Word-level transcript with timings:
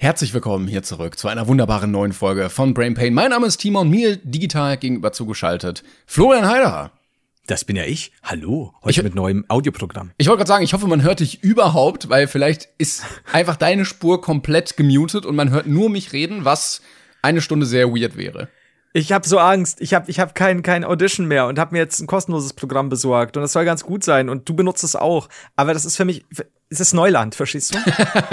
Herzlich 0.00 0.32
willkommen 0.32 0.68
hier 0.68 0.84
zurück 0.84 1.18
zu 1.18 1.26
einer 1.26 1.48
wunderbaren 1.48 1.90
neuen 1.90 2.12
Folge 2.12 2.50
von 2.50 2.72
Brain 2.72 2.94
Pain. 2.94 3.12
Mein 3.12 3.30
Name 3.30 3.48
ist 3.48 3.56
Timon, 3.56 3.90
mir 3.90 4.14
digital 4.14 4.76
gegenüber 4.76 5.10
zugeschaltet 5.10 5.82
Florian 6.06 6.48
Heiderer. 6.48 6.92
Das 7.48 7.64
bin 7.64 7.74
ja 7.74 7.82
ich. 7.82 8.12
Hallo, 8.22 8.72
heute 8.84 9.00
ich, 9.00 9.02
mit 9.02 9.16
neuem 9.16 9.44
Audioprogramm. 9.48 10.12
Ich 10.16 10.28
wollte 10.28 10.38
gerade 10.38 10.48
sagen, 10.50 10.62
ich 10.62 10.72
hoffe, 10.72 10.86
man 10.86 11.02
hört 11.02 11.18
dich 11.18 11.42
überhaupt, 11.42 12.08
weil 12.08 12.28
vielleicht 12.28 12.68
ist 12.78 13.02
einfach 13.32 13.56
deine 13.56 13.84
Spur 13.84 14.20
komplett 14.20 14.76
gemutet 14.76 15.26
und 15.26 15.34
man 15.34 15.50
hört 15.50 15.66
nur 15.66 15.90
mich 15.90 16.12
reden, 16.12 16.44
was 16.44 16.80
eine 17.20 17.40
Stunde 17.40 17.66
sehr 17.66 17.88
weird 17.88 18.16
wäre. 18.16 18.46
Ich 18.92 19.10
habe 19.10 19.26
so 19.26 19.40
Angst. 19.40 19.80
Ich 19.80 19.94
habe 19.94 20.08
ich 20.08 20.20
hab 20.20 20.36
kein, 20.36 20.62
kein 20.62 20.84
Audition 20.84 21.26
mehr 21.26 21.48
und 21.48 21.58
habe 21.58 21.72
mir 21.72 21.78
jetzt 21.78 21.98
ein 21.98 22.06
kostenloses 22.06 22.52
Programm 22.52 22.88
besorgt. 22.88 23.36
Und 23.36 23.42
das 23.42 23.52
soll 23.52 23.64
ganz 23.64 23.82
gut 23.82 24.04
sein. 24.04 24.28
Und 24.28 24.48
du 24.48 24.54
benutzt 24.54 24.84
es 24.84 24.94
auch. 24.94 25.28
Aber 25.56 25.74
das 25.74 25.84
ist 25.84 25.96
für 25.96 26.04
mich, 26.04 26.24
es 26.70 26.80
ist 26.80 26.92
Neuland, 26.92 27.34
verstehst 27.34 27.74
du? 27.74 27.78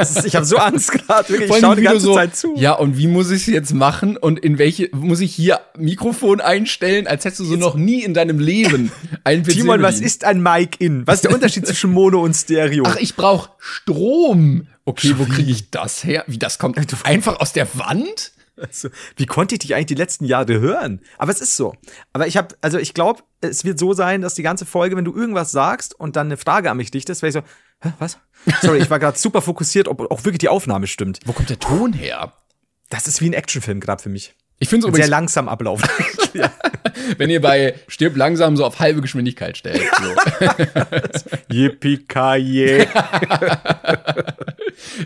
Ist, 0.01 0.25
ich 0.25 0.35
habe 0.35 0.45
so 0.45 0.57
Angst 0.57 0.91
gerade. 0.91 1.29
Wirklich, 1.29 1.49
ich 1.49 1.59
schaue 1.59 1.75
die 1.77 1.83
ganze 1.83 2.01
so, 2.01 2.15
Zeit 2.15 2.35
zu. 2.35 2.55
Ja, 2.57 2.73
und 2.73 2.97
wie 2.97 3.07
muss 3.07 3.31
ich 3.31 3.41
es 3.41 3.47
jetzt 3.47 3.73
machen? 3.73 4.17
Und 4.17 4.39
in 4.39 4.57
welche, 4.57 4.89
muss 4.93 5.21
ich 5.21 5.33
hier 5.33 5.61
Mikrofon 5.77 6.41
einstellen, 6.41 7.07
als 7.07 7.23
hättest 7.23 7.39
du 7.39 7.45
so 7.45 7.53
jetzt. 7.53 7.61
noch 7.61 7.75
nie 7.75 8.03
in 8.03 8.13
deinem 8.13 8.39
Leben 8.39 8.91
einen 9.23 9.43
PC 9.43 9.51
Timon, 9.51 9.81
was 9.81 10.01
ist 10.01 10.25
ein 10.25 10.43
Mic-In? 10.43 11.07
Was 11.07 11.15
ist 11.15 11.25
der 11.25 11.33
Unterschied 11.33 11.65
zwischen 11.67 11.91
Mono 11.91 12.21
und 12.21 12.33
Stereo? 12.33 12.83
Ach, 12.85 12.97
ich 12.97 13.15
brauche 13.15 13.51
Strom. 13.57 14.67
Okay, 14.83 15.15
wo 15.17 15.25
kriege 15.25 15.51
ich 15.51 15.71
das 15.71 16.03
her? 16.03 16.25
Wie, 16.27 16.37
das 16.37 16.59
kommt 16.59 16.77
einfach 17.05 17.39
aus 17.39 17.53
der 17.53 17.67
Wand? 17.75 18.33
Also, 18.57 18.89
wie 19.17 19.25
konnte 19.25 19.55
ich 19.55 19.59
dich 19.59 19.75
eigentlich 19.75 19.87
die 19.87 19.95
letzten 19.95 20.25
Jahre 20.25 20.59
hören? 20.59 21.01
Aber 21.17 21.31
es 21.31 21.41
ist 21.41 21.57
so. 21.57 21.73
Aber 22.13 22.27
ich 22.27 22.37
habe, 22.37 22.55
also 22.61 22.77
ich 22.77 22.93
glaube, 22.93 23.23
es 23.41 23.65
wird 23.65 23.79
so 23.79 23.93
sein, 23.93 24.21
dass 24.21 24.35
die 24.35 24.43
ganze 24.43 24.65
Folge, 24.65 24.95
wenn 24.95 25.05
du 25.05 25.13
irgendwas 25.13 25.51
sagst 25.51 25.97
und 25.99 26.15
dann 26.15 26.27
eine 26.27 26.37
Frage 26.37 26.71
an 26.71 26.77
mich 26.77 26.91
dichtest, 26.91 27.21
wäre 27.21 27.29
ich 27.29 27.33
so, 27.33 27.41
hä, 27.81 27.93
was? 27.99 28.17
Sorry, 28.61 28.79
ich 28.79 28.89
war 28.89 28.99
gerade 28.99 29.17
super 29.17 29.41
fokussiert, 29.41 29.87
ob 29.87 29.99
auch 30.11 30.23
wirklich 30.23 30.39
die 30.39 30.49
Aufnahme 30.49 30.87
stimmt. 30.87 31.19
Wo 31.25 31.33
kommt 31.33 31.49
der 31.49 31.59
Ton 31.59 31.93
her? 31.93 32.33
Das 32.89 33.07
ist 33.07 33.21
wie 33.21 33.29
ein 33.29 33.33
Actionfilm 33.33 33.79
gerade 33.79 34.01
für 34.01 34.09
mich. 34.09 34.35
Ich 34.57 34.69
finde 34.69 34.85
es 34.85 34.89
übrigens 34.89 35.07
sehr 35.07 35.11
langsam 35.11 35.49
ablaufen. 35.49 35.89
Wenn 37.17 37.29
ihr 37.29 37.41
bei 37.41 37.75
stirb 37.87 38.15
langsam 38.15 38.55
so 38.55 38.65
auf 38.65 38.79
halbe 38.79 39.01
Geschwindigkeit 39.01 39.57
stellt. 39.57 39.81
So. 40.01 41.53
yippie 41.53 42.05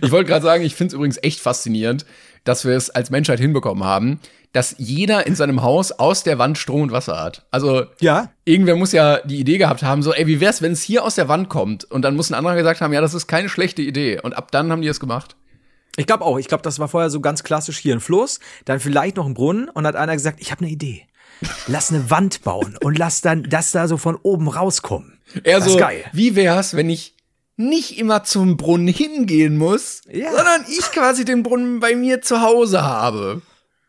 Ich 0.02 0.12
wollte 0.12 0.30
gerade 0.30 0.44
sagen, 0.44 0.64
ich 0.64 0.76
finde 0.76 0.90
es 0.90 0.94
übrigens 0.94 1.18
echt 1.22 1.40
faszinierend, 1.40 2.06
dass 2.44 2.66
wir 2.66 2.76
es 2.76 2.90
als 2.90 3.10
Menschheit 3.10 3.40
hinbekommen 3.40 3.84
haben, 3.84 4.20
dass 4.54 4.76
jeder 4.80 5.28
in 5.28 5.36
seinem 5.36 5.62
Haus 5.62 5.92
aus 5.92 6.24
der 6.24 6.40
Wand 6.40 6.58
Strom 6.58 6.82
und 6.82 6.92
Wasser 6.92 7.20
hat. 7.20 7.46
Also 7.52 7.86
ja. 8.00 8.32
irgendwer 8.46 8.76
muss 8.76 8.92
ja 8.92 9.20
die 9.20 9.40
Idee 9.40 9.58
gehabt 9.58 9.84
haben, 9.84 10.02
so, 10.02 10.14
ey, 10.14 10.26
wie 10.26 10.40
wär's, 10.40 10.62
wenn 10.62 10.72
es 10.72 10.82
hier 10.82 11.04
aus 11.04 11.16
der 11.16 11.28
Wand 11.28 11.50
kommt? 11.50 11.86
Und 11.86 12.02
dann 12.02 12.16
muss 12.16 12.32
ein 12.32 12.36
anderer 12.36 12.56
gesagt 12.56 12.82
haben, 12.82 12.94
ja, 12.94 13.02
das 13.02 13.14
ist 13.14 13.28
keine 13.28 13.50
schlechte 13.50 13.82
Idee. 13.82 14.20
Und 14.22 14.34
ab 14.34 14.52
dann 14.52 14.72
haben 14.72 14.82
die 14.82 14.88
es 14.88 15.00
gemacht. 15.00 15.36
Ich 15.98 16.08
glaube 16.08 16.24
auch. 16.24 16.40
Ich 16.40 16.48
glaube, 16.48 16.64
das 16.64 16.80
war 16.80 16.88
vorher 16.88 17.10
so 17.10 17.20
ganz 17.20 17.44
klassisch 17.44 17.78
hier 17.78 17.94
ein 17.94 18.00
Fluss, 18.00 18.40
dann 18.66 18.80
vielleicht 18.80 19.18
noch 19.18 19.26
ein 19.26 19.34
Brunnen 19.34 19.70
und 19.70 19.86
hat 19.86 19.96
einer 19.96 20.14
gesagt, 20.14 20.40
ich 20.40 20.52
habe 20.52 20.62
eine 20.62 20.72
Idee. 20.72 21.06
Lass 21.68 21.92
eine 21.92 22.10
Wand 22.10 22.42
bauen 22.44 22.78
und 22.82 22.98
lass 22.98 23.22
dann 23.22 23.44
das 23.44 23.72
da 23.72 23.88
so 23.88 23.98
von 23.98 24.16
oben 24.16 24.48
rauskommen. 24.48 25.20
Er 25.44 25.62
so, 25.62 25.78
geil. 25.78 26.04
wie 26.12 26.36
wär's, 26.36 26.76
wenn 26.76 26.90
ich 26.90 27.16
nicht 27.60 28.00
immer 28.00 28.24
zum 28.24 28.56
Brunnen 28.56 28.88
hingehen 28.88 29.58
muss, 29.58 30.02
ja. 30.10 30.32
sondern 30.32 30.64
ich 30.70 30.92
quasi 30.92 31.26
den 31.26 31.44
Brunnen 31.44 31.82
bei 31.82 31.94
mir 31.94 32.22
zu 32.22 32.42
Hause 32.42 32.84
habe. 32.84 33.42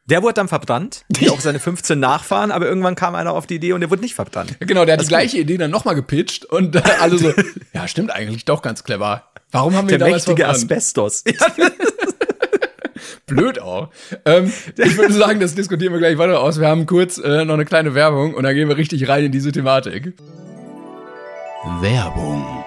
Der 0.06 0.25
wurde 0.25 0.34
dann 0.34 0.48
verbrannt, 0.48 1.04
wie 1.08 1.31
auch 1.31 1.38
seine 1.38 1.60
15 1.60 2.00
Nachfahren, 2.00 2.50
aber 2.50 2.66
irgendwann 2.66 2.97
kam 2.97 3.14
einer 3.14 3.32
auf 3.32 3.47
die 3.47 3.54
Idee 3.54 3.72
und 3.72 3.80
der 3.80 3.88
wurde 3.88 4.03
nicht 4.03 4.16
verbrannt. 4.16 4.56
Genau, 4.59 4.84
der 4.84 4.94
hat 4.94 5.00
das 5.00 5.06
die 5.06 5.10
gleiche 5.10 5.36
gut. 5.36 5.44
Idee 5.44 5.56
dann 5.56 5.70
nochmal 5.70 5.94
gepitcht 5.94 6.44
und 6.47 6.75
äh, 6.75 6.82
alle 7.00 7.16
so, 7.16 7.32
ja, 7.72 7.86
stimmt 7.86 8.10
eigentlich 8.10 8.44
doch 8.44 8.60
ganz 8.60 8.82
clever. 8.82 9.30
Warum 9.53 9.76
haben 9.76 9.88
wir 9.88 9.98
der 9.98 10.09
mächtige 10.09 10.42
verbrannt? 10.42 10.56
Asbestos. 10.56 11.22
Blöd 13.26 13.60
auch. 13.60 13.91
Ähm, 14.25 14.53
ich 14.76 14.98
würde 14.98 15.14
sagen, 15.14 15.38
das 15.38 15.54
diskutieren 15.54 15.92
wir 15.92 16.00
gleich 16.00 16.19
weiter 16.19 16.41
aus. 16.41 16.59
Wir 16.59 16.66
haben 16.66 16.86
kurz 16.86 17.19
äh, 17.19 17.44
noch 17.44 17.54
eine 17.54 17.64
kleine 17.64 17.94
Werbung 17.94 18.34
und 18.34 18.42
dann 18.42 18.54
gehen 18.56 18.69
wir 18.69 18.76
richtig 18.76 19.09
rein 19.09 19.26
in 19.26 19.30
diese 19.30 19.53
Thematik. 19.53 20.14
Werbung. 21.80 22.64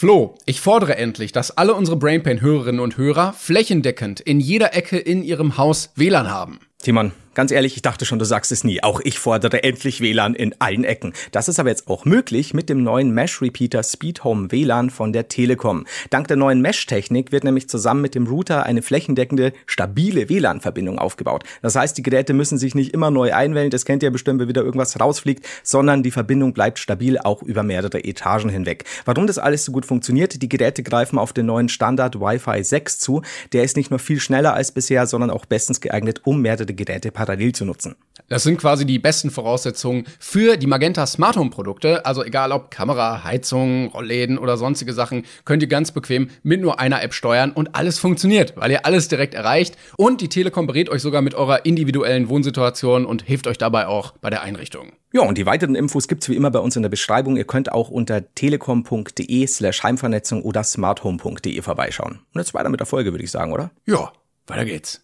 Flo, 0.00 0.34
ich 0.46 0.62
fordere 0.62 0.96
endlich, 0.96 1.30
dass 1.30 1.58
alle 1.58 1.74
unsere 1.74 1.98
Brainpain-Hörerinnen 1.98 2.80
und 2.80 2.96
Hörer 2.96 3.34
flächendeckend 3.34 4.18
in 4.18 4.40
jeder 4.40 4.74
Ecke 4.74 4.96
in 4.96 5.22
ihrem 5.22 5.58
Haus 5.58 5.92
WLAN 5.94 6.30
haben. 6.30 6.60
Timon, 6.78 7.12
Ganz 7.32 7.52
ehrlich, 7.52 7.76
ich 7.76 7.82
dachte 7.82 8.04
schon, 8.06 8.18
du 8.18 8.24
sagst 8.24 8.50
es 8.50 8.64
nie. 8.64 8.82
Auch 8.82 9.00
ich 9.04 9.20
fordere 9.20 9.62
endlich 9.62 10.00
WLAN 10.00 10.34
in 10.34 10.52
allen 10.58 10.82
Ecken. 10.82 11.12
Das 11.30 11.48
ist 11.48 11.60
aber 11.60 11.68
jetzt 11.68 11.86
auch 11.86 12.04
möglich 12.04 12.54
mit 12.54 12.68
dem 12.68 12.82
neuen 12.82 13.12
Mesh 13.12 13.40
Repeater 13.40 13.84
Speed 13.84 14.24
Home 14.24 14.50
WLAN 14.50 14.90
von 14.90 15.12
der 15.12 15.28
Telekom. 15.28 15.86
Dank 16.10 16.26
der 16.26 16.36
neuen 16.36 16.60
Mesh-Technik 16.60 17.30
wird 17.30 17.44
nämlich 17.44 17.68
zusammen 17.68 18.00
mit 18.00 18.16
dem 18.16 18.26
Router 18.26 18.64
eine 18.64 18.82
flächendeckende, 18.82 19.52
stabile 19.66 20.28
WLAN-Verbindung 20.28 20.98
aufgebaut. 20.98 21.44
Das 21.62 21.76
heißt, 21.76 21.96
die 21.96 22.02
Geräte 22.02 22.32
müssen 22.32 22.58
sich 22.58 22.74
nicht 22.74 22.92
immer 22.92 23.12
neu 23.12 23.32
einwählen, 23.32 23.70
das 23.70 23.84
kennt 23.84 24.02
ihr 24.02 24.10
bestimmt, 24.10 24.40
wenn 24.40 24.48
wieder 24.48 24.62
irgendwas 24.62 24.98
rausfliegt, 24.98 25.46
sondern 25.62 26.02
die 26.02 26.10
Verbindung 26.10 26.52
bleibt 26.52 26.80
stabil 26.80 27.16
auch 27.16 27.44
über 27.44 27.62
mehrere 27.62 28.02
Etagen 28.02 28.50
hinweg. 28.50 28.82
Warum 29.04 29.28
das 29.28 29.38
alles 29.38 29.64
so 29.64 29.70
gut 29.70 29.86
funktioniert, 29.86 30.42
die 30.42 30.48
Geräte 30.48 30.82
greifen 30.82 31.16
auf 31.16 31.32
den 31.32 31.46
neuen 31.46 31.68
Standard 31.68 32.20
Wi-Fi 32.20 32.64
6 32.64 32.98
zu. 32.98 33.22
Der 33.52 33.62
ist 33.62 33.76
nicht 33.76 33.90
nur 33.90 34.00
viel 34.00 34.18
schneller 34.18 34.54
als 34.54 34.72
bisher, 34.72 35.06
sondern 35.06 35.30
auch 35.30 35.46
bestens 35.46 35.80
geeignet, 35.80 36.22
um 36.24 36.42
mehrere 36.42 36.74
Geräte 36.74 37.12
parallel 37.12 37.29
zu 37.52 37.64
nutzen. 37.64 37.96
Das 38.28 38.44
sind 38.44 38.58
quasi 38.58 38.86
die 38.86 38.98
besten 38.98 39.30
Voraussetzungen 39.30 40.04
für 40.18 40.56
die 40.56 40.66
Magenta 40.66 41.06
Smart 41.06 41.36
Home 41.36 41.50
Produkte. 41.50 42.06
Also 42.06 42.24
egal 42.24 42.52
ob 42.52 42.70
Kamera, 42.70 43.24
Heizung, 43.24 43.88
Rollläden 43.88 44.38
oder 44.38 44.56
sonstige 44.56 44.92
Sachen, 44.92 45.24
könnt 45.44 45.62
ihr 45.62 45.68
ganz 45.68 45.90
bequem 45.90 46.30
mit 46.42 46.60
nur 46.60 46.78
einer 46.78 47.02
App 47.02 47.12
steuern 47.12 47.50
und 47.50 47.74
alles 47.74 47.98
funktioniert, 47.98 48.56
weil 48.56 48.70
ihr 48.70 48.86
alles 48.86 49.08
direkt 49.08 49.34
erreicht. 49.34 49.76
Und 49.96 50.20
die 50.20 50.28
Telekom 50.28 50.66
berät 50.66 50.88
euch 50.90 51.02
sogar 51.02 51.22
mit 51.22 51.34
eurer 51.34 51.64
individuellen 51.66 52.28
Wohnsituation 52.28 53.04
und 53.04 53.22
hilft 53.22 53.46
euch 53.46 53.58
dabei 53.58 53.88
auch 53.88 54.12
bei 54.20 54.30
der 54.30 54.42
Einrichtung. 54.42 54.92
Ja, 55.12 55.22
und 55.22 55.36
die 55.36 55.46
weiteren 55.46 55.74
Infos 55.74 56.06
gibt's 56.06 56.28
wie 56.28 56.36
immer 56.36 56.52
bei 56.52 56.60
uns 56.60 56.76
in 56.76 56.82
der 56.82 56.88
Beschreibung. 56.88 57.36
Ihr 57.36 57.44
könnt 57.44 57.72
auch 57.72 57.90
unter 57.90 58.32
telekom.de 58.34 59.46
slash 59.48 59.82
Heimvernetzung 59.82 60.42
oder 60.42 60.62
smarthome.de 60.62 61.62
vorbeischauen. 61.62 62.20
Und 62.32 62.40
jetzt 62.40 62.54
weiter 62.54 62.68
mit 62.68 62.78
der 62.78 62.86
Folge, 62.86 63.12
würde 63.12 63.24
ich 63.24 63.30
sagen, 63.32 63.52
oder? 63.52 63.72
Ja, 63.86 64.12
weiter 64.46 64.64
geht's. 64.64 65.02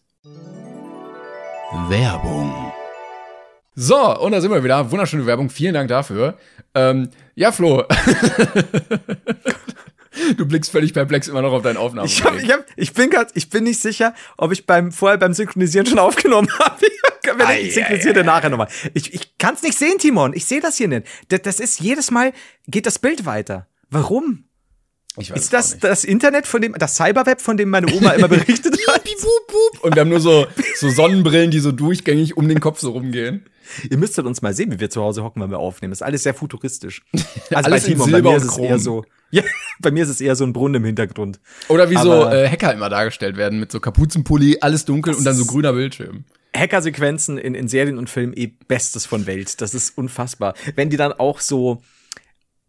Werbung. 1.72 2.72
So, 3.74 4.18
und 4.20 4.32
da 4.32 4.40
sind 4.40 4.52
wir 4.52 4.62
wieder. 4.62 4.90
Wunderschöne 4.90 5.26
Werbung. 5.26 5.50
Vielen 5.50 5.74
Dank 5.74 5.88
dafür. 5.88 6.38
Ähm, 6.74 7.10
ja, 7.34 7.50
Flo. 7.50 7.82
du 10.36 10.46
blickst 10.46 10.70
völlig 10.70 10.94
perplex 10.94 11.26
immer 11.26 11.42
noch 11.42 11.52
auf 11.52 11.62
deine 11.62 11.80
Aufnahme. 11.80 12.06
Ich, 12.06 12.24
hab, 12.24 12.40
ich, 12.40 12.50
hab, 12.52 12.64
ich 12.76 12.92
bin 12.92 13.10
grad, 13.10 13.32
ich 13.34 13.50
bin 13.50 13.64
nicht 13.64 13.80
sicher, 13.80 14.14
ob 14.36 14.52
ich 14.52 14.64
beim 14.64 14.92
vorher 14.92 15.18
beim 15.18 15.34
Synchronisieren 15.34 15.86
schon 15.86 15.98
aufgenommen 15.98 16.48
habe. 16.58 16.86
ich 17.60 17.74
synchronisiere 17.74 18.22
nachher 18.22 18.48
nochmal. 18.48 18.68
Ich, 18.94 19.12
ich 19.12 19.36
kann 19.36 19.54
es 19.54 19.62
nicht 19.62 19.76
sehen, 19.76 19.98
Timon. 19.98 20.34
Ich 20.34 20.44
sehe 20.44 20.60
das 20.60 20.76
hier 20.76 20.86
nicht. 20.88 21.06
Das, 21.28 21.42
das 21.42 21.58
ist 21.58 21.80
jedes 21.80 22.12
Mal 22.12 22.32
geht 22.68 22.86
das 22.86 23.00
Bild 23.00 23.26
weiter. 23.26 23.66
Warum? 23.90 24.44
Ist 25.16 25.52
das 25.52 25.78
das 25.78 26.04
Internet, 26.04 26.46
von 26.46 26.60
dem, 26.60 26.74
das 26.74 26.96
Cyberweb, 26.96 27.40
von 27.40 27.56
dem 27.56 27.70
meine 27.70 27.92
Oma 27.92 28.10
immer 28.10 28.28
berichtet 28.28 28.76
hat? 28.88 29.02
Und 29.82 29.94
wir 29.94 30.00
haben 30.00 30.08
nur 30.08 30.20
so, 30.20 30.46
so 30.76 30.90
Sonnenbrillen, 30.90 31.50
die 31.50 31.60
so 31.60 31.72
durchgängig 31.72 32.36
um 32.36 32.48
den 32.48 32.60
Kopf 32.60 32.80
so 32.80 32.90
rumgehen. 32.90 33.44
Ihr 33.90 33.96
müsstet 33.98 34.26
uns 34.26 34.42
mal 34.42 34.54
sehen, 34.54 34.70
wie 34.72 34.80
wir 34.80 34.90
zu 34.90 35.02
Hause 35.02 35.24
hocken, 35.24 35.42
wenn 35.42 35.50
wir 35.50 35.58
aufnehmen. 35.58 35.90
Das 35.90 35.98
ist 35.98 36.06
alles 36.06 36.22
sehr 36.22 36.34
futuristisch. 36.34 37.02
Also 37.50 37.70
alles 37.70 37.84
bei 37.84 37.92
Timon, 37.92 38.10
bei 38.10 38.22
mir 38.22 38.36
ist 38.36 38.44
es 38.44 38.58
eher 38.58 38.78
so. 38.78 39.04
Ja, 39.30 39.42
bei 39.80 39.90
mir 39.90 40.02
ist 40.02 40.08
es 40.08 40.20
eher 40.20 40.34
so 40.34 40.44
ein 40.44 40.52
Brunnen 40.52 40.76
im 40.76 40.84
Hintergrund. 40.84 41.40
Oder 41.68 41.90
wie 41.90 41.96
Aber 41.96 42.04
so 42.04 42.36
äh, 42.36 42.48
Hacker 42.48 42.74
immer 42.74 42.88
dargestellt 42.88 43.36
werden, 43.36 43.60
mit 43.60 43.70
so 43.70 43.78
Kapuzenpulli, 43.78 44.58
alles 44.60 44.84
dunkel 44.84 45.14
und 45.14 45.24
dann 45.24 45.34
so 45.34 45.44
grüner 45.44 45.72
Bildschirm. 45.72 46.24
Hackersequenzen 46.56 47.38
in, 47.38 47.54
in 47.54 47.68
Serien 47.68 47.98
und 47.98 48.10
Filmen 48.10 48.36
eh 48.36 48.46
Bestes 48.46 49.06
von 49.06 49.26
Welt. 49.26 49.60
Das 49.60 49.74
ist 49.74 49.96
unfassbar. 49.96 50.54
Wenn 50.74 50.90
die 50.90 50.96
dann 50.96 51.12
auch 51.12 51.40
so 51.40 51.82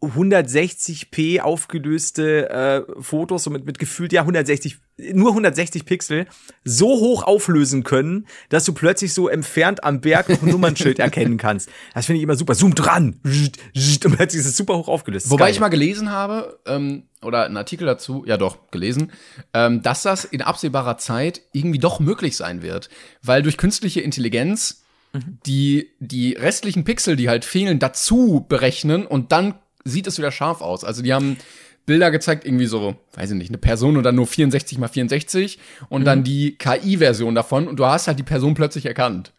160p 0.01 1.39
aufgelöste 1.39 2.49
äh, 2.49 3.01
Fotos 3.01 3.43
so 3.43 3.49
mit, 3.49 3.65
mit 3.65 3.79
gefühlt 3.79 4.13
ja 4.13 4.21
160 4.21 4.79
nur 5.13 5.29
160 5.29 5.85
Pixel 5.85 6.25
so 6.63 6.87
hoch 6.87 7.23
auflösen 7.23 7.83
können, 7.83 8.27
dass 8.49 8.65
du 8.65 8.73
plötzlich 8.73 9.13
so 9.13 9.27
entfernt 9.27 9.83
am 9.83 10.01
Berg 10.01 10.29
noch 10.29 10.41
ein 10.41 10.49
Nummernschild 10.49 10.99
erkennen 10.99 11.37
kannst. 11.37 11.69
Das 11.93 12.07
finde 12.07 12.17
ich 12.17 12.23
immer 12.23 12.35
super. 12.35 12.55
Zoom 12.55 12.73
dran 12.73 13.19
und 13.23 14.15
plötzlich 14.15 14.41
ist 14.41 14.47
es 14.47 14.57
super 14.57 14.75
hoch 14.77 14.87
aufgelöst. 14.87 15.29
Wobei 15.29 15.51
ich 15.51 15.59
mal 15.59 15.69
gelesen 15.69 16.11
habe 16.11 16.59
ähm, 16.65 17.03
oder 17.21 17.45
einen 17.45 17.57
Artikel 17.57 17.85
dazu, 17.85 18.23
ja 18.25 18.37
doch 18.37 18.71
gelesen, 18.71 19.11
ähm, 19.53 19.81
dass 19.83 20.01
das 20.03 20.25
in 20.25 20.41
absehbarer 20.41 20.97
Zeit 20.97 21.41
irgendwie 21.53 21.79
doch 21.79 21.99
möglich 21.99 22.35
sein 22.35 22.61
wird, 22.61 22.89
weil 23.21 23.43
durch 23.43 23.57
künstliche 23.57 24.01
Intelligenz 24.01 24.83
die 25.45 25.91
die 25.99 26.33
restlichen 26.33 26.83
Pixel, 26.83 27.15
die 27.15 27.29
halt 27.29 27.45
fehlen, 27.45 27.79
dazu 27.79 28.45
berechnen 28.47 29.05
und 29.05 29.31
dann 29.31 29.55
sieht 29.87 30.07
es 30.07 30.17
wieder 30.17 30.31
scharf 30.31 30.61
aus. 30.61 30.83
Also 30.83 31.01
die 31.01 31.13
haben 31.13 31.37
Bilder 31.85 32.11
gezeigt, 32.11 32.45
irgendwie 32.45 32.65
so, 32.65 32.95
weiß 33.13 33.31
ich 33.31 33.37
nicht, 33.37 33.49
eine 33.49 33.57
Person 33.57 34.01
dann 34.03 34.15
nur 34.15 34.27
64 34.27 34.77
mal 34.77 34.89
64 34.89 35.57
und 35.89 36.01
mhm. 36.01 36.05
dann 36.05 36.23
die 36.23 36.57
KI-Version 36.57 37.33
davon 37.33 37.67
und 37.67 37.79
du 37.79 37.85
hast 37.85 38.07
halt 38.07 38.19
die 38.19 38.23
Person 38.23 38.53
plötzlich 38.53 38.85
erkannt. 38.85 39.33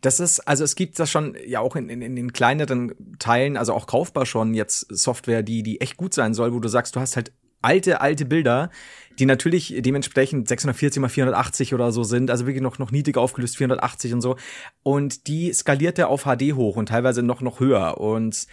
Das 0.00 0.20
ist, 0.20 0.40
also 0.40 0.64
es 0.64 0.74
gibt 0.74 0.98
das 0.98 1.10
schon 1.10 1.36
ja 1.46 1.60
auch 1.60 1.76
in, 1.76 1.88
in, 1.88 2.02
in 2.02 2.16
den 2.16 2.32
kleineren 2.32 2.94
Teilen, 3.18 3.56
also 3.56 3.72
auch 3.72 3.86
kaufbar 3.86 4.26
schon 4.26 4.54
jetzt 4.54 4.86
Software, 4.94 5.42
die, 5.42 5.62
die 5.62 5.80
echt 5.80 5.96
gut 5.96 6.14
sein 6.14 6.34
soll, 6.34 6.52
wo 6.52 6.60
du 6.60 6.68
sagst, 6.68 6.96
du 6.96 7.00
hast 7.00 7.16
halt 7.16 7.32
alte, 7.62 8.00
alte 8.00 8.24
Bilder, 8.24 8.70
die 9.18 9.26
natürlich 9.26 9.74
dementsprechend 9.78 10.48
640 10.48 11.00
mal 11.00 11.08
480 11.08 11.74
oder 11.74 11.90
so 11.90 12.04
sind, 12.04 12.30
also 12.30 12.46
wirklich 12.46 12.62
noch, 12.62 12.78
noch 12.78 12.90
niedrig 12.90 13.16
aufgelöst, 13.16 13.56
480 13.56 14.14
und 14.14 14.20
so. 14.20 14.36
Und 14.82 15.26
die 15.26 15.52
skaliert 15.52 15.98
er 15.98 16.08
auf 16.08 16.24
HD 16.24 16.54
hoch 16.54 16.76
und 16.76 16.90
teilweise 16.90 17.22
noch, 17.22 17.40
noch 17.40 17.60
höher. 17.60 17.98
Und 17.98 18.46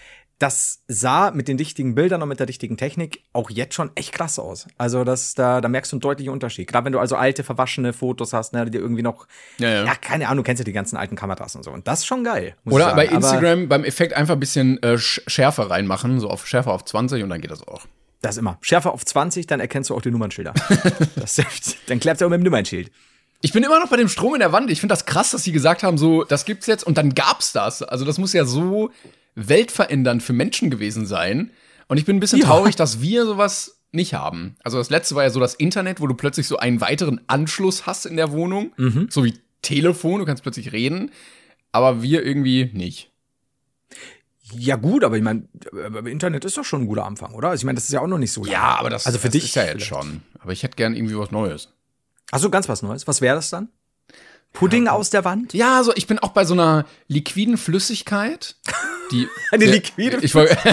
das 0.44 0.84
sah 0.90 1.32
mit 1.32 1.48
den 1.48 1.58
richtigen 1.58 1.96
Bildern 1.96 2.22
und 2.22 2.28
mit 2.28 2.38
der 2.38 2.50
richtigen 2.50 2.76
Technik 2.76 3.24
auch 3.32 3.50
jetzt 3.50 3.76
schon 3.76 3.92
echt 3.96 4.12
krass 4.12 4.38
aus. 4.40 4.68
Also 4.78 5.06
das, 5.06 5.36
da, 5.36 5.62
da 5.62 5.70
merkst 5.70 5.94
du 5.94 5.96
einen 5.96 6.02
deutlichen 6.02 6.34
Unterschied. 6.34 6.68
Gerade 6.68 6.84
wenn 6.84 6.92
du 6.92 7.00
also 7.00 7.16
alte, 7.16 7.46
verwaschene 7.46 7.94
Fotos 7.94 8.34
hast, 8.34 8.52
ne, 8.52 8.70
die 8.70 8.78
irgendwie 8.78 9.04
noch, 9.04 9.26
ja, 9.58 9.70
ja. 9.70 9.86
ja, 9.86 9.96
keine 9.96 10.28
Ahnung, 10.28 10.44
du 10.44 10.48
kennst 10.48 10.60
ja 10.60 10.66
die 10.66 10.74
ganzen 10.74 10.98
alten 10.98 11.16
Kameras 11.16 11.56
und 11.56 11.64
so. 11.64 11.72
Und 11.72 11.88
das 11.88 12.00
ist 12.00 12.08
schon 12.08 12.26
geil. 12.26 12.58
Oder 12.66 12.94
bei 12.94 13.06
Instagram 13.06 13.60
Aber 13.60 13.68
beim 13.68 13.84
Effekt 13.86 14.16
einfach 14.16 14.34
ein 14.34 14.40
bisschen 14.42 14.84
äh, 14.84 14.98
Schärfe 14.98 15.70
reinmachen, 15.70 16.20
so 16.20 16.30
auf 16.30 16.46
Schärfe 16.46 16.72
auf 16.72 16.84
20 16.84 17.24
und 17.24 17.30
dann 17.30 17.40
geht 17.40 17.52
das 17.52 17.66
auch. 17.66 17.86
Das 18.22 18.36
immer. 18.36 18.58
Schärfe 18.60 18.92
auf 18.92 19.06
20, 19.06 19.48
dann 19.48 19.62
erkennst 19.62 19.92
du 19.92 19.96
auch 19.96 20.02
die 20.02 20.12
Nummernschilder. 20.12 20.54
das, 21.16 21.42
dann 21.88 22.02
klappt 22.02 22.20
es 22.20 22.26
auch 22.26 22.30
mit 22.30 22.42
dem 22.42 22.44
Nummernschild. 22.44 22.92
Ich 23.40 23.54
bin 23.54 23.64
immer 23.64 23.80
noch 23.80 23.90
bei 23.90 23.98
dem 23.98 24.10
Strom 24.10 24.34
in 24.34 24.40
der 24.42 24.52
Wand. 24.52 24.70
Ich 24.70 24.82
finde 24.82 24.92
das 24.92 25.06
krass, 25.06 25.32
dass 25.32 25.44
sie 25.46 25.54
gesagt 25.54 25.84
haben, 25.84 25.98
so, 25.98 26.26
das 26.26 26.44
gibt's 26.44 26.68
jetzt 26.68 26.86
und 26.86 26.98
dann 26.98 27.16
gab's 27.16 27.54
das. 27.54 27.82
Also 27.82 28.04
das 28.04 28.18
muss 28.18 28.34
ja 28.34 28.44
so 28.44 28.92
weltverändernd 29.36 30.24
für 30.24 30.34
Menschen 30.34 30.70
gewesen 30.70 31.06
sein. 31.06 31.52
Und 31.88 31.98
ich 31.98 32.06
bin 32.06 32.18
ein 32.18 32.20
bisschen 32.20 32.40
ja. 32.40 32.46
traurig, 32.46 32.76
dass 32.76 33.02
wir 33.02 33.26
sowas 33.26 33.82
nicht 33.92 34.14
haben. 34.14 34.56
Also 34.64 34.78
das 34.78 34.90
letzte 34.90 35.16
war 35.16 35.24
ja 35.24 35.30
so 35.30 35.40
das 35.40 35.54
Internet, 35.54 36.02
wo 36.02 36.08
du 36.08 36.16
plötzlich 36.16 36.48
so 36.48 36.58
einen 36.58 36.82
weiteren 36.82 37.22
Anschluss 37.28 37.86
hast 37.86 38.06
in 38.06 38.18
der 38.18 38.32
Wohnung, 38.32 38.74
mhm. 38.78 39.08
so 39.10 39.24
wie 39.24 39.36
Telefon, 39.62 40.20
du 40.20 40.26
kannst 40.26 40.44
plötzlich 40.44 40.72
reden, 40.72 41.12
aber 41.72 42.02
wir 42.02 42.26
irgendwie 42.26 42.72
nicht. 42.74 43.12
Ja 44.52 44.76
gut, 44.76 45.04
aber 45.04 45.16
ich 45.16 45.24
meine, 45.24 45.48
Internet 46.06 46.46
ist 46.46 46.58
doch 46.58 46.66
schon 46.66 46.82
ein 46.82 46.88
guter 46.88 47.06
Anfang, 47.06 47.34
oder? 47.34 47.50
Also 47.50 47.62
ich 47.62 47.66
meine, 47.66 47.76
das 47.76 47.86
ist 47.86 47.94
ja 47.94 48.02
auch 48.02 48.08
noch 48.08 48.18
nicht 48.18 48.32
so 48.32 48.42
lange. 48.42 48.54
Ja, 48.54 48.78
aber 48.78 48.90
das, 48.90 49.06
also 49.06 49.18
für 49.18 49.28
das 49.28 49.34
dich 49.34 49.46
ist 49.46 49.56
ja 49.56 49.64
jetzt 49.66 49.86
schon. 49.86 50.22
Aber 50.40 50.52
ich 50.52 50.64
hätte 50.64 50.76
gern 50.76 50.96
irgendwie 50.96 51.18
was 51.18 51.32
Neues. 51.32 51.70
Ach 52.32 52.52
ganz 52.52 52.68
was 52.68 52.82
Neues. 52.82 53.08
Was 53.08 53.22
wäre 53.22 53.36
das 53.36 53.50
dann? 53.50 53.70
Pudding 54.54 54.86
ja. 54.86 54.94
aus 54.94 55.10
der 55.10 55.26
Wand? 55.26 55.54
Ja, 55.54 55.78
also 55.78 55.92
ich 55.96 56.08
bin 56.08 56.20
auch 56.20 56.30
bei 56.30 56.46
so 56.46 56.54
einer 56.54 56.86
liquiden 57.08 57.58
Flüssigkeit. 57.58 58.56
Die, 59.12 59.28
Eine 59.52 59.66
liquide 59.66 60.20
ich 60.22 60.34
wollte 60.36 60.58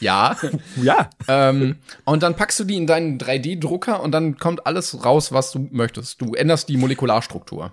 Ja. 0.00 0.36
Ja. 0.76 1.10
Ähm, 1.26 1.76
und 2.04 2.22
dann 2.22 2.36
packst 2.36 2.60
du 2.60 2.64
die 2.64 2.76
in 2.76 2.86
deinen 2.86 3.18
3D-Drucker 3.18 4.02
und 4.02 4.12
dann 4.12 4.38
kommt 4.38 4.66
alles 4.66 5.04
raus, 5.04 5.32
was 5.32 5.50
du 5.50 5.66
möchtest. 5.70 6.20
Du 6.20 6.34
änderst 6.34 6.68
die 6.68 6.76
Molekularstruktur. 6.76 7.72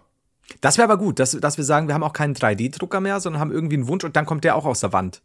Das 0.62 0.78
wäre 0.78 0.90
aber 0.90 0.98
gut, 0.98 1.20
dass, 1.20 1.32
dass 1.32 1.58
wir 1.58 1.64
sagen, 1.64 1.88
wir 1.88 1.96
haben 1.96 2.04
auch 2.04 2.14
keinen 2.14 2.36
3D-Drucker 2.36 3.02
mehr, 3.02 3.20
sondern 3.20 3.42
haben 3.42 3.52
irgendwie 3.52 3.76
einen 3.76 3.88
Wunsch 3.88 4.04
und 4.04 4.16
dann 4.16 4.26
kommt 4.26 4.44
der 4.44 4.56
auch 4.56 4.66
aus 4.66 4.80
der 4.80 4.94
Wand. 4.94 5.22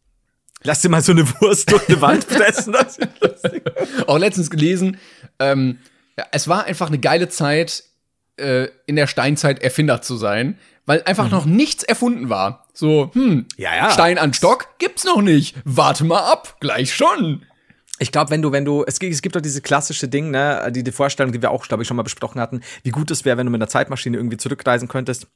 Lass 0.63 0.83
dir 0.83 0.91
mal 0.91 1.03
so 1.03 1.13
eine 1.13 1.27
Wurst 1.41 1.71
durch 1.71 1.89
eine 1.89 2.01
Wand 2.01 2.29
pressen. 2.29 2.73
Das 2.73 2.99
ist 2.99 3.21
lustig. 3.21 3.63
Auch 4.07 4.19
letztens 4.19 4.51
gelesen, 4.51 4.99
ähm, 5.39 5.79
es 6.33 6.49
war 6.49 6.65
einfach 6.65 6.89
eine 6.89 6.99
geile 6.99 7.31
Zeit, 7.31 7.85
äh, 8.37 8.69
in 8.87 8.97
der 8.97 9.07
Steinzeit 9.07 9.63
Erfinder 9.63 10.03
zu 10.03 10.17
sein, 10.17 10.59
weil 10.87 11.03
einfach 11.05 11.27
mhm. 11.27 11.31
noch 11.31 11.45
nichts 11.45 11.83
erfunden 11.83 12.29
war. 12.29 12.67
So, 12.73 13.11
hm, 13.13 13.47
ja, 13.57 13.75
ja. 13.77 13.91
Stein 13.91 14.19
an 14.19 14.35
Stock 14.35 14.69
gibt's 14.79 15.05
noch 15.05 15.23
nicht. 15.23 15.57
Warte 15.65 16.05
mal 16.05 16.31
ab, 16.31 16.57
gleich 16.61 16.95
schon. 16.95 17.43
Ich 17.99 18.13
glaube, 18.13 18.31
wenn 18.31 18.41
du, 18.41 18.51
wenn 18.51 18.65
du, 18.65 18.83
es 18.87 18.99
gibt, 18.99 19.13
es 19.13 19.21
gibt 19.21 19.37
doch 19.37 19.43
diese 19.43 19.61
klassische 19.61 20.09
Ding, 20.09 20.31
ne, 20.31 20.73
die, 20.75 20.83
die 20.83 20.91
Vorstellung, 20.91 21.33
die 21.33 21.43
wir 21.43 21.51
auch, 21.51 21.69
glaube 21.69 21.83
ich, 21.83 21.87
schon 21.87 21.97
mal 21.97 22.03
besprochen 22.03 22.41
hatten, 22.41 22.63
wie 22.83 22.91
gut 22.91 23.11
es 23.11 23.25
wäre, 23.25 23.37
wenn 23.37 23.47
du 23.47 23.53
mit 23.53 23.61
einer 23.61 23.69
Zeitmaschine 23.69 24.17
irgendwie 24.17 24.39
zurückreisen 24.39 24.89
könntest. 24.89 25.27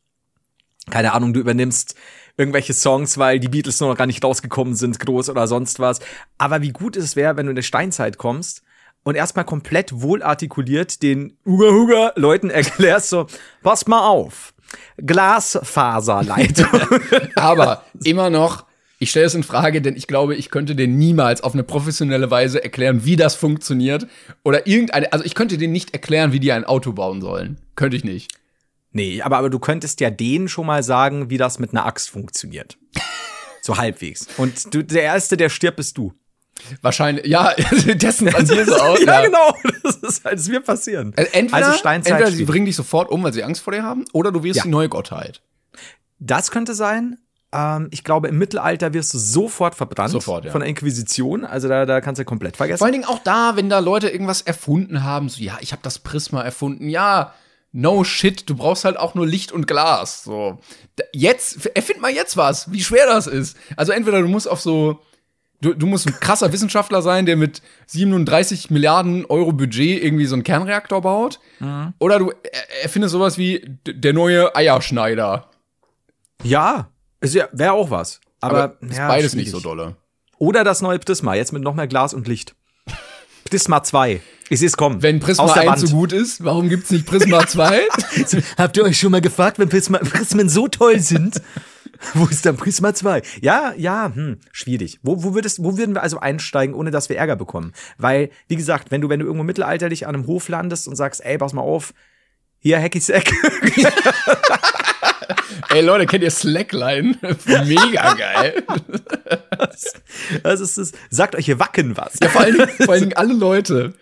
Keine 0.91 1.13
Ahnung, 1.13 1.35
du 1.35 1.41
übernimmst 1.41 1.95
irgendwelche 2.37 2.75
Songs, 2.75 3.17
weil 3.17 3.39
die 3.39 3.49
Beatles 3.49 3.81
noch 3.81 3.95
gar 3.95 4.07
nicht 4.07 4.25
rausgekommen 4.25 4.75
sind, 4.75 4.99
groß 4.99 5.31
oder 5.31 5.47
sonst 5.47 5.79
was. 5.79 6.01
Aber 6.37 6.63
wie 6.63 6.73
gut 6.73 6.97
es 6.97 7.17
wäre, 7.17 7.37
wenn 7.37 7.47
du 7.47 7.51
in 7.51 7.57
der 7.57 7.63
Steinzeit 7.63 8.19
kommst 8.19 8.64
und 9.05 9.15
erstmal 9.15 9.45
komplett 9.45 10.03
wohlartikuliert 10.03 11.03
den 11.03 11.37
Uga 11.47 11.69
Uga 11.69 12.13
Leuten 12.17 12.51
erklärst 12.51 13.11
so, 13.11 13.27
pass 13.63 13.87
mal 13.87 14.07
auf. 14.07 14.53
Glasfaserleitung. 14.97 16.67
Aber 17.37 17.85
immer 18.03 18.29
noch 18.31 18.65
ich 19.05 19.11
stelle 19.11 19.27
es 19.27 19.35
in 19.35 19.43
Frage, 19.43 19.83
denn 19.83 19.97
ich 19.97 20.07
glaube, 20.07 20.35
ich 20.35 20.51
könnte 20.51 20.75
dir 20.75 20.89
niemals 20.89 21.43
auf 21.43 21.53
eine 21.53 21.63
professionelle 21.63 22.31
Weise 22.31 22.65
erklären, 22.65 23.05
wie 23.05 23.17
das 23.17 23.35
funktioniert. 23.35 24.07
Oder 24.45 24.67
irgendeine, 24.67 25.13
also 25.13 25.25
ich 25.25 25.35
könnte 25.35 25.59
dir 25.59 25.69
nicht 25.69 25.93
erklären, 25.93 26.33
wie 26.33 26.41
die 26.41 26.53
ein 26.53 26.65
Auto 26.65 26.93
bauen 26.93 27.21
sollen. 27.21 27.59
Könnte 27.77 27.99
ich 27.99 28.05
nicht. 28.05 28.33
Nee, 28.93 29.21
aber, 29.21 29.37
aber 29.37 29.51
du 29.51 29.59
könntest 29.59 30.01
ja 30.01 30.09
denen 30.09 30.49
schon 30.49 30.67
mal 30.67 30.83
sagen, 30.83 31.29
wie 31.29 31.37
das 31.37 31.59
mit 31.59 31.73
einer 31.73 31.85
Axt 31.85 32.09
funktioniert. 32.09 32.79
so 33.61 33.77
halbwegs. 33.77 34.29
Und 34.39 34.73
du, 34.73 34.83
der 34.83 35.03
Erste, 35.03 35.37
der 35.37 35.51
stirbt, 35.51 35.77
bist 35.77 35.99
du. 35.99 36.15
Wahrscheinlich, 36.83 37.27
ja, 37.27 37.53
dessen 37.95 38.35
an 38.35 38.47
dir 38.47 38.65
so 38.65 38.75
aus. 38.75 39.01
ja, 39.05 39.23
ja, 39.23 39.27
genau. 39.27 39.55
Das 39.83 39.97
ist 39.97 40.25
halt, 40.25 40.39
das 40.39 40.49
wird 40.49 40.65
passieren. 40.65 41.13
Also 41.17 41.31
entweder, 41.33 41.67
also 41.67 41.89
entweder 41.89 42.31
sie 42.31 42.45
bringen 42.45 42.67
dich 42.67 42.77
sofort 42.77 43.11
um, 43.11 43.23
weil 43.23 43.33
sie 43.33 43.43
Angst 43.43 43.63
vor 43.63 43.73
dir 43.73 43.83
haben, 43.83 44.05
oder 44.13 44.33
du 44.33 44.43
wirst 44.43 44.59
ja. 44.59 44.63
die 44.63 44.71
neue 44.71 44.89
Gottheit. 44.89 45.41
Das 46.19 46.51
könnte 46.51 46.75
sein. 46.75 47.19
Ähm, 47.53 47.89
ich 47.91 48.05
glaube, 48.05 48.29
im 48.29 48.39
Mittelalter 48.39 48.93
wirst 48.95 49.15
du 49.15 49.19
sofort 49.19 49.75
verbrannt 49.75 50.11
sofort, 50.11 50.47
ja. 50.47 50.51
von 50.51 50.61
der 50.61 50.69
Inquisition. 50.69 51.45
Also 51.45 51.69
da, 51.69 51.87
da 51.87 52.01
kannst 52.01 52.21
du 52.21 52.25
komplett 52.25 52.57
vergessen. 52.57 52.79
Vor 52.79 52.87
allen 52.87 52.93
Dingen 52.93 53.05
auch 53.05 53.21
da, 53.21 53.57
wenn 53.57 53.69
da 53.69 53.79
Leute 53.79 54.09
irgendwas 54.09 54.43
erfunden 54.43 55.05
haben, 55.05 55.29
so 55.29 55.43
ja, 55.43 55.59
ich 55.61 55.73
habe 55.73 55.83
das 55.83 55.99
Prisma 55.99 56.43
erfunden, 56.43 56.89
ja. 56.89 57.35
No 57.77 58.05
shit, 58.05 58.49
du 58.49 58.55
brauchst 58.55 58.85
halt 58.85 58.97
auch 58.97 59.17
nur 59.17 59.27
Licht 59.27 59.51
und 59.51 59.67
Glas. 59.67 60.23
So. 60.23 60.61
Jetzt, 61.13 61.67
erfind 61.75 62.01
mal 62.01 62.13
jetzt 62.13 62.37
was, 62.37 62.71
wie 62.71 62.85
schwer 62.85 63.07
das 63.07 63.27
ist. 63.27 63.57
Also 63.77 63.91
entweder 63.91 64.23
du 64.23 64.29
musst 64.29 64.49
auf 64.49 64.61
so 64.61 65.01
Du, 65.65 65.73
du 65.73 65.87
musst 65.87 66.07
ein 66.07 66.21
krasser 66.21 66.53
Wissenschaftler 66.53 67.01
sein, 67.01 67.25
der 67.25 67.37
mit 67.37 67.63
37 67.87 68.71
Milliarden 68.71 69.25
Euro 69.25 69.53
Budget 69.53 70.03
irgendwie 70.03 70.27
so 70.27 70.35
einen 70.35 70.43
Kernreaktor 70.43 71.01
baut. 71.01 71.41
Mhm. 71.59 71.95
Oder 71.99 72.19
du 72.19 72.33
erfindest 72.83 73.13
sowas 73.13 73.39
wie 73.39 73.65
der 73.87 74.13
neue 74.13 74.55
Eierschneider. 74.55 75.49
Ja, 76.43 76.91
wäre 77.23 77.73
auch 77.73 77.91
was. 77.91 78.21
Aber, 78.43 78.63
Aber 78.65 78.77
ist 78.83 78.99
ja, 78.99 79.09
beides 79.09 79.33
schwierig. 79.33 79.47
nicht 79.47 79.53
so 79.53 79.61
dolle. 79.61 79.97
Oder 80.37 80.65
das 80.65 80.83
neue 80.83 80.99
Prisma, 80.99 81.35
jetzt 81.35 81.55
mit 81.55 81.63
noch 81.63 81.75
mehr 81.75 81.87
Glas 81.87 82.13
und 82.13 82.29
Licht. 82.29 82.55
Prisma 83.49 83.83
2. 83.83 84.21
Ich 84.51 84.59
sehe 84.59 84.69
es 84.69 84.77
kommen. 84.77 85.03
Wenn 85.03 85.21
Prisma 85.21 85.51
1 85.51 85.81
so 85.81 85.89
gut 85.89 86.13
ist, 86.13 86.45
warum 86.45 86.69
gibt's 86.69 86.91
nicht 86.91 87.07
Prisma 87.07 87.47
2? 87.47 87.81
Habt 88.59 88.77
ihr 88.77 88.85
euch 88.85 88.99
schon 88.99 89.13
mal 89.13 89.23
gefragt, 89.23 89.59
wenn 89.59 89.71
Prisma, 89.71 89.97
Prismen 89.99 90.51
so 90.51 90.69
toll 90.69 91.01
sind? 91.01 91.41
wo 92.15 92.27
ist 92.27 92.47
dann 92.47 92.57
Prisma 92.57 92.95
2? 92.95 93.23
Ja, 93.41 93.73
ja, 93.77 94.11
hm, 94.15 94.39
schwierig. 94.53 94.99
Wo, 95.03 95.23
wo, 95.23 95.35
würdest, 95.35 95.63
wo 95.63 95.77
würden 95.77 95.95
wir 95.95 96.03
also 96.03 96.21
einsteigen, 96.21 96.75
ohne 96.75 96.91
dass 96.91 97.09
wir 97.09 97.17
Ärger 97.17 97.37
bekommen? 97.37 97.73
Weil, 97.99 98.31
wie 98.49 98.57
gesagt, 98.57 98.91
wenn 98.91 99.01
du, 99.01 99.09
wenn 99.09 99.21
du 99.21 99.27
irgendwo 99.27 99.45
mittelalterlich 99.45 100.07
an 100.07 100.15
einem 100.15 100.27
Hof 100.27 100.49
landest 100.49 100.89
und 100.89 100.97
sagst, 100.97 101.25
ey, 101.25 101.39
pass 101.39 101.53
mal 101.53 101.63
auf, 101.63 101.95
hier, 102.59 102.81
Hacky 102.81 103.01
Sack. 103.01 103.31
Ey 105.71 105.83
Leute, 105.83 106.07
kennt 106.07 106.23
ihr 106.23 106.31
Slackline? 106.31 107.17
Mega 107.47 108.15
geil. 108.15 108.63
Das, 110.43 110.61
ist 110.61 110.79
das. 110.79 110.93
Sagt 111.11 111.35
euch 111.35 111.47
hier 111.47 111.59
Wacken 111.59 111.97
was. 111.97 112.15
Ja, 112.23 112.29
vor 112.29 112.43
allen, 112.43 112.57
Dingen, 112.57 112.71
vor 112.71 112.91
allen 112.91 113.03
Dingen 113.03 113.17
alle 113.17 113.35
Leute. 113.35 113.95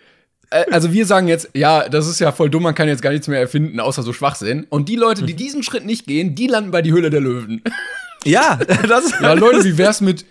Äh, 0.53 0.65
also 0.71 0.93
wir 0.93 1.05
sagen 1.05 1.27
jetzt, 1.27 1.49
ja, 1.53 1.89
das 1.89 2.07
ist 2.07 2.19
ja 2.19 2.31
voll 2.31 2.49
dumm, 2.49 2.63
man 2.63 2.75
kann 2.75 2.87
jetzt 2.87 3.01
gar 3.01 3.11
nichts 3.11 3.27
mehr 3.27 3.39
erfinden, 3.39 3.79
außer 3.79 4.03
so 4.03 4.13
Schwachsinn. 4.13 4.65
Und 4.69 4.87
die 4.89 4.95
Leute, 4.95 5.23
die 5.23 5.33
diesen 5.33 5.63
Schritt 5.63 5.85
nicht 5.85 6.05
gehen, 6.07 6.35
die 6.35 6.47
landen 6.47 6.71
bei 6.71 6.81
die 6.81 6.91
Höhle 6.91 7.09
der 7.09 7.21
Löwen. 7.21 7.61
Ja, 8.25 8.55
das 8.87 9.05
ist 9.05 9.15
Ja, 9.21 9.33
Leute, 9.33 9.63
wie 9.65 9.77
wär's 9.77 9.99
mit 10.01 10.25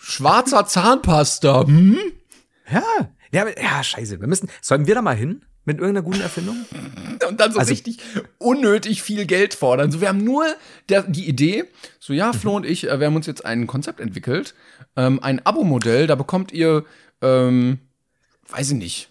schwarzer 0.00 0.66
Zahnpasta? 0.66 1.66
Hm? 1.66 1.96
Ja. 2.70 2.82
Ja, 3.32 3.46
ja, 3.60 3.82
scheiße. 3.82 4.20
Wir 4.20 4.28
müssen, 4.28 4.48
sollen 4.62 4.86
wir 4.86 4.94
da 4.94 5.02
mal 5.02 5.16
hin? 5.16 5.42
Mit 5.64 5.78
irgendeiner 5.78 6.04
guten 6.04 6.20
Erfindung? 6.20 6.64
Und 7.28 7.40
dann 7.40 7.52
so 7.52 7.58
Also- 7.58 7.70
richtig 7.70 7.98
unnötig 8.38 9.02
viel 9.02 9.26
Geld 9.26 9.52
fordern. 9.54 9.90
So, 9.90 10.00
wir 10.00 10.08
haben 10.08 10.22
nur 10.22 10.44
der, 10.88 11.02
die 11.02 11.28
Idee, 11.28 11.64
so 11.98 12.12
ja, 12.12 12.32
Flo 12.32 12.54
und 12.54 12.64
ich, 12.64 12.88
äh, 12.88 13.00
wir 13.00 13.06
haben 13.08 13.16
uns 13.16 13.26
jetzt 13.26 13.44
ein 13.44 13.66
Konzept 13.66 13.98
entwickelt, 13.98 14.54
ähm, 14.96 15.18
ein 15.22 15.44
Abo-Modell, 15.44 16.06
da 16.06 16.14
bekommt 16.14 16.52
ihr, 16.52 16.84
ähm, 17.20 17.80
weiß 18.48 18.70
ich 18.70 18.76
nicht, 18.76 19.08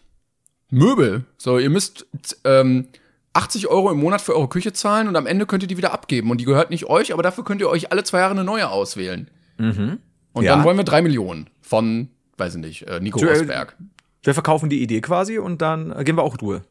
Möbel. 0.70 1.24
So, 1.38 1.58
ihr 1.60 1.70
müsst 1.70 2.08
ähm, 2.44 2.88
80 3.34 3.68
Euro 3.68 3.92
im 3.92 3.98
Monat 4.00 4.22
für 4.22 4.36
eure 4.36 4.48
Küche 4.50 4.74
zahlen 4.74 5.08
und 5.08 5.16
am 5.16 5.28
Ende 5.28 5.46
könnt 5.46 5.64
ihr 5.64 5.68
die 5.68 5.78
wieder 5.78 5.94
abgeben. 5.94 6.32
Und 6.32 6.40
die 6.40 6.46
gehört 6.46 6.70
nicht 6.70 6.86
euch, 6.86 7.14
aber 7.14 7.24
dafür 7.24 7.44
könnt 7.44 7.62
ihr 7.62 7.70
euch 7.70 7.92
alle 7.92 8.04
zwei 8.04 8.20
Jahre 8.20 8.32
eine 8.32 8.44
neue 8.44 8.70
auswählen. 8.70 9.30
Und 9.58 10.00
Ja. 10.44 10.56
dann 10.56 10.64
wollen 10.64 10.78
wir 10.78 10.84
drei 10.84 11.02
Millionen 11.02 11.50
von, 11.62 12.10
weiß 12.38 12.56
ich 12.56 12.62
nicht, 12.62 12.82
äh, 12.88 13.00
Nico 13.00 13.20
äh, 13.24 13.30
Rosberg. 13.38 13.76
Wir 14.24 14.34
verkaufen 14.34 14.70
die 14.70 14.82
Idee 14.82 15.02
quasi 15.02 15.38
und 15.38 15.62
dann 15.62 15.92
äh, 15.92 16.04
gehen 16.04 16.18
wir 16.18 16.24
auch 16.24 16.34
in 16.34 16.40
Ruhe. 16.40 16.62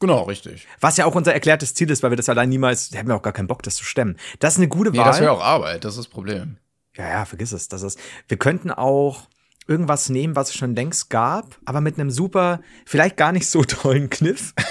Genau, 0.00 0.22
richtig. 0.24 0.66
Was 0.80 0.96
ja 0.96 1.04
auch 1.04 1.14
unser 1.14 1.32
erklärtes 1.32 1.74
Ziel 1.74 1.88
ist, 1.90 2.02
weil 2.02 2.10
wir 2.10 2.16
das 2.16 2.28
allein 2.28 2.48
niemals, 2.48 2.90
da 2.90 2.98
hätten 2.98 3.08
wir 3.08 3.14
auch 3.14 3.22
gar 3.22 3.32
keinen 3.32 3.46
Bock, 3.46 3.62
das 3.62 3.76
zu 3.76 3.84
stemmen. 3.84 4.16
Das 4.40 4.54
ist 4.54 4.58
eine 4.58 4.66
gute 4.68 4.90
Nee, 4.90 4.98
Wahl. 4.98 5.04
das 5.06 5.20
wäre 5.20 5.30
auch 5.30 5.42
Arbeit, 5.42 5.84
das 5.84 5.92
ist 5.94 5.98
das 5.98 6.08
Problem. 6.08 6.56
Ja, 6.96 7.08
ja, 7.08 7.24
vergiss 7.24 7.52
es. 7.52 7.68
Das 7.68 7.82
ist, 7.84 7.98
wir 8.26 8.36
könnten 8.36 8.70
auch 8.72 9.28
irgendwas 9.72 10.08
nehmen, 10.08 10.36
was 10.36 10.50
es 10.50 10.54
schon 10.54 10.76
längst 10.76 11.10
gab, 11.10 11.58
aber 11.64 11.80
mit 11.80 11.98
einem 11.98 12.10
super, 12.10 12.60
vielleicht 12.86 13.16
gar 13.16 13.32
nicht 13.32 13.48
so 13.48 13.62
tollen 13.64 14.08
Kniff. 14.10 14.54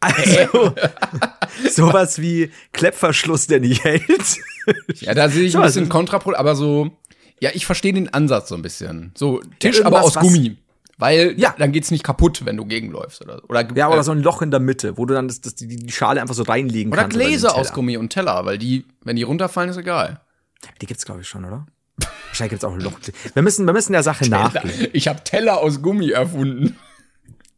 Also, 0.00 0.72
sowas 1.70 2.20
wie 2.20 2.52
Klettverschluss, 2.72 3.48
der 3.48 3.58
nicht 3.58 3.82
hält. 3.82 4.38
Ja, 5.00 5.12
da 5.12 5.28
sehe 5.28 5.44
ich 5.46 5.52
So, 5.52 5.58
ein 5.58 5.64
also- 5.64 5.80
bisschen 5.80 5.88
Kontrapol, 5.88 6.36
aber 6.36 6.54
so, 6.54 6.90
ja, 7.40 7.50
ich 7.52 7.66
verstehe 7.66 7.92
den 7.92 8.12
Ansatz 8.14 8.48
so 8.50 8.54
ein 8.54 8.62
bisschen. 8.62 9.10
So, 9.16 9.40
Tisch, 9.58 9.80
Ja, 9.80 9.86
aber 9.86 10.02
aus 10.02 10.14
Gummi. 10.14 10.56
Weil 10.98 11.34
Ja. 11.36 11.54
dann 11.58 11.72
geht's 11.72 11.90
nicht 11.90 12.04
kaputt, 12.04 12.44
wenn 12.44 12.56
du 12.56 12.64
gegenläufst. 12.64 13.22
Oder, 13.22 13.42
oder, 13.48 13.68
Ja, 13.76 13.88
oder 13.88 13.98
äh, 14.00 14.04
so 14.04 14.12
ein 14.12 14.22
Loch 14.22 14.40
in 14.42 14.52
der 14.52 14.60
Mitte, 14.60 14.96
wo 14.98 15.04
du 15.06 15.14
dann 15.14 15.26
das, 15.28 15.40
das, 15.40 15.54
die, 15.56 15.66
die 15.66 15.92
Schale 15.92 16.20
einfach 16.20 16.34
so 16.34 16.42
reinlegen 16.44 16.92
oder 16.92 17.02
kannst. 17.02 17.16
den 17.16 17.20
Gläser 17.26 17.56
aus. 17.56 17.72
Gummi 17.72 17.96
und 17.96 18.10
Teller, 18.10 18.44
weil 18.44 18.58
die, 18.58 18.84
wenn 19.02 19.16
die 19.16 19.22
runterfallen, 19.24 19.70
ist 19.70 19.76
egal. 19.78 20.20
Die 20.80 20.86
gibt's, 20.86 21.04
glaube 21.06 21.22
ich, 21.22 21.28
schon, 21.28 21.44
oder? 21.44 21.66
Wahrscheinlich 22.38 22.60
gibt's 22.60 22.64
auch 22.64 22.76
Loch. 22.76 22.98
Wir 23.34 23.42
müssen, 23.42 23.66
wir 23.66 23.72
müssen 23.72 23.92
der 23.92 24.02
Sache 24.04 24.28
nachgehen. 24.28 24.88
Ich 24.92 25.08
habe 25.08 25.24
Teller 25.24 25.58
aus 25.58 25.82
Gummi 25.82 26.10
erfunden. 26.10 26.76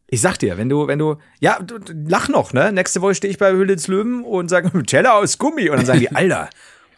Ich 0.09 0.21
sag 0.23 0.39
dir, 0.39 0.57
wenn 0.59 0.69
du, 0.69 0.87
wenn 0.89 0.99
du, 0.99 1.17
ja, 1.39 1.59
du, 1.61 1.79
lach 2.09 2.29
noch, 2.29 2.53
ne? 2.53 2.73
Nächste 2.73 3.01
Woche 3.03 3.15
stehe 3.15 3.31
ich 3.31 3.39
bei 3.39 3.53
Höhle 3.53 3.77
des 3.77 3.87
Löwen 3.89 4.25
und 4.25 4.49
sage, 4.49 4.71
Teller 4.87 5.15
aus 5.15 5.39
Gummi. 5.39 5.69
Und 5.69 5.77
dann 5.77 5.87
sagen 5.87 6.01
die, 6.01 6.11
Alter. 6.15 6.49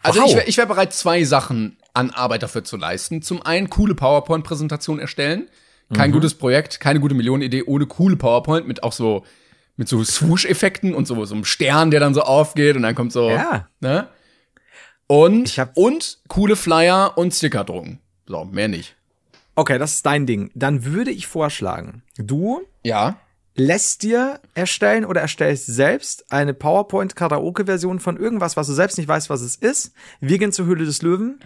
Also 0.02 0.20
wow. 0.20 0.28
ich 0.28 0.34
wäre 0.36 0.46
ich 0.46 0.56
wär 0.58 0.66
bereit, 0.66 0.92
zwei 0.92 1.24
Sachen 1.24 1.76
an 1.94 2.10
Arbeit 2.10 2.42
dafür 2.42 2.64
zu 2.64 2.76
leisten. 2.76 3.20
Zum 3.22 3.42
einen 3.42 3.68
coole 3.68 3.94
PowerPoint-Präsentation 3.94 4.98
erstellen. 4.98 5.48
Kein 5.92 6.10
Mhm. 6.10 6.14
gutes 6.14 6.34
Projekt, 6.34 6.80
keine 6.80 7.00
gute 7.00 7.14
Millionenidee 7.14 7.64
ohne 7.64 7.86
coole 7.86 8.16
PowerPoint 8.16 8.66
mit 8.66 8.82
auch 8.82 8.92
so 8.92 9.24
mit 9.76 9.88
so 9.88 10.02
Swoosh-Effekten 10.04 10.94
und 10.94 11.06
so, 11.06 11.22
so 11.24 11.34
einem 11.34 11.44
Stern, 11.44 11.90
der 11.90 12.00
dann 12.00 12.14
so 12.14 12.22
aufgeht 12.22 12.76
und 12.76 12.82
dann 12.82 12.94
kommt 12.94 13.12
so, 13.12 13.28
Ja. 13.30 13.68
ne? 13.80 14.08
Und, 15.12 15.48
Ich 15.48 15.58
hab- 15.58 15.76
und 15.76 16.20
coole 16.28 16.56
Flyer 16.56 17.12
und 17.18 17.34
Sticker 17.34 17.64
drucken. 17.64 17.98
So, 18.26 18.44
mehr 18.46 18.68
nicht. 18.68 18.96
Okay, 19.54 19.78
das 19.78 19.94
ist 19.94 20.06
dein 20.06 20.24
Ding. 20.24 20.50
Dann 20.54 20.86
würde 20.86 21.10
ich 21.10 21.26
vorschlagen, 21.26 22.02
du 22.16 22.62
Ja. 22.82 23.16
lässt 23.54 24.02
dir 24.04 24.40
erstellen 24.54 25.04
oder 25.04 25.20
erstellst 25.20 25.66
selbst 25.66 26.32
eine 26.32 26.54
PowerPoint-Karaoke-Version 26.54 28.00
von 28.00 28.16
irgendwas, 28.16 28.56
was 28.56 28.66
du 28.68 28.72
selbst 28.72 28.96
nicht 28.96 29.08
weißt, 29.08 29.28
was 29.28 29.42
es 29.42 29.56
ist. 29.56 29.92
Wir 30.20 30.38
gehen 30.38 30.52
zur 30.52 30.64
Höhle 30.64 30.86
des 30.86 31.02
Löwen. 31.02 31.40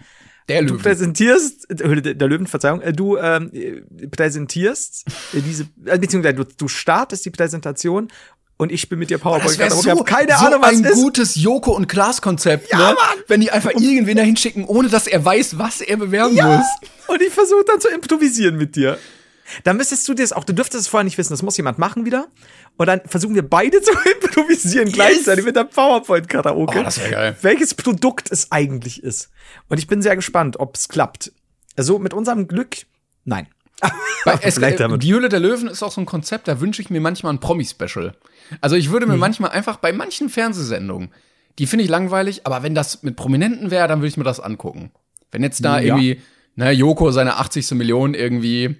Der 0.49 0.63
Du 0.63 0.75
Löwe. 0.75 0.83
präsentierst, 0.85 1.69
äh, 1.69 1.83
Höhle 1.89 2.03
der 2.15 2.29
Löwen, 2.29 2.47
Verzeihung, 2.47 2.81
äh, 2.81 2.93
du 2.93 3.17
ähm, 3.17 3.51
äh, 3.53 4.07
präsentierst 4.07 5.05
äh, 5.35 5.41
diese, 5.41 5.65
äh, 5.87 5.99
beziehungsweise 5.99 6.37
du, 6.37 6.45
du 6.45 6.69
startest 6.69 7.25
die 7.25 7.31
Präsentation 7.31 8.07
und 8.59 8.73
ich 8.73 8.81
spiele 8.81 8.99
mit 8.99 9.11
dir 9.11 9.19
PowerPoint. 9.19 9.51
Das 9.51 9.59
wäre 9.59 9.71
so, 9.75 9.81
Ich 9.81 9.89
hab 9.89 10.07
keine 10.07 10.33
so 10.39 10.47
Ahnung, 10.47 10.63
was 10.63 10.71
ein 10.77 10.85
ist. 10.85 10.95
gutes 10.95 11.35
Joko 11.37 11.73
und 11.73 11.89
Klaas 11.89 12.23
Konzept, 12.23 12.71
Ja, 12.73 12.79
ne? 12.79 12.85
Mann! 12.95 12.97
Wenn 13.29 13.41
die 13.41 13.51
einfach 13.51 13.71
irgendwen 13.73 14.17
da 14.17 14.23
hinschicken, 14.23 14.65
ohne 14.65 14.89
dass 14.89 15.07
er 15.07 15.25
weiß, 15.25 15.59
was 15.59 15.81
er 15.81 15.97
bewerben 15.97 16.35
Ja. 16.35 16.57
muss. 16.59 16.67
Und 17.09 17.23
ich 17.23 17.33
versuche 17.33 17.65
dann 17.67 17.81
zu 17.81 17.89
improvisieren 17.89 18.57
mit 18.57 18.77
dir. 18.77 18.99
Dann 19.63 19.77
müsstest 19.77 20.09
du 20.09 20.15
dir 20.15 20.23
das 20.23 20.33
auch, 20.33 20.43
du 20.43 20.53
dürftest 20.53 20.83
es 20.83 20.89
vorher 20.89 21.05
nicht 21.05 21.19
wissen, 21.19 21.33
das 21.33 21.43
muss 21.43 21.57
jemand 21.57 21.79
machen 21.79 22.05
wieder. 22.05 22.27
Und 22.79 22.87
dann 22.87 23.01
versuchen 23.07 23.35
wir 23.37 23.49
beide 23.49 23.81
zu 23.83 23.93
improvisieren 23.93 24.91
gleichzeitig 24.91 25.45
mit 25.45 25.55
der 25.55 25.65
PowerPoint-Karaoke. 25.65 26.81
Oh, 26.81 26.83
das 26.83 26.99
wär 27.01 27.11
geil. 27.11 27.37
Welches 27.43 27.75
Produkt 27.75 28.31
es 28.33 28.51
eigentlich 28.51 29.03
ist. 29.03 29.31
Und 29.69 29.79
ich 29.79 29.87
bin 29.87 30.03
sehr 30.03 30.17
gespannt, 30.17 30.59
ob 30.59 30.75
es 30.75 30.89
klappt. 30.89 31.33
Also 31.77 31.99
mit 31.99 32.13
unserem 32.15 32.49
Glück, 32.49 32.77
nein. 33.25 33.47
Weil 34.25 34.39
es, 34.43 34.59
äh, 34.59 34.99
die 34.99 35.13
Höhle 35.13 35.29
der 35.29 35.41
Löwen 35.41 35.69
ist 35.69 35.83
auch 35.83 35.93
so 35.93 36.01
ein 36.01 36.07
Konzept, 36.07 36.49
da 36.49 36.61
wünsche 36.61 36.81
ich 36.83 36.91
mir 36.91 37.01
manchmal 37.01 37.33
ein 37.35 37.41
Promi-Special. 37.41 38.15
Also 38.61 38.77
ich 38.77 38.91
würde 38.91 39.07
mir 39.07 39.15
Mhm. 39.15 39.21
manchmal 39.21 39.51
einfach 39.51 39.77
bei 39.77 39.93
manchen 39.93 40.29
Fernsehsendungen, 40.29 41.13
die 41.59 41.67
finde 41.67 41.85
ich 41.85 41.91
langweilig, 41.91 42.47
aber 42.47 42.63
wenn 42.63 42.75
das 42.75 43.03
mit 43.03 43.17
Prominenten 43.17 43.71
wäre, 43.71 43.89
dann 43.89 43.99
würde 44.01 44.09
ich 44.09 44.17
mir 44.17 44.25
das 44.25 44.41
angucken. 44.41 44.93
Wenn 45.31 45.43
jetzt 45.43 45.65
da 45.65 45.79
Ja. 45.81 45.97
irgendwie, 45.97 46.21
ne, 46.55 46.71
Joko 46.73 47.11
seine 47.11 47.37
80. 47.37 47.73
Million 47.73 48.15
irgendwie 48.15 48.77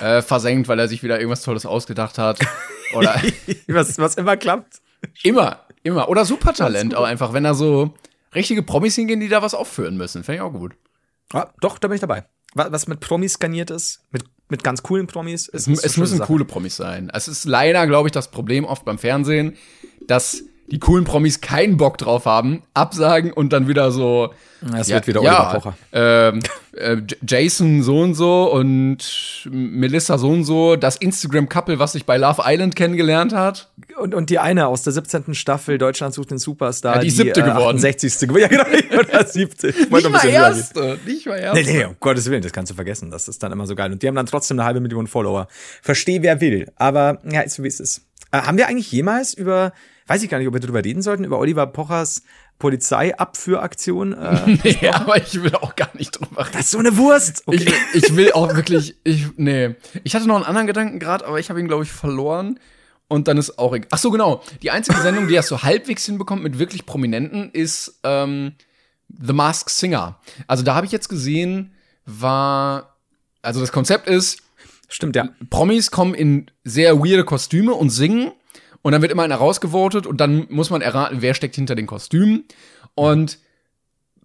äh, 0.00 0.22
versenkt, 0.22 0.68
weil 0.68 0.78
er 0.78 0.88
sich 0.88 1.02
wieder 1.02 1.18
irgendwas 1.18 1.42
Tolles 1.42 1.66
ausgedacht 1.66 2.18
hat. 2.18 2.38
Oder 2.94 3.20
was, 3.68 3.98
was 3.98 4.14
immer 4.16 4.36
klappt. 4.36 4.80
immer, 5.22 5.60
immer. 5.82 6.08
Oder 6.08 6.24
Supertalent 6.24 6.94
auch 6.94 7.04
einfach, 7.04 7.32
wenn 7.32 7.44
da 7.44 7.54
so 7.54 7.92
richtige 8.34 8.62
Promis 8.62 8.94
hingehen, 8.96 9.20
die 9.20 9.28
da 9.28 9.42
was 9.42 9.52
aufführen 9.54 9.96
müssen. 9.96 10.24
Fände 10.24 10.36
ich 10.36 10.42
auch 10.42 10.52
gut. 10.52 10.74
Ja, 11.34 11.52
doch, 11.60 11.78
da 11.78 11.88
bin 11.88 11.96
ich 11.96 12.00
dabei. 12.00 12.24
Was, 12.54 12.72
was 12.72 12.86
mit 12.88 13.00
Promis 13.00 13.34
skaniert 13.34 13.70
ist, 13.70 14.02
mit, 14.10 14.24
mit 14.52 14.62
ganz 14.62 14.84
coolen 14.84 15.08
Promis, 15.08 15.48
Es, 15.52 15.66
es 15.66 15.94
schöne 15.94 16.02
müssen 16.04 16.18
Sache. 16.18 16.28
coole 16.28 16.44
Promis 16.44 16.76
sein. 16.76 17.10
Es 17.12 17.26
ist 17.26 17.44
leider, 17.46 17.86
glaube 17.88 18.06
ich, 18.06 18.12
das 18.12 18.30
Problem 18.30 18.64
oft 18.64 18.84
beim 18.84 18.98
Fernsehen, 18.98 19.56
dass 20.06 20.44
die 20.72 20.78
coolen 20.78 21.04
Promis 21.04 21.42
keinen 21.42 21.76
Bock 21.76 21.98
drauf 21.98 22.24
haben, 22.24 22.62
absagen 22.72 23.30
und 23.30 23.52
dann 23.52 23.68
wieder 23.68 23.92
so. 23.92 24.32
Es 24.74 24.88
wird 24.88 25.06
wieder 25.06 25.20
Oliver 25.20 25.50
Pocher. 25.52 25.76
Ähm, 25.92 26.40
äh, 26.74 26.96
Jason 27.26 27.82
so 27.82 28.00
und 28.00 28.14
so 28.14 28.50
und 28.50 29.46
Melissa 29.50 30.16
so 30.16 30.30
und 30.30 30.44
so, 30.44 30.76
das 30.76 30.96
Instagram-Couple, 30.96 31.78
was 31.78 31.92
sich 31.92 32.06
bei 32.06 32.16
Love 32.16 32.42
Island 32.46 32.74
kennengelernt 32.74 33.34
hat. 33.34 33.70
Und, 33.98 34.14
und 34.14 34.30
die 34.30 34.38
eine 34.38 34.66
aus 34.68 34.82
der 34.82 34.94
17. 34.94 35.34
Staffel 35.34 35.76
Deutschland 35.76 36.14
sucht 36.14 36.30
den 36.30 36.38
Superstar. 36.38 36.94
Ja, 36.96 37.00
die 37.02 37.10
siebte 37.10 37.42
geworden. 37.42 37.76
68. 37.76 38.28
geworden. 38.28 38.32
Ja, 38.40 38.48
genau. 38.48 39.00
Oder 39.00 39.26
siebte. 39.26 39.68
Ich 39.68 39.90
Nicht 39.90 40.10
mal 40.10 40.26
erste, 40.26 40.98
nicht 41.04 41.26
mal 41.26 41.38
Nee, 41.38 41.60
erste. 41.60 41.72
nee, 41.72 41.84
um 41.84 41.96
Gottes 42.00 42.30
Willen, 42.30 42.42
das 42.42 42.52
kannst 42.52 42.70
du 42.70 42.74
vergessen. 42.74 43.10
Das 43.10 43.28
ist 43.28 43.42
dann 43.42 43.52
immer 43.52 43.66
so 43.66 43.74
geil. 43.74 43.92
Und 43.92 44.02
die 44.02 44.08
haben 44.08 44.14
dann 44.14 44.26
trotzdem 44.26 44.58
eine 44.58 44.64
halbe 44.64 44.80
Million 44.80 45.06
Follower. 45.06 45.48
Versteh, 45.82 46.22
wer 46.22 46.40
will. 46.40 46.72
Aber 46.76 47.18
ja, 47.30 47.42
ist 47.42 47.56
so 47.56 47.62
wie 47.62 47.68
es 47.68 47.78
ist. 47.78 48.06
Äh, 48.30 48.38
haben 48.38 48.56
wir 48.56 48.68
eigentlich 48.68 48.90
jemals 48.90 49.34
über, 49.34 49.72
weiß 50.06 50.22
ich 50.22 50.28
gar 50.30 50.38
nicht, 50.38 50.48
ob 50.48 50.54
wir 50.54 50.60
darüber 50.60 50.84
reden 50.84 51.02
sollten, 51.02 51.24
über 51.24 51.38
Oliver 51.38 51.66
Pochers 51.66 52.22
Polizeiabführaktion? 52.58 54.12
Äh, 54.12 54.58
Ja, 54.80 54.94
aber 54.96 55.16
ich 55.18 55.42
will 55.42 55.54
auch 55.56 55.76
gar 55.76 55.90
nicht 55.94 56.12
drüber 56.12 56.42
reden. 56.42 56.52
das 56.52 56.66
ist 56.66 56.70
so 56.72 56.78
eine 56.78 56.96
Wurst. 56.96 57.42
Ich, 57.50 57.66
ich 57.94 58.16
will 58.16 58.32
auch 58.32 58.54
wirklich, 58.54 58.96
ich, 59.04 59.26
nee. 59.36 59.74
Ich 60.04 60.14
hatte 60.14 60.26
noch 60.26 60.36
einen 60.36 60.44
anderen 60.44 60.66
Gedanken 60.66 60.98
gerade, 60.98 61.26
aber 61.26 61.40
ich 61.40 61.50
habe 61.50 61.60
ihn, 61.60 61.68
glaube 61.68 61.84
ich, 61.84 61.92
verloren. 61.92 62.58
Und 63.08 63.28
dann 63.28 63.36
ist 63.36 63.58
auch 63.58 63.74
egal. 63.74 63.88
Ach 63.90 63.98
so, 63.98 64.10
genau. 64.10 64.42
Die 64.62 64.70
einzige 64.70 64.98
Sendung, 65.00 65.28
die 65.28 65.34
das 65.34 65.46
so 65.46 65.62
halbwegs 65.62 66.06
hinbekommt 66.06 66.42
mit 66.42 66.58
wirklich 66.58 66.86
Prominenten, 66.86 67.50
ist 67.52 68.00
ähm, 68.04 68.52
The 69.08 69.34
Masked 69.34 69.70
Singer. 69.70 70.18
Also 70.46 70.62
da 70.62 70.74
habe 70.74 70.86
ich 70.86 70.92
jetzt 70.92 71.08
gesehen, 71.08 71.74
war, 72.06 72.96
also 73.42 73.60
das 73.60 73.70
Konzept 73.72 74.08
ist, 74.08 74.38
Stimmt, 74.88 75.16
ja. 75.16 75.30
Promis 75.48 75.90
kommen 75.90 76.12
in 76.14 76.50
sehr 76.64 76.98
weirde 76.98 77.24
Kostüme 77.24 77.72
und 77.72 77.88
singen. 77.90 78.32
Und 78.82 78.92
dann 78.92 79.02
wird 79.02 79.12
immer 79.12 79.22
einer 79.22 79.36
rausgevotet 79.36 80.06
und 80.06 80.20
dann 80.20 80.46
muss 80.50 80.70
man 80.70 80.82
erraten, 80.82 81.22
wer 81.22 81.34
steckt 81.34 81.54
hinter 81.54 81.74
den 81.74 81.86
Kostümen. 81.86 82.44
Und 82.94 83.38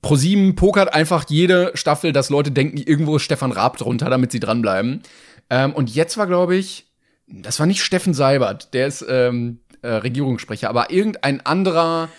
ProSieben 0.01 0.55
pokert 0.55 0.93
einfach 0.93 1.25
jede 1.29 1.71
Staffel, 1.75 2.11
dass 2.11 2.29
Leute 2.29 2.51
denken, 2.51 2.77
irgendwo 2.77 3.15
ist 3.17 3.23
Stefan 3.23 3.51
Raab 3.51 3.77
drunter, 3.77 4.09
damit 4.09 4.31
sie 4.31 4.39
dranbleiben. 4.39 5.03
Ähm, 5.49 5.73
und 5.73 5.93
jetzt 5.93 6.17
war, 6.17 6.27
glaube 6.27 6.55
ich, 6.55 6.87
das 7.27 7.59
war 7.59 7.67
nicht 7.67 7.83
Steffen 7.83 8.13
Seibert, 8.13 8.73
der 8.73 8.87
ist 8.87 9.05
ähm, 9.07 9.59
äh, 9.81 9.89
Regierungssprecher, 9.89 10.69
aber 10.69 10.91
irgendein 10.91 11.45
anderer 11.45 12.09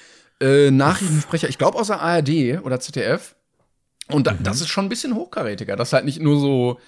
äh, 0.40 0.70
Nachrichtensprecher, 0.70 1.48
ich 1.48 1.58
glaube 1.58 1.78
aus 1.78 1.88
der 1.88 2.00
ARD 2.00 2.60
oder 2.62 2.78
ZDF. 2.78 3.34
Und 4.10 4.26
da, 4.26 4.34
das 4.42 4.60
ist 4.60 4.68
schon 4.68 4.86
ein 4.86 4.90
bisschen 4.90 5.14
hochkarätiger, 5.14 5.76
dass 5.76 5.92
halt 5.92 6.04
nicht 6.04 6.20
nur 6.20 6.38
so 6.38 6.78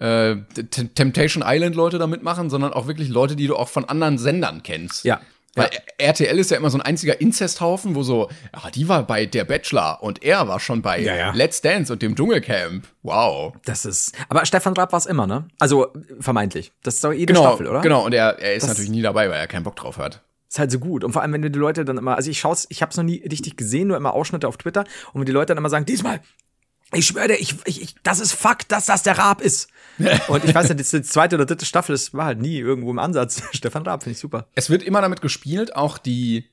äh, 0.00 0.36
Temptation 0.94 1.44
Island 1.46 1.76
Leute 1.76 1.98
da 1.98 2.06
mitmachen, 2.06 2.50
sondern 2.50 2.72
auch 2.72 2.86
wirklich 2.86 3.08
Leute, 3.08 3.36
die 3.36 3.46
du 3.46 3.56
auch 3.56 3.68
von 3.68 3.84
anderen 3.84 4.18
Sendern 4.18 4.62
kennst. 4.62 5.04
Ja. 5.04 5.20
Weil 5.56 5.68
RTL 5.98 6.38
ist 6.38 6.52
ja 6.52 6.56
immer 6.56 6.70
so 6.70 6.78
ein 6.78 6.82
einziger 6.82 7.20
Inzesthaufen, 7.20 7.96
wo 7.96 8.04
so, 8.04 8.30
ja, 8.54 8.70
die 8.70 8.88
war 8.88 9.02
bei 9.04 9.26
Der 9.26 9.44
Bachelor 9.44 10.00
und 10.00 10.22
er 10.22 10.46
war 10.46 10.60
schon 10.60 10.80
bei 10.80 11.00
Ja, 11.00 11.16
ja. 11.16 11.32
Let's 11.32 11.60
Dance 11.60 11.92
und 11.92 12.02
dem 12.02 12.14
Dschungelcamp. 12.14 12.86
Wow. 13.02 13.54
Das 13.64 13.84
ist. 13.84 14.12
Aber 14.28 14.46
Stefan 14.46 14.74
Raab 14.74 14.92
war 14.92 14.98
es 14.98 15.06
immer, 15.06 15.26
ne? 15.26 15.48
Also 15.58 15.88
vermeintlich. 16.20 16.70
Das 16.84 16.94
ist 16.94 17.04
doch 17.04 17.12
jede 17.12 17.32
Genau, 17.32 17.48
Staffel, 17.48 17.66
oder? 17.66 17.80
genau. 17.80 18.04
Und 18.06 18.14
er, 18.14 18.38
er 18.38 18.54
ist 18.54 18.62
Das- 18.62 18.68
natürlich 18.70 18.90
nie 18.90 19.02
dabei, 19.02 19.28
weil 19.28 19.40
er 19.40 19.48
keinen 19.48 19.64
Bock 19.64 19.74
drauf 19.74 19.98
hat. 19.98 20.22
Ist 20.48 20.58
halt 20.60 20.70
so 20.70 20.78
gut. 20.78 21.02
Und 21.04 21.12
vor 21.12 21.22
allem, 21.22 21.32
wenn 21.32 21.42
du 21.42 21.50
die 21.50 21.58
Leute 21.58 21.84
dann 21.84 21.98
immer, 21.98 22.16
also 22.16 22.30
ich 22.30 22.38
schaue 22.38 22.56
ich 22.68 22.80
habe 22.82 22.90
es 22.90 22.96
noch 22.96 23.04
nie 23.04 23.20
richtig 23.28 23.56
gesehen, 23.56 23.88
nur 23.88 23.96
immer 23.96 24.14
Ausschnitte 24.14 24.46
auf 24.48 24.56
Twitter 24.56 24.84
und 25.12 25.20
wenn 25.20 25.26
die 25.26 25.32
Leute 25.32 25.46
dann 25.46 25.58
immer 25.58 25.68
sagen, 25.68 25.84
diesmal 25.84 26.20
ich 26.92 27.06
schwöre, 27.06 27.36
ich, 27.36 27.54
ich, 27.66 27.82
ich, 27.82 27.94
das 28.02 28.20
ist 28.20 28.32
Fakt, 28.32 28.72
dass 28.72 28.86
das 28.86 29.02
der 29.02 29.16
Raab 29.18 29.40
ist. 29.40 29.68
Und 30.28 30.44
ich 30.44 30.54
weiß 30.54 30.68
ja, 30.68 30.74
die 30.74 30.84
zweite 30.84 31.36
oder 31.36 31.46
dritte 31.46 31.64
Staffel, 31.64 31.92
das 31.92 32.12
war 32.14 32.24
halt 32.24 32.40
nie 32.40 32.58
irgendwo 32.58 32.90
im 32.90 32.98
Ansatz. 32.98 33.42
Stefan 33.52 33.84
Raab 33.84 34.02
finde 34.02 34.14
ich 34.14 34.18
super. 34.20 34.46
Es 34.54 34.70
wird 34.70 34.82
immer 34.82 35.00
damit 35.00 35.20
gespielt, 35.20 35.76
auch 35.76 35.98
die, 35.98 36.46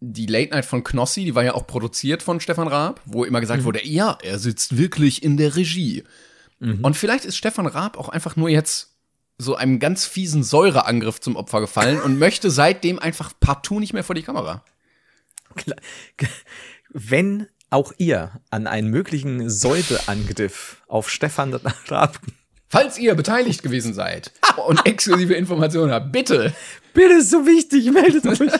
die 0.00 0.26
Late 0.26 0.50
Night 0.50 0.64
von 0.64 0.82
Knossi, 0.82 1.24
die 1.24 1.34
war 1.34 1.44
ja 1.44 1.54
auch 1.54 1.66
produziert 1.66 2.22
von 2.22 2.40
Stefan 2.40 2.68
Raab, 2.68 3.00
wo 3.04 3.24
immer 3.24 3.40
gesagt 3.40 3.62
mhm. 3.62 3.66
wurde, 3.66 3.86
ja, 3.86 4.16
er 4.22 4.38
sitzt 4.38 4.78
wirklich 4.78 5.22
in 5.22 5.36
der 5.36 5.56
Regie. 5.56 6.04
Mhm. 6.58 6.82
Und 6.82 6.96
vielleicht 6.96 7.24
ist 7.24 7.36
Stefan 7.36 7.66
Raab 7.66 7.98
auch 7.98 8.08
einfach 8.08 8.36
nur 8.36 8.48
jetzt 8.48 8.92
so 9.38 9.54
einem 9.54 9.78
ganz 9.78 10.06
fiesen 10.06 10.42
Säureangriff 10.42 11.20
zum 11.20 11.36
Opfer 11.36 11.60
gefallen 11.60 12.00
und 12.00 12.18
möchte 12.18 12.50
seitdem 12.50 12.98
einfach 12.98 13.32
partout 13.38 13.80
nicht 13.80 13.92
mehr 13.92 14.04
vor 14.04 14.14
die 14.14 14.22
Kamera. 14.22 14.64
Wenn 16.88 17.48
auch 17.70 17.92
ihr 17.98 18.40
an 18.50 18.66
einen 18.66 18.90
möglichen 18.90 19.50
Säureangriff 19.50 20.82
auf 20.88 21.10
Stefan 21.10 21.54
Raab 21.88 22.20
Falls 22.68 22.98
ihr 22.98 23.14
beteiligt 23.14 23.62
gewesen 23.62 23.94
seid 23.94 24.32
und 24.66 24.84
exklusive 24.86 25.34
Informationen 25.34 25.92
habt, 25.92 26.10
bitte. 26.12 26.52
Bitte 26.94 27.14
ist 27.14 27.30
so 27.30 27.46
wichtig, 27.46 27.90
meldet 27.92 28.26
euch. 28.26 28.52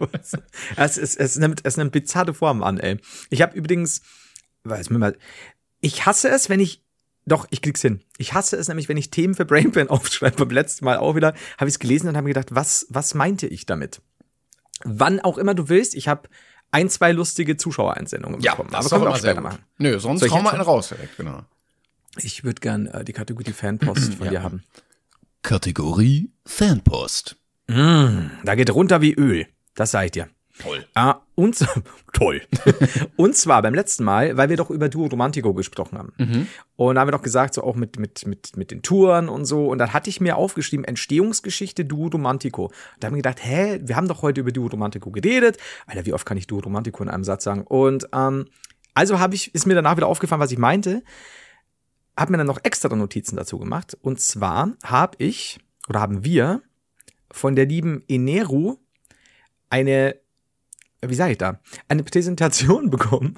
oh 0.00 0.06
es, 0.76 0.96
es, 0.96 1.16
es, 1.16 1.36
nimmt, 1.36 1.60
es 1.64 1.76
nimmt 1.76 1.92
bizarre 1.92 2.32
Formen 2.32 2.62
an, 2.62 2.78
ey. 2.78 2.96
Ich 3.28 3.42
habe 3.42 3.56
übrigens, 3.56 4.00
weiß 4.64 4.90
mir 4.90 4.98
mal, 4.98 5.16
ich 5.80 6.06
hasse 6.06 6.28
es, 6.30 6.48
wenn 6.48 6.60
ich 6.60 6.82
doch, 7.26 7.46
ich 7.50 7.62
krieg's 7.62 7.80
hin. 7.80 8.02
Ich 8.18 8.34
hasse 8.34 8.56
es 8.56 8.68
nämlich, 8.68 8.88
wenn 8.88 8.98
ich 8.98 9.10
Themen 9.10 9.34
für 9.34 9.44
Brainpan 9.44 9.88
aufschreibe. 9.90 10.44
Beim 10.44 10.50
letzten 10.50 10.84
Mal 10.84 10.98
auch 10.98 11.14
wieder 11.14 11.34
habe 11.58 11.68
ich 11.68 11.74
es 11.74 11.78
gelesen 11.78 12.08
und 12.08 12.16
habe 12.16 12.24
mir 12.24 12.34
gedacht, 12.34 12.54
was, 12.54 12.86
was 12.90 13.14
meinte 13.14 13.46
ich 13.46 13.66
damit? 13.66 14.00
Wann 14.84 15.20
auch 15.20 15.38
immer 15.38 15.54
du 15.54 15.68
willst, 15.68 15.94
ich 15.94 16.08
habe 16.08 16.28
ein, 16.74 16.90
zwei 16.90 17.12
lustige 17.12 17.56
Zuschauereinsendungen 17.56 18.40
ja, 18.40 18.52
bekommen. 18.52 18.70
Das 18.72 18.86
Aber 18.86 18.96
können 18.96 19.04
wir 19.04 19.14
auch 19.14 19.16
später 19.16 19.40
machen. 19.40 19.60
Nö, 19.78 19.98
sonst 20.00 20.28
hauen 20.28 20.42
wir 20.42 20.52
einen 20.52 20.60
raus 20.60 20.88
direkt, 20.88 21.16
genau. 21.16 21.42
Ich 22.16 22.42
würde 22.42 22.60
gern 22.60 22.86
äh, 22.86 23.04
die 23.04 23.12
Kategorie 23.12 23.52
Fanpost 23.52 24.14
von 24.14 24.26
ja. 24.26 24.30
dir 24.32 24.42
haben. 24.42 24.64
Kategorie 25.42 26.30
Fanpost. 26.44 27.36
Mm, 27.68 28.26
da 28.44 28.54
geht 28.56 28.74
runter 28.74 29.00
wie 29.00 29.14
Öl. 29.14 29.46
Das 29.74 29.92
sag 29.92 30.06
ich 30.06 30.10
dir. 30.12 30.28
Toll. 30.58 30.86
Ah, 30.94 31.20
und 31.34 31.66
toll. 32.12 32.42
und 33.16 33.36
zwar 33.36 33.62
beim 33.62 33.74
letzten 33.74 34.04
Mal, 34.04 34.36
weil 34.36 34.48
wir 34.48 34.56
doch 34.56 34.70
über 34.70 34.88
Duo 34.88 35.06
Romantico 35.06 35.52
gesprochen 35.52 35.98
haben. 35.98 36.12
Mhm. 36.16 36.46
Und 36.76 36.94
da 36.94 37.00
haben 37.00 37.08
wir 37.08 37.12
doch 37.12 37.22
gesagt, 37.22 37.54
so 37.54 37.64
auch 37.64 37.74
mit, 37.74 37.98
mit, 37.98 38.26
mit, 38.26 38.56
mit 38.56 38.70
den 38.70 38.82
Touren 38.82 39.28
und 39.28 39.46
so. 39.46 39.66
Und 39.66 39.78
dann 39.78 39.92
hatte 39.92 40.10
ich 40.10 40.20
mir 40.20 40.36
aufgeschrieben, 40.36 40.84
Entstehungsgeschichte 40.84 41.84
Duo 41.84 42.08
Romantico. 42.08 42.70
da 43.00 43.06
haben 43.06 43.14
wir 43.14 43.22
gedacht, 43.22 43.44
hä, 43.44 43.80
wir 43.82 43.96
haben 43.96 44.08
doch 44.08 44.22
heute 44.22 44.42
über 44.42 44.52
Duo 44.52 44.68
Romantico 44.68 45.10
geredet. 45.10 45.58
Alter, 45.86 46.06
wie 46.06 46.12
oft 46.12 46.26
kann 46.26 46.36
ich 46.36 46.46
Duo 46.46 46.60
Romantico 46.60 47.02
in 47.02 47.08
einem 47.08 47.24
Satz 47.24 47.44
sagen? 47.44 47.62
Und 47.62 48.08
ähm, 48.14 48.46
also 48.94 49.18
habe 49.18 49.34
ich, 49.34 49.54
ist 49.54 49.66
mir 49.66 49.74
danach 49.74 49.96
wieder 49.96 50.06
aufgefallen, 50.06 50.40
was 50.40 50.52
ich 50.52 50.58
meinte 50.58 51.02
habe 52.16 52.32
mir 52.32 52.38
dann 52.38 52.46
noch 52.46 52.60
extra 52.62 52.94
Notizen 52.94 53.36
dazu 53.36 53.58
gemacht. 53.58 53.96
Und 54.00 54.20
zwar 54.20 54.72
habe 54.84 55.16
ich 55.18 55.58
oder 55.88 56.00
haben 56.00 56.24
wir 56.24 56.62
von 57.30 57.56
der 57.56 57.66
lieben 57.66 58.04
Eneru 58.08 58.76
eine, 59.68 60.16
wie 61.08 61.14
sage 61.14 61.32
ich 61.32 61.38
da, 61.38 61.60
eine 61.88 62.02
Präsentation 62.02 62.90
bekommen. 62.90 63.34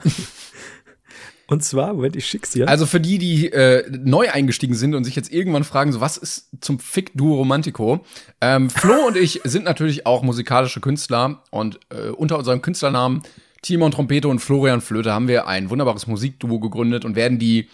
Und 1.48 1.62
zwar, 1.62 1.94
Moment, 1.94 2.16
ich 2.16 2.26
schick's 2.26 2.50
dir. 2.50 2.68
Also 2.68 2.86
für 2.86 2.98
die, 2.98 3.18
die 3.18 3.52
äh, 3.52 3.88
neu 3.88 4.30
eingestiegen 4.30 4.74
sind 4.74 4.94
und 4.94 5.04
sich 5.04 5.14
jetzt 5.14 5.32
irgendwann 5.32 5.62
fragen, 5.62 5.92
so 5.92 6.00
was 6.00 6.16
ist 6.16 6.48
zum 6.60 6.80
Fick 6.80 7.12
Duo 7.14 7.36
Romantico? 7.36 8.04
Ähm, 8.40 8.68
Flo 8.68 8.94
und 9.06 9.16
ich 9.16 9.40
sind 9.44 9.64
natürlich 9.64 10.06
auch 10.06 10.22
musikalische 10.22 10.80
Künstler 10.80 11.44
und 11.50 11.78
äh, 11.90 12.08
unter 12.08 12.38
unserem 12.38 12.62
Künstlernamen 12.62 13.22
Timon 13.62 13.90
Trompete 13.90 14.28
und 14.28 14.40
Florian 14.40 14.80
Flöte 14.80 15.12
haben 15.12 15.28
wir 15.28 15.46
ein 15.46 15.70
wunderbares 15.70 16.06
Musikduo 16.06 16.58
gegründet 16.60 17.04
und 17.04 17.16
werden 17.16 17.38
die 17.38 17.68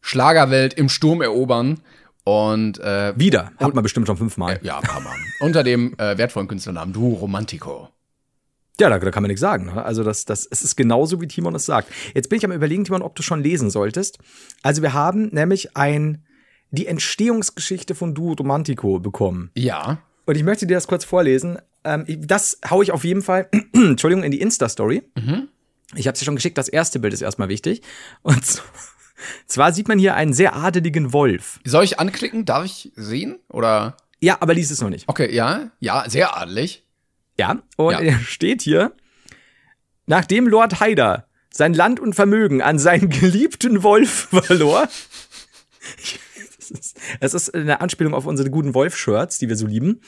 Schlagerwelt 0.00 0.74
im 0.74 0.88
Sturm 0.88 1.22
erobern. 1.22 1.80
Und 2.24 2.78
äh, 2.78 3.12
wieder, 3.16 3.50
hat 3.58 3.74
man 3.74 3.82
bestimmt 3.82 4.06
schon 4.06 4.16
fünfmal. 4.16 4.60
Äh, 4.62 4.66
ja, 4.66 4.80
man. 4.80 5.16
Unter 5.40 5.64
dem 5.64 5.94
äh, 5.98 6.16
wertvollen 6.16 6.46
Künstlernamen 6.46 6.92
Du 6.92 7.14
Romantico. 7.14 7.88
Ja, 8.80 8.88
da, 8.88 8.98
da 8.98 9.10
kann 9.10 9.22
man 9.22 9.28
nichts 9.28 9.40
sagen. 9.40 9.66
Ne? 9.66 9.84
Also 9.84 10.02
das, 10.02 10.24
das, 10.24 10.46
es 10.50 10.62
ist 10.62 10.76
genauso, 10.76 11.20
wie 11.20 11.28
Timon 11.28 11.54
es 11.54 11.66
sagt. 11.66 11.88
Jetzt 12.14 12.28
bin 12.28 12.38
ich 12.38 12.44
am 12.44 12.52
überlegen, 12.52 12.84
Timon, 12.84 13.02
ob 13.02 13.14
du 13.14 13.22
schon 13.22 13.42
lesen 13.42 13.70
solltest. 13.70 14.18
Also 14.62 14.82
wir 14.82 14.92
haben 14.92 15.28
nämlich 15.32 15.76
ein 15.76 16.24
die 16.72 16.86
Entstehungsgeschichte 16.86 17.94
von 17.94 18.14
Duo 18.14 18.32
Romantico 18.32 18.98
bekommen. 18.98 19.50
Ja. 19.54 19.98
Und 20.24 20.36
ich 20.36 20.42
möchte 20.42 20.66
dir 20.66 20.74
das 20.74 20.86
kurz 20.86 21.04
vorlesen. 21.04 21.58
Ähm, 21.84 22.06
das 22.08 22.58
hau 22.68 22.82
ich 22.82 22.92
auf 22.92 23.04
jeden 23.04 23.22
Fall, 23.22 23.48
Entschuldigung, 23.74 24.24
in 24.24 24.32
die 24.32 24.40
Insta-Story. 24.40 25.02
Mhm. 25.14 25.48
Ich 25.94 26.08
habe 26.08 26.16
sie 26.16 26.24
schon 26.24 26.36
geschickt. 26.36 26.56
Das 26.56 26.68
erste 26.68 26.98
Bild 26.98 27.12
ist 27.12 27.20
erstmal 27.20 27.48
wichtig. 27.48 27.82
Und 28.22 28.44
so, 28.46 28.62
zwar 29.46 29.72
sieht 29.72 29.88
man 29.88 29.98
hier 29.98 30.14
einen 30.14 30.32
sehr 30.32 30.56
adeligen 30.56 31.12
Wolf. 31.12 31.60
Soll 31.64 31.84
ich 31.84 32.00
anklicken? 32.00 32.46
Darf 32.46 32.64
ich 32.64 32.90
sehen? 32.96 33.38
Oder? 33.50 33.96
Ja, 34.20 34.38
aber 34.40 34.54
lies 34.54 34.70
es 34.70 34.80
noch 34.80 34.88
nicht. 34.88 35.08
Okay, 35.08 35.34
ja, 35.34 35.72
ja, 35.80 36.08
sehr 36.08 36.36
adelig. 36.36 36.84
Ja, 37.38 37.62
und 37.76 37.92
ja. 37.92 38.00
er 38.00 38.18
steht 38.24 38.62
hier, 38.62 38.92
nachdem 40.06 40.48
Lord 40.48 40.80
Haider 40.80 41.28
sein 41.52 41.74
Land 41.74 42.00
und 42.00 42.14
Vermögen 42.14 42.62
an 42.62 42.78
seinen 42.78 43.08
geliebten 43.08 43.82
Wolf 43.82 44.28
verlor. 44.30 44.88
Es 47.20 47.34
ist 47.34 47.54
eine 47.54 47.82
Anspielung 47.82 48.14
auf 48.14 48.24
unsere 48.24 48.48
guten 48.48 48.72
Wolf-Shirts, 48.72 49.38
die 49.38 49.48
wir 49.48 49.56
so 49.56 49.66
lieben. 49.66 50.00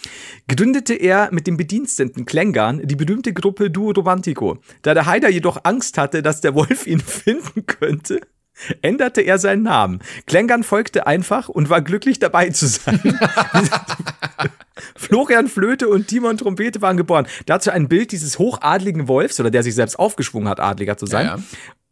Gründete 0.48 0.94
er 0.94 1.28
mit 1.30 1.46
dem 1.46 1.58
Bediensteten 1.58 2.24
Klängern 2.24 2.86
die 2.86 2.96
berühmte 2.96 3.34
Gruppe 3.34 3.70
Duo 3.70 3.90
Romantico. 3.90 4.58
Da 4.80 4.94
der 4.94 5.04
Haider 5.04 5.28
jedoch 5.28 5.58
Angst 5.64 5.98
hatte, 5.98 6.22
dass 6.22 6.40
der 6.40 6.54
Wolf 6.54 6.86
ihn 6.86 7.00
finden 7.00 7.66
könnte, 7.66 8.20
änderte 8.82 9.20
er 9.20 9.38
seinen 9.38 9.62
Namen. 9.62 10.00
Klängern 10.26 10.62
folgte 10.62 11.06
einfach 11.06 11.48
und 11.48 11.70
war 11.70 11.82
glücklich 11.82 12.18
dabei 12.18 12.50
zu 12.50 12.66
sein. 12.66 13.00
Florian 14.96 15.48
Flöte 15.48 15.88
und 15.88 16.08
Timon 16.08 16.36
Trompete 16.36 16.82
waren 16.82 16.96
geboren. 16.96 17.26
Dazu 17.46 17.70
ein 17.70 17.88
Bild 17.88 18.12
dieses 18.12 18.38
hochadligen 18.38 19.08
Wolfs, 19.08 19.38
oder 19.40 19.50
der 19.50 19.62
sich 19.62 19.74
selbst 19.74 19.98
aufgeschwungen 19.98 20.48
hat, 20.48 20.60
adliger 20.60 20.96
zu 20.96 21.06
sein. 21.06 21.26
Ja, 21.26 21.36
ja. 21.36 21.42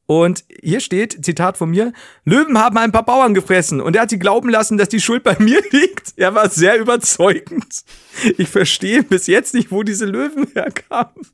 Und 0.06 0.44
hier 0.60 0.80
steht, 0.80 1.24
Zitat 1.24 1.56
von 1.56 1.70
mir, 1.70 1.92
Löwen 2.24 2.58
haben 2.58 2.76
ein 2.76 2.92
paar 2.92 3.04
Bauern 3.04 3.34
gefressen 3.34 3.80
und 3.80 3.96
er 3.96 4.02
hat 4.02 4.10
sie 4.10 4.18
glauben 4.18 4.50
lassen, 4.50 4.76
dass 4.76 4.88
die 4.88 5.00
Schuld 5.00 5.22
bei 5.22 5.36
mir 5.38 5.62
liegt. 5.70 6.14
Er 6.16 6.34
war 6.34 6.50
sehr 6.50 6.78
überzeugend. 6.78 7.84
Ich 8.36 8.48
verstehe 8.48 9.04
bis 9.04 9.26
jetzt 9.26 9.54
nicht, 9.54 9.70
wo 9.70 9.82
diese 9.82 10.04
Löwen 10.04 10.48
herkamen. 10.54 11.26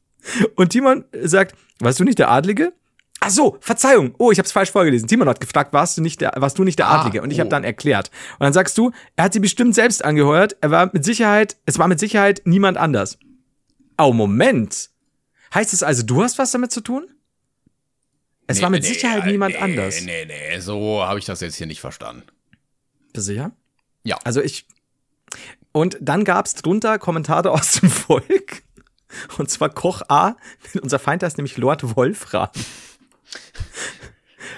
Und 0.55 0.71
Timon 0.71 1.05
sagt, 1.23 1.57
weißt 1.81 1.99
du 1.99 2.05
nicht 2.05 2.19
der 2.19 2.31
Adlige? 2.31 2.73
Ach 3.21 3.31
so, 3.31 3.59
Verzeihung. 3.61 4.15
Oh, 4.19 4.31
ich 4.31 4.39
habe 4.39 4.47
es 4.47 4.53
falsch 4.53 4.71
vorgelesen. 4.71 5.09
Timon 5.09 5.29
hat 5.29 5.41
gefragt, 5.41 5.73
warst 5.73 5.99
du 5.99 6.03
nicht 6.03 6.21
der, 6.21 6.33
warst 6.37 6.59
du 6.59 6.65
nicht 6.65 6.79
der 6.79 6.89
ah, 6.89 7.01
Adlige? 7.01 7.23
Und 7.23 7.31
ich 7.31 7.39
oh. 7.39 7.41
habe 7.41 7.51
dann 7.51 7.65
erklärt. 7.65 8.11
Und 8.39 8.45
dann 8.45 8.53
sagst 8.53 8.79
du, 8.79 8.93
er 9.17 9.25
hat 9.25 9.33
sie 9.33 9.41
bestimmt 9.41 9.75
selbst 9.75 10.05
angeheuert. 10.05 10.57
Er 10.61 10.71
war 10.71 10.91
mit 10.93 11.05
Sicherheit, 11.05 11.57
es 11.67 11.79
war 11.79 11.89
mit 11.89 11.99
Sicherheit 11.99 12.43
niemand 12.45 12.77
anders. 12.77 13.19
Oh, 13.99 14.13
Moment. 14.13 14.91
Heißt 15.53 15.73
es 15.73 15.83
also, 15.83 16.05
du 16.05 16.23
hast 16.23 16.39
was 16.39 16.53
damit 16.53 16.71
zu 16.71 16.81
tun? 16.81 17.09
Es 18.47 18.59
nee, 18.59 18.63
war 18.63 18.71
mit 18.71 18.83
nee, 18.83 18.89
Sicherheit 18.89 19.25
nee, 19.25 19.33
niemand 19.33 19.61
anders. 19.61 20.01
Nee, 20.03 20.25
nee, 20.25 20.59
so 20.61 21.03
habe 21.05 21.19
ich 21.19 21.25
das 21.25 21.41
jetzt 21.41 21.57
hier 21.57 21.67
nicht 21.67 21.81
verstanden. 21.81 22.23
Bist 23.13 23.17
du 23.17 23.21
sicher? 23.33 23.53
Ja. 24.05 24.17
Also 24.25 24.41
ich. 24.41 24.67
Und 25.73 25.99
dann 26.01 26.25
gab's 26.25 26.55
drunter 26.55 26.99
Kommentare 26.99 27.51
aus 27.51 27.73
dem 27.73 27.91
Volk. 27.91 28.63
Und 29.39 29.51
zwar 29.51 29.71
Koch 29.71 30.03
A. 30.09 30.37
Unser 30.81 30.99
Feind 30.99 31.23
heißt 31.23 31.37
nämlich 31.37 31.57
Lord 31.57 31.97
Wolfram. 31.97 32.49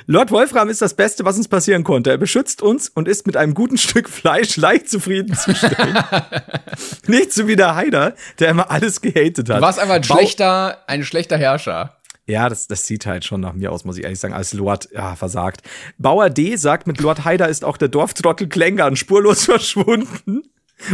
Lord 0.07 0.33
Wolfram 0.33 0.69
ist 0.69 0.83
das 0.83 0.95
Beste, 0.95 1.25
was 1.25 1.37
uns 1.37 1.47
passieren 1.47 1.85
konnte. 1.85 2.11
Er 2.11 2.19
beschützt 2.19 2.63
uns 2.63 2.89
und 2.89 3.07
ist 3.07 3.27
mit 3.27 3.37
einem 3.37 3.55
guten 3.55 3.79
Stück 3.79 4.09
Fleisch 4.09 4.57
leicht 4.57 4.89
zufriedenzustellen. 4.89 5.99
Nicht 7.07 7.33
so 7.33 7.47
wie 7.47 7.57
der 7.57 7.77
Heider, 7.77 8.15
der 8.39 8.51
immer 8.51 8.71
alles 8.71 9.01
gehatet 9.01 9.49
hat. 9.49 9.59
Du 9.59 9.63
warst 9.63 9.79
einfach 9.79 9.95
ein 9.95 10.05
schlechter, 10.05 10.79
ein 10.89 11.05
schlechter 11.05 11.39
Herrscher. 11.39 11.97
Ja, 12.27 12.49
das, 12.49 12.69
das 12.69 12.87
sieht 12.87 13.07
halt 13.07 13.25
schon 13.25 13.41
nach 13.41 13.55
mir 13.55 13.73
aus, 13.73 13.85
muss 13.85 13.99
ich 13.99 14.05
ehrlich 14.05 14.21
sagen, 14.21 14.35
als 14.35 14.53
Lord 14.53 14.89
ja, 14.93 15.17
versagt. 15.17 15.63
Bauer 15.99 16.31
D 16.31 16.55
sagt, 16.57 16.87
mit 16.87 17.01
Lord 17.01 17.25
Heider 17.25 17.49
ist 17.49 17.65
auch 17.65 17.77
der 17.77 17.89
Dorftrottel 17.89 18.49
Klängern 18.49 18.97
spurlos 18.97 19.45
verschwunden. 19.47 20.43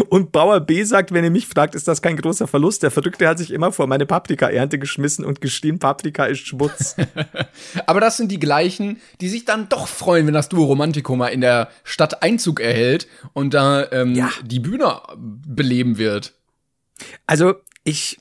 Und 0.08 0.32
Bauer 0.32 0.60
B 0.60 0.82
sagt, 0.84 1.12
wenn 1.12 1.24
ihr 1.24 1.30
mich 1.30 1.46
fragt, 1.46 1.74
ist 1.74 1.88
das 1.88 2.02
kein 2.02 2.16
großer 2.16 2.46
Verlust. 2.46 2.82
Der 2.82 2.90
Verrückte 2.90 3.28
hat 3.28 3.38
sich 3.38 3.52
immer 3.52 3.72
vor 3.72 3.86
meine 3.86 4.06
Paprika-Ernte 4.06 4.78
geschmissen 4.78 5.24
und 5.24 5.40
geschrien, 5.40 5.78
Paprika 5.78 6.26
ist 6.26 6.46
Schmutz. 6.46 6.96
Aber 7.86 8.00
das 8.00 8.16
sind 8.16 8.30
die 8.30 8.40
gleichen, 8.40 9.00
die 9.20 9.28
sich 9.28 9.44
dann 9.44 9.68
doch 9.68 9.88
freuen, 9.88 10.26
wenn 10.26 10.34
das 10.34 10.48
Duo 10.48 10.64
Romantico 10.64 11.16
mal 11.16 11.28
in 11.28 11.40
der 11.40 11.68
Stadt 11.84 12.22
Einzug 12.22 12.60
erhält 12.60 13.06
und 13.32 13.54
da 13.54 13.90
ähm, 13.92 14.14
ja. 14.14 14.30
die 14.44 14.60
Bühne 14.60 15.00
beleben 15.16 15.98
wird. 15.98 16.34
Also 17.26 17.54
ich 17.84 18.18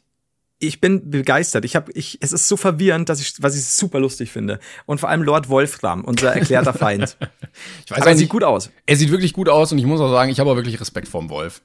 ich 0.60 0.82
bin 0.82 1.10
begeistert. 1.10 1.66
Ich 1.66 1.76
habe, 1.76 1.92
ich, 1.92 2.18
es 2.22 2.32
ist 2.32 2.48
so 2.48 2.58
verwirrend, 2.58 3.10
dass 3.10 3.20
ich, 3.20 3.34
was 3.40 3.56
ich 3.56 3.66
super 3.66 4.00
lustig 4.00 4.32
finde. 4.32 4.60
Und 4.86 5.00
vor 5.00 5.10
allem 5.10 5.24
Lord 5.24 5.50
Wolfram, 5.50 6.04
unser 6.06 6.34
erklärter 6.34 6.74
Feind. 6.74 7.18
ich 7.86 7.92
weiß 7.92 8.02
Aber 8.02 8.12
er 8.12 8.18
sieht 8.18 8.30
gut 8.30 8.44
aus. 8.44 8.70
Er 8.86 8.96
sieht 8.96 9.12
wirklich 9.12 9.34
gut 9.34 9.50
aus 9.50 9.72
und 9.72 9.78
ich 9.78 9.86
muss 9.86 10.00
auch 10.00 10.12
sagen, 10.12 10.32
ich 10.32 10.40
habe 10.40 10.50
auch 10.50 10.56
wirklich 10.56 10.80
Respekt 10.80 11.08
vor 11.08 11.22
dem 11.22 11.30
Wolf. 11.30 11.62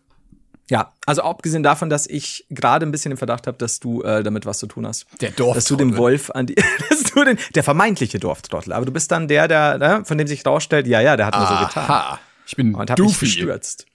Ja, 0.70 0.92
also 1.04 1.22
abgesehen 1.22 1.64
davon, 1.64 1.90
dass 1.90 2.06
ich 2.06 2.46
gerade 2.48 2.86
ein 2.86 2.92
bisschen 2.92 3.10
den 3.10 3.16
Verdacht 3.16 3.48
habe, 3.48 3.58
dass 3.58 3.80
du 3.80 4.02
äh, 4.02 4.22
damit 4.22 4.46
was 4.46 4.58
zu 4.58 4.68
tun 4.68 4.86
hast. 4.86 5.06
Der 5.20 5.30
Dorftrottel. 5.30 5.54
Dass 5.54 5.64
du 5.64 5.76
den 5.76 5.96
Wolf 5.96 6.30
an 6.30 6.46
die, 6.46 6.54
dass 6.88 7.02
du 7.02 7.24
den, 7.24 7.38
der 7.56 7.64
vermeintliche 7.64 8.20
Dorftrottel. 8.20 8.72
Aber 8.72 8.86
du 8.86 8.92
bist 8.92 9.10
dann 9.10 9.26
der, 9.26 9.48
der, 9.48 9.78
ne, 9.78 10.02
von 10.04 10.16
dem 10.16 10.28
sich 10.28 10.46
rausstellt, 10.46 10.86
ja, 10.86 11.00
ja, 11.00 11.16
der 11.16 11.26
hat 11.26 11.36
nur 11.36 11.46
so 11.46 11.66
getan. 11.66 11.84
Aha. 11.84 12.20
Ich 12.46 12.56
bin 12.56 12.74
Und 12.74 12.90
habe 12.90 13.02
mich 13.02 13.18
gestürzt. 13.18 13.86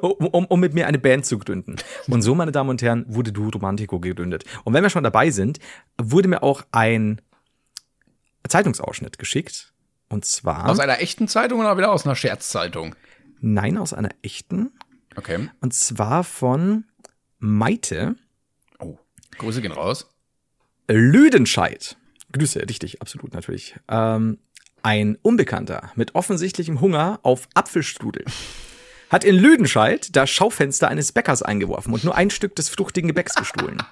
Um, 0.00 0.26
um, 0.26 0.44
um 0.46 0.60
mit 0.60 0.74
mir 0.74 0.86
eine 0.86 0.98
Band 0.98 1.26
zu 1.26 1.38
gründen. 1.38 1.76
Und 2.08 2.22
so, 2.22 2.34
meine 2.34 2.52
Damen 2.52 2.70
und 2.70 2.82
Herren, 2.82 3.04
wurde 3.08 3.32
Du 3.32 3.48
Romantico 3.48 3.98
gegründet. 4.00 4.44
Und 4.64 4.74
wenn 4.74 4.82
wir 4.82 4.90
schon 4.90 5.04
dabei 5.04 5.30
sind, 5.30 5.58
wurde 6.00 6.28
mir 6.28 6.42
auch 6.42 6.62
ein 6.72 7.20
Zeitungsausschnitt 8.48 9.18
geschickt. 9.18 9.72
Und 10.08 10.24
zwar, 10.24 10.68
Aus 10.68 10.78
einer 10.78 11.00
echten 11.00 11.26
Zeitung 11.26 11.58
oder 11.60 11.76
wieder 11.76 11.90
aus 11.90 12.04
einer 12.06 12.14
Scherzzeitung? 12.14 12.94
nein, 13.40 13.76
aus 13.76 13.92
einer 13.92 14.10
echten. 14.22 14.70
Okay. 15.16 15.48
Und 15.60 15.74
zwar 15.74 16.24
von 16.24 16.84
Maite 17.38 18.14
Oh, 18.78 18.98
Grüße 19.38 19.62
gehen 19.62 19.72
raus. 19.72 20.08
Lüdenscheid. 20.88 21.96
Grüße, 22.32 22.60
richtig, 22.68 23.02
absolut 23.02 23.34
natürlich. 23.34 23.76
Ähm, 23.88 24.38
ein 24.82 25.16
Unbekannter 25.22 25.90
mit 25.96 26.14
offensichtlichem 26.14 26.80
Hunger 26.80 27.18
auf 27.22 27.48
Apfelstrudel 27.54 28.24
hat 29.10 29.24
in 29.24 29.36
Lüdenscheid 29.36 30.14
das 30.14 30.30
Schaufenster 30.30 30.88
eines 30.88 31.12
Bäckers 31.12 31.42
eingeworfen 31.42 31.92
und 31.92 32.04
nur 32.04 32.16
ein 32.16 32.30
Stück 32.30 32.56
des 32.56 32.68
fruchtigen 32.68 33.08
Gebäcks 33.08 33.34
gestohlen. 33.34 33.82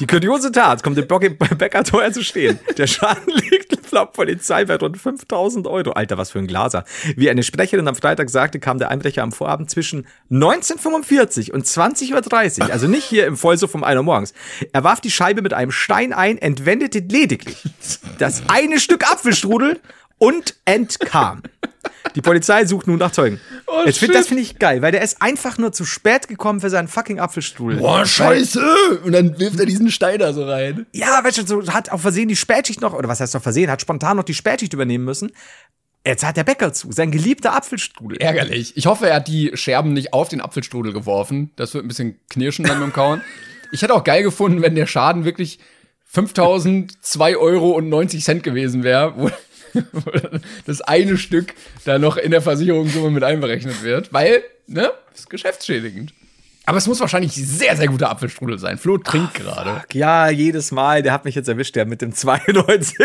Die 0.00 0.06
kuriose 0.06 0.52
Tat 0.52 0.82
kommt 0.82 0.98
dem 0.98 1.06
Bäcker 1.58 1.84
teuer 1.84 2.12
zu 2.12 2.22
stehen. 2.22 2.58
Der 2.76 2.86
Schaden 2.86 3.32
liegt 3.50 3.66
laut 3.96 4.12
Polizei 4.12 4.64
bei 4.64 4.76
rund 4.76 4.98
5000 4.98 5.66
Euro. 5.66 5.92
Alter, 5.92 6.18
was 6.18 6.30
für 6.30 6.38
ein 6.38 6.46
Glaser. 6.46 6.84
Wie 7.16 7.30
eine 7.30 7.42
Sprecherin 7.42 7.88
am 7.88 7.94
Freitag 7.94 8.30
sagte, 8.30 8.60
kam 8.60 8.78
der 8.78 8.90
Einbrecher 8.90 9.22
am 9.22 9.32
Vorabend 9.32 9.70
zwischen 9.70 10.06
1945 10.30 11.52
und 11.52 11.64
20.30 11.64 12.60
Uhr, 12.60 12.72
also 12.72 12.86
nicht 12.86 13.04
hier 13.04 13.26
im 13.26 13.36
Vollsuff 13.36 13.74
um 13.74 13.84
1 13.84 13.96
Uhr 13.96 14.02
morgens. 14.02 14.34
Er 14.72 14.84
warf 14.84 15.00
die 15.00 15.10
Scheibe 15.10 15.42
mit 15.42 15.54
einem 15.54 15.72
Stein 15.72 16.12
ein, 16.12 16.38
entwendete 16.38 16.98
lediglich 16.98 17.62
das 18.18 18.42
eine 18.48 18.78
Stück 18.80 19.10
Apfelstrudel 19.10 19.80
und 20.18 20.56
entkam. 20.64 21.42
Die 22.14 22.22
Polizei 22.22 22.64
sucht 22.64 22.86
nun 22.86 22.98
nach 22.98 23.12
Zeugen. 23.12 23.40
Oh, 23.66 23.82
das 23.84 23.98
finde 23.98 24.40
ich 24.40 24.58
geil, 24.58 24.80
weil 24.80 24.92
der 24.92 25.02
ist 25.02 25.20
einfach 25.20 25.58
nur 25.58 25.72
zu 25.72 25.84
spät 25.84 26.28
gekommen 26.28 26.60
für 26.60 26.70
seinen 26.70 26.88
fucking 26.88 27.20
Apfelstrudel. 27.20 27.78
Boah, 27.78 28.06
scheiße! 28.06 29.00
Und 29.04 29.12
dann 29.12 29.38
wirft 29.38 29.60
er 29.60 29.66
diesen 29.66 29.90
Stein 29.90 30.18
da 30.18 30.32
so 30.32 30.44
rein. 30.44 30.86
Ja, 30.92 31.22
weißt 31.22 31.38
du, 31.38 31.46
so 31.46 31.72
hat 31.72 31.90
auf 31.92 32.00
Versehen 32.00 32.28
die 32.28 32.36
Spätschicht 32.36 32.80
noch, 32.80 32.94
oder 32.94 33.08
was 33.08 33.20
heißt 33.20 33.36
auf 33.36 33.42
Versehen, 33.42 33.70
hat 33.70 33.82
spontan 33.82 34.16
noch 34.16 34.24
die 34.24 34.34
Spätschicht 34.34 34.72
übernehmen 34.72 35.04
müssen. 35.04 35.32
Jetzt 36.06 36.24
hat 36.24 36.36
der 36.36 36.44
Bäcker 36.44 36.72
zu, 36.72 36.92
sein 36.92 37.10
geliebter 37.10 37.54
Apfelstrudel. 37.54 38.18
Ärgerlich. 38.18 38.76
Ich 38.76 38.86
hoffe, 38.86 39.08
er 39.08 39.16
hat 39.16 39.28
die 39.28 39.50
Scherben 39.54 39.92
nicht 39.92 40.12
auf 40.12 40.28
den 40.28 40.40
Apfelstrudel 40.40 40.92
geworfen. 40.92 41.50
Das 41.56 41.74
wird 41.74 41.84
ein 41.84 41.88
bisschen 41.88 42.20
knirschen 42.30 42.64
dann 42.64 42.78
beim 42.78 42.92
Kauen. 42.92 43.22
Ich 43.72 43.82
hätte 43.82 43.92
auch 43.92 44.04
geil 44.04 44.22
gefunden, 44.22 44.62
wenn 44.62 44.76
der 44.76 44.86
Schaden 44.86 45.24
wirklich 45.24 45.58
5002 46.04 47.36
Euro 47.36 47.72
und 47.72 47.88
90 47.88 48.24
Cent 48.24 48.42
gewesen 48.44 48.84
wäre, 48.84 49.14
wo 49.16 49.30
das 50.66 50.80
eine 50.80 51.16
Stück 51.18 51.54
da 51.84 51.98
noch 51.98 52.16
in 52.16 52.30
der 52.30 52.42
Versicherungssumme 52.42 53.10
mit 53.10 53.24
einberechnet 53.24 53.82
wird. 53.82 54.12
Weil, 54.12 54.42
ne, 54.66 54.90
ist 55.14 55.30
geschäftsschädigend. 55.30 56.12
Aber 56.68 56.78
es 56.78 56.88
muss 56.88 56.98
wahrscheinlich 56.98 57.32
sehr, 57.32 57.76
sehr 57.76 57.86
guter 57.86 58.10
Apfelstrudel 58.10 58.58
sein. 58.58 58.76
Flo 58.76 58.98
trinkt 58.98 59.34
gerade. 59.34 59.84
Ja, 59.92 60.28
jedes 60.30 60.72
Mal, 60.72 61.04
der 61.04 61.12
hat 61.12 61.24
mich 61.24 61.36
jetzt 61.36 61.48
erwischt, 61.48 61.76
der 61.76 61.86
mit 61.86 62.02
dem 62.02 62.12
92. 62.14 62.96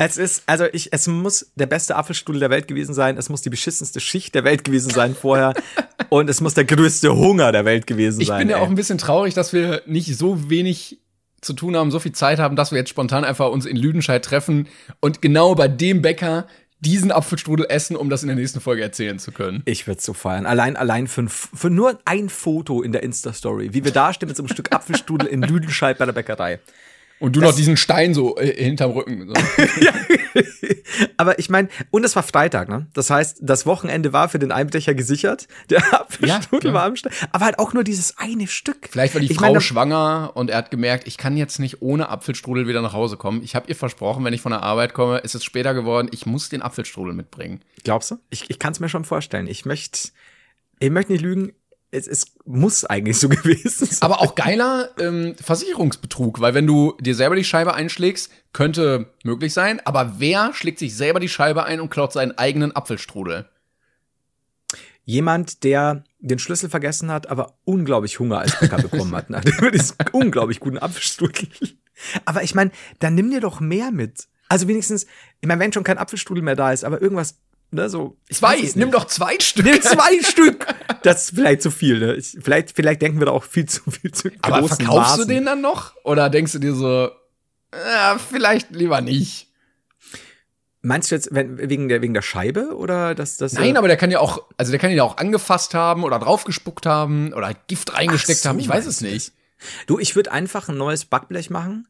es 0.00 0.16
ist, 0.16 0.42
also 0.46 0.66
ich, 0.72 0.92
es 0.92 1.06
muss 1.06 1.52
der 1.54 1.66
beste 1.66 1.94
Apfelstrudel 1.94 2.40
der 2.40 2.50
Welt 2.50 2.66
gewesen 2.66 2.92
sein, 2.92 3.16
es 3.18 3.28
muss 3.28 3.42
die 3.42 3.50
beschissenste 3.50 4.00
Schicht 4.00 4.34
der 4.34 4.42
Welt 4.42 4.64
gewesen 4.64 4.90
sein 4.90 5.14
vorher 5.14 5.54
und 6.08 6.28
es 6.28 6.40
muss 6.40 6.54
der 6.54 6.64
größte 6.64 7.14
Hunger 7.14 7.52
der 7.52 7.64
Welt 7.64 7.86
gewesen 7.86 8.20
Ich 8.20 8.26
sein. 8.28 8.38
bin 8.40 8.48
ja 8.48 8.56
ey. 8.56 8.62
auch 8.62 8.68
ein 8.68 8.74
bisschen 8.74 8.98
traurig, 8.98 9.34
dass 9.34 9.52
wir 9.52 9.82
nicht 9.86 10.16
so 10.16 10.50
wenig 10.50 10.98
zu 11.40 11.52
tun 11.52 11.76
haben, 11.76 11.90
so 11.90 11.98
viel 11.98 12.12
Zeit 12.12 12.38
haben, 12.38 12.56
dass 12.56 12.72
wir 12.72 12.78
jetzt 12.78 12.90
spontan 12.90 13.24
einfach 13.24 13.50
uns 13.50 13.66
in 13.66 13.76
Lüdenscheid 13.76 14.24
treffen 14.24 14.68
und 15.00 15.22
genau 15.22 15.54
bei 15.54 15.68
dem 15.68 16.02
Bäcker 16.02 16.46
diesen 16.80 17.10
Apfelstrudel 17.10 17.66
essen, 17.68 17.96
um 17.96 18.08
das 18.08 18.22
in 18.22 18.28
der 18.28 18.36
nächsten 18.36 18.60
Folge 18.60 18.82
erzählen 18.82 19.18
zu 19.18 19.32
können. 19.32 19.62
Ich 19.64 19.86
würde 19.86 20.00
so 20.00 20.12
feiern. 20.12 20.46
Allein, 20.46 20.76
allein 20.76 21.08
für, 21.08 21.28
für 21.28 21.70
nur 21.70 21.98
ein 22.04 22.28
Foto 22.28 22.82
in 22.82 22.92
der 22.92 23.02
Insta-Story, 23.02 23.74
wie 23.74 23.84
wir 23.84 23.92
da 23.92 24.12
stehen 24.12 24.28
mit 24.28 24.36
so 24.36 24.42
einem 24.42 24.48
Stück 24.48 24.72
Apfelstrudel 24.72 25.26
in 25.26 25.42
Lüdenscheid 25.42 25.98
bei 25.98 26.06
der 26.06 26.12
Bäckerei. 26.12 26.60
Und 27.20 27.34
du 27.34 27.40
noch 27.40 27.54
diesen 27.54 27.76
Stein 27.76 28.14
so 28.14 28.36
äh, 28.36 28.64
hinterm 28.64 28.92
Rücken. 28.92 29.28
So. 29.28 29.34
Aber 31.16 31.38
ich 31.38 31.50
meine, 31.50 31.68
und 31.90 32.04
es 32.04 32.14
war 32.14 32.22
Freitag, 32.22 32.68
ne? 32.68 32.86
Das 32.94 33.10
heißt, 33.10 33.38
das 33.42 33.66
Wochenende 33.66 34.12
war 34.12 34.28
für 34.28 34.38
den 34.38 34.52
Einbrecher 34.52 34.94
gesichert. 34.94 35.48
Der 35.68 35.82
Apfelstrudel 36.00 36.70
klar. 36.70 36.74
war 36.74 36.84
am 36.84 36.96
Start. 36.96 37.14
Aber 37.32 37.44
halt 37.44 37.58
auch 37.58 37.72
nur 37.72 37.82
dieses 37.82 38.18
eine 38.18 38.46
Stück. 38.46 38.88
Vielleicht 38.90 39.14
war 39.14 39.20
die 39.20 39.30
ich 39.30 39.36
Frau 39.36 39.46
meine, 39.46 39.60
schwanger 39.60 40.32
und 40.34 40.50
er 40.50 40.58
hat 40.58 40.70
gemerkt, 40.70 41.06
ich 41.06 41.18
kann 41.18 41.36
jetzt 41.36 41.58
nicht 41.58 41.82
ohne 41.82 42.08
Apfelstrudel 42.08 42.68
wieder 42.68 42.82
nach 42.82 42.92
Hause 42.92 43.16
kommen. 43.16 43.42
Ich 43.42 43.54
habe 43.54 43.68
ihr 43.68 43.76
versprochen, 43.76 44.24
wenn 44.24 44.32
ich 44.32 44.40
von 44.40 44.52
der 44.52 44.62
Arbeit 44.62 44.94
komme, 44.94 45.18
ist 45.18 45.34
es 45.34 45.44
später 45.44 45.74
geworden, 45.74 46.08
ich 46.12 46.26
muss 46.26 46.48
den 46.48 46.62
Apfelstrudel 46.62 47.14
mitbringen. 47.14 47.60
Glaubst 47.82 48.12
du? 48.12 48.18
Ich, 48.30 48.48
ich 48.48 48.58
kann 48.58 48.72
es 48.72 48.80
mir 48.80 48.88
schon 48.88 49.04
vorstellen. 49.04 49.48
Ich 49.48 49.64
möchte, 49.64 50.10
ich 50.78 50.90
möchte 50.90 51.12
nicht 51.12 51.22
lügen. 51.22 51.52
Es, 51.90 52.06
es 52.06 52.26
muss 52.44 52.84
eigentlich 52.84 53.18
so 53.18 53.28
gewesen 53.28 53.86
sein. 53.86 53.98
Aber 54.00 54.20
auch 54.20 54.34
geiler 54.34 54.90
ähm, 54.98 55.34
Versicherungsbetrug, 55.42 56.40
weil 56.40 56.54
wenn 56.54 56.66
du 56.66 56.96
dir 57.00 57.14
selber 57.14 57.36
die 57.36 57.44
Scheibe 57.44 57.74
einschlägst, 57.74 58.30
könnte 58.52 59.12
möglich 59.24 59.52
sein, 59.54 59.80
aber 59.84 60.14
wer 60.18 60.52
schlägt 60.54 60.78
sich 60.78 60.96
selber 60.96 61.20
die 61.20 61.28
Scheibe 61.28 61.64
ein 61.64 61.80
und 61.80 61.90
klaut 61.90 62.12
seinen 62.12 62.36
eigenen 62.36 62.74
Apfelstrudel? 62.74 63.48
Jemand, 65.04 65.64
der 65.64 66.04
den 66.18 66.38
Schlüssel 66.38 66.68
vergessen 66.68 67.10
hat, 67.10 67.28
aber 67.28 67.54
unglaublich 67.64 68.18
Hunger 68.18 68.40
als 68.40 68.58
Bäcker 68.60 68.76
bekommen 68.76 69.14
hat, 69.14 69.30
nachdem 69.30 69.64
er 69.64 69.70
diesen 69.70 69.96
unglaublich 70.12 70.60
guten 70.60 70.78
Apfelstrudel. 70.78 71.48
Aber 72.26 72.42
ich 72.42 72.54
meine, 72.54 72.70
dann 72.98 73.14
nimm 73.14 73.30
dir 73.30 73.40
doch 73.40 73.60
mehr 73.60 73.90
mit. 73.90 74.28
Also 74.48 74.68
wenigstens, 74.68 75.06
ich 75.40 75.48
meine, 75.48 75.60
wenn 75.60 75.72
schon 75.72 75.84
kein 75.84 75.98
Apfelstrudel 75.98 76.42
mehr 76.42 76.56
da 76.56 76.72
ist, 76.72 76.84
aber 76.84 77.00
irgendwas, 77.00 77.38
ne, 77.70 77.88
so. 77.88 78.16
ich 78.28 78.38
Zwei, 78.38 78.70
nimm 78.74 78.90
doch 78.90 79.06
zwei 79.06 79.36
Stück. 79.40 79.64
Nimm 79.64 79.82
zwei 79.82 80.22
Stück. 80.22 80.66
Das 81.02 81.24
ist 81.24 81.34
vielleicht 81.34 81.62
zu 81.62 81.70
viel, 81.70 81.98
ne? 81.98 82.14
Ich, 82.14 82.36
vielleicht, 82.40 82.72
vielleicht 82.74 83.02
denken 83.02 83.18
wir 83.20 83.26
da 83.26 83.32
auch 83.32 83.44
viel 83.44 83.66
zu 83.66 83.90
viel 83.90 84.12
zu 84.12 84.30
Aber 84.42 84.60
großen 84.60 84.76
verkaufst 84.76 85.10
Maßen. 85.10 85.28
du 85.28 85.34
den 85.34 85.44
dann 85.44 85.60
noch? 85.60 85.94
Oder 86.04 86.30
denkst 86.30 86.52
du 86.52 86.58
dir 86.58 86.74
so, 86.74 87.10
äh, 87.70 88.18
vielleicht 88.30 88.70
lieber 88.70 89.00
nicht? 89.00 89.48
Meinst 90.80 91.10
du 91.10 91.16
jetzt 91.16 91.34
wenn, 91.34 91.58
wegen 91.58 91.88
der 91.88 92.02
wegen 92.02 92.14
der 92.14 92.22
Scheibe 92.22 92.76
oder 92.76 93.14
das 93.14 93.36
das? 93.36 93.52
Nein, 93.52 93.74
äh, 93.74 93.78
aber 93.78 93.88
der 93.88 93.96
kann 93.96 94.10
ja 94.10 94.20
auch, 94.20 94.44
also 94.56 94.70
der 94.70 94.78
kann 94.78 94.90
ihn 94.90 94.96
ja 94.96 95.02
auch 95.02 95.16
angefasst 95.16 95.74
haben 95.74 96.04
oder 96.04 96.18
draufgespuckt 96.18 96.86
haben 96.86 97.32
oder 97.32 97.52
Gift 97.66 97.94
reingesteckt 97.94 98.40
so, 98.40 98.48
haben. 98.48 98.58
Ich 98.58 98.68
weiß 98.68 98.86
es 98.86 99.00
nicht. 99.00 99.32
Du, 99.86 99.98
ich 99.98 100.14
würde 100.14 100.30
einfach 100.30 100.68
ein 100.68 100.76
neues 100.76 101.04
Backblech 101.04 101.50
machen 101.50 101.88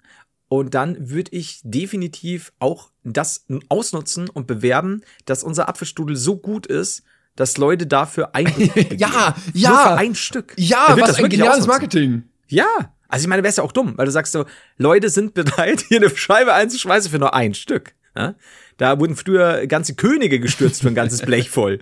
und 0.49 0.75
dann 0.75 1.11
würde 1.11 1.31
ich 1.33 1.61
definitiv 1.63 2.53
auch 2.59 2.91
das 3.05 3.45
ausnutzen 3.69 4.29
und 4.29 4.47
bewerben, 4.47 5.03
dass 5.27 5.43
unser 5.43 5.69
Apfelstrudel 5.69 6.17
so 6.17 6.37
gut 6.37 6.67
ist, 6.67 7.03
dass 7.37 7.57
Leute 7.59 7.87
dafür 7.87 8.35
ein 8.35 8.47
Ja, 8.97 9.37
Nur 9.53 9.63
ja. 9.63 9.83
für 9.83 9.97
ein 9.97 10.15
Stück. 10.15 10.55
Ja, 10.57 10.87
was 10.99 11.11
das 11.11 11.17
ein 11.19 11.29
geniales 11.29 11.61
ausnutzen. 11.61 11.69
Marketing. 11.69 12.23
Ja. 12.49 12.67
Also 13.09 13.25
ich 13.25 13.29
meine, 13.29 13.43
wär's 13.43 13.57
ja 13.57 13.65
auch 13.65 13.73
dumm, 13.73 13.95
weil 13.97 14.07
du 14.07 14.13
sagst 14.13 14.33
so, 14.33 14.45
Leute 14.77 15.09
sind 15.09 15.35
bereit, 15.35 15.81
hier 15.89 15.99
eine 15.99 16.15
Scheibe 16.15 16.53
einzuschmeißen 16.53 17.11
für 17.11 17.19
nur 17.19 17.35
ein 17.35 17.55
Stück. 17.55 17.95
Ja? 18.17 18.35
Da 18.77 18.99
wurden 18.99 19.17
früher 19.17 19.67
ganze 19.67 19.95
Könige 19.95 20.41
gestürzt 20.41 20.83
für 20.83 20.89
ein 20.89 20.95
ganzes 20.95 21.23
Blech 21.23 21.51
voll. 21.51 21.81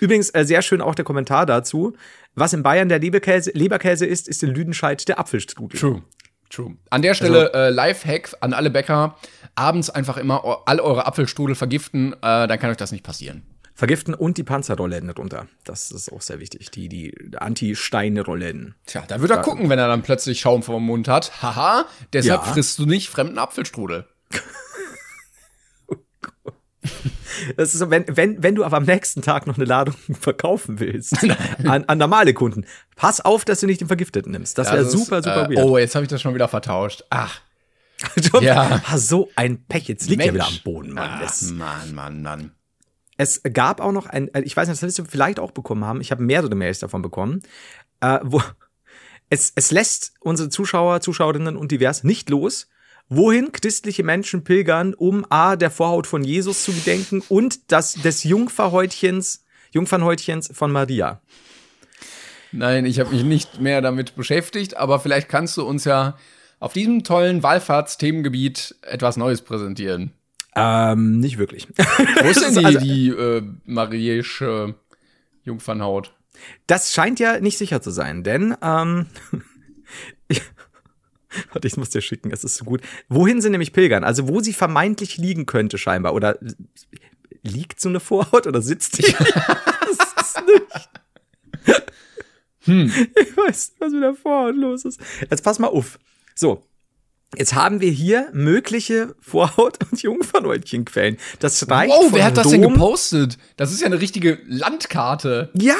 Übrigens, 0.00 0.30
äh, 0.30 0.44
sehr 0.44 0.62
schön 0.62 0.80
auch 0.80 0.94
der 0.94 1.04
Kommentar 1.04 1.46
dazu. 1.46 1.94
Was 2.34 2.52
in 2.52 2.62
Bayern 2.62 2.88
der 2.88 2.98
Leberkäse, 2.98 3.52
Leberkäse 3.54 4.06
ist, 4.06 4.28
ist 4.28 4.42
in 4.42 4.50
Lüdenscheid 4.50 5.06
der 5.08 5.18
Apfelstrudel. 5.18 5.78
True. 5.78 6.02
True. 6.54 6.76
An 6.90 7.02
der 7.02 7.14
Stelle 7.14 7.52
Also 7.52 7.58
äh, 7.58 7.70
Lifehack 7.70 8.30
an 8.40 8.52
alle 8.52 8.70
Bäcker. 8.70 9.16
Abends 9.56 9.90
einfach 9.90 10.16
immer 10.16 10.62
all 10.66 10.80
eure 10.80 11.06
Apfelstrudel 11.06 11.54
vergiften, 11.54 12.12
äh, 12.14 12.46
dann 12.46 12.58
kann 12.58 12.70
euch 12.70 12.76
das 12.76 12.92
nicht 12.92 13.04
passieren. 13.04 13.42
Vergiften 13.76 14.14
und 14.14 14.38
die 14.38 14.44
Panzerrollläden 14.44 15.08
darunter. 15.08 15.46
Das 15.64 15.90
ist 15.90 16.12
auch 16.12 16.20
sehr 16.22 16.38
wichtig. 16.38 16.70
Die, 16.70 16.88
die 16.88 17.12
Anti-Steine-Rollläden. 17.36 18.76
Tja, 18.86 19.02
da 19.08 19.20
wird 19.20 19.32
er 19.32 19.38
gucken, 19.38 19.68
wenn 19.68 19.80
er 19.80 19.88
dann 19.88 20.02
plötzlich 20.02 20.38
Schaum 20.40 20.62
vom 20.62 20.84
Mund 20.86 21.08
hat. 21.08 21.42
Haha, 21.42 21.86
deshalb 22.12 22.44
Ja. 22.46 22.52
frisst 22.52 22.78
du 22.78 22.86
nicht 22.86 23.08
fremden 23.08 23.38
Apfelstrudel. 23.38 24.06
Das 27.56 27.74
ist 27.74 27.80
so, 27.80 27.90
wenn, 27.90 28.04
wenn, 28.08 28.40
wenn 28.42 28.54
du 28.54 28.64
aber 28.64 28.76
am 28.76 28.84
nächsten 28.84 29.20
Tag 29.20 29.46
noch 29.48 29.56
eine 29.56 29.64
Ladung 29.64 29.96
verkaufen 30.20 30.78
willst 30.78 31.16
an, 31.66 31.84
an 31.84 31.98
normale 31.98 32.32
Kunden, 32.32 32.64
pass 32.94 33.20
auf, 33.20 33.44
dass 33.44 33.58
du 33.60 33.66
nicht 33.66 33.80
den 33.80 33.88
Vergifteten 33.88 34.30
nimmst. 34.30 34.56
Das 34.56 34.68
wäre 34.70 34.84
Das 34.84 34.92
super, 34.92 35.20
super 35.22 35.46
äh, 35.50 35.56
weird. 35.56 35.58
Oh, 35.66 35.76
jetzt 35.76 35.94
habe 35.96 36.04
ich 36.04 36.08
das 36.08 36.22
schon 36.22 36.32
wieder 36.34 36.46
vertauscht. 36.46 37.02
Ach, 37.10 37.40
ja. 38.40 38.80
ah, 38.86 38.98
so 38.98 39.30
ein 39.34 39.64
Pech. 39.64 39.88
Jetzt 39.88 40.08
liegt 40.08 40.22
er 40.22 40.32
Mensch. 40.32 40.46
wieder 40.46 40.56
am 40.58 40.62
Boden, 40.64 40.92
Mann. 40.92 41.10
Ach, 41.14 41.20
Das, 41.22 41.42
Mann, 41.50 41.94
Mann, 41.94 42.22
Mann. 42.22 42.52
es 43.16 43.40
gab 43.52 43.80
auch 43.80 43.92
noch 43.92 44.06
ein, 44.06 44.30
ich 44.44 44.56
weiß 44.56 44.68
nicht, 44.68 44.80
das 44.80 44.86
wirst 44.86 44.98
du 45.00 45.04
vielleicht 45.04 45.40
auch 45.40 45.50
bekommen 45.50 45.84
haben. 45.84 46.00
Ich 46.00 46.12
habe 46.12 46.22
mehrere 46.22 46.54
Mails 46.54 46.78
davon 46.78 47.02
bekommen, 47.02 47.42
äh, 48.00 48.20
wo 48.22 48.40
es, 49.28 49.52
es 49.56 49.70
lässt 49.72 50.14
unsere 50.20 50.50
Zuschauer, 50.50 51.00
Zuschauerinnen 51.00 51.56
und 51.56 51.72
divers 51.72 52.04
nicht 52.04 52.30
los, 52.30 52.68
wohin 53.08 53.52
christliche 53.52 54.02
Menschen 54.02 54.44
pilgern, 54.44 54.94
um 54.94 55.26
A, 55.30 55.56
der 55.56 55.70
Vorhaut 55.70 56.06
von 56.06 56.24
Jesus 56.24 56.64
zu 56.64 56.72
gedenken 56.72 57.22
und 57.28 57.72
das, 57.72 57.94
des 57.94 58.24
Jungferhäutchens, 58.24 59.44
Jungfernhäutchens 59.72 60.50
von 60.52 60.72
Maria. 60.72 61.20
Nein, 62.52 62.86
ich 62.86 63.00
habe 63.00 63.10
mich 63.10 63.24
nicht 63.24 63.60
mehr 63.60 63.80
damit 63.82 64.14
beschäftigt, 64.14 64.76
aber 64.76 65.00
vielleicht 65.00 65.28
kannst 65.28 65.56
du 65.56 65.64
uns 65.64 65.84
ja 65.84 66.16
auf 66.60 66.72
diesem 66.72 67.02
tollen 67.04 67.42
Wallfahrtsthemengebiet 67.42 68.76
etwas 68.82 69.16
Neues 69.16 69.42
präsentieren. 69.42 70.12
Ähm, 70.56 71.18
nicht 71.18 71.36
wirklich. 71.38 71.66
Wo 72.22 72.28
ist 72.28 72.40
denn 72.44 72.54
die, 72.54 72.64
Also- 72.64 72.78
die 72.78 73.08
äh, 73.08 73.42
mariäische 73.64 74.76
Jungfernhaut? 75.42 76.12
Das 76.66 76.92
scheint 76.92 77.18
ja 77.20 77.40
nicht 77.40 77.58
sicher 77.58 77.80
zu 77.82 77.90
sein, 77.90 78.22
denn 78.22 78.56
ähm, 78.62 79.06
ich, 80.28 80.42
warte, 81.52 81.66
ich 81.68 81.76
muss 81.76 81.90
dir 81.90 82.00
schicken, 82.00 82.30
es 82.32 82.44
ist 82.44 82.56
so 82.56 82.64
gut. 82.64 82.80
Wohin 83.08 83.40
sie 83.40 83.50
nämlich 83.50 83.72
pilgern? 83.72 84.04
Also 84.04 84.28
wo 84.28 84.40
sie 84.40 84.52
vermeintlich 84.52 85.16
liegen 85.18 85.46
könnte 85.46 85.78
scheinbar 85.78 86.14
oder 86.14 86.38
liegt 87.42 87.80
so 87.80 87.88
eine 87.88 88.00
Vorhaut 88.00 88.46
oder 88.46 88.62
sitzt 88.62 88.98
die? 88.98 89.02
das 90.16 90.34
nicht. 90.46 90.90
Hm. 92.64 92.90
Ich 93.20 93.36
weiß 93.36 93.70
nicht, 93.70 93.80
was 93.80 93.92
mit 93.92 94.02
der 94.02 94.14
Vorhaut 94.14 94.56
los 94.56 94.84
ist. 94.84 95.00
Jetzt 95.30 95.44
pass 95.44 95.58
mal 95.58 95.68
auf. 95.68 95.98
So. 96.34 96.62
Jetzt 97.36 97.54
haben 97.54 97.80
wir 97.80 97.90
hier 97.90 98.28
mögliche 98.32 99.14
Vorhaut- 99.20 99.78
und 99.90 100.00
Jungfernhäutchenquellen. 100.00 101.16
Das 101.40 101.68
reicht 101.68 101.92
Wow, 101.92 102.12
wer 102.12 102.24
hat 102.26 102.36
das 102.36 102.48
denn 102.48 102.62
Rom- 102.62 102.74
gepostet? 102.74 103.38
Das 103.56 103.72
ist 103.72 103.80
ja 103.80 103.86
eine 103.86 104.00
richtige 104.00 104.38
Landkarte. 104.46 105.50
Ja! 105.54 105.74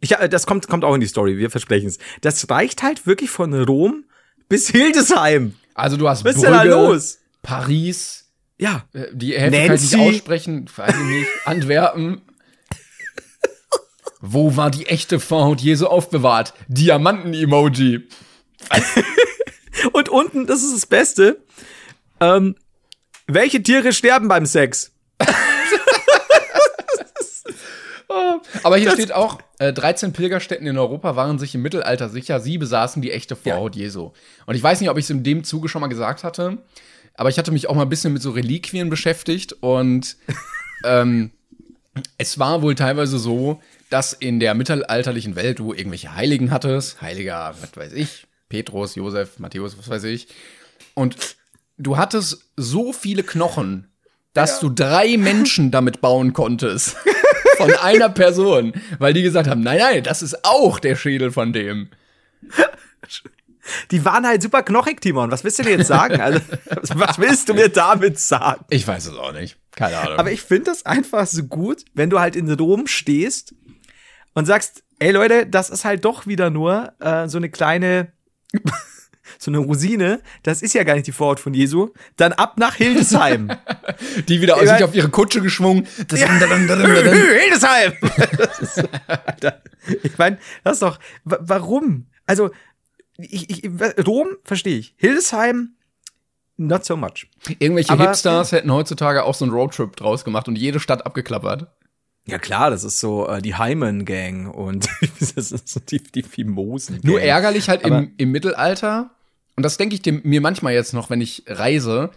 Ich, 0.00 0.12
äh, 0.12 0.28
das 0.30 0.46
kommt, 0.46 0.68
kommt 0.68 0.84
auch 0.84 0.94
in 0.94 1.00
die 1.02 1.06
Story, 1.06 1.36
wir 1.36 1.50
versprechen 1.50 1.88
es. 1.88 1.98
Das 2.22 2.48
reicht 2.48 2.82
halt 2.82 3.06
wirklich 3.06 3.28
von 3.30 3.52
Rom 3.54 4.04
bis 4.48 4.68
Hildesheim. 4.68 5.54
Also 5.74 5.96
du 5.96 6.08
hast 6.08 6.24
Was 6.24 6.36
ist 6.36 6.42
denn 6.44 6.52
da 6.52 6.60
Brügge, 6.62 6.74
los? 6.74 7.18
Paris, 7.42 8.26
Ja. 8.58 8.84
äh, 8.92 9.06
die 9.12 9.32
Hälfte 9.38 9.56
kann 9.66 9.74
ich 9.76 9.82
Nancy. 9.82 9.96
nicht 9.96 10.08
aussprechen, 10.14 10.70
weiß 10.76 10.94
ich 10.94 11.04
nicht, 11.06 11.28
Antwerpen. 11.46 12.22
Wo 14.20 14.56
war 14.56 14.70
die 14.70 14.86
echte 14.86 15.18
Vorhaut 15.18 15.60
Jesu 15.60 15.86
aufbewahrt? 15.86 16.54
Diamanten-Emoji. 16.68 18.06
Und 19.92 20.08
unten, 20.10 20.46
das 20.46 20.62
ist 20.62 20.74
das 20.74 20.86
Beste. 20.86 21.42
Ähm, 22.20 22.54
welche 23.26 23.62
Tiere 23.62 23.92
sterben 23.92 24.28
beim 24.28 24.46
Sex? 24.46 24.91
Aber 28.62 28.76
hier 28.76 28.90
steht 28.92 29.12
auch, 29.12 29.38
äh, 29.58 29.72
13 29.72 30.12
Pilgerstätten 30.12 30.66
in 30.66 30.78
Europa 30.78 31.16
waren 31.16 31.38
sich 31.38 31.54
im 31.54 31.62
Mittelalter 31.62 32.08
sicher, 32.08 32.40
sie 32.40 32.58
besaßen 32.58 33.02
die 33.02 33.12
echte 33.12 33.36
Vorhaut 33.36 33.76
Jesu. 33.76 34.12
Und 34.46 34.54
ich 34.54 34.62
weiß 34.62 34.80
nicht, 34.80 34.90
ob 34.90 34.98
ich 34.98 35.04
es 35.04 35.10
in 35.10 35.24
dem 35.24 35.44
Zuge 35.44 35.68
schon 35.68 35.80
mal 35.80 35.88
gesagt 35.88 36.24
hatte, 36.24 36.58
aber 37.14 37.28
ich 37.28 37.38
hatte 37.38 37.52
mich 37.52 37.68
auch 37.68 37.74
mal 37.74 37.82
ein 37.82 37.88
bisschen 37.88 38.12
mit 38.12 38.22
so 38.22 38.30
Reliquien 38.30 38.90
beschäftigt 38.90 39.52
und 39.60 40.16
ähm, 40.84 41.30
es 42.18 42.38
war 42.38 42.62
wohl 42.62 42.74
teilweise 42.74 43.18
so, 43.18 43.60
dass 43.90 44.12
in 44.14 44.40
der 44.40 44.54
mittelalterlichen 44.54 45.36
Welt 45.36 45.58
du 45.58 45.74
irgendwelche 45.74 46.14
Heiligen 46.14 46.50
hattest, 46.50 47.02
Heiliger, 47.02 47.54
was 47.60 47.76
weiß 47.76 47.92
ich, 47.92 48.26
Petrus, 48.48 48.94
Josef, 48.94 49.38
Matthäus, 49.38 49.76
was 49.78 49.88
weiß 49.88 50.04
ich. 50.04 50.28
Und 50.94 51.36
du 51.76 51.96
hattest 51.96 52.50
so 52.56 52.92
viele 52.92 53.22
Knochen, 53.22 53.88
dass 54.32 54.60
du 54.60 54.70
drei 54.70 55.18
Menschen 55.18 55.70
damit 55.70 56.00
bauen 56.00 56.32
konntest. 56.32 56.96
Von 57.62 57.74
einer 57.82 58.08
Person. 58.08 58.72
Weil 58.98 59.12
die 59.12 59.22
gesagt 59.22 59.48
haben, 59.48 59.62
nein, 59.62 59.78
nein, 59.78 60.02
das 60.02 60.22
ist 60.22 60.44
auch 60.44 60.78
der 60.78 60.96
Schädel 60.96 61.30
von 61.30 61.52
dem. 61.52 61.88
Die 63.90 64.04
waren 64.04 64.26
halt 64.26 64.42
super 64.42 64.62
knochig, 64.62 65.00
Timon. 65.00 65.30
Was 65.30 65.44
willst 65.44 65.58
du 65.58 65.62
denn 65.62 65.78
jetzt 65.78 65.88
sagen? 65.88 66.20
Also, 66.20 66.40
was 66.94 67.18
willst 67.18 67.48
du 67.48 67.54
mir 67.54 67.68
damit 67.68 68.18
sagen? 68.18 68.64
Ich 68.70 68.86
weiß 68.86 69.06
es 69.06 69.16
auch 69.16 69.32
nicht. 69.32 69.56
Keine 69.76 69.98
Ahnung. 69.98 70.18
Aber 70.18 70.32
ich 70.32 70.42
finde 70.42 70.64
das 70.64 70.84
einfach 70.84 71.26
so 71.26 71.44
gut, 71.44 71.84
wenn 71.94 72.10
du 72.10 72.20
halt 72.20 72.36
in 72.36 72.50
Rom 72.52 72.86
stehst 72.86 73.54
und 74.34 74.46
sagst, 74.46 74.82
ey 74.98 75.12
Leute, 75.12 75.46
das 75.46 75.70
ist 75.70 75.84
halt 75.84 76.04
doch 76.04 76.26
wieder 76.26 76.50
nur 76.50 76.92
äh, 77.00 77.28
so 77.28 77.38
eine 77.38 77.50
kleine, 77.50 78.12
so 79.38 79.50
eine 79.50 79.58
Rosine. 79.58 80.20
Das 80.42 80.62
ist 80.62 80.74
ja 80.74 80.84
gar 80.84 80.94
nicht 80.94 81.06
die 81.06 81.12
Vorhaut 81.12 81.40
von 81.40 81.54
Jesu. 81.54 81.90
Dann 82.16 82.32
ab 82.32 82.58
nach 82.58 82.74
Hildesheim. 82.76 83.50
die 84.28 84.40
wieder 84.40 84.60
Ich 84.62 84.68
sich 84.68 84.82
auf 84.84 84.94
ihre 84.94 85.08
Kutsche 85.10 85.40
geschwungen. 85.40 85.86
Das 86.08 86.20
Hildesheim! 86.20 87.92
Ist, 88.60 88.84
ich 90.02 90.18
meine, 90.18 90.38
das 90.64 90.74
ist 90.74 90.82
doch, 90.82 90.98
wa- 91.24 91.38
warum? 91.40 92.06
Also, 92.26 92.50
ich, 93.18 93.50
ich, 93.64 93.70
Rom 94.06 94.28
verstehe 94.44 94.78
ich. 94.78 94.94
Hildesheim, 94.96 95.74
not 96.56 96.84
so 96.84 96.96
much. 96.96 97.28
Irgendwelche 97.58 97.92
Aber- 97.92 98.04
Hipsters 98.04 98.52
hätten 98.52 98.72
heutzutage 98.72 99.24
auch 99.24 99.34
so 99.34 99.44
einen 99.44 99.52
Roadtrip 99.52 99.96
draus 99.96 100.24
gemacht 100.24 100.48
und 100.48 100.56
jede 100.56 100.80
Stadt 100.80 101.04
abgeklappert. 101.06 101.66
Ja 102.26 102.38
klar, 102.38 102.70
das 102.70 102.84
ist 102.84 103.00
so 103.00 103.26
äh, 103.28 103.42
die 103.42 103.58
Hyman 103.58 104.04
Gang 104.04 104.52
und 104.54 104.88
das 105.20 105.32
ist 105.52 105.68
so 105.68 105.80
die, 105.80 106.00
die 106.02 106.22
Fimosen. 106.22 107.00
Nur 107.02 107.20
ärgerlich 107.20 107.68
halt 107.68 107.84
Aber- 107.84 107.98
im, 107.98 108.12
im 108.16 108.30
Mittelalter. 108.30 109.10
Und 109.56 109.64
das 109.64 109.76
denke 109.76 109.94
ich 109.94 110.02
dem, 110.02 110.20
mir 110.24 110.40
manchmal 110.40 110.72
jetzt 110.72 110.94
noch, 110.94 111.10
wenn 111.10 111.20
ich 111.20 111.42
reise. 111.46 112.10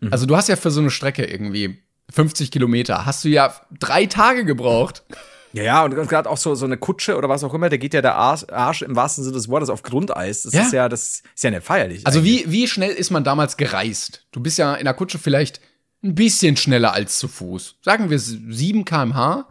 Mhm. 0.00 0.12
Also 0.12 0.26
du 0.26 0.36
hast 0.36 0.48
ja 0.48 0.56
für 0.56 0.70
so 0.70 0.80
eine 0.80 0.90
Strecke 0.90 1.24
irgendwie 1.24 1.78
50 2.12 2.50
Kilometer, 2.50 3.06
hast 3.06 3.24
du 3.24 3.28
ja 3.28 3.54
drei 3.78 4.06
Tage 4.06 4.44
gebraucht. 4.44 5.04
Ja, 5.52 5.62
ja, 5.64 5.84
und 5.84 5.94
gerade 6.08 6.30
auch 6.30 6.36
so, 6.36 6.54
so 6.54 6.64
eine 6.64 6.76
Kutsche 6.76 7.16
oder 7.16 7.28
was 7.28 7.42
auch 7.44 7.52
immer, 7.54 7.68
da 7.68 7.76
geht 7.76 7.92
ja 7.92 8.02
der 8.02 8.14
Arsch, 8.14 8.44
Arsch 8.50 8.82
im 8.82 8.94
wahrsten 8.96 9.24
Sinne 9.24 9.34
des 9.36 9.48
Wortes 9.48 9.68
auf 9.68 9.82
Grundeis. 9.82 10.42
Das 10.42 10.52
Ja. 10.54 10.62
ist 10.62 10.72
ja, 10.72 10.88
das 10.88 11.22
ist 11.34 11.42
ja 11.44 11.50
nicht 11.50 11.64
feierlich. 11.64 12.06
Also 12.06 12.20
eigentlich. 12.20 12.46
wie, 12.46 12.52
wie 12.52 12.68
schnell 12.68 12.90
ist 12.92 13.10
man 13.10 13.24
damals 13.24 13.56
gereist? 13.56 14.24
Du 14.32 14.40
bist 14.40 14.58
ja 14.58 14.74
in 14.74 14.84
der 14.84 14.94
Kutsche 14.94 15.18
vielleicht 15.18 15.60
ein 16.02 16.14
bisschen 16.14 16.56
schneller 16.56 16.92
als 16.92 17.18
zu 17.18 17.28
Fuß. 17.28 17.76
Sagen 17.82 18.10
wir 18.10 18.18
7 18.18 18.84
km/h. 18.84 19.46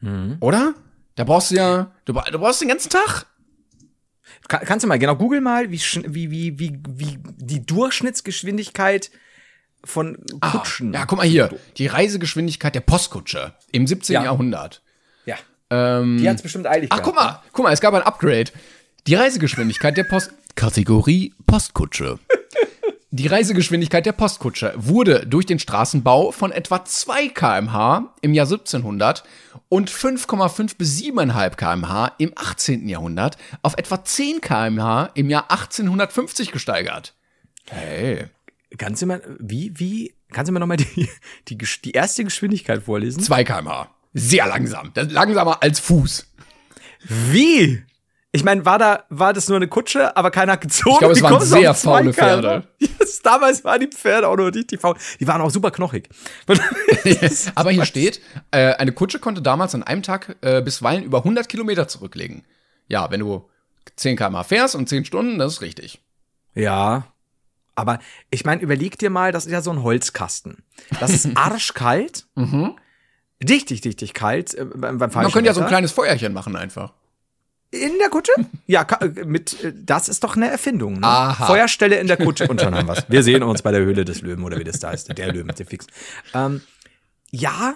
Mhm. 0.00 0.36
Oder? 0.40 0.74
Da 1.14 1.24
brauchst 1.24 1.50
du 1.50 1.56
ja, 1.56 1.90
du, 2.04 2.12
du 2.12 2.38
brauchst 2.38 2.60
den 2.60 2.68
ganzen 2.68 2.90
Tag. 2.90 3.26
Kann, 4.48 4.60
kannst 4.64 4.84
du 4.84 4.88
mal, 4.88 4.98
genau, 4.98 5.16
google 5.16 5.40
mal, 5.40 5.70
wie, 5.70 5.80
wie, 5.80 6.30
wie, 6.30 6.58
wie, 6.58 6.78
wie 6.88 7.18
die 7.38 7.64
Durchschnittsgeschwindigkeit 7.64 9.10
von 9.84 10.18
Kutschen. 10.40 10.94
Ah, 10.94 11.00
Ja, 11.00 11.06
guck 11.06 11.18
mal 11.18 11.26
hier. 11.26 11.56
Die 11.78 11.86
Reisegeschwindigkeit 11.86 12.74
der 12.74 12.80
Postkutsche 12.80 13.54
im 13.72 13.86
17. 13.86 14.14
Ja. 14.14 14.24
Jahrhundert. 14.24 14.82
Ja. 15.24 15.36
Ähm, 15.70 16.18
Die 16.18 16.28
hat's 16.28 16.42
bestimmt 16.42 16.66
eilig 16.66 16.90
ach, 16.92 16.98
gehabt, 16.98 17.04
guck 17.06 17.14
mal, 17.14 17.42
guck 17.52 17.64
mal, 17.64 17.72
es 17.72 17.80
gab 17.80 17.94
ein 17.94 18.02
Upgrade. 18.02 18.50
Die 19.06 19.14
Reisegeschwindigkeit 19.14 19.96
der 19.96 20.04
Post. 20.04 20.32
Kategorie 20.54 21.34
Postkutsche. 21.46 22.18
Die 23.10 23.28
Reisegeschwindigkeit 23.28 24.04
der 24.04 24.12
Postkutsche 24.12 24.74
wurde 24.76 25.26
durch 25.26 25.46
den 25.46 25.60
Straßenbau 25.60 26.32
von 26.32 26.50
etwa 26.50 26.84
2 26.84 27.28
km/h 27.28 28.14
im 28.20 28.34
Jahr 28.34 28.46
1700 28.46 29.22
und 29.68 29.90
5,5 29.90 30.76
bis 30.76 30.98
7,5 30.98 31.50
km/h 31.54 32.12
im 32.18 32.32
18. 32.34 32.88
Jahrhundert 32.88 33.38
auf 33.62 33.74
etwa 33.78 34.02
10 34.02 34.40
km/h 34.40 35.10
im 35.14 35.30
Jahr 35.30 35.50
1850 35.52 36.50
gesteigert. 36.50 37.14
Hey. 37.68 38.26
Kannst 38.76 39.02
du 39.02 39.06
mal, 39.06 39.22
wie, 39.38 39.72
wie, 39.78 40.14
kannst 40.32 40.48
du 40.48 40.52
mir 40.52 40.58
nochmal 40.58 40.78
die, 40.78 41.08
die, 41.48 41.56
die 41.56 41.92
erste 41.92 42.24
Geschwindigkeit 42.24 42.82
vorlesen? 42.82 43.22
2 43.22 43.44
km/h. 43.44 43.88
Sehr 44.14 44.48
langsam. 44.48 44.90
Das 44.94 45.06
ist 45.06 45.12
langsamer 45.12 45.62
als 45.62 45.78
Fuß. 45.78 46.26
Wie? 47.04 47.84
Ich 48.36 48.44
meine, 48.44 48.66
war 48.66 48.78
da, 48.78 49.04
war 49.08 49.32
das 49.32 49.48
nur 49.48 49.56
eine 49.56 49.66
Kutsche, 49.66 50.14
aber 50.14 50.30
keiner 50.30 50.52
hat 50.52 50.60
gezogen? 50.60 50.92
Ich 50.92 50.98
glaube, 50.98 51.14
es 51.14 51.22
waren 51.22 51.40
sehr 51.40 51.74
faule 51.74 52.12
Pferde. 52.12 52.64
km/h? 52.78 52.96
Yes, 53.00 53.22
damals 53.22 53.64
waren 53.64 53.80
die 53.80 53.86
Pferde 53.86 54.28
auch 54.28 54.36
noch 54.36 54.44
richtig 54.54 54.78
faul. 54.78 54.94
Die 55.18 55.26
waren 55.26 55.40
auch 55.40 55.50
super 55.50 55.70
knochig. 55.70 56.10
Aber 57.54 57.70
hier 57.70 57.86
steht, 57.86 58.20
äh, 58.50 58.74
eine 58.74 58.92
Kutsche 58.92 59.18
konnte 59.18 59.40
damals 59.40 59.74
an 59.74 59.82
einem 59.82 60.02
Tag 60.02 60.36
äh, 60.42 60.60
bisweilen 60.60 61.02
über 61.02 61.18
100 61.18 61.48
Kilometer 61.48 61.88
zurücklegen. 61.88 62.44
Ja, 62.88 63.10
wenn 63.10 63.20
du 63.20 63.48
10 63.96 64.16
km 64.16 64.42
fährst 64.44 64.74
und 64.74 64.86
10 64.86 65.06
Stunden, 65.06 65.38
das 65.38 65.54
ist 65.54 65.60
richtig. 65.62 66.02
Ja. 66.54 67.06
Aber 67.74 67.98
ich 68.30 68.44
meine, 68.44 68.60
überleg 68.60 68.98
dir 68.98 69.08
mal, 69.08 69.32
das 69.32 69.46
ist 69.46 69.52
ja 69.52 69.62
so 69.62 69.70
ein 69.70 69.82
Holzkasten. 69.82 70.62
Das 71.00 71.10
ist 71.10 71.28
arschkalt. 71.36 72.26
Richtig, 73.48 73.82
richtig 73.84 74.12
kalt. 74.12 74.52
Äh, 74.54 74.66
beim, 74.66 74.98
beim 74.98 75.10
Man 75.10 75.32
könnte 75.32 75.46
ja 75.48 75.54
so 75.54 75.62
ein 75.62 75.68
kleines 75.68 75.92
Feuerchen 75.92 76.34
machen 76.34 76.54
einfach. 76.54 76.92
In 77.70 77.98
der 77.98 78.08
Kutsche? 78.08 78.32
Ja, 78.66 78.82
äh, 79.00 79.24
mit, 79.24 79.62
äh, 79.62 79.72
das 79.76 80.08
ist 80.08 80.24
doch 80.24 80.36
eine 80.36 80.48
Erfindung. 80.50 80.94
Ne? 81.00 81.06
Aha. 81.06 81.46
Feuerstelle 81.46 81.96
in 82.00 82.06
der 82.08 82.16
Kutsche. 82.16 82.48
Und 82.48 82.60
schon 82.60 82.74
haben 82.74 82.88
wir's. 82.88 83.04
Wir 83.08 83.22
sehen 83.22 83.42
uns 83.42 83.62
bei 83.62 83.70
der 83.72 83.80
Höhle 83.80 84.04
des 84.04 84.22
Löwen 84.22 84.42
oder 84.44 84.58
wie 84.58 84.64
das 84.64 84.78
da 84.80 84.90
heißt. 84.90 85.16
Der 85.16 85.32
Löwen, 85.32 85.48
der 85.56 85.66
fix. 85.66 85.86
Ähm, 86.34 86.62
ja, 87.30 87.74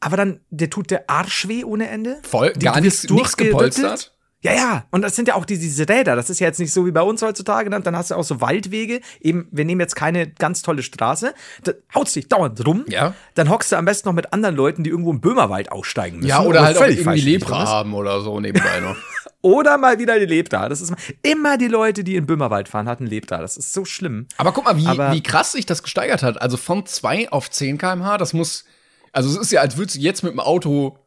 aber 0.00 0.16
dann, 0.16 0.40
der 0.50 0.70
tut 0.70 0.90
der 0.90 1.08
Arsch 1.10 1.46
weh 1.48 1.62
ohne 1.64 1.88
Ende. 1.88 2.18
Voll, 2.22 2.52
Die- 2.54 2.64
gar 2.66 2.80
nichts, 2.80 3.02
wirst 3.04 3.10
nichts 3.12 3.36
durchgerüttelt. 3.36 3.74
gepolstert. 3.76 4.16
Ja, 4.42 4.54
ja. 4.54 4.84
Und 4.90 5.02
das 5.02 5.16
sind 5.16 5.28
ja 5.28 5.34
auch 5.34 5.44
die, 5.44 5.58
diese 5.58 5.86
Räder. 5.88 6.16
Das 6.16 6.30
ist 6.30 6.40
ja 6.40 6.46
jetzt 6.46 6.58
nicht 6.58 6.72
so 6.72 6.86
wie 6.86 6.92
bei 6.92 7.02
uns 7.02 7.20
heutzutage. 7.20 7.68
Ne? 7.68 7.80
Dann 7.80 7.94
hast 7.94 8.10
du 8.10 8.14
auch 8.14 8.24
so 8.24 8.40
Waldwege. 8.40 9.00
Eben, 9.20 9.46
wir 9.50 9.66
nehmen 9.66 9.80
jetzt 9.82 9.96
keine 9.96 10.28
ganz 10.30 10.62
tolle 10.62 10.82
Straße. 10.82 11.34
Da 11.64 11.72
haut's 11.94 12.14
dich 12.14 12.28
dauernd 12.28 12.66
rum. 12.66 12.84
Ja. 12.88 13.12
Dann 13.34 13.50
hockst 13.50 13.70
du 13.70 13.76
am 13.76 13.84
besten 13.84 14.08
noch 14.08 14.14
mit 14.14 14.32
anderen 14.32 14.56
Leuten, 14.56 14.82
die 14.82 14.88
irgendwo 14.90 15.10
im 15.10 15.20
Böhmerwald 15.20 15.70
aussteigen 15.70 16.18
müssen. 16.18 16.28
Ja, 16.28 16.42
oder 16.42 16.62
halt 16.62 16.78
auch 16.78 16.86
irgendwie 16.86 17.20
Lepra 17.20 17.66
haben 17.66 17.92
oder 17.92 18.22
so 18.22 18.40
nebenbei 18.40 18.80
noch. 18.80 18.96
Oder 19.42 19.78
mal 19.78 19.98
wieder 19.98 20.18
die 20.18 20.26
Lebda. 20.26 20.68
Das 20.68 20.82
ist 20.82 20.92
immer 21.22 21.56
die 21.56 21.68
Leute, 21.68 22.04
die 22.04 22.16
in 22.16 22.26
Böhmerwald 22.26 22.68
fahren, 22.68 22.86
hatten 22.86 23.06
Lebda. 23.06 23.38
Das 23.38 23.56
ist 23.56 23.72
so 23.72 23.86
schlimm. 23.86 24.26
Aber 24.36 24.52
guck 24.52 24.66
mal, 24.66 24.76
wie, 24.76 24.86
Aber- 24.86 25.12
wie 25.12 25.22
krass 25.22 25.52
sich 25.52 25.64
das 25.64 25.82
gesteigert 25.82 26.22
hat. 26.22 26.42
Also 26.42 26.58
von 26.58 26.84
2 26.84 27.32
auf 27.32 27.50
10 27.50 27.78
km/h, 27.78 28.18
das 28.18 28.34
muss, 28.34 28.66
also 29.12 29.30
es 29.30 29.38
ist 29.38 29.50
ja, 29.50 29.62
als 29.62 29.78
würdest 29.78 29.96
du 29.96 30.00
jetzt 30.02 30.22
mit 30.22 30.32
dem 30.34 30.40
Auto 30.40 30.98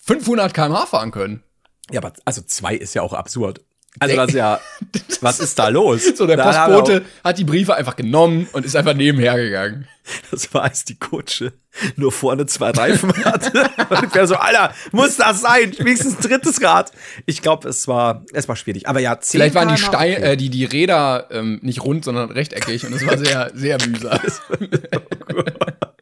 500 0.00 0.54
km/h 0.54 0.86
fahren 0.86 1.10
können. 1.10 1.42
Ja, 1.90 2.00
aber 2.00 2.12
also 2.24 2.42
zwei 2.42 2.74
ist 2.74 2.94
ja 2.94 3.02
auch 3.02 3.12
absurd. 3.12 3.60
Also 4.00 4.16
das 4.16 4.28
ist 4.30 4.34
ja, 4.34 4.60
was 5.20 5.40
ist 5.40 5.58
da 5.58 5.68
los? 5.68 6.04
So, 6.16 6.26
der 6.26 6.36
Da 6.36 6.66
Postbote 6.66 7.04
hat 7.22 7.38
die 7.38 7.44
Briefe 7.44 7.74
einfach 7.74 7.94
genommen 7.94 8.48
und 8.52 8.66
ist 8.66 8.74
einfach 8.74 8.94
nebenher 8.94 9.36
gegangen. 9.36 9.86
Das 10.30 10.52
war, 10.52 10.64
als 10.64 10.84
die 10.84 10.98
Kutsche 10.98 11.52
nur 11.96 12.12
vorne 12.12 12.44
zwei 12.46 12.70
Reifen 12.70 13.12
hatte. 13.24 13.70
Und 13.88 14.04
ich 14.04 14.14
wäre 14.14 14.26
so, 14.26 14.34
Alter, 14.34 14.74
muss 14.92 15.16
das 15.16 15.40
sein? 15.40 15.72
Wenigstens 15.78 16.16
ein 16.16 16.22
drittes 16.22 16.60
Rad. 16.60 16.90
Ich 17.24 17.40
glaube, 17.40 17.68
es 17.68 17.88
war, 17.88 18.24
es 18.32 18.48
war 18.48 18.56
schwierig. 18.56 18.86
Aber 18.88 19.00
ja, 19.00 19.18
10 19.18 19.38
Vielleicht 19.38 19.54
waren 19.54 19.68
die, 19.68 19.80
Stein, 19.80 20.22
äh, 20.22 20.36
die, 20.36 20.50
die 20.50 20.64
Räder 20.64 21.28
ähm, 21.30 21.60
nicht 21.62 21.82
rund, 21.84 22.04
sondern 22.04 22.30
rechteckig 22.30 22.84
und 22.84 22.92
es 22.92 23.06
war 23.06 23.16
sehr, 23.16 23.50
sehr 23.54 23.78
mühsam. 23.86 24.18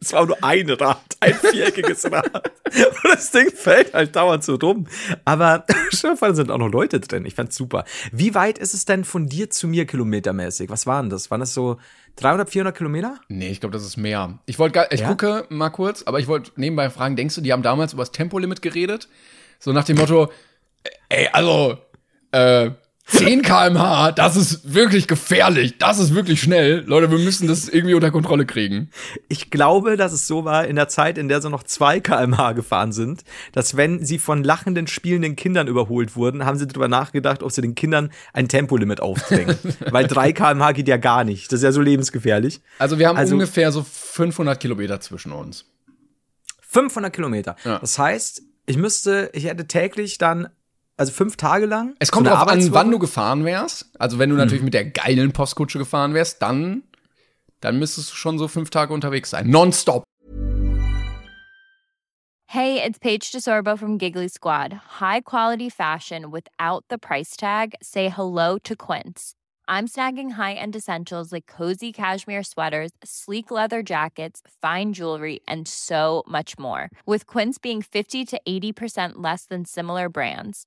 Es 0.02 0.12
war 0.12 0.26
nur 0.26 0.42
ein 0.42 0.68
Rad, 0.68 1.00
ein 1.20 1.34
viereckiges 1.34 2.10
Rad. 2.10 2.28
Und 2.74 3.04
das 3.12 3.30
Ding 3.30 3.50
fällt 3.52 3.94
halt 3.94 4.16
dauernd 4.16 4.42
so 4.42 4.56
rum. 4.56 4.86
Aber 5.24 5.64
da 6.02 6.34
sind 6.34 6.50
auch 6.50 6.58
noch 6.58 6.70
Leute 6.70 6.98
drin. 6.98 7.24
Ich 7.24 7.34
fand's 7.34 7.56
super. 7.56 7.84
Wie 8.10 8.34
weit 8.34 8.58
ist 8.58 8.74
es 8.74 8.84
denn 8.84 9.04
von 9.04 9.28
dir 9.28 9.48
zu 9.50 9.68
mir 9.68 9.86
kilometermäßig? 9.86 10.70
Was 10.70 10.86
waren 10.86 11.08
das? 11.08 11.30
Waren 11.30 11.40
das 11.40 11.54
so 11.54 11.78
300, 12.16 12.50
400 12.50 12.76
Kilometer? 12.76 13.20
Nee, 13.28 13.48
ich 13.50 13.60
glaube, 13.60 13.72
das 13.74 13.84
ist 13.84 13.96
mehr. 13.96 14.38
Ich 14.46 14.58
wollte, 14.58 14.86
ich 14.90 15.00
Ja? 15.00 15.08
gucke 15.08 15.46
mal 15.50 15.70
kurz, 15.70 16.02
aber 16.02 16.18
ich 16.18 16.26
wollte 16.26 16.50
nebenbei 16.56 16.90
fragen, 16.90 17.14
denkst 17.14 17.36
du, 17.36 17.40
die 17.40 17.52
haben 17.52 17.62
damals 17.62 17.92
über 17.92 18.02
das 18.02 18.10
Tempolimit 18.10 18.60
geredet? 18.60 19.08
So 19.60 19.72
nach 19.72 19.84
dem 19.84 19.96
Motto, 19.96 20.32
ey, 21.08 21.28
also, 21.32 21.78
äh, 22.32 22.70
10 23.12 23.42
km/h, 23.42 24.12
das 24.12 24.36
ist 24.36 24.74
wirklich 24.74 25.06
gefährlich, 25.06 25.76
das 25.78 25.98
ist 25.98 26.14
wirklich 26.14 26.40
schnell. 26.40 26.82
Leute, 26.86 27.10
wir 27.10 27.18
müssen 27.18 27.46
das 27.46 27.68
irgendwie 27.68 27.94
unter 27.94 28.10
Kontrolle 28.10 28.46
kriegen. 28.46 28.90
Ich 29.28 29.50
glaube, 29.50 29.96
dass 29.96 30.12
es 30.12 30.26
so 30.26 30.44
war 30.44 30.66
in 30.66 30.76
der 30.76 30.88
Zeit, 30.88 31.18
in 31.18 31.28
der 31.28 31.40
sie 31.42 31.50
noch 31.50 31.62
2 31.62 32.00
kmh 32.00 32.52
gefahren 32.52 32.92
sind, 32.92 33.22
dass 33.52 33.76
wenn 33.76 34.04
sie 34.04 34.18
von 34.18 34.42
lachenden, 34.42 34.86
spielenden 34.86 35.36
Kindern 35.36 35.68
überholt 35.68 36.16
wurden, 36.16 36.44
haben 36.44 36.58
sie 36.58 36.66
darüber 36.66 36.88
nachgedacht, 36.88 37.42
ob 37.42 37.52
sie 37.52 37.60
den 37.62 37.74
Kindern 37.74 38.10
ein 38.32 38.48
Tempolimit 38.48 39.00
aufdrängen. 39.00 39.56
Weil 39.90 40.06
3 40.06 40.32
kmh 40.32 40.72
geht 40.72 40.88
ja 40.88 40.96
gar 40.96 41.24
nicht. 41.24 41.52
Das 41.52 41.60
ist 41.60 41.64
ja 41.64 41.72
so 41.72 41.80
lebensgefährlich. 41.82 42.60
Also 42.78 42.98
wir 42.98 43.08
haben 43.08 43.16
Also- 43.18 43.34
ungefähr 43.34 43.72
so 43.72 43.82
500 43.84 44.58
Kilometer 44.58 45.00
zwischen 45.00 45.32
uns. 45.32 45.66
500 46.60 47.12
Kilometer. 47.12 47.56
Ja. 47.64 47.78
Das 47.78 47.98
heißt, 47.98 48.42
ich 48.66 48.76
müsste, 48.78 49.30
ich 49.34 49.44
hätte 49.44 49.66
täglich 49.66 50.18
dann, 50.18 50.48
also 51.02 51.12
fünf 51.12 51.36
Tage 51.36 51.66
lang. 51.66 51.94
Es 51.98 52.12
kommt 52.12 52.26
so 52.26 52.32
eine 52.32 52.44
darauf 52.44 52.52
an, 52.52 52.72
wann 52.72 52.90
du 52.90 52.98
gefahren 52.98 53.44
wärst. 53.44 53.86
Also 53.98 54.18
wenn 54.18 54.30
du 54.30 54.36
natürlich 54.36 54.62
mit 54.62 54.74
der 54.74 54.84
geilen 54.84 55.32
Postkutsche 55.32 55.78
gefahren 55.78 56.14
wärst, 56.14 56.40
dann, 56.42 56.84
dann 57.60 57.78
müsstest 57.78 58.12
du 58.12 58.14
schon 58.14 58.38
so 58.38 58.46
fünf 58.46 58.70
Tage 58.70 58.94
unterwegs 58.94 59.30
sein. 59.30 59.50
Nonstop. 59.50 60.04
Hey, 62.46 62.82
it's 62.84 62.98
Paige 62.98 63.32
DeSorbo 63.32 63.78
from 63.78 63.98
Giggly 63.98 64.28
Squad. 64.28 64.74
High 65.00 65.22
quality 65.22 65.70
fashion 65.70 66.30
without 66.30 66.84
the 66.90 66.98
price 66.98 67.34
tag. 67.36 67.74
Say 67.82 68.10
hello 68.10 68.58
to 68.62 68.76
Quince. 68.76 69.34
I'm 69.66 69.88
snagging 69.88 70.32
high-end 70.32 70.76
essentials 70.76 71.32
like 71.32 71.46
cozy 71.46 71.92
cashmere 71.92 72.42
sweaters, 72.42 72.90
sleek 73.02 73.50
leather 73.50 73.82
jackets, 73.82 74.42
fine 74.60 74.92
jewelry, 74.92 75.40
and 75.48 75.66
so 75.66 76.24
much 76.28 76.58
more. 76.58 76.90
With 77.06 77.26
Quince 77.26 77.56
being 77.56 77.80
50 77.80 78.26
to 78.26 78.40
80% 78.46 79.12
less 79.16 79.46
than 79.46 79.64
similar 79.64 80.10
brands. 80.10 80.66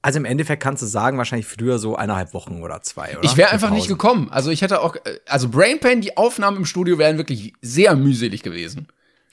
Also 0.00 0.18
im 0.18 0.24
Endeffekt 0.24 0.62
kannst 0.62 0.82
du 0.82 0.86
sagen, 0.86 1.18
wahrscheinlich 1.18 1.46
früher 1.46 1.78
so 1.78 1.96
eineinhalb 1.96 2.32
Wochen 2.32 2.62
oder 2.62 2.80
zwei, 2.82 3.18
oder? 3.18 3.24
Ich 3.24 3.36
wäre 3.36 3.50
einfach 3.50 3.70
nicht 3.70 3.88
gekommen. 3.88 4.28
Also 4.30 4.50
ich 4.50 4.62
hätte 4.62 4.80
auch, 4.80 4.96
also 5.26 5.48
Brain 5.48 5.80
Pain, 5.80 6.00
die 6.00 6.16
Aufnahmen 6.16 6.56
im 6.56 6.64
Studio 6.66 6.98
wären 6.98 7.18
wirklich 7.18 7.52
sehr 7.62 7.96
mühselig 7.96 8.42
gewesen. 8.42 8.86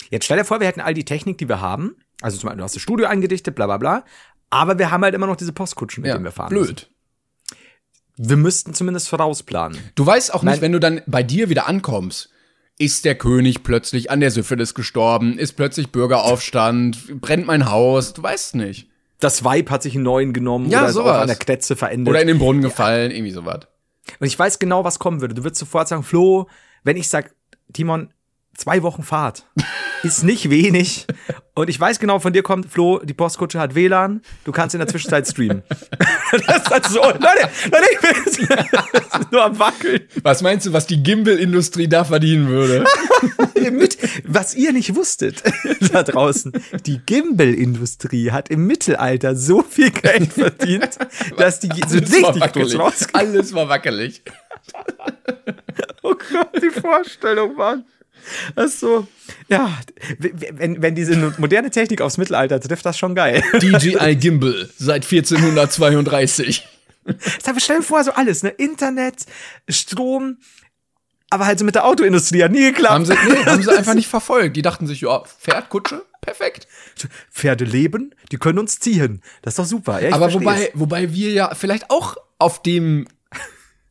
Jetzt 0.09 0.25
stell 0.25 0.37
dir 0.37 0.45
vor, 0.45 0.59
wir 0.59 0.67
hätten 0.67 0.81
all 0.81 0.93
die 0.95 1.05
Technik, 1.05 1.37
die 1.37 1.47
wir 1.47 1.61
haben. 1.61 1.95
Also 2.21 2.37
zum 2.37 2.47
Beispiel, 2.47 2.57
du 2.59 2.63
hast 2.63 2.75
das 2.75 2.81
Studio 2.81 3.05
eingedichtet, 3.07 3.53
bla 3.55 3.67
bla 3.67 3.77
bla. 3.77 4.05
Aber 4.49 4.79
wir 4.79 4.89
haben 4.91 5.03
halt 5.03 5.13
immer 5.13 5.27
noch 5.27 5.35
diese 5.35 5.53
Postkutschen, 5.53 6.01
mit 6.01 6.09
Ja, 6.09 6.15
denen 6.15 6.25
wir 6.25 6.31
fahren. 6.31 6.53
Müssen. 6.53 6.75
blöd. 6.75 6.89
Wir 8.17 8.37
müssten 8.37 8.73
zumindest 8.73 9.09
vorausplanen. 9.09 9.77
Du 9.95 10.05
weißt 10.05 10.33
auch 10.33 10.41
Nein. 10.41 10.53
nicht, 10.53 10.61
wenn 10.61 10.71
du 10.71 10.79
dann 10.79 11.01
bei 11.05 11.21
dir 11.21 11.49
wieder 11.49 11.67
ankommst, 11.67 12.29
ist 12.77 13.05
der 13.05 13.15
König 13.15 13.63
plötzlich 13.63 14.09
an 14.09 14.19
der 14.19 14.31
Syphilis 14.31 14.73
gestorben, 14.73 15.37
ist 15.37 15.53
plötzlich 15.53 15.91
Bürgeraufstand, 15.91 17.21
brennt 17.21 17.45
mein 17.45 17.69
Haus, 17.69 18.13
du 18.13 18.23
weißt 18.23 18.55
nicht. 18.55 18.89
Das 19.19 19.43
Vibe 19.45 19.71
hat 19.71 19.83
sich 19.83 19.95
einen 19.95 20.03
neuen 20.03 20.33
genommen 20.33 20.69
Ja, 20.69 20.79
oder 20.81 20.89
ist 20.89 20.97
auch 20.97 21.03
sowas. 21.03 21.21
an 21.21 21.27
der 21.27 21.35
Kletze 21.37 21.75
verändert. 21.75 22.11
Oder 22.11 22.21
in 22.21 22.27
den 22.27 22.37
Brunnen 22.39 22.61
gefallen, 22.61 23.11
irgendwie 23.11 23.31
sowas. 23.31 23.61
Und 24.19 24.27
ich 24.27 24.37
weiß 24.37 24.59
genau, 24.59 24.83
was 24.83 24.99
kommen 24.99 25.21
würde. 25.21 25.33
Du 25.35 25.43
würdest 25.43 25.59
sofort 25.59 25.87
sagen, 25.87 26.03
Flo, 26.03 26.47
wenn 26.83 26.97
ich 26.97 27.07
sag, 27.09 27.33
Timon, 27.73 28.13
zwei 28.55 28.83
Wochen 28.83 29.03
Fahrt 29.03 29.45
ist 30.03 30.23
nicht 30.23 30.49
wenig. 30.49 31.07
Und 31.53 31.69
ich 31.69 31.79
weiß 31.79 31.99
genau, 31.99 32.19
von 32.19 32.33
dir 32.33 32.43
kommt, 32.43 32.69
Flo, 32.69 32.99
die 32.99 33.13
Postkutsche 33.13 33.59
hat 33.59 33.75
WLAN, 33.75 34.21
du 34.43 34.51
kannst 34.51 34.75
in 34.75 34.79
der 34.79 34.87
Zwischenzeit 34.87 35.27
streamen. 35.27 35.63
das 36.31 36.41
ist 36.41 36.69
halt 36.69 36.85
so, 36.85 37.01
Leute, 37.01 37.49
Leute, 37.71 37.85
ich 37.91 37.99
bin 38.01 38.11
jetzt 38.25 39.31
nur 39.31 39.43
am 39.43 39.57
Wackeln. 39.57 40.01
Was 40.21 40.41
meinst 40.41 40.65
du, 40.65 40.73
was 40.73 40.85
die 40.85 41.01
Gimbal-Industrie 41.01 41.87
da 41.87 42.03
verdienen 42.03 42.47
würde? 42.49 42.85
Mit, 43.71 43.97
was 44.25 44.53
ihr 44.53 44.73
nicht 44.73 44.95
wusstet 44.95 45.41
da 45.91 46.03
draußen, 46.03 46.51
die 46.85 46.99
Gimbal-Industrie 47.03 48.31
hat 48.31 48.49
im 48.49 48.67
Mittelalter 48.67 49.35
so 49.35 49.63
viel 49.63 49.89
Geld 49.89 50.33
verdient, 50.33 50.99
dass 51.37 51.61
die 51.61 51.69
so 51.87 51.97
richtig 51.97 52.79
raus. 52.79 53.07
Alles 53.13 53.53
war 53.55 53.67
wackelig. 53.67 54.21
Oh 56.03 56.13
Gott, 56.13 56.61
die 56.61 56.69
Vorstellung, 56.69 57.55
Mann. 57.55 57.85
Das 58.55 58.73
ist 58.73 58.79
so, 58.79 59.07
ja, 59.49 59.77
wenn, 60.19 60.81
wenn 60.81 60.95
diese 60.95 61.33
moderne 61.37 61.69
Technik 61.69 62.01
aufs 62.01 62.17
Mittelalter 62.17 62.59
trifft, 62.59 62.85
das 62.85 62.95
ist 62.95 62.99
schon 62.99 63.15
geil. 63.15 63.43
DJI 63.53 64.15
Gimbal 64.15 64.69
seit 64.77 65.03
1432. 65.03 66.67
Aber 67.45 67.59
stell 67.59 67.77
dir 67.77 67.83
vor, 67.83 68.03
so 68.03 68.11
alles, 68.11 68.43
ne? 68.43 68.49
Internet, 68.49 69.25
Strom, 69.69 70.37
aber 71.29 71.45
halt 71.45 71.59
so 71.59 71.65
mit 71.65 71.75
der 71.75 71.85
Autoindustrie 71.85 72.43
hat 72.43 72.51
nie 72.51 72.61
geklappt. 72.61 72.93
haben 72.93 73.05
sie, 73.05 73.13
nee, 73.13 73.45
haben 73.45 73.61
sie 73.61 73.69
einfach 73.77 73.93
nicht 73.93 74.07
verfolgt. 74.07 74.55
Die 74.55 74.61
dachten 74.61 74.87
sich, 74.87 75.01
ja, 75.01 75.21
Pferd, 75.21 75.69
Kutsche, 75.69 76.03
perfekt. 76.21 76.67
Pferde 77.31 77.65
leben, 77.65 78.13
die 78.31 78.37
können 78.37 78.59
uns 78.59 78.79
ziehen. 78.79 79.21
Das 79.41 79.53
ist 79.53 79.59
doch 79.59 79.65
super. 79.65 80.01
Ja, 80.01 80.09
ich 80.09 80.13
Aber 80.13 80.33
wobei, 80.33 80.71
wobei 80.73 81.13
wir 81.13 81.31
ja 81.31 81.53
vielleicht 81.53 81.89
auch 81.89 82.15
auf 82.37 82.61
dem 82.61 83.07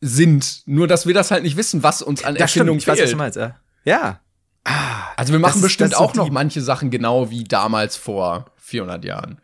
sind, 0.01 0.63
nur 0.65 0.87
dass 0.87 1.07
wir 1.07 1.13
das 1.13 1.31
halt 1.31 1.43
nicht 1.43 1.57
wissen, 1.57 1.83
was 1.83 2.01
uns 2.01 2.23
an 2.23 2.35
das 2.35 2.51
stimmt, 2.51 2.69
Erfindung 2.69 2.77
ich 2.77 2.87
weiß, 2.87 3.01
was 3.01 3.11
du 3.11 3.17
meinst, 3.17 3.37
ja. 3.37 3.55
Ja. 3.85 4.21
Also 5.15 5.31
wir 5.31 5.39
machen 5.39 5.61
bestimmt 5.61 5.95
auch 5.95 6.13
noch 6.15 6.29
manche 6.29 6.61
Sachen 6.61 6.89
genau 6.89 7.29
wie 7.29 7.43
damals 7.43 7.95
vor 7.95 8.45
400 8.57 9.05
Jahren. 9.05 9.39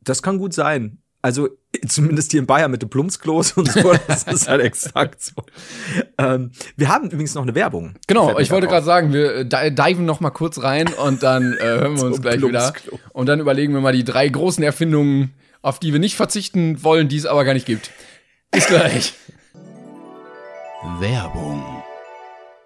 Das 0.00 0.22
kann 0.22 0.38
gut 0.38 0.54
sein. 0.54 0.98
Also 1.20 1.48
zumindest 1.86 2.30
hier 2.30 2.38
in 2.40 2.46
Bayern 2.46 2.70
mit 2.70 2.80
den 2.80 2.88
Plumpsklos 2.90 3.52
und 3.52 3.70
so, 3.70 3.92
das 4.06 4.22
ist 4.22 4.46
halt 4.48 4.62
exakt 4.62 5.20
so. 5.20 5.32
Ähm, 6.16 6.52
wir 6.76 6.88
haben 6.88 7.06
übrigens 7.10 7.34
noch 7.34 7.42
eine 7.42 7.56
Werbung. 7.56 7.96
Genau, 8.06 8.38
ich 8.38 8.52
wollte 8.52 8.68
gerade 8.68 8.86
sagen, 8.86 9.12
wir 9.12 9.34
äh, 9.34 9.44
di- 9.44 9.74
diven 9.74 10.04
noch 10.06 10.20
mal 10.20 10.30
kurz 10.30 10.62
rein 10.62 10.86
und 10.94 11.24
dann 11.24 11.54
äh, 11.54 11.64
hören 11.64 11.96
wir 11.96 12.04
uns 12.06 12.22
gleich 12.22 12.40
wieder. 12.40 12.72
Und 13.12 13.26
dann 13.26 13.40
überlegen 13.40 13.74
wir 13.74 13.80
mal 13.80 13.92
die 13.92 14.04
drei 14.04 14.28
großen 14.28 14.62
Erfindungen, 14.62 15.34
auf 15.60 15.80
die 15.80 15.92
wir 15.92 15.98
nicht 15.98 16.14
verzichten 16.16 16.84
wollen, 16.84 17.08
die 17.08 17.16
es 17.16 17.26
aber 17.26 17.44
gar 17.44 17.52
nicht 17.52 17.66
gibt. 17.66 17.90
Bis 18.52 18.66
gleich. 18.66 19.12
Werbung. 21.00 21.77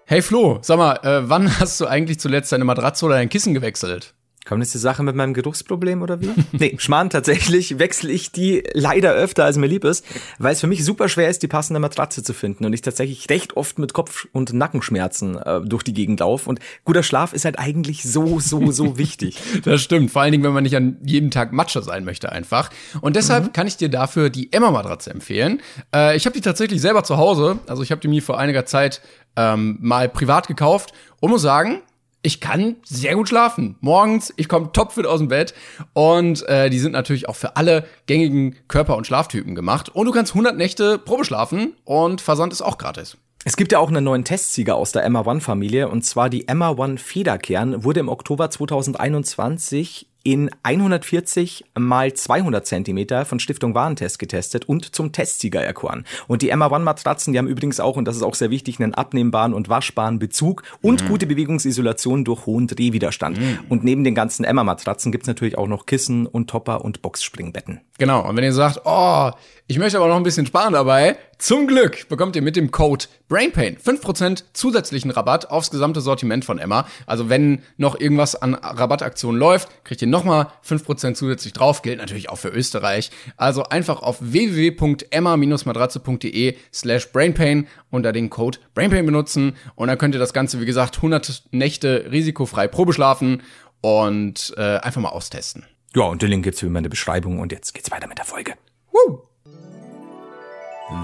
Hey 0.05 0.21
Flo, 0.21 0.59
sag 0.61 0.77
mal, 0.77 0.95
äh, 1.03 1.29
wann 1.29 1.47
hast 1.59 1.79
du 1.79 1.85
eigentlich 1.87 2.19
zuletzt 2.19 2.51
deine 2.51 2.65
Matratze 2.65 3.05
oder 3.05 3.15
dein 3.15 3.29
Kissen 3.29 3.53
gewechselt? 3.53 4.13
Kommt 4.45 4.61
jetzt 4.61 4.73
die 4.73 4.79
Sache 4.79 5.03
mit 5.03 5.15
meinem 5.15 5.33
Geruchsproblem 5.33 6.01
oder 6.01 6.21
wie? 6.21 6.31
nee, 6.51 6.75
Schmarrn, 6.77 7.09
tatsächlich 7.09 7.79
wechsle 7.79 8.11
ich 8.11 8.31
die 8.31 8.63
leider 8.73 9.13
öfter, 9.13 9.45
als 9.45 9.57
mir 9.57 9.67
lieb 9.67 9.85
ist, 9.85 10.05
weil 10.37 10.53
es 10.53 10.59
für 10.59 10.67
mich 10.67 10.83
super 10.83 11.07
schwer 11.07 11.29
ist, 11.29 11.43
die 11.43 11.47
passende 11.47 11.79
Matratze 11.79 12.23
zu 12.23 12.33
finden 12.33 12.65
und 12.65 12.73
ich 12.73 12.81
tatsächlich 12.81 13.29
recht 13.29 13.55
oft 13.55 13.79
mit 13.79 13.93
Kopf- 13.93 14.27
und 14.33 14.51
Nackenschmerzen 14.51 15.37
äh, 15.37 15.61
durch 15.61 15.83
die 15.83 15.93
Gegend 15.93 16.19
laufe 16.19 16.49
und 16.49 16.59
guter 16.83 17.03
Schlaf 17.03 17.31
ist 17.33 17.45
halt 17.45 17.57
eigentlich 17.57 18.03
so, 18.03 18.39
so, 18.39 18.71
so 18.71 18.97
wichtig. 18.97 19.37
Das 19.63 19.81
stimmt, 19.81 20.11
vor 20.11 20.21
allen 20.21 20.33
Dingen, 20.33 20.43
wenn 20.43 20.53
man 20.53 20.63
nicht 20.63 20.75
an 20.75 20.97
jedem 21.03 21.31
Tag 21.31 21.53
Matsche 21.53 21.81
sein 21.81 22.03
möchte 22.03 22.31
einfach. 22.31 22.69
Und 23.01 23.15
deshalb 23.15 23.53
kann 23.53 23.67
ich 23.67 23.77
dir 23.77 23.89
dafür 23.89 24.29
die 24.29 24.51
Emma-Matratze 24.51 25.11
empfehlen. 25.11 25.61
Äh, 25.95 26.17
ich 26.17 26.25
habe 26.25 26.33
die 26.33 26.41
tatsächlich 26.41 26.81
selber 26.81 27.03
zu 27.03 27.17
Hause, 27.17 27.59
also 27.67 27.81
ich 27.81 27.91
habe 27.91 28.01
die 28.01 28.07
mir 28.09 28.21
vor 28.21 28.39
einiger 28.39 28.65
Zeit 28.65 29.01
ähm, 29.35 29.77
mal 29.81 30.09
privat 30.09 30.47
gekauft 30.47 30.93
und 31.19 31.31
muss 31.31 31.41
sagen, 31.41 31.81
ich 32.23 32.39
kann 32.39 32.77
sehr 32.83 33.15
gut 33.15 33.29
schlafen. 33.29 33.75
Morgens, 33.81 34.33
ich 34.37 34.47
komme 34.47 34.71
topfit 34.71 35.05
aus 35.05 35.19
dem 35.19 35.27
Bett 35.27 35.53
und 35.91 36.47
äh, 36.47 36.69
die 36.69 36.79
sind 36.79 36.93
natürlich 36.93 37.27
auch 37.27 37.35
für 37.35 37.57
alle 37.57 37.85
gängigen 38.07 38.55
Körper- 38.69 38.95
und 38.95 39.05
Schlaftypen 39.05 39.55
gemacht. 39.55 39.89
Und 39.89 40.05
du 40.05 40.11
kannst 40.11 40.31
100 40.31 40.55
Nächte 40.55 40.97
Probe 40.97 41.25
schlafen 41.25 41.73
und 41.83 42.21
Versand 42.21 42.53
ist 42.53 42.61
auch 42.61 42.77
gratis. 42.77 43.17
Es 43.45 43.57
gibt 43.57 43.73
ja 43.73 43.79
auch 43.79 43.89
einen 43.89 44.05
neuen 44.05 44.23
Testsieger 44.23 44.75
aus 44.75 44.93
der 44.93 45.03
Emma 45.03 45.25
One 45.25 45.41
Familie 45.41 45.89
und 45.89 46.03
zwar 46.05 46.29
die 46.29 46.47
Emma 46.47 46.69
One 46.69 46.97
Federkern 46.97 47.83
wurde 47.83 47.99
im 47.99 48.07
Oktober 48.07 48.49
2021 48.49 50.07
in 50.23 50.49
140 50.63 51.65
mal 51.77 52.13
200 52.13 52.65
Zentimeter 52.65 53.25
von 53.25 53.39
Stiftung 53.39 53.75
Warentest 53.75 54.19
getestet 54.19 54.65
und 54.65 54.95
zum 54.95 55.11
Testsieger 55.11 55.61
erkoren. 55.61 56.05
Und 56.27 56.41
die 56.41 56.49
Emma 56.49 56.67
One 56.67 56.85
Matratzen, 56.85 57.33
die 57.33 57.39
haben 57.39 57.47
übrigens 57.47 57.81
auch, 57.81 57.97
und 57.97 58.05
das 58.05 58.15
ist 58.15 58.23
auch 58.23 58.35
sehr 58.35 58.49
wichtig, 58.49 58.79
einen 58.79 58.93
abnehmbaren 58.93 59.53
und 59.53 59.67
waschbaren 59.67 60.19
Bezug 60.19 60.63
und 60.81 61.03
mhm. 61.03 61.07
gute 61.09 61.27
Bewegungsisolation 61.27 62.23
durch 62.23 62.45
hohen 62.45 62.67
Drehwiderstand. 62.67 63.37
Mhm. 63.37 63.59
Und 63.67 63.83
neben 63.83 64.03
den 64.05 64.15
ganzen 64.15 64.45
Emma 64.45 64.63
Matratzen 64.63 65.11
gibt's 65.11 65.27
natürlich 65.27 65.57
auch 65.57 65.67
noch 65.67 65.85
Kissen 65.85 66.25
und 66.25 66.49
Topper 66.49 66.85
und 66.85 67.01
Boxspringbetten. 67.01 67.81
Genau. 67.97 68.27
Und 68.27 68.37
wenn 68.37 68.43
ihr 68.43 68.53
sagt, 68.53 68.81
oh, 68.85 69.31
ich 69.67 69.77
möchte 69.77 69.97
aber 69.97 70.07
noch 70.07 70.17
ein 70.17 70.23
bisschen 70.23 70.45
sparen 70.45 70.73
dabei, 70.73 71.17
zum 71.37 71.67
Glück 71.67 72.07
bekommt 72.09 72.35
ihr 72.35 72.41
mit 72.41 72.55
dem 72.55 72.71
Code 72.71 73.05
BrainPain 73.27 73.77
5% 73.77 74.43
zusätzlichen 74.53 75.11
Rabatt 75.11 75.49
aufs 75.49 75.71
gesamte 75.71 75.99
Sortiment 75.99 76.45
von 76.45 76.59
Emma. 76.59 76.87
Also 77.05 77.29
wenn 77.29 77.61
noch 77.77 77.99
irgendwas 77.99 78.35
an 78.35 78.55
Rabattaktionen 78.55 79.39
läuft, 79.39 79.69
kriegt 79.83 80.01
ihr 80.01 80.07
nochmal 80.13 80.47
5% 80.65 81.15
zusätzlich 81.15 81.51
drauf. 81.51 81.81
Gilt 81.81 81.97
natürlich 81.97 82.29
auch 82.29 82.37
für 82.37 82.47
Österreich. 82.47 83.11
Also 83.35 83.63
einfach 83.63 84.01
auf 84.01 84.19
www.emma-matratze.de 84.21 86.55
slash 86.73 87.11
brainpain 87.11 87.67
unter 87.89 88.13
den 88.13 88.29
Code 88.29 88.59
BrainPain 88.73 89.05
benutzen 89.05 89.57
und 89.75 89.89
dann 89.89 89.97
könnt 89.97 90.15
ihr 90.15 90.19
das 90.19 90.31
Ganze, 90.31 90.61
wie 90.61 90.65
gesagt, 90.65 90.95
100 90.97 91.49
Nächte 91.51 92.07
risikofrei 92.11 92.69
probeschlafen 92.69 93.43
und 93.81 94.53
äh, 94.55 94.77
einfach 94.77 95.01
mal 95.01 95.09
austesten. 95.09 95.65
Ja, 95.95 96.03
und 96.03 96.21
den 96.21 96.29
Link 96.29 96.45
gibt's 96.45 96.63
wie 96.63 96.67
immer 96.67 96.79
in 96.79 96.83
der 96.83 96.89
Beschreibung 96.89 97.39
und 97.39 97.51
jetzt 97.51 97.73
geht's 97.73 97.91
weiter 97.91 98.07
mit 98.07 98.17
der 98.17 98.23
Folge. 98.25 98.53
Woo! 98.91 99.23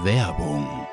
Werbung. 0.04 0.86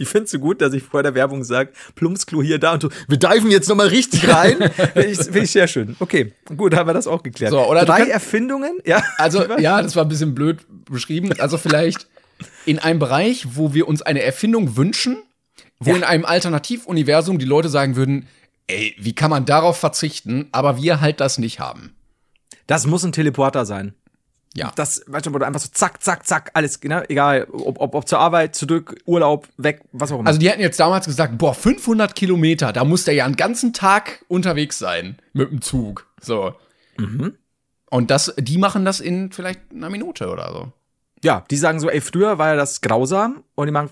Ich 0.00 0.08
finde 0.08 0.24
es 0.24 0.30
so 0.30 0.38
gut, 0.38 0.62
dass 0.62 0.72
ich 0.72 0.82
vor 0.82 1.02
der 1.02 1.14
Werbung 1.14 1.44
sage, 1.44 1.72
Plumpsklo 1.94 2.42
hier, 2.42 2.58
da 2.58 2.72
und 2.72 2.82
so. 2.82 2.90
Wir 3.06 3.18
diven 3.18 3.50
jetzt 3.50 3.68
nochmal 3.68 3.88
richtig 3.88 4.26
rein. 4.28 4.56
Finde 4.74 5.04
ich, 5.06 5.18
find 5.18 5.36
ich 5.36 5.50
sehr 5.50 5.68
schön. 5.68 5.94
Okay, 6.00 6.32
gut, 6.56 6.74
haben 6.74 6.88
wir 6.88 6.94
das 6.94 7.06
auch 7.06 7.22
geklärt. 7.22 7.52
So, 7.52 7.60
oder 7.66 7.84
Drei 7.84 8.04
Erfindungen? 8.04 8.78
Ja. 8.86 9.02
Also, 9.18 9.44
ja, 9.58 9.82
das 9.82 9.96
war 9.96 10.04
ein 10.04 10.08
bisschen 10.08 10.34
blöd 10.34 10.58
beschrieben. 10.90 11.38
Also 11.38 11.58
vielleicht 11.58 12.08
in 12.64 12.78
einem 12.78 12.98
Bereich, 12.98 13.56
wo 13.56 13.74
wir 13.74 13.86
uns 13.88 14.00
eine 14.00 14.22
Erfindung 14.22 14.76
wünschen, 14.76 15.18
wo 15.78 15.90
ja. 15.90 15.96
in 15.96 16.04
einem 16.04 16.24
Alternativuniversum 16.24 17.38
die 17.38 17.44
Leute 17.44 17.68
sagen 17.68 17.96
würden, 17.96 18.26
ey, 18.68 18.94
wie 18.98 19.14
kann 19.14 19.30
man 19.30 19.44
darauf 19.44 19.76
verzichten, 19.76 20.48
aber 20.52 20.78
wir 20.78 21.00
halt 21.00 21.20
das 21.20 21.38
nicht 21.38 21.60
haben. 21.60 21.94
Das 22.66 22.86
muss 22.86 23.04
ein 23.04 23.12
Teleporter 23.12 23.66
sein. 23.66 23.94
Ja. 24.54 24.72
Das, 24.74 25.04
weißt 25.06 25.26
du, 25.26 25.32
wo 25.34 25.38
du 25.38 25.46
einfach 25.46 25.60
so 25.60 25.68
zack, 25.70 26.02
zack, 26.02 26.26
zack, 26.26 26.50
alles, 26.54 26.82
ne? 26.82 27.08
egal, 27.08 27.46
ob, 27.52 27.80
ob, 27.80 27.94
ob 27.94 28.08
zur 28.08 28.18
Arbeit, 28.18 28.56
zurück, 28.56 29.00
Urlaub, 29.04 29.46
weg, 29.56 29.82
was 29.92 30.10
auch 30.10 30.18
immer. 30.18 30.26
Also 30.26 30.40
die 30.40 30.50
hätten 30.50 30.60
jetzt 30.60 30.80
damals 30.80 31.06
gesagt, 31.06 31.38
boah, 31.38 31.54
500 31.54 32.16
Kilometer, 32.16 32.72
da 32.72 32.84
muss 32.84 33.04
der 33.04 33.14
ja 33.14 33.26
einen 33.26 33.36
ganzen 33.36 33.72
Tag 33.72 34.24
unterwegs 34.26 34.78
sein 34.78 35.18
mit 35.32 35.50
dem 35.50 35.62
Zug. 35.62 36.08
So. 36.20 36.54
Mhm. 36.98 37.34
Und 37.90 38.10
das, 38.10 38.34
die 38.38 38.58
machen 38.58 38.84
das 38.84 38.98
in 38.98 39.30
vielleicht 39.30 39.60
einer 39.72 39.90
Minute 39.90 40.28
oder 40.28 40.52
so. 40.52 40.72
Ja, 41.22 41.44
die 41.50 41.56
sagen 41.56 41.78
so, 41.78 41.88
ey, 41.88 42.00
früher 42.00 42.38
war 42.38 42.48
ja 42.48 42.56
das 42.56 42.80
grausam 42.80 43.44
und 43.54 43.66
die 43.66 43.72
machen, 43.72 43.90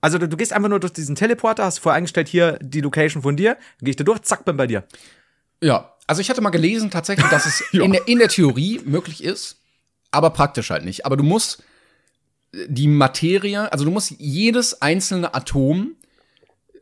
also 0.00 0.18
du, 0.18 0.28
du 0.28 0.36
gehst 0.36 0.52
einfach 0.52 0.68
nur 0.68 0.80
durch 0.80 0.92
diesen 0.92 1.14
Teleporter, 1.14 1.64
hast 1.64 1.78
vorher 1.78 1.96
eingestellt, 1.96 2.26
hier 2.28 2.58
die 2.60 2.80
Location 2.80 3.22
von 3.22 3.36
dir, 3.36 3.54
dann 3.54 3.84
geh 3.84 3.90
ich 3.90 3.96
da 3.96 4.04
durch, 4.04 4.22
zack, 4.22 4.44
bin 4.44 4.56
bei 4.56 4.66
dir. 4.66 4.84
Ja, 5.60 5.94
also 6.08 6.20
ich 6.20 6.28
hatte 6.28 6.40
mal 6.40 6.50
gelesen 6.50 6.90
tatsächlich, 6.90 7.28
dass 7.28 7.46
es 7.46 7.60
in, 7.72 7.92
der, 7.92 8.08
in 8.08 8.18
der 8.18 8.28
Theorie 8.28 8.80
möglich 8.84 9.22
ist, 9.22 9.61
aber 10.12 10.30
praktisch 10.30 10.70
halt 10.70 10.84
nicht. 10.84 11.04
Aber 11.04 11.16
du 11.16 11.24
musst 11.24 11.62
die 12.52 12.88
Materie, 12.88 13.72
also 13.72 13.84
du 13.84 13.90
musst 13.90 14.12
jedes 14.18 14.82
einzelne 14.82 15.34
Atom 15.34 15.96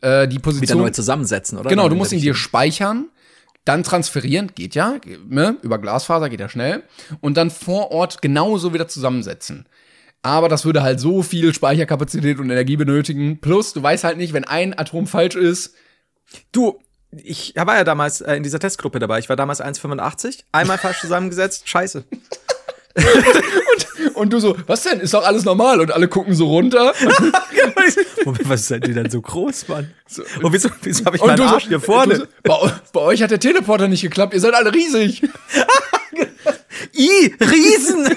äh, 0.02 0.26
die 0.28 0.38
Position 0.38 0.78
wieder 0.78 0.86
neu 0.86 0.90
zusammensetzen, 0.90 1.58
oder? 1.58 1.70
Genau, 1.70 1.88
du 1.88 1.94
musst 1.94 2.12
ihn 2.12 2.20
dir 2.20 2.34
speichern, 2.34 3.08
dann 3.64 3.82
transferieren, 3.82 4.52
geht 4.54 4.74
ja, 4.74 4.96
ne? 5.28 5.56
über 5.62 5.78
Glasfaser 5.78 6.28
geht 6.28 6.40
ja 6.40 6.48
schnell 6.48 6.82
und 7.20 7.36
dann 7.36 7.50
vor 7.50 7.92
Ort 7.92 8.20
genauso 8.22 8.74
wieder 8.74 8.88
zusammensetzen. 8.88 9.66
Aber 10.22 10.48
das 10.48 10.64
würde 10.64 10.82
halt 10.82 11.00
so 11.00 11.22
viel 11.22 11.54
Speicherkapazität 11.54 12.38
und 12.40 12.50
Energie 12.50 12.76
benötigen. 12.76 13.40
Plus, 13.40 13.72
du 13.72 13.82
weißt 13.82 14.04
halt 14.04 14.18
nicht, 14.18 14.32
wenn 14.34 14.44
ein 14.44 14.78
Atom 14.78 15.06
falsch 15.06 15.34
ist. 15.34 15.74
Du, 16.52 16.78
ich 17.10 17.54
war 17.56 17.76
ja 17.76 17.84
damals 17.84 18.20
äh, 18.20 18.34
in 18.34 18.42
dieser 18.42 18.58
Testgruppe 18.58 18.98
dabei. 18.98 19.18
Ich 19.18 19.30
war 19.30 19.36
damals 19.36 19.62
1,85. 19.62 20.40
Einmal 20.52 20.76
falsch 20.76 21.00
zusammengesetzt. 21.00 21.68
Scheiße. 21.68 22.04
Und, 22.96 24.16
und, 24.16 24.32
du 24.32 24.40
so, 24.40 24.56
was 24.66 24.82
denn? 24.82 25.00
Ist 25.00 25.14
doch 25.14 25.24
alles 25.24 25.44
normal. 25.44 25.80
Und 25.80 25.92
alle 25.92 26.08
gucken 26.08 26.34
so 26.34 26.46
runter. 26.48 26.92
Moment, 28.24 28.48
was 28.48 28.66
seid 28.66 28.86
ihr 28.88 28.94
denn 28.94 29.10
so 29.10 29.20
groß, 29.20 29.68
Mann? 29.68 29.92
So, 30.08 30.22
und 30.42 30.52
wieso, 30.52 30.68
wieso 30.82 31.04
habe 31.04 31.16
ich 31.16 31.22
meinen 31.22 31.40
Arsch 31.40 31.64
so, 31.64 31.68
hier 31.68 31.80
vorne? 31.80 32.16
So, 32.16 32.24
bei, 32.42 32.72
bei, 32.92 33.00
euch 33.00 33.22
hat 33.22 33.30
der 33.30 33.38
Teleporter 33.38 33.86
nicht 33.86 34.02
geklappt. 34.02 34.34
Ihr 34.34 34.40
seid 34.40 34.54
alle 34.54 34.74
riesig. 34.74 35.22
I, 36.94 37.34
Riesen! 37.40 38.16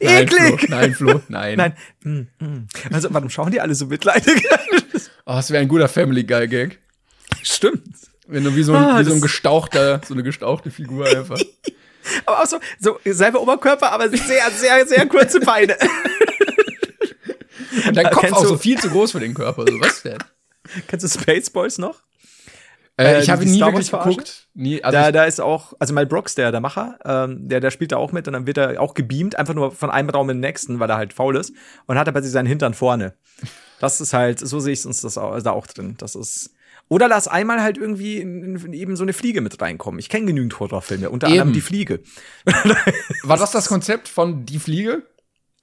Eklig! 0.00 0.68
Nein, 0.68 0.94
Flo, 0.94 1.22
nein. 1.28 1.56
nein. 1.56 1.72
Hm, 2.02 2.26
hm. 2.38 2.66
Also, 2.92 3.08
warum 3.12 3.30
schauen 3.30 3.50
die 3.50 3.60
alle 3.60 3.74
so 3.74 3.86
mitleidig? 3.86 4.44
oh, 5.24 5.32
das 5.32 5.50
wäre 5.50 5.62
ein 5.62 5.68
guter 5.68 5.88
Family 5.88 6.24
Guy 6.24 6.48
Gag. 6.48 6.78
Stimmt. 7.42 7.82
Wenn 8.26 8.44
du 8.44 8.54
wie 8.54 8.62
so 8.62 8.74
ein, 8.74 8.82
ah, 8.82 9.00
wie 9.00 9.04
so 9.04 9.14
ein 9.14 9.20
gestauchter, 9.20 10.00
so 10.06 10.14
eine 10.14 10.22
gestauchte 10.22 10.70
Figur 10.70 11.06
einfach. 11.06 11.38
Aber 12.24 12.42
auch 12.42 12.46
so, 12.46 12.58
so 12.78 12.98
selber 13.04 13.40
Oberkörper, 13.40 13.92
aber 13.92 14.08
sehr, 14.08 14.50
sehr, 14.50 14.86
sehr 14.86 15.06
kurze 15.06 15.40
Beine. 15.40 15.76
Und 17.86 17.96
dein 17.96 18.10
Kopf 18.10 18.20
Kennst 18.20 18.36
auch 18.36 18.44
so 18.44 18.56
viel 18.56 18.78
zu 18.78 18.90
groß 18.90 19.12
für 19.12 19.20
den 19.20 19.34
Körper. 19.34 19.64
So, 19.68 19.80
was 19.80 20.02
denn? 20.02 20.18
Kennst 20.88 21.04
du 21.04 21.20
Spaceballs 21.20 21.78
noch? 21.78 22.02
Äh, 22.98 23.22
ich 23.22 23.28
habe 23.28 23.44
nie 23.44 23.60
wirklich 23.60 23.90
geguckt. 23.90 24.48
Nie, 24.54 24.82
also 24.82 24.96
da, 24.96 25.12
da 25.12 25.24
ist 25.24 25.40
auch, 25.40 25.74
also 25.78 25.92
Mel 25.92 26.06
Brooks, 26.06 26.34
der, 26.34 26.50
der 26.50 26.60
Macher, 26.60 26.98
ähm, 27.04 27.46
der, 27.48 27.60
der 27.60 27.70
spielt 27.70 27.92
da 27.92 27.98
auch 27.98 28.12
mit 28.12 28.26
und 28.26 28.32
dann 28.32 28.46
wird 28.46 28.56
er 28.56 28.80
auch 28.80 28.94
gebeamt, 28.94 29.38
einfach 29.38 29.52
nur 29.52 29.72
von 29.72 29.90
einem 29.90 30.08
Raum 30.08 30.30
in 30.30 30.38
den 30.38 30.40
nächsten, 30.40 30.80
weil 30.80 30.88
er 30.88 30.96
halt 30.96 31.12
faul 31.12 31.36
ist 31.36 31.52
und 31.86 31.98
hat 31.98 32.08
aber 32.08 32.22
seinen 32.22 32.46
Hintern 32.46 32.72
vorne. 32.72 33.14
Das 33.80 34.00
ist 34.00 34.14
halt, 34.14 34.40
so 34.40 34.60
sehe 34.60 34.72
ich 34.72 34.86
uns 34.86 35.02
das 35.02 35.18
auch, 35.18 35.38
da 35.42 35.50
auch 35.50 35.66
drin. 35.66 35.96
Das 35.98 36.14
ist. 36.14 36.54
Oder 36.88 37.08
lass 37.08 37.26
einmal 37.26 37.62
halt 37.62 37.78
irgendwie 37.78 38.18
in, 38.18 38.56
in 38.56 38.72
eben 38.72 38.96
so 38.96 39.02
eine 39.02 39.12
Fliege 39.12 39.40
mit 39.40 39.60
reinkommen. 39.60 39.98
Ich 39.98 40.08
kenne 40.08 40.26
genügend 40.26 40.58
Horrorfilme, 40.60 41.10
unter 41.10 41.26
eben. 41.26 41.32
anderem 41.32 41.52
die 41.52 41.60
Fliege. 41.60 42.00
War 43.24 43.36
das 43.36 43.50
das 43.50 43.68
Konzept 43.68 44.08
von 44.08 44.46
Die 44.46 44.58
Fliege? 44.58 45.02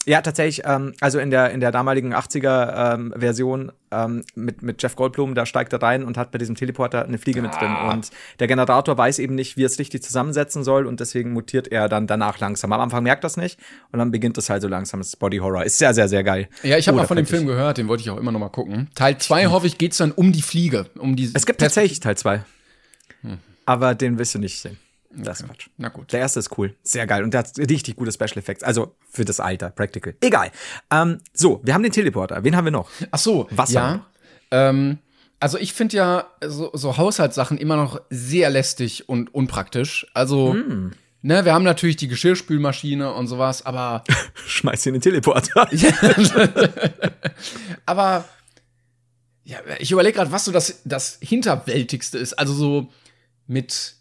Ja, 0.05 0.21
tatsächlich, 0.21 0.63
ähm, 0.65 0.93
also 0.99 1.19
in 1.19 1.29
der, 1.31 1.51
in 1.51 1.61
der 1.61 1.71
damaligen 1.71 2.13
80er 2.13 2.93
ähm, 2.93 3.13
Version 3.17 3.71
ähm, 3.91 4.23
mit, 4.35 4.61
mit 4.61 4.81
Jeff 4.81 4.95
Goldblum, 4.95 5.33
da 5.33 5.45
steigt 5.45 5.71
er 5.71 5.81
rein 5.81 6.03
und 6.03 6.17
hat 6.17 6.31
bei 6.31 6.37
diesem 6.37 6.55
Teleporter 6.55 7.05
eine 7.05 7.17
Fliege 7.17 7.39
ah. 7.39 7.43
mit 7.43 7.53
drin. 7.53 7.69
Ah. 7.69 7.91
Und 7.91 8.09
der 8.39 8.47
Generator 8.47 8.97
weiß 8.97 9.19
eben 9.19 9.35
nicht, 9.35 9.55
wie 9.55 9.63
er 9.63 9.67
es 9.67 9.79
richtig 9.79 10.03
zusammensetzen 10.03 10.63
soll 10.63 10.87
und 10.87 10.99
deswegen 10.99 11.31
mutiert 11.31 11.69
er 11.69 11.87
dann 11.87 12.07
danach 12.07 12.39
langsam. 12.39 12.73
Am 12.73 12.81
Anfang 12.81 13.03
merkt 13.03 13.23
das 13.23 13.37
nicht 13.37 13.59
und 13.91 13.99
dann 13.99 14.11
beginnt 14.11 14.37
es 14.37 14.49
halt 14.49 14.61
so 14.61 14.67
langsam. 14.67 14.99
Das 14.99 15.15
Body 15.15 15.37
Horror. 15.37 15.63
Ist 15.63 15.77
sehr, 15.77 15.93
sehr, 15.93 16.09
sehr 16.09 16.23
geil. 16.23 16.49
Ja, 16.63 16.77
ich 16.77 16.87
habe 16.87 16.97
oh, 16.97 17.01
mal 17.01 17.07
von 17.07 17.17
dem 17.17 17.25
Film 17.25 17.45
gehört, 17.45 17.77
den 17.77 17.87
wollte 17.87 18.01
ich 18.01 18.09
auch 18.09 18.17
immer 18.17 18.31
noch 18.31 18.39
mal 18.39 18.49
gucken. 18.49 18.89
Teil 18.95 19.17
2, 19.17 19.47
hoffe 19.47 19.67
ich, 19.67 19.77
geht's 19.77 19.97
dann 19.97 20.11
um 20.11 20.33
die 20.33 20.41
Fliege. 20.41 20.87
Um 20.97 21.15
die 21.15 21.31
es 21.33 21.45
gibt 21.45 21.61
tatsächlich 21.61 22.01
Teil 22.01 22.17
2. 22.17 22.43
Hm. 23.21 23.37
Aber 23.65 23.95
den 23.95 24.17
wirst 24.19 24.35
du 24.35 24.39
nicht 24.39 24.59
sehen. 24.59 24.77
Das 25.15 25.41
ist 25.41 25.47
Quatsch. 25.47 25.67
Na 25.77 25.89
gut. 25.89 26.11
Der 26.11 26.21
erste 26.21 26.39
ist 26.39 26.57
cool. 26.57 26.75
Sehr 26.83 27.05
geil. 27.07 27.23
Und 27.23 27.33
der 27.33 27.39
hat 27.39 27.57
richtig 27.57 27.95
gute 27.95 28.11
Special 28.11 28.37
Effects. 28.37 28.63
Also 28.63 28.95
für 29.09 29.25
das 29.25 29.39
Alter, 29.39 29.69
practical. 29.69 30.15
Egal. 30.21 30.51
Ähm, 30.91 31.19
so, 31.33 31.61
wir 31.63 31.73
haben 31.73 31.83
den 31.83 31.91
Teleporter. 31.91 32.43
Wen 32.43 32.55
haben 32.55 32.65
wir 32.65 32.71
noch? 32.71 32.89
Ach 33.11 33.19
so, 33.19 33.47
was 33.51 33.71
ja. 33.71 34.05
Ähm, 34.51 34.99
also 35.39 35.57
ich 35.57 35.73
finde 35.73 35.97
ja 35.97 36.27
so, 36.45 36.71
so, 36.73 36.97
Haushaltssachen 36.97 37.57
immer 37.57 37.75
noch 37.75 38.01
sehr 38.09 38.49
lästig 38.49 39.09
und 39.09 39.33
unpraktisch. 39.33 40.07
Also, 40.13 40.53
mm. 40.53 40.91
ne, 41.21 41.45
wir 41.45 41.53
haben 41.53 41.65
natürlich 41.65 41.97
die 41.97 42.07
Geschirrspülmaschine 42.07 43.13
und 43.13 43.27
sowas, 43.27 43.65
aber. 43.65 44.03
Schmeiß 44.47 44.85
in 44.85 44.93
den 44.93 45.01
Teleporter. 45.01 45.67
aber 47.85 48.25
ja, 49.43 49.57
ich 49.79 49.91
überlege 49.91 50.15
gerade, 50.15 50.31
was 50.31 50.45
so 50.45 50.51
das, 50.51 50.81
das 50.85 51.17
Hinterwältigste 51.21 52.17
ist. 52.17 52.33
Also 52.33 52.53
so 52.53 52.91
mit 53.45 53.95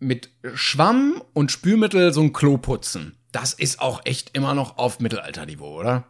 mit 0.00 0.30
Schwamm 0.54 1.22
und 1.34 1.52
Spülmittel 1.52 2.12
so 2.12 2.22
ein 2.22 2.32
Klo 2.32 2.58
putzen. 2.58 3.16
Das 3.32 3.52
ist 3.52 3.80
auch 3.80 4.00
echt 4.04 4.36
immer 4.36 4.54
noch 4.54 4.78
auf 4.78 4.98
Mittelalterniveau, 4.98 5.78
oder? 5.78 6.04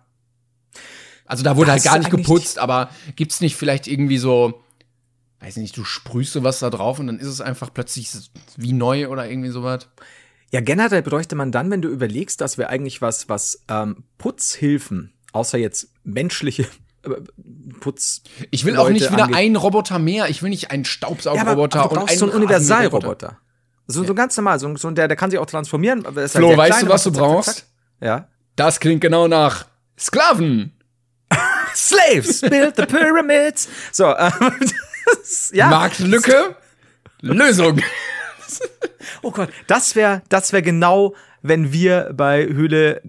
Also 1.26 1.44
da 1.44 1.56
wurde 1.56 1.72
das 1.72 1.84
halt 1.84 1.84
gar 1.84 1.98
nicht 1.98 2.10
geputzt, 2.10 2.58
aber 2.58 2.90
gibt's 3.14 3.40
nicht 3.40 3.56
vielleicht 3.56 3.86
irgendwie 3.86 4.18
so, 4.18 4.62
weiß 5.40 5.56
nicht, 5.56 5.76
du 5.76 5.84
sprühst 5.84 6.32
so 6.32 6.42
was 6.42 6.60
da 6.60 6.70
drauf 6.70 6.98
und 6.98 7.08
dann 7.08 7.18
ist 7.18 7.28
es 7.28 7.40
einfach 7.40 7.72
plötzlich 7.72 8.10
wie 8.56 8.72
neu 8.72 9.08
oder 9.08 9.28
irgendwie 9.28 9.50
sowas? 9.50 9.88
Ja, 10.50 10.60
generell 10.60 11.02
bräuchte 11.02 11.36
man 11.36 11.52
dann, 11.52 11.70
wenn 11.70 11.82
du 11.82 11.88
überlegst, 11.88 12.40
dass 12.40 12.58
wir 12.58 12.68
eigentlich 12.68 13.02
was, 13.02 13.28
was 13.28 13.64
ähm, 13.68 14.04
Putzhilfen, 14.18 15.12
außer 15.32 15.58
jetzt 15.58 15.92
menschliche 16.02 16.66
Putz. 17.80 18.22
Ich 18.50 18.64
will 18.64 18.76
auch 18.76 18.90
nicht 18.90 19.10
wieder 19.10 19.34
einen 19.34 19.56
Roboter 19.56 19.98
mehr. 19.98 20.28
Ich 20.28 20.42
will 20.42 20.50
nicht 20.50 20.70
einen 20.70 20.84
Ja, 20.84 20.88
aber, 20.88 20.92
Staubsaugerroboter 20.92 21.80
aber 21.82 21.94
du 21.94 22.00
und 22.02 22.08
einen 22.10 22.18
so 22.18 22.26
einen. 22.26 22.34
Universalroboter. 22.34 23.38
So, 23.90 24.04
so 24.04 24.14
ganz 24.14 24.36
normal, 24.36 24.58
so, 24.58 24.76
so 24.76 24.90
der, 24.90 25.08
der 25.08 25.16
kann 25.16 25.30
sich 25.30 25.38
auch 25.38 25.46
transformieren. 25.46 26.04
ist 26.16 26.36
Flo, 26.36 26.48
sehr 26.48 26.56
weißt 26.56 26.70
klein, 26.70 26.86
du, 26.86 26.92
was 26.92 27.02
du 27.02 27.10
zack, 27.10 27.20
zack, 27.20 27.28
brauchst? 27.28 27.56
zack. 27.56 27.66
Ja. 28.00 28.28
Das 28.56 28.80
klingt 28.80 29.00
genau 29.00 29.28
nach 29.28 29.66
Sklaven. 29.98 30.72
Slaves 31.74 32.40
build 32.40 32.76
the 32.76 32.86
pyramids. 32.86 33.68
So, 33.92 34.06
ähm, 34.16 34.32
das, 35.06 35.50
ja. 35.52 35.68
Marktlücke. 35.68 36.56
Lösung. 37.20 37.80
Oh 39.22 39.30
Gott, 39.30 39.50
das 39.66 39.94
wäre 39.94 40.22
das 40.28 40.52
wär 40.52 40.62
genau, 40.62 41.14
wenn 41.42 41.72
wir 41.72 42.10
bei 42.14 42.46
Höhle 42.46 43.02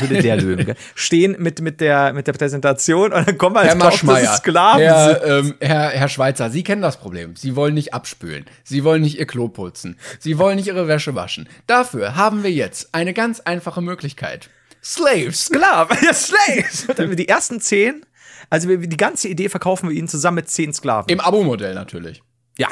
Höhle 0.00 0.22
der 0.22 0.36
Löwen 0.36 0.66
gell, 0.66 0.76
stehen 0.94 1.36
mit 1.38 1.60
mit 1.60 1.80
der 1.80 2.12
mit 2.12 2.26
der 2.26 2.32
Präsentation 2.32 3.12
und 3.12 3.26
dann 3.26 3.38
kommen 3.38 3.56
wir 3.56 3.60
als 3.60 4.02
Herr 4.02 4.36
Sklaven. 4.36 4.80
Herr, 4.80 5.24
ähm, 5.24 5.54
Herr, 5.60 5.90
Herr 5.90 6.08
Schweizer, 6.08 6.50
Sie 6.50 6.62
kennen 6.62 6.82
das 6.82 6.96
Problem. 6.98 7.36
Sie 7.36 7.56
wollen 7.56 7.74
nicht 7.74 7.94
abspülen. 7.94 8.44
Sie 8.62 8.84
wollen 8.84 9.02
nicht 9.02 9.18
Ihr 9.18 9.26
Klo 9.26 9.48
putzen. 9.48 9.96
Sie 10.18 10.38
wollen 10.38 10.56
nicht 10.56 10.68
Ihre 10.68 10.88
Wäsche 10.88 11.14
waschen. 11.14 11.48
Dafür 11.66 12.16
haben 12.16 12.42
wir 12.42 12.52
jetzt 12.52 12.94
eine 12.94 13.14
ganz 13.14 13.40
einfache 13.40 13.80
Möglichkeit. 13.80 14.50
Slaves. 14.82 15.46
Sklaven, 15.46 15.96
ja, 16.02 16.12
Slaves. 16.12 16.86
Und 16.88 16.98
dann 16.98 17.08
wir 17.08 17.16
die 17.16 17.28
ersten 17.28 17.60
zehn, 17.60 18.04
also 18.50 18.68
wir, 18.68 18.78
die 18.78 18.96
ganze 18.96 19.28
Idee 19.28 19.48
verkaufen 19.48 19.88
wir 19.88 19.96
ihnen 19.96 20.08
zusammen 20.08 20.36
mit 20.36 20.50
zehn 20.50 20.72
Sklaven. 20.72 21.10
Im 21.10 21.20
Abo-Modell 21.20 21.74
natürlich. 21.74 22.22
Ja, 22.58 22.68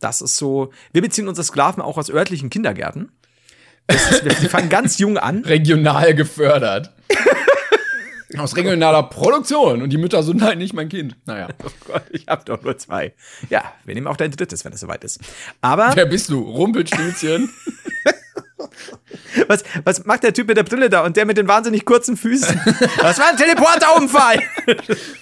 das 0.00 0.20
ist 0.20 0.36
so. 0.36 0.72
Wir 0.92 1.02
beziehen 1.02 1.28
unsere 1.28 1.44
Sklaven 1.44 1.82
auch 1.82 1.96
aus 1.96 2.10
örtlichen 2.10 2.50
Kindergärten. 2.50 3.12
Das 3.86 4.10
ist, 4.10 4.24
wir, 4.24 4.50
fangen 4.50 4.68
ganz 4.68 4.98
jung 4.98 5.18
an. 5.18 5.44
Regional 5.44 6.14
gefördert. 6.14 6.92
Aus 8.38 8.56
regionaler 8.56 9.02
Produktion. 9.04 9.82
Und 9.82 9.90
die 9.90 9.98
Mütter 9.98 10.22
sind 10.22 10.42
halt 10.42 10.58
nicht 10.58 10.72
mein 10.72 10.88
Kind. 10.88 11.16
Naja. 11.26 11.48
Oh 11.64 11.92
Gott, 11.92 12.04
ich 12.10 12.26
habe 12.28 12.42
doch 12.44 12.62
nur 12.62 12.78
zwei. 12.78 13.14
Ja, 13.50 13.62
wir 13.84 13.94
nehmen 13.94 14.06
auch 14.06 14.16
dein 14.16 14.30
drittes, 14.30 14.64
wenn 14.64 14.72
es 14.72 14.80
soweit 14.80 15.04
ist. 15.04 15.20
Aber 15.60 15.92
Wer 15.94 16.06
bist 16.06 16.30
du? 16.30 16.40
Rumpelstilzchen? 16.40 17.50
was, 19.48 19.64
was 19.84 20.04
macht 20.06 20.22
der 20.22 20.32
Typ 20.32 20.48
mit 20.48 20.56
der 20.56 20.62
Brille 20.62 20.88
da 20.88 21.04
und 21.04 21.16
der 21.16 21.26
mit 21.26 21.36
den 21.36 21.48
wahnsinnig 21.48 21.84
kurzen 21.84 22.16
Füßen? 22.16 22.60
Das 22.98 23.18
war 23.18 23.28
ein 23.28 23.36
Teleporterunfall. 23.36 24.40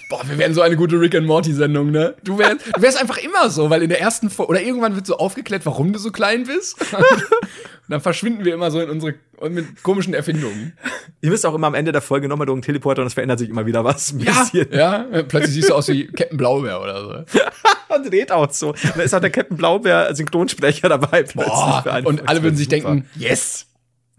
Boah, 0.09 0.21
wir 0.27 0.37
werden 0.37 0.53
so 0.53 0.61
eine 0.61 0.77
gute 0.77 0.99
Rick 0.99 1.15
and 1.15 1.27
Morty 1.27 1.53
Sendung, 1.53 1.91
ne? 1.91 2.15
Du 2.23 2.37
wärst, 2.37 2.67
du 2.75 2.81
wärst 2.81 2.99
einfach 2.99 3.17
immer 3.17 3.49
so, 3.49 3.69
weil 3.69 3.81
in 3.83 3.89
der 3.89 3.99
ersten 3.99 4.29
Folge 4.29 4.51
oder 4.51 4.61
irgendwann 4.61 4.95
wird 4.95 5.05
so 5.05 5.17
aufgeklärt, 5.17 5.65
warum 5.65 5.91
du 5.93 5.99
so 5.99 6.11
klein 6.11 6.45
bist. 6.45 6.77
Dann 7.91 7.99
verschwinden 7.99 8.45
wir 8.45 8.53
immer 8.53 8.71
so 8.71 8.79
in 8.79 8.89
unsere 8.89 9.15
mit 9.49 9.83
komischen 9.83 10.13
Erfindungen. 10.13 10.77
Ihr 11.21 11.29
müsst 11.29 11.45
auch 11.45 11.53
immer 11.53 11.67
am 11.67 11.73
Ende 11.73 11.91
der 11.91 12.01
Folge 12.01 12.29
nochmal 12.29 12.45
durch 12.45 12.55
einen 12.55 12.61
Teleporter 12.61 13.01
und 13.01 13.07
es 13.07 13.13
verändert 13.13 13.39
sich 13.39 13.49
immer 13.49 13.65
wieder 13.65 13.83
was. 13.83 14.13
Bisschen. 14.13 14.71
ja. 14.71 15.05
Plötzlich 15.27 15.55
siehst 15.55 15.69
du 15.69 15.75
aus 15.75 15.89
wie 15.89 16.07
Captain 16.07 16.37
Blaubeer 16.37 16.81
oder 16.81 17.03
so. 17.03 17.39
Und 17.93 18.05
redet 18.09 18.31
auch 18.31 18.49
so. 18.51 18.69
Und 18.69 18.95
da 18.95 19.01
ist 19.01 19.13
auch 19.13 19.19
der 19.19 19.29
Captain 19.29 19.57
Blaubeer 19.57 20.15
Synchronsprecher 20.15 20.87
dabei. 20.87 21.23
Boah, 21.35 21.83
und 22.05 22.29
alle 22.29 22.41
würden 22.41 22.55
sich 22.55 22.69
Super. 22.69 22.93
denken, 22.93 23.09
yes. 23.15 23.67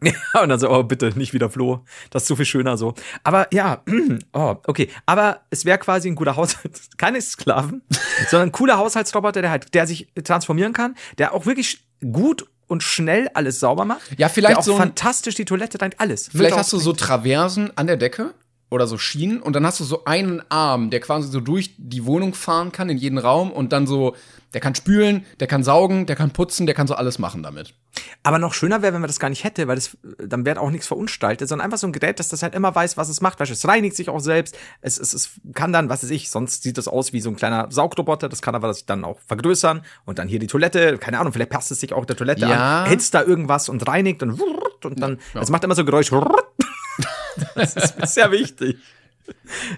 Ja, 0.02 0.42
und 0.42 0.50
dann 0.50 0.58
so, 0.58 0.68
oh, 0.68 0.82
bitte, 0.82 1.16
nicht 1.16 1.32
wieder 1.32 1.48
Flo. 1.48 1.84
Das 2.10 2.24
ist 2.24 2.28
so 2.28 2.36
viel 2.36 2.44
schöner 2.44 2.76
so. 2.76 2.92
Aber 3.24 3.46
ja, 3.52 3.82
oh, 4.34 4.56
okay. 4.66 4.90
Aber 5.06 5.40
es 5.48 5.64
wäre 5.64 5.78
quasi 5.78 6.08
ein 6.08 6.16
guter 6.16 6.36
Haushalt, 6.36 6.78
keine 6.98 7.22
Sklaven, 7.22 7.80
sondern 8.28 8.50
ein 8.50 8.52
cooler 8.52 8.76
Haushaltsroboter, 8.76 9.40
der 9.40 9.50
halt, 9.50 9.72
der 9.72 9.86
sich 9.86 10.08
transformieren 10.22 10.74
kann, 10.74 10.94
der 11.16 11.32
auch 11.32 11.46
wirklich 11.46 11.86
gut 12.12 12.46
und 12.72 12.82
schnell 12.82 13.28
alles 13.34 13.60
sauber 13.60 13.84
macht. 13.84 14.00
Ja, 14.18 14.28
vielleicht 14.28 14.52
der 14.54 14.58
auch 14.58 14.62
so 14.64 14.72
ein- 14.72 14.78
fantastisch 14.78 15.34
die 15.36 15.44
Toilette 15.44 15.80
reint, 15.80 16.00
alles. 16.00 16.28
Vielleicht 16.32 16.56
hast 16.56 16.72
du 16.72 16.78
so 16.78 16.92
Traversen 16.92 17.70
an 17.76 17.86
der 17.86 17.96
Decke 17.98 18.34
oder 18.70 18.86
so 18.86 18.96
Schienen 18.98 19.40
und 19.40 19.54
dann 19.54 19.66
hast 19.66 19.78
du 19.80 19.84
so 19.84 20.04
einen 20.06 20.42
Arm, 20.48 20.88
der 20.90 21.00
quasi 21.00 21.30
so 21.30 21.40
durch 21.40 21.74
die 21.76 22.06
Wohnung 22.06 22.32
fahren 22.34 22.72
kann 22.72 22.88
in 22.88 22.96
jeden 22.96 23.18
Raum 23.18 23.52
und 23.52 23.72
dann 23.72 23.86
so, 23.86 24.16
der 24.54 24.60
kann 24.62 24.74
spülen, 24.74 25.24
der 25.40 25.46
kann 25.46 25.62
saugen, 25.62 26.06
der 26.06 26.16
kann 26.16 26.30
putzen, 26.30 26.64
der 26.66 26.74
kann 26.74 26.86
so 26.86 26.94
alles 26.94 27.18
machen 27.18 27.42
damit. 27.42 27.74
Aber 28.22 28.38
noch 28.38 28.54
schöner 28.54 28.80
wäre, 28.82 28.94
wenn 28.94 29.00
man 29.02 29.08
das 29.08 29.20
gar 29.20 29.28
nicht 29.28 29.44
hätte, 29.44 29.68
weil 29.68 29.74
das, 29.74 29.96
dann 30.18 30.44
wäre 30.46 30.60
auch 30.60 30.70
nichts 30.70 30.86
verunstaltet, 30.86 31.48
sondern 31.48 31.64
einfach 31.66 31.78
so 31.78 31.86
ein 31.86 31.92
Gerät, 31.92 32.18
das 32.18 32.28
das 32.28 32.42
halt 32.42 32.54
immer 32.54 32.74
weiß, 32.74 32.96
was 32.96 33.08
es 33.08 33.20
macht. 33.20 33.38
Weißt, 33.38 33.50
du, 33.50 33.52
es 33.54 33.68
reinigt 33.68 33.96
sich 33.96 34.08
auch 34.08 34.20
selbst. 34.20 34.56
Es, 34.80 34.98
es, 34.98 35.12
es 35.12 35.30
kann 35.54 35.72
dann, 35.72 35.88
was 35.88 36.02
weiß 36.02 36.10
ich, 36.10 36.30
sonst 36.30 36.62
sieht 36.62 36.78
das 36.78 36.88
aus 36.88 37.12
wie 37.12 37.20
so 37.20 37.28
ein 37.30 37.36
kleiner 37.36 37.66
Saugroboter. 37.70 38.28
Das 38.28 38.40
kann 38.40 38.54
aber 38.54 38.68
das 38.68 38.86
dann 38.86 39.04
auch 39.04 39.18
vergrößern 39.26 39.82
und 40.04 40.18
dann 40.18 40.28
hier 40.28 40.38
die 40.38 40.46
Toilette. 40.46 40.96
Keine 40.98 41.18
Ahnung, 41.18 41.32
vielleicht 41.32 41.50
passt 41.50 41.70
es 41.70 41.80
sich 41.80 41.92
auch 41.92 42.04
der 42.06 42.16
Toilette 42.16 42.46
Ja. 42.46 42.84
an, 42.84 42.88
hitzt 42.88 43.12
da 43.14 43.22
irgendwas 43.22 43.68
und 43.68 43.86
reinigt 43.86 44.22
und 44.22 44.40
und 44.84 44.98
dann, 45.00 45.18
es 45.34 45.50
macht 45.50 45.62
immer 45.64 45.74
so 45.74 45.84
Geräusch. 45.84 46.10
Das 47.54 47.76
ist 47.76 48.14
sehr 48.14 48.30
wichtig. 48.30 48.76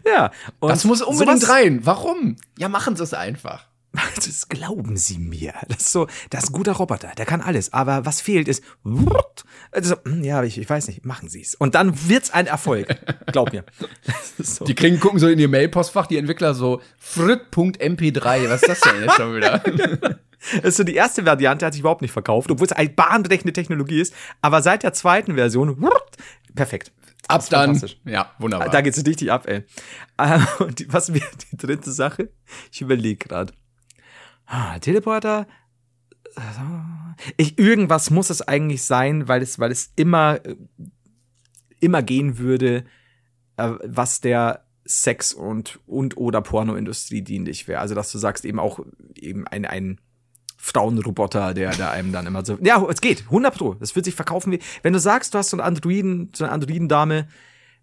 Ja. 0.05 0.33
Und 0.61 0.71
Das 0.71 0.85
muss 0.85 1.03
unbedingt 1.03 1.49
rein. 1.49 1.81
Warum? 1.85 2.37
Ja, 2.59 2.69
machen 2.69 2.97
sie 2.97 3.03
es 3.05 3.15
einfach. 3.15 3.67
Das 4.17 4.49
glauben 4.49 4.97
Sie 4.97 5.19
mir. 5.19 5.55
Das 5.69 5.83
ist 5.83 5.93
so, 5.93 6.07
das 6.31 6.45
ist 6.45 6.51
ein 6.51 6.53
guter 6.53 6.73
Roboter, 6.73 7.13
der 7.17 7.27
kann 7.27 7.41
alles. 7.41 7.73
Aber 7.73 8.05
was 8.05 8.21
fehlt 8.21 8.49
ist, 8.49 8.63
also, 9.71 9.97
hm, 10.05 10.25
ja, 10.25 10.43
ich, 10.43 10.59
ich 10.59 10.69
weiß 10.69 10.89
nicht, 10.89 11.05
machen 11.05 11.29
Sie 11.29 11.41
es. 11.41 11.55
Und 11.55 11.75
dann 11.75 12.09
wird's 12.09 12.31
ein 12.31 12.47
Erfolg. 12.47 12.97
Glaub 13.33 13.53
mir. 13.53 13.65
So. 14.39 14.65
Die 14.65 14.75
kriegen, 14.75 15.01
gucken 15.01 15.19
so 15.19 15.29
in 15.29 15.39
ihr 15.39 15.49
Mailpostfach, 15.49 16.07
die 16.07 16.19
Entwickler 16.19 16.55
so, 16.55 16.81
frit.mp3, 16.99 18.49
was 18.49 18.63
ist 18.63 18.69
das 18.69 18.81
denn 18.81 19.03
jetzt 19.03 19.17
schon 19.17 19.37
wieder? 19.37 19.63
Das 20.57 20.65
ist 20.65 20.77
so 20.77 20.85
die 20.85 20.95
erste 20.95 21.25
Variante, 21.25 21.65
hat 21.65 21.73
sich 21.73 21.81
überhaupt 21.81 22.03
nicht 22.03 22.13
verkauft, 22.13 22.51
obwohl 22.51 22.67
es 22.67 22.73
eine 22.73 22.91
bahnbrechende 22.91 23.55
Technologie 23.55 23.99
ist. 23.99 24.13
Aber 24.43 24.61
seit 24.61 24.83
der 24.83 24.93
zweiten 24.93 25.37
Version, 25.37 25.89
perfekt. 26.55 26.93
Ab 27.29 27.45
dann. 27.49 27.81
Ja, 28.05 28.31
wunderbar. 28.39 28.69
Da 28.69 28.83
geht's 28.83 29.05
richtig 29.07 29.33
ab, 29.33 29.47
ey. 29.49 29.65
Und 30.59 30.93
was 30.93 31.15
wäre 31.15 31.31
die 31.51 31.57
dritte 31.57 31.91
Sache? 31.93 32.29
Ich 32.71 32.83
überlege 32.83 33.27
gerade. 33.27 33.55
Ah, 34.47 34.79
Teleporter. 34.79 35.47
Ich, 37.37 37.59
irgendwas 37.59 38.11
muss 38.11 38.31
es 38.31 38.43
eigentlich 38.43 38.83
sein, 38.83 39.29
weil 39.29 39.43
es, 39.43 39.59
weil 39.59 39.71
es 39.71 39.93
immer, 39.97 40.45
äh, 40.45 40.57
immer 41.81 42.03
gehen 42.03 42.39
würde, 42.39 42.85
äh, 43.57 43.71
was 43.85 44.21
der 44.21 44.65
Sex- 44.85 45.33
und, 45.33 45.81
und 45.87 46.17
oder 46.17 46.43
Pornoindustrie 46.43 47.23
dienlich 47.23 47.69
wäre. 47.69 47.81
Also, 47.81 47.95
dass 47.95 48.13
du 48.13 48.19
sagst, 48.19 48.45
eben 48.45 48.59
auch 48.59 48.81
eben 49.15 49.47
ein, 49.47 49.65
ein 49.65 50.01
Frauenroboter, 50.57 51.55
der 51.55 51.71
da 51.73 51.91
einem 51.91 52.13
dann 52.13 52.27
immer 52.27 52.45
so. 52.45 52.59
Ja, 52.63 52.85
es 52.89 53.01
geht, 53.01 53.25
100 53.25 53.55
Pro. 53.55 53.75
Das 53.75 53.95
wird 53.95 54.05
sich 54.05 54.15
verkaufen 54.15 54.53
wie. 54.53 54.61
Wenn 54.83 54.93
du 54.93 54.99
sagst, 54.99 55.35
du 55.35 55.39
hast 55.39 55.51
so 55.51 55.57
einen 55.57 55.67
Androiden, 55.67 56.31
so 56.35 56.45
eine 56.45 56.53
Androidendame, 56.53 57.29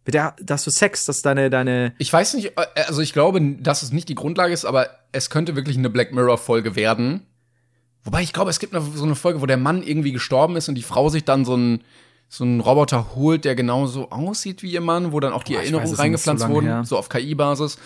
mit 0.06 0.14
der, 0.16 0.36
dass 0.42 0.64
du 0.64 0.72
Sex, 0.72 1.06
dass 1.06 1.22
deine, 1.22 1.50
deine. 1.50 1.94
Ich 1.98 2.12
weiß 2.12 2.34
nicht, 2.34 2.58
äh, 2.58 2.84
also 2.88 3.02
ich 3.02 3.14
glaube, 3.14 3.40
dass 3.60 3.84
es 3.84 3.92
nicht 3.92 4.10
die 4.10 4.16
Grundlage 4.16 4.54
ist, 4.54 4.66
aber 4.66 4.90
es 5.12 5.30
könnte 5.30 5.56
wirklich 5.56 5.78
eine 5.78 5.90
Black 5.90 6.12
Mirror-Folge 6.14 6.76
werden. 6.76 7.26
Wobei 8.04 8.24
ich 8.24 8.34
glaube, 8.34 8.50
es 8.50 8.60
gibt 8.60 8.74
so 8.96 9.04
eine 9.04 9.16
Folge, 9.16 9.42
wo 9.42 9.46
der 9.46 9.58
Mann 9.58 9.84
irgendwie 9.84 10.12
gestorben 10.12 10.56
ist 10.56 10.68
und 10.70 10.76
die 10.76 10.82
Frau 10.82 11.10
sich 11.10 11.24
dann 11.24 11.46
so 11.46 11.54
einen 11.54 11.82
so 12.34 12.46
einen 12.46 12.62
Roboter 12.62 13.14
holt, 13.14 13.44
der 13.44 13.56
genauso 13.56 14.10
aussieht 14.10 14.64
wie 14.64 14.72
ihr 14.72 14.80
Mann, 14.80 15.12
wo 15.12 15.20
dann 15.20 15.34
auch 15.34 15.44
die 15.44 15.52
ich 15.52 15.60
Erinnerungen 15.60 15.94
reingepflanzt 15.94 16.44
so 16.46 16.50
wurden, 16.50 16.66
her. 16.66 16.84
so 16.86 16.98
auf 16.98 17.10
KI-Basis. 17.10 17.78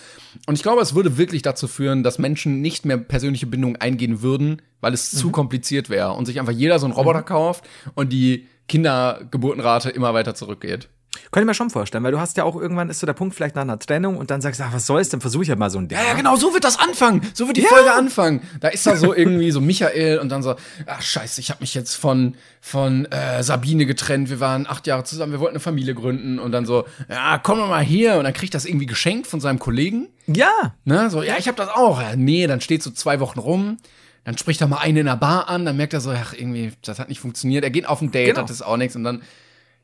Und 0.45 0.53
ich 0.53 0.61
glaube, 0.61 0.83
es 0.83 0.93
würde 0.93 1.17
wirklich 1.17 1.41
dazu 1.41 1.67
führen, 1.67 2.03
dass 2.03 2.19
Menschen 2.19 2.61
nicht 2.61 2.85
mehr 2.85 2.97
persönliche 2.97 3.47
Bindungen 3.47 3.75
eingehen 3.77 4.21
würden, 4.21 4.61
weil 4.81 4.93
es 4.93 5.11
Mhm. 5.13 5.17
zu 5.17 5.31
kompliziert 5.31 5.89
wäre 5.89 6.11
und 6.13 6.27
sich 6.27 6.39
einfach 6.39 6.53
jeder 6.53 6.77
so 6.77 6.85
einen 6.85 6.93
Roboter 6.93 7.23
kauft 7.23 7.63
und 7.95 8.13
die 8.13 8.45
Kindergeburtenrate 8.67 9.89
immer 9.89 10.13
weiter 10.13 10.35
zurückgeht. 10.35 10.89
Könnte 11.31 11.45
ich 11.45 11.47
mir 11.47 11.53
schon 11.53 11.69
vorstellen, 11.69 12.03
weil 12.03 12.11
du 12.11 12.19
hast 12.19 12.37
ja 12.37 12.43
auch 12.43 12.55
irgendwann 12.55 12.89
ist 12.89 12.99
so 12.99 13.05
der 13.05 13.13
Punkt 13.13 13.35
vielleicht 13.35 13.55
nach 13.55 13.61
einer 13.63 13.79
Trennung 13.79 14.17
und 14.17 14.31
dann 14.31 14.41
sagst 14.41 14.59
du, 14.59 14.63
ach, 14.65 14.73
was 14.73 14.85
soll's, 14.85 15.09
dann 15.09 15.21
versuche 15.21 15.43
ich 15.43 15.49
ja 15.49 15.55
mal 15.55 15.69
so 15.69 15.79
ein 15.79 15.87
Ding. 15.87 15.97
Ja, 15.97 16.05
ja, 16.05 16.13
genau, 16.13 16.35
so 16.35 16.53
wird 16.53 16.63
das 16.63 16.79
anfangen. 16.79 17.21
So 17.33 17.47
wird 17.47 17.57
die 17.57 17.63
Folge 17.63 17.91
anfangen. 17.93 18.41
Da 18.59 18.69
ist 18.69 18.85
da 18.85 18.95
so 18.95 19.13
irgendwie 19.13 19.51
so 19.51 19.61
Michael 19.61 20.19
und 20.19 20.29
dann 20.29 20.43
so, 20.43 20.55
ach 20.85 21.01
scheiße, 21.01 21.41
ich 21.41 21.49
habe 21.49 21.61
mich 21.61 21.73
jetzt 21.73 21.95
von 21.95 22.35
von 22.61 23.05
äh, 23.05 23.43
Sabine 23.43 23.85
getrennt. 23.85 24.29
Wir 24.29 24.39
waren 24.39 24.65
acht 24.67 24.87
Jahre 24.87 25.03
zusammen, 25.03 25.31
wir 25.33 25.39
wollten 25.39 25.53
eine 25.55 25.59
Familie 25.59 25.93
gründen 25.93 26.39
und 26.39 26.51
dann 26.51 26.65
so, 26.65 26.85
ja, 27.09 27.37
komm 27.37 27.59
doch 27.59 27.67
mal 27.69 27.83
hier 27.83 28.15
und 28.15 28.23
dann 28.23 28.33
kriegt 28.33 28.55
das 28.55 28.65
irgendwie 28.65 28.87
geschenkt 28.87 29.27
von 29.27 29.39
seinem 29.39 29.59
Kollegen. 29.59 30.07
Ja. 30.27 30.73
Ne, 30.83 31.09
so, 31.11 31.21
ja, 31.21 31.35
ich 31.37 31.47
habe 31.47 31.57
das 31.57 31.69
auch. 31.69 32.01
Ja, 32.01 32.15
nee, 32.15 32.47
dann 32.47 32.61
steht 32.61 32.81
so 32.81 32.89
zwei 32.91 33.19
Wochen 33.19 33.37
rum. 33.39 33.77
Dann 34.23 34.35
spricht 34.39 34.59
er 34.61 34.67
mal 34.67 34.79
einen 34.79 34.97
in 34.97 35.05
der 35.05 35.17
Bar 35.17 35.47
an, 35.49 35.65
dann 35.65 35.77
merkt 35.77 35.93
er 35.93 36.01
so, 36.01 36.09
ach, 36.09 36.33
irgendwie, 36.33 36.71
das 36.81 36.97
hat 36.97 37.09
nicht 37.09 37.19
funktioniert. 37.19 37.63
Er 37.63 37.69
geht 37.69 37.87
auf 37.87 38.01
ein 38.01 38.09
Date, 38.09 38.29
Genau. 38.33 38.41
das 38.41 38.49
ist 38.49 38.61
auch 38.63 38.77
nichts. 38.77 38.95
Und 38.95 39.03
dann, 39.03 39.21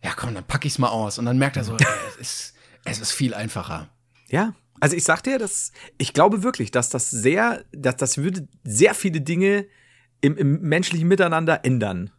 ja 0.03 0.11
komm, 0.15 0.33
dann 0.33 0.45
pack 0.45 0.65
ich's 0.65 0.79
mal 0.79 0.89
aus. 0.89 1.19
Und 1.19 1.25
dann 1.25 1.37
merkt 1.37 1.57
er 1.57 1.63
so, 1.63 1.75
ey, 1.75 1.85
es 2.09 2.15
ist, 2.17 2.53
es 2.85 2.99
ist 2.99 3.11
viel 3.11 3.33
einfacher. 3.33 3.89
Ja. 4.29 4.53
Also 4.79 4.95
ich 4.95 5.03
sag 5.03 5.21
dir, 5.21 5.37
dass 5.37 5.71
ich 5.97 6.13
glaube 6.13 6.43
wirklich, 6.43 6.71
dass 6.71 6.89
das 6.89 7.11
sehr, 7.11 7.63
dass 7.71 7.97
das 7.97 8.17
würde 8.17 8.47
sehr 8.63 8.95
viele 8.95 9.21
Dinge 9.21 9.67
im, 10.21 10.37
im 10.37 10.61
menschlichen 10.61 11.07
Miteinander 11.07 11.63
ändern. 11.65 12.11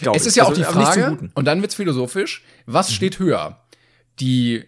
Es 0.00 0.22
ich. 0.22 0.28
ist 0.28 0.36
ja 0.36 0.44
auch 0.44 0.48
Also, 0.48 0.62
die 0.62 0.66
Frage, 0.66 1.30
und 1.34 1.44
dann 1.44 1.60
wird's 1.60 1.74
philosophisch, 1.74 2.42
was 2.64 2.92
steht 2.92 3.18
höher? 3.18 3.66
Die 4.18 4.64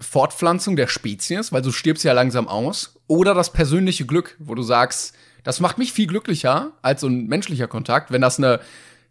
Fortpflanzung 0.00 0.76
der 0.76 0.86
Spezies, 0.86 1.52
weil 1.52 1.62
du 1.62 1.72
stirbst 1.72 2.04
ja 2.04 2.12
langsam 2.12 2.48
aus, 2.48 3.00
oder 3.06 3.34
das 3.34 3.52
persönliche 3.52 4.06
Glück, 4.06 4.36
wo 4.38 4.54
du 4.54 4.62
sagst, 4.62 5.14
das 5.44 5.60
macht 5.60 5.78
mich 5.78 5.92
viel 5.92 6.06
glücklicher 6.06 6.72
als 6.82 7.00
so 7.02 7.06
ein 7.06 7.26
menschlicher 7.26 7.68
Kontakt, 7.68 8.10
wenn 8.10 8.20
das 8.20 8.38
eine 8.38 8.60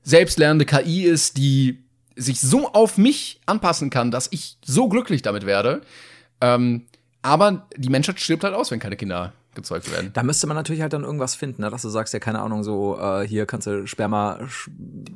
selbstlernende 0.04 0.66
KI 0.66 1.04
ist, 1.04 1.38
die 1.38 1.84
sich 2.20 2.42
so 2.42 2.72
auf 2.72 2.98
mich 2.98 3.40
anpassen 3.46 3.90
kann, 3.90 4.12
dass 4.12 4.28
ich 4.32 4.58
so 4.64 4.90
glücklich 4.90 5.22
damit 5.22 5.46
werde. 5.46 5.82
Ähm, 6.42 6.86
Aber 7.22 7.68
die 7.76 7.90
Menschheit 7.90 8.20
stirbt 8.20 8.44
halt 8.44 8.54
aus, 8.54 8.72
wenn 8.72 8.80
keine 8.80 8.96
Kinder 8.96 9.34
gezeugt 9.56 9.92
werden. 9.92 10.12
Da 10.14 10.24
müsste 10.24 10.48
man 10.48 10.56
natürlich 10.56 10.82
halt 10.82 10.94
dann 10.94 11.04
irgendwas 11.04 11.36
finden, 11.36 11.64
ne? 11.64 11.70
dass 11.70 11.82
du 11.82 11.90
sagst, 11.90 12.14
ja, 12.14 12.20
keine 12.20 12.40
Ahnung, 12.40 12.64
so, 12.64 12.98
äh, 13.00 13.28
hier 13.28 13.46
kannst 13.46 13.68
du 13.68 13.88
Sperma 13.88 14.40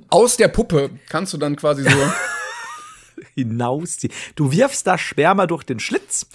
Aus 0.09 0.37
der 0.37 0.47
Puppe 0.47 0.89
kannst 1.09 1.33
du 1.33 1.37
dann 1.37 1.55
quasi 1.55 1.83
so. 1.83 1.97
hinausziehen. 3.35 4.13
Du 4.35 4.51
wirfst 4.51 4.87
das 4.87 5.01
Sperma 5.01 5.47
durch 5.47 5.63
den 5.63 5.79
Schlitz 5.79 6.27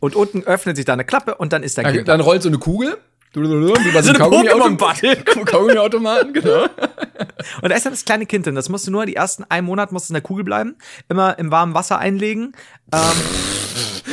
und 0.00 0.14
unten 0.14 0.42
öffnet 0.42 0.76
sich 0.76 0.84
da 0.84 0.92
eine 0.92 1.04
Klappe 1.04 1.36
und 1.36 1.52
dann 1.52 1.62
ist 1.62 1.78
da 1.78 1.82
dann, 1.82 2.04
dann 2.04 2.20
rollt 2.20 2.42
so 2.42 2.48
eine 2.48 2.58
Kugel. 2.58 2.98
Wie 3.34 3.92
bei 3.92 4.02
So 4.02 4.10
eine 4.10 4.18
Kaugummi-Automaten, 4.18 5.24
Kaugummi-Automaten, 5.44 6.32
genau. 6.32 6.64
Und 7.62 7.70
da 7.70 7.76
ist 7.76 7.84
dann 7.84 7.92
das 7.92 8.04
kleine 8.04 8.26
Kind 8.26 8.46
drin. 8.46 8.54
Das 8.54 8.68
musst 8.68 8.86
du 8.86 8.90
nur 8.90 9.06
die 9.06 9.16
ersten 9.16 9.44
einen 9.48 9.66
Monat 9.66 9.92
musst 9.92 10.08
du 10.08 10.12
in 10.12 10.14
der 10.14 10.22
Kugel 10.22 10.44
bleiben, 10.44 10.76
immer 11.08 11.38
im 11.38 11.50
warmen 11.50 11.74
Wasser 11.74 11.98
einlegen. 11.98 12.52
Ähm, 12.92 13.00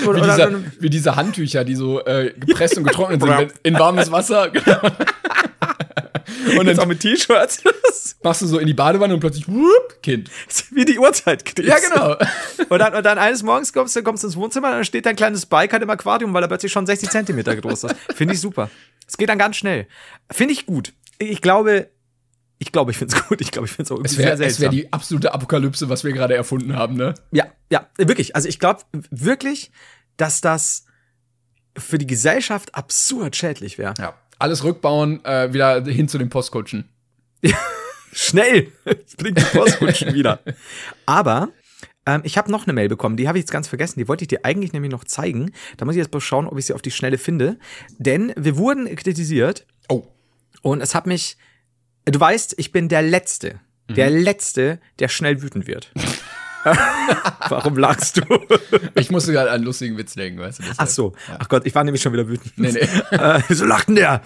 oder, 0.07 0.17
Wie, 0.17 0.21
oder, 0.23 0.35
dieser, 0.35 0.63
wie 0.79 0.89
diese 0.89 1.15
Handtücher, 1.15 1.63
die 1.63 1.75
so 1.75 2.03
äh, 2.05 2.33
gepresst 2.35 2.77
und 2.77 2.83
getrocknet 2.83 3.21
sind 3.21 3.53
in 3.63 3.77
warmes 3.77 4.11
Wasser. 4.11 4.51
Genau. 6.45 6.59
Und 6.59 6.67
jetzt 6.67 6.79
auch 6.79 6.83
dann 6.83 6.89
mit 6.89 6.99
T-Shirts. 7.01 7.63
machst 8.23 8.41
du 8.41 8.47
so 8.47 8.57
in 8.57 8.67
die 8.67 8.73
Badewanne 8.73 9.13
und 9.13 9.19
plötzlich, 9.19 9.47
whoop, 9.47 10.01
Kind. 10.01 10.29
wie 10.71 10.85
die 10.85 10.97
Uhrzeit 10.97 11.45
kriegst. 11.45 11.67
Ja, 11.67 11.77
genau. 11.79 12.15
Und 12.69 12.79
dann, 12.79 12.95
und 12.95 13.05
dann 13.05 13.17
eines 13.17 13.43
Morgens 13.43 13.73
kommst 13.73 13.95
du 13.95 14.03
kommst 14.03 14.23
ins 14.23 14.35
Wohnzimmer 14.35 14.69
und 14.69 14.73
dann 14.75 14.85
steht 14.85 15.05
dein 15.05 15.15
kleines 15.15 15.45
Bike 15.45 15.71
halt 15.73 15.83
im 15.83 15.89
Aquarium, 15.89 16.33
weil 16.33 16.43
er 16.43 16.47
plötzlich 16.47 16.71
schon 16.71 16.85
60 16.85 17.09
Zentimeter 17.09 17.55
groß 17.55 17.85
ist. 17.85 17.95
Finde 18.15 18.33
ich 18.33 18.39
super. 18.39 18.69
Es 19.11 19.17
geht 19.17 19.27
dann 19.27 19.37
ganz 19.37 19.57
schnell. 19.57 19.87
Finde 20.31 20.53
ich 20.53 20.65
gut. 20.65 20.93
Ich 21.17 21.41
glaube, 21.41 21.89
ich 22.59 22.71
glaube, 22.71 22.91
ich 22.91 22.97
finde 22.97 23.13
es 23.13 23.27
gut. 23.27 23.41
Ich 23.41 23.51
glaube, 23.51 23.67
ich 23.67 23.73
finde 23.73 23.83
es 23.83 23.91
auch 23.91 23.97
irgendwie 23.97 24.13
Es 24.13 24.17
wäre 24.17 24.37
sehr 24.37 24.47
es 24.47 24.59
wär 24.61 24.69
seltsam. 24.69 24.71
die 24.71 24.93
absolute 24.93 25.33
Apokalypse, 25.33 25.89
was 25.89 26.05
wir 26.05 26.13
gerade 26.13 26.33
erfunden 26.33 26.77
haben, 26.77 26.95
ne? 26.95 27.13
Ja, 27.31 27.47
ja, 27.69 27.89
wirklich. 27.97 28.37
Also 28.37 28.47
ich 28.47 28.57
glaube 28.57 28.83
wirklich, 29.09 29.69
dass 30.15 30.39
das 30.39 30.85
für 31.77 31.97
die 31.97 32.07
Gesellschaft 32.07 32.73
absurd 32.73 33.35
schädlich 33.35 33.77
wäre. 33.77 33.95
Ja. 33.99 34.13
Alles 34.39 34.63
rückbauen, 34.63 35.23
äh, 35.25 35.51
wieder 35.51 35.83
hin 35.83 36.07
zu 36.07 36.17
den 36.17 36.29
Postkutschen. 36.29 36.87
Schnell! 38.13 38.71
Bringt 39.17 39.39
die 39.39 39.57
Postkutschen 39.57 40.13
wieder. 40.13 40.39
Aber 41.05 41.49
ähm, 42.05 42.21
ich 42.23 42.37
habe 42.37 42.51
noch 42.51 42.65
eine 42.65 42.73
Mail 42.73 42.89
bekommen, 42.89 43.17
die 43.17 43.27
habe 43.27 43.37
ich 43.37 43.43
jetzt 43.43 43.51
ganz 43.51 43.67
vergessen. 43.67 43.99
Die 43.99 44.07
wollte 44.07 44.23
ich 44.23 44.27
dir 44.29 44.43
eigentlich 44.43 44.73
nämlich 44.73 44.91
noch 44.91 45.03
zeigen. 45.03 45.51
Da 45.77 45.85
muss 45.85 45.95
ich 45.95 45.99
jetzt 45.99 46.13
mal 46.13 46.19
schauen, 46.21 46.47
ob 46.47 46.57
ich 46.57 46.65
sie 46.65 46.73
auf 46.73 46.81
die 46.81 46.91
Schnelle 46.91 47.17
finde. 47.17 47.57
Denn 47.97 48.33
wir 48.37 48.57
wurden 48.57 48.93
kritisiert 48.95 49.65
Oh. 49.89 50.07
und 50.61 50.81
es 50.81 50.95
hat 50.95 51.05
mich. 51.07 51.37
Du 52.05 52.19
weißt, 52.19 52.55
ich 52.57 52.71
bin 52.71 52.89
der 52.89 53.01
Letzte. 53.01 53.59
Der 53.89 54.09
Letzte, 54.09 54.79
der 54.99 55.09
schnell 55.09 55.41
wütend 55.41 55.67
wird. 55.67 55.91
Warum 57.49 57.77
lachst 57.77 58.17
du? 58.17 58.21
Ich 58.95 59.11
musste 59.11 59.31
gerade 59.31 59.49
an 59.49 59.55
einen 59.55 59.63
lustigen 59.65 59.97
Witz 59.97 60.13
denken, 60.13 60.39
weißt 60.39 60.59
du? 60.59 60.63
Ach 60.77 60.87
so. 60.87 61.13
Ach 61.39 61.49
Gott, 61.49 61.65
ich 61.65 61.75
war 61.75 61.83
nämlich 61.83 62.01
schon 62.01 62.13
wieder 62.13 62.27
wütend. 62.27 62.57
Nee, 62.57 62.71
nee. 62.71 62.79
äh, 63.11 63.41
wieso 63.47 63.65
lacht 63.65 63.87
denn 63.89 63.95
der? 63.95 64.21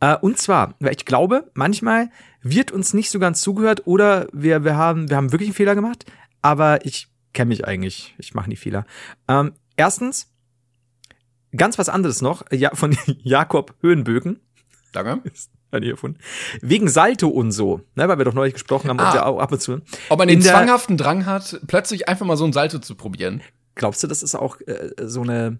Äh, 0.00 0.16
und 0.16 0.38
zwar, 0.38 0.74
weil 0.80 0.92
ich 0.92 1.04
glaube, 1.04 1.50
manchmal 1.54 2.10
wird 2.42 2.72
uns 2.72 2.92
nicht 2.92 3.10
so 3.10 3.18
ganz 3.18 3.40
zugehört 3.40 3.86
oder 3.86 4.26
wir, 4.32 4.64
wir, 4.64 4.76
haben, 4.76 5.08
wir 5.08 5.16
haben 5.16 5.32
wirklich 5.32 5.48
einen 5.48 5.54
Fehler 5.56 5.74
gemacht, 5.74 6.04
aber 6.42 6.84
ich 6.84 7.08
kenne 7.36 7.50
mich 7.50 7.64
eigentlich, 7.66 8.14
ich 8.18 8.34
mache 8.34 8.48
nie 8.48 8.56
Fehler. 8.56 8.84
Ähm, 9.28 9.52
erstens, 9.76 10.32
ganz 11.56 11.78
was 11.78 11.88
anderes 11.88 12.22
noch, 12.22 12.42
ja, 12.50 12.74
von 12.74 12.96
Jakob 13.22 13.74
Höhenbögen. 13.82 14.40
Danke. 14.92 15.22
Wegen 16.62 16.88
Salto 16.88 17.28
und 17.28 17.52
so, 17.52 17.82
ne, 17.96 18.08
weil 18.08 18.16
wir 18.18 18.24
doch 18.24 18.32
neulich 18.32 18.54
gesprochen 18.54 18.88
haben, 18.88 18.98
Ah. 18.98 19.14
ja 19.14 19.22
ab 19.24 19.52
und 19.52 19.60
zu. 19.60 19.82
Ob 20.08 20.18
man 20.18 20.28
den 20.28 20.40
zwanghaften 20.40 20.96
Drang 20.96 21.26
hat, 21.26 21.60
plötzlich 21.66 22.08
einfach 22.08 22.24
mal 22.24 22.36
so 22.38 22.44
ein 22.46 22.52
Salto 22.54 22.78
zu 22.78 22.94
probieren. 22.94 23.42
Glaubst 23.74 24.02
du, 24.02 24.06
das 24.06 24.22
ist 24.22 24.34
auch 24.34 24.58
äh, 24.62 24.90
so 25.02 25.20
eine, 25.20 25.58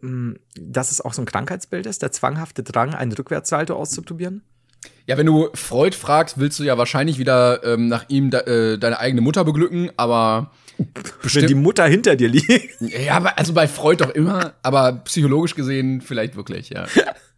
mh, 0.00 0.36
dass 0.60 0.90
es 0.90 1.00
auch 1.00 1.12
so 1.12 1.22
ein 1.22 1.26
Krankheitsbild 1.26 1.86
ist, 1.86 2.02
der 2.02 2.10
zwanghafte 2.10 2.64
Drang, 2.64 2.94
einen 2.94 3.12
Rückwärtssalto 3.12 3.76
auszuprobieren? 3.76 4.42
Ja, 5.06 5.16
wenn 5.16 5.26
du 5.26 5.48
Freud 5.54 5.96
fragst, 5.96 6.38
willst 6.38 6.58
du 6.58 6.64
ja 6.64 6.78
wahrscheinlich 6.78 7.18
wieder 7.18 7.62
ähm, 7.64 7.88
nach 7.88 8.04
ihm 8.08 8.30
de 8.30 8.40
äh, 8.74 8.78
deine 8.78 8.98
eigene 8.98 9.20
Mutter 9.20 9.44
beglücken, 9.44 9.90
aber 9.96 10.50
Wenn 11.32 11.46
die 11.46 11.54
Mutter 11.54 11.86
hinter 11.86 12.16
dir 12.16 12.28
liegt. 12.28 12.80
ja, 12.80 13.14
aber 13.14 13.38
also 13.38 13.52
bei 13.52 13.66
Freud 13.66 14.02
doch 14.04 14.10
immer, 14.10 14.54
aber 14.62 14.92
psychologisch 15.04 15.54
gesehen 15.54 16.00
vielleicht 16.00 16.36
wirklich, 16.36 16.70
ja. 16.70 16.86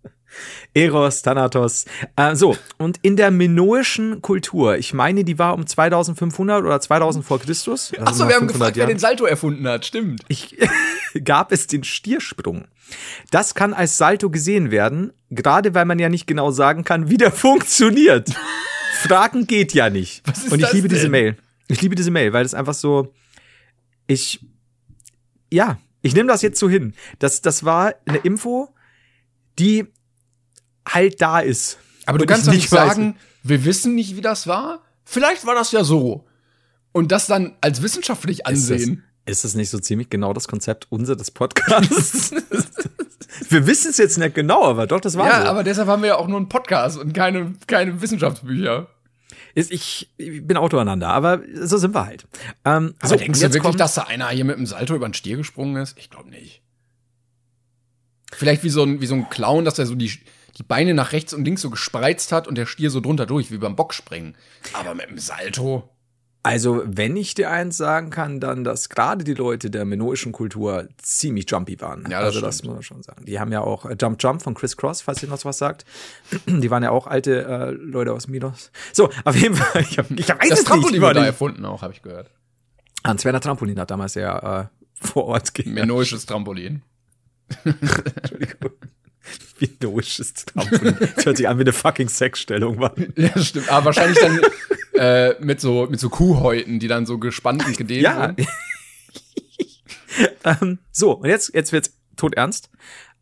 Eros, 0.75 1.23
Thanatos. 1.23 1.85
Äh, 2.17 2.37
so, 2.37 2.57
und 2.77 2.99
in 3.03 3.17
der 3.17 3.31
minoischen 3.31 4.23
Kultur, 4.23 4.77
ich 4.77 4.95
meine, 4.95 5.25
die 5.25 5.39
war 5.39 5.55
um 5.55 5.67
2500 5.67 6.65
oder 6.65 6.81
2000 6.81 7.25
vor 7.25 7.41
Christus. 7.41 7.93
also 7.93 8.05
Achso, 8.05 8.29
wir 8.29 8.37
haben 8.37 8.49
500 8.49 8.53
gefragt, 8.53 8.77
wer 8.77 8.83
Jahren, 8.83 8.89
den 8.91 8.99
Salto 8.99 9.25
erfunden 9.25 9.67
hat, 9.67 9.87
stimmt. 9.87 10.23
ich, 10.29 10.57
gab 11.25 11.53
es 11.53 11.67
den 11.67 11.85
Stiersprung. 11.85 12.67
Das 13.31 13.55
kann 13.55 13.75
als 13.75 13.97
Salto 13.97 14.31
gesehen 14.31 14.71
werden, 14.71 15.13
gerade 15.31 15.75
weil 15.75 15.85
man 15.85 15.99
ja 15.99 16.09
nicht 16.09 16.27
genau 16.27 16.51
sagen 16.51 16.85
kann, 16.85 17.11
wie 17.11 17.17
der 17.17 17.33
funktioniert. 17.33 18.31
Fragen 19.03 19.47
geht 19.47 19.75
ja 19.75 19.91
nicht. 19.91 20.23
Und 20.51 20.61
ich 20.61 20.73
liebe 20.73 20.89
diese 20.89 21.03
denn? 21.03 21.11
Mail. 21.11 21.37
Ich 21.69 21.83
liebe 21.83 21.95
diese 21.95 22.11
Mail, 22.11 22.33
weil 22.33 22.43
das 22.43 22.55
einfach 22.55 22.75
so, 22.75 23.13
ich, 24.07 24.41
ja, 25.53 25.79
ich 26.03 26.15
nehme 26.15 26.29
das 26.29 26.43
jetzt 26.43 26.59
so 26.59 26.69
hin. 26.69 26.95
Das, 27.19 27.43
das 27.43 27.65
war 27.65 27.95
eine 28.07 28.19
Info, 28.19 28.75
die 29.59 29.87
halt 30.89 31.21
da 31.21 31.41
ist. 31.41 31.79
Aber 32.07 32.19
du 32.19 32.27
kannst 32.27 32.47
doch 32.47 32.53
nicht 32.53 32.69
weiß- 32.69 32.71
sagen, 32.71 33.17
wir 33.43 33.65
wissen 33.65 33.95
nicht, 33.95 34.17
wie 34.17 34.21
das 34.21 34.47
war. 34.47 34.83
Vielleicht 35.05 35.47
war 35.47 35.55
das 35.55 35.73
ja 35.73 35.85
so. 35.85 36.27
Und 36.93 37.13
das 37.13 37.27
dann 37.27 37.57
als 37.61 37.83
wissenschaftlich 37.83 38.47
ansehen. 38.47 39.05
Ist 39.27 39.45
das 39.45 39.55
nicht 39.55 39.69
so 39.71 39.79
ziemlich 39.79 40.09
genau 40.11 40.33
das 40.33 40.49
Konzept 40.49 40.87
unseres 40.91 41.31
Podcasts? 41.31 42.33
Wir 43.51 43.67
wissen 43.67 43.91
es 43.91 43.99
jetzt 43.99 44.19
nicht 44.19 44.35
genau, 44.35 44.65
aber 44.65 44.87
doch, 44.87 45.01
das 45.01 45.17
war 45.17 45.27
Ja, 45.27 45.43
so. 45.43 45.49
aber 45.49 45.63
deshalb 45.65 45.87
haben 45.89 46.03
wir 46.03 46.09
ja 46.09 46.17
auch 46.17 46.27
nur 46.29 46.39
einen 46.39 46.49
Podcast 46.49 46.99
und 46.99 47.13
keine, 47.13 47.53
keine 47.67 48.01
Wissenschaftsbücher. 48.03 48.89
Ist, 49.55 49.71
ich, 49.71 50.11
ich 50.17 50.47
bin 50.47 50.57
auch 50.57 50.69
durcheinander, 50.69 51.09
aber 51.09 51.43
so 51.55 51.77
sind 51.79 51.95
wir 51.95 52.05
halt. 52.07 52.27
Ähm, 52.65 52.95
Aber 52.99 53.09
so, 53.09 53.17
denkst 53.17 53.39
du 53.39 53.45
jetzt 53.45 53.55
wirklich, 53.55 53.63
kommt- 53.63 53.81
dass 53.81 53.95
da 53.95 54.03
einer 54.05 54.29
hier 54.29 54.45
mit 54.45 54.57
dem 54.57 54.67
Salto 54.67 54.95
über 54.95 55.09
den 55.09 55.15
Stier 55.15 55.37
gesprungen 55.37 55.77
ist? 55.83 55.97
Ich 55.99 56.11
glaube 56.11 56.31
nicht. 56.31 56.63
Vielleicht 58.33 58.63
wie 58.65 58.71
so 58.71 58.83
ein, 58.83 59.01
wie 59.01 59.07
so 59.07 59.15
ein 59.15 59.29
Clown, 59.31 59.65
dass 59.65 59.79
er 59.79 59.87
so 59.87 59.95
die, 59.95 60.11
die 60.59 60.65
Beine 60.65 60.93
nach 60.93 61.13
rechts 61.13 61.33
und 61.33 61.45
links 61.45 61.63
so 61.63 61.71
gespreizt 61.71 62.33
hat 62.33 62.49
und 62.49 62.57
der 62.57 62.67
Stier 62.67 62.91
so 62.91 63.01
drunter 63.01 63.27
durch, 63.27 63.51
wie 63.51 63.59
beim 63.59 63.77
Bockspringen. 63.77 64.37
Aber 64.73 64.95
mit 64.95 65.09
dem 65.09 65.19
Salto. 65.19 65.89
Also, 66.43 66.83
wenn 66.87 67.17
ich 67.17 67.35
dir 67.35 67.51
eins 67.51 67.77
sagen 67.77 68.11
kann, 68.11 68.41
dann, 68.41 68.65
dass 68.65 68.89
gerade 68.89 69.25
die 69.25 69.35
Leute 69.35 69.71
der 69.71 69.85
minoischen 69.85 70.33
Kultur 70.33 70.89
ziemlich 70.97 71.51
jumpy 71.51 71.81
waren. 71.81 72.05
Ja, 72.05 72.21
das 72.21 72.37
also, 72.37 72.41
das 72.41 72.55
stimmt. 72.59 72.69
muss 72.69 72.75
man 72.77 72.83
schon 72.83 73.03
sagen. 73.03 73.25
Die 73.25 73.39
haben 73.39 73.53
ja 73.53 73.61
auch 73.61 73.85
äh, 73.87 73.97
Jump 74.01 74.23
Jump 74.23 74.43
von 74.43 74.55
Chris 74.55 74.77
Cross, 74.77 75.03
falls 75.03 75.23
ihr 75.23 75.29
noch 75.29 75.45
was 75.45 75.59
sagt. 75.59 75.85
Die 76.47 76.71
waren 76.71 76.83
ja 76.83 76.91
auch 76.91 77.07
alte 77.07 77.45
äh, 77.45 77.71
Leute 77.71 78.13
aus 78.13 78.29
Minos. 78.29 78.71
So, 78.93 79.11
auf 79.25 79.37
jeden 79.37 79.57
Fall. 79.57 79.83
Ich, 79.83 79.99
hab, 79.99 80.11
ich 80.11 80.29
weiß 80.29 80.49
Das 80.49 80.65
Trampolin 80.65 81.03
wurde 81.03 81.15
da 81.15 81.27
erfunden 81.27 81.65
auch, 81.65 81.83
habe 81.83 81.93
ich 81.93 82.03
gehört. 82.03 82.31
Hans-Werner 83.05 83.41
Trampolin 83.41 83.79
hat 83.79 83.91
damals 83.91 84.15
ja 84.15 84.63
äh, 84.63 84.67
vor 84.95 85.27
Ort 85.27 85.55
ge 85.55 85.69
Menoisches 85.69 86.27
Trampolin. 86.27 86.83
Entschuldigung. 87.65 88.71
Minoisches 89.61 90.35
Trampolin. 90.35 90.97
Das 91.17 91.27
hört 91.27 91.37
sich 91.37 91.49
an 91.49 91.59
wie 91.59 91.63
eine 91.63 91.73
fucking 91.73 92.09
Sexstellung, 92.09 92.79
Mann. 92.79 93.13
Ja, 93.17 93.37
stimmt. 93.43 93.69
Aber 93.71 93.87
wahrscheinlich 93.87 94.19
dann 94.19 94.41
äh, 94.95 95.35
mit 95.41 95.61
so 95.61 95.87
mit 95.91 96.01
so 96.01 96.09
Kuhhäuten, 96.09 96.79
die 96.79 96.89
dann 96.89 97.07
so 97.07 97.19
gespannt 97.19 97.65
und 97.67 97.77
gedehnt 97.77 98.03
Ja. 98.03 98.35
sind. 98.37 98.49
ähm, 100.45 100.79
so, 100.93 101.13
und 101.13 101.29
jetzt, 101.29 101.55
jetzt 101.55 101.73
wird's 101.73 101.93
todernst. 102.17 102.71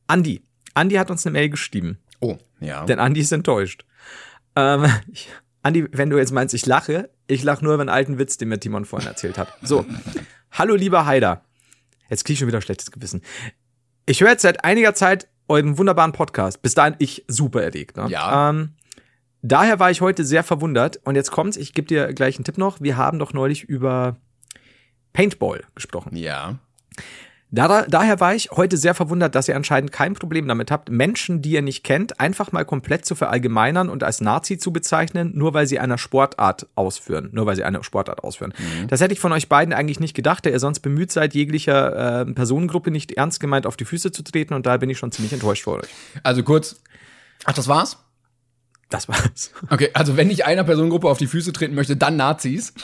Andi. 0.07 0.43
Andi 0.75 0.97
hat 0.97 1.11
uns 1.11 1.27
eine 1.27 1.33
Mail 1.33 1.49
geschrieben. 1.51 1.99
Oh, 2.21 2.39
ja. 2.61 2.85
Denn 2.85 2.99
Andi 2.99 3.21
ist 3.21 3.33
enttäuscht. 3.33 3.85
Ähm, 4.55 4.87
ich, 5.13 5.29
Andi, 5.63 5.87
wenn 5.93 6.11
du 6.11 6.19
jetzt 6.19 6.33
meinst, 6.33 6.55
ich 6.55 6.67
lache, 6.67 7.11
ich 7.27 7.43
lache 7.43 7.65
nur 7.65 7.75
über 7.75 7.83
einen 7.83 7.89
alten 7.91 8.19
Witz, 8.19 8.37
den 8.37 8.49
mir 8.49 8.61
Timon 8.61 8.85
vorhin 8.85 9.09
erzählt 9.09 9.37
hat. 9.39 9.53
So. 9.63 9.85
Hallo, 10.53 10.75
lieber 10.75 11.07
Haider. 11.07 11.45
Jetzt 12.09 12.25
krieg 12.25 12.35
ich 12.35 12.39
schon 12.39 12.49
wieder 12.49 12.61
schlechtes 12.61 12.91
Gewissen. 12.93 13.23
Ich 14.07 14.21
höre 14.21 14.31
jetzt 14.31 14.43
seit 14.43 14.65
einiger 14.65 14.95
Zeit 14.95 15.29
euren 15.49 15.79
wunderbaren 15.79 16.13
Podcast. 16.13 16.63
Bis 16.63 16.75
dahin 16.75 16.97
ich 16.99 17.25
super 17.29 17.63
erregt. 17.63 17.97
Ne? 17.97 18.09
Ja. 18.09 18.51
Ähm, 18.51 18.75
daher 19.43 19.79
war 19.79 19.91
ich 19.91 20.01
heute 20.01 20.25
sehr 20.25 20.43
verwundert. 20.43 21.01
Und 21.05 21.15
jetzt 21.15 21.31
kommt's, 21.31 21.57
ich 21.57 21.73
gebe 21.75 21.89
dir 21.89 22.13
gleich 22.13 22.37
einen 22.37 22.45
Tipp 22.45 22.59
noch. 22.59 22.81
Wir 22.81 22.97
haben 22.97 23.19
doch 23.19 23.33
neulich 23.33 23.65
über 23.65 24.17
Paintball 25.13 25.65
gesprochen. 25.75 26.17
ja. 26.17 26.59
Da, 27.53 27.83
daher 27.83 28.19
war 28.19 28.35
ich 28.35 28.51
heute 28.51 28.77
sehr 28.77 28.95
verwundert, 28.95 29.37
dass 29.37 29.47
ihr 29.47 29.55
anscheinend 29.55 29.93
kein 29.93 30.15
Problem 30.15 30.49
damit 30.49 30.73
habt, 30.73 30.91
Menschen, 30.91 31.43
die 31.43 31.53
ihr 31.53 31.63
nicht 31.63 31.85
kennt, 31.85 32.19
einfach 32.19 32.51
mal 32.51 32.65
komplett 32.65 33.07
zu 33.07 33.15
verallgemeinern 33.15 33.89
und 33.89 34.03
als 34.03 34.21
Nazi 34.21 34.59
zu 34.59 34.73
bezeichnen, 34.73 35.31
nur 35.35 35.55
weil 35.55 35.69
sie 35.69 35.79
eine 35.79 35.97
Sportart 35.97 36.67
ausführen. 36.75 37.29
Nur 37.33 37.47
weil 37.47 37.55
sie 37.55 37.63
eine 37.63 37.85
Sportart 37.85 38.25
ausführen. 38.25 38.53
Das 38.89 39.01
hätte 39.01 39.15
ich 39.15 39.21
von 39.21 39.33
euch 39.33 39.49
beiden 39.49 39.73
eigentlich 39.73 40.01
nicht 40.01 40.15
gedacht, 40.15 40.45
da 40.45 40.51
ihr 40.51 40.59
sonst 40.59 40.81
bemüht 40.81 41.13
seid, 41.13 41.35
jeglicher 41.35 42.23
äh, 42.23 42.27
Personengruppe 42.27 42.91
nicht 42.91 43.13
ernst 43.13 43.39
gemeint 43.39 43.67
auf 43.67 43.77
die 43.77 43.85
Füße 43.85 44.11
zu 44.11 44.25
treten 44.25 44.53
und 44.53 44.67
da 44.67 44.77
bin 44.77 44.91
ich 44.91 44.99
schon 44.99 45.13
ziemlich 45.13 45.33
enttäuscht 45.33 45.65
vor 45.65 45.77
euch. 45.77 45.89
Also 46.25 46.43
kurz. 46.43 46.77
Ach, 47.45 47.53
das 47.53 47.69
war's? 47.69 47.99
Das 48.89 49.09
war's. 49.09 49.53
Okay, 49.71 49.91
also 49.95 50.17
wenn 50.17 50.31
ich 50.31 50.47
einer 50.47 50.65
Personengruppe 50.65 51.09
auf 51.09 51.19
die 51.19 51.27
Füße 51.29 51.53
treten 51.53 51.75
möchte, 51.75 51.97
dann 51.97 52.17
Nazis. 52.17 52.75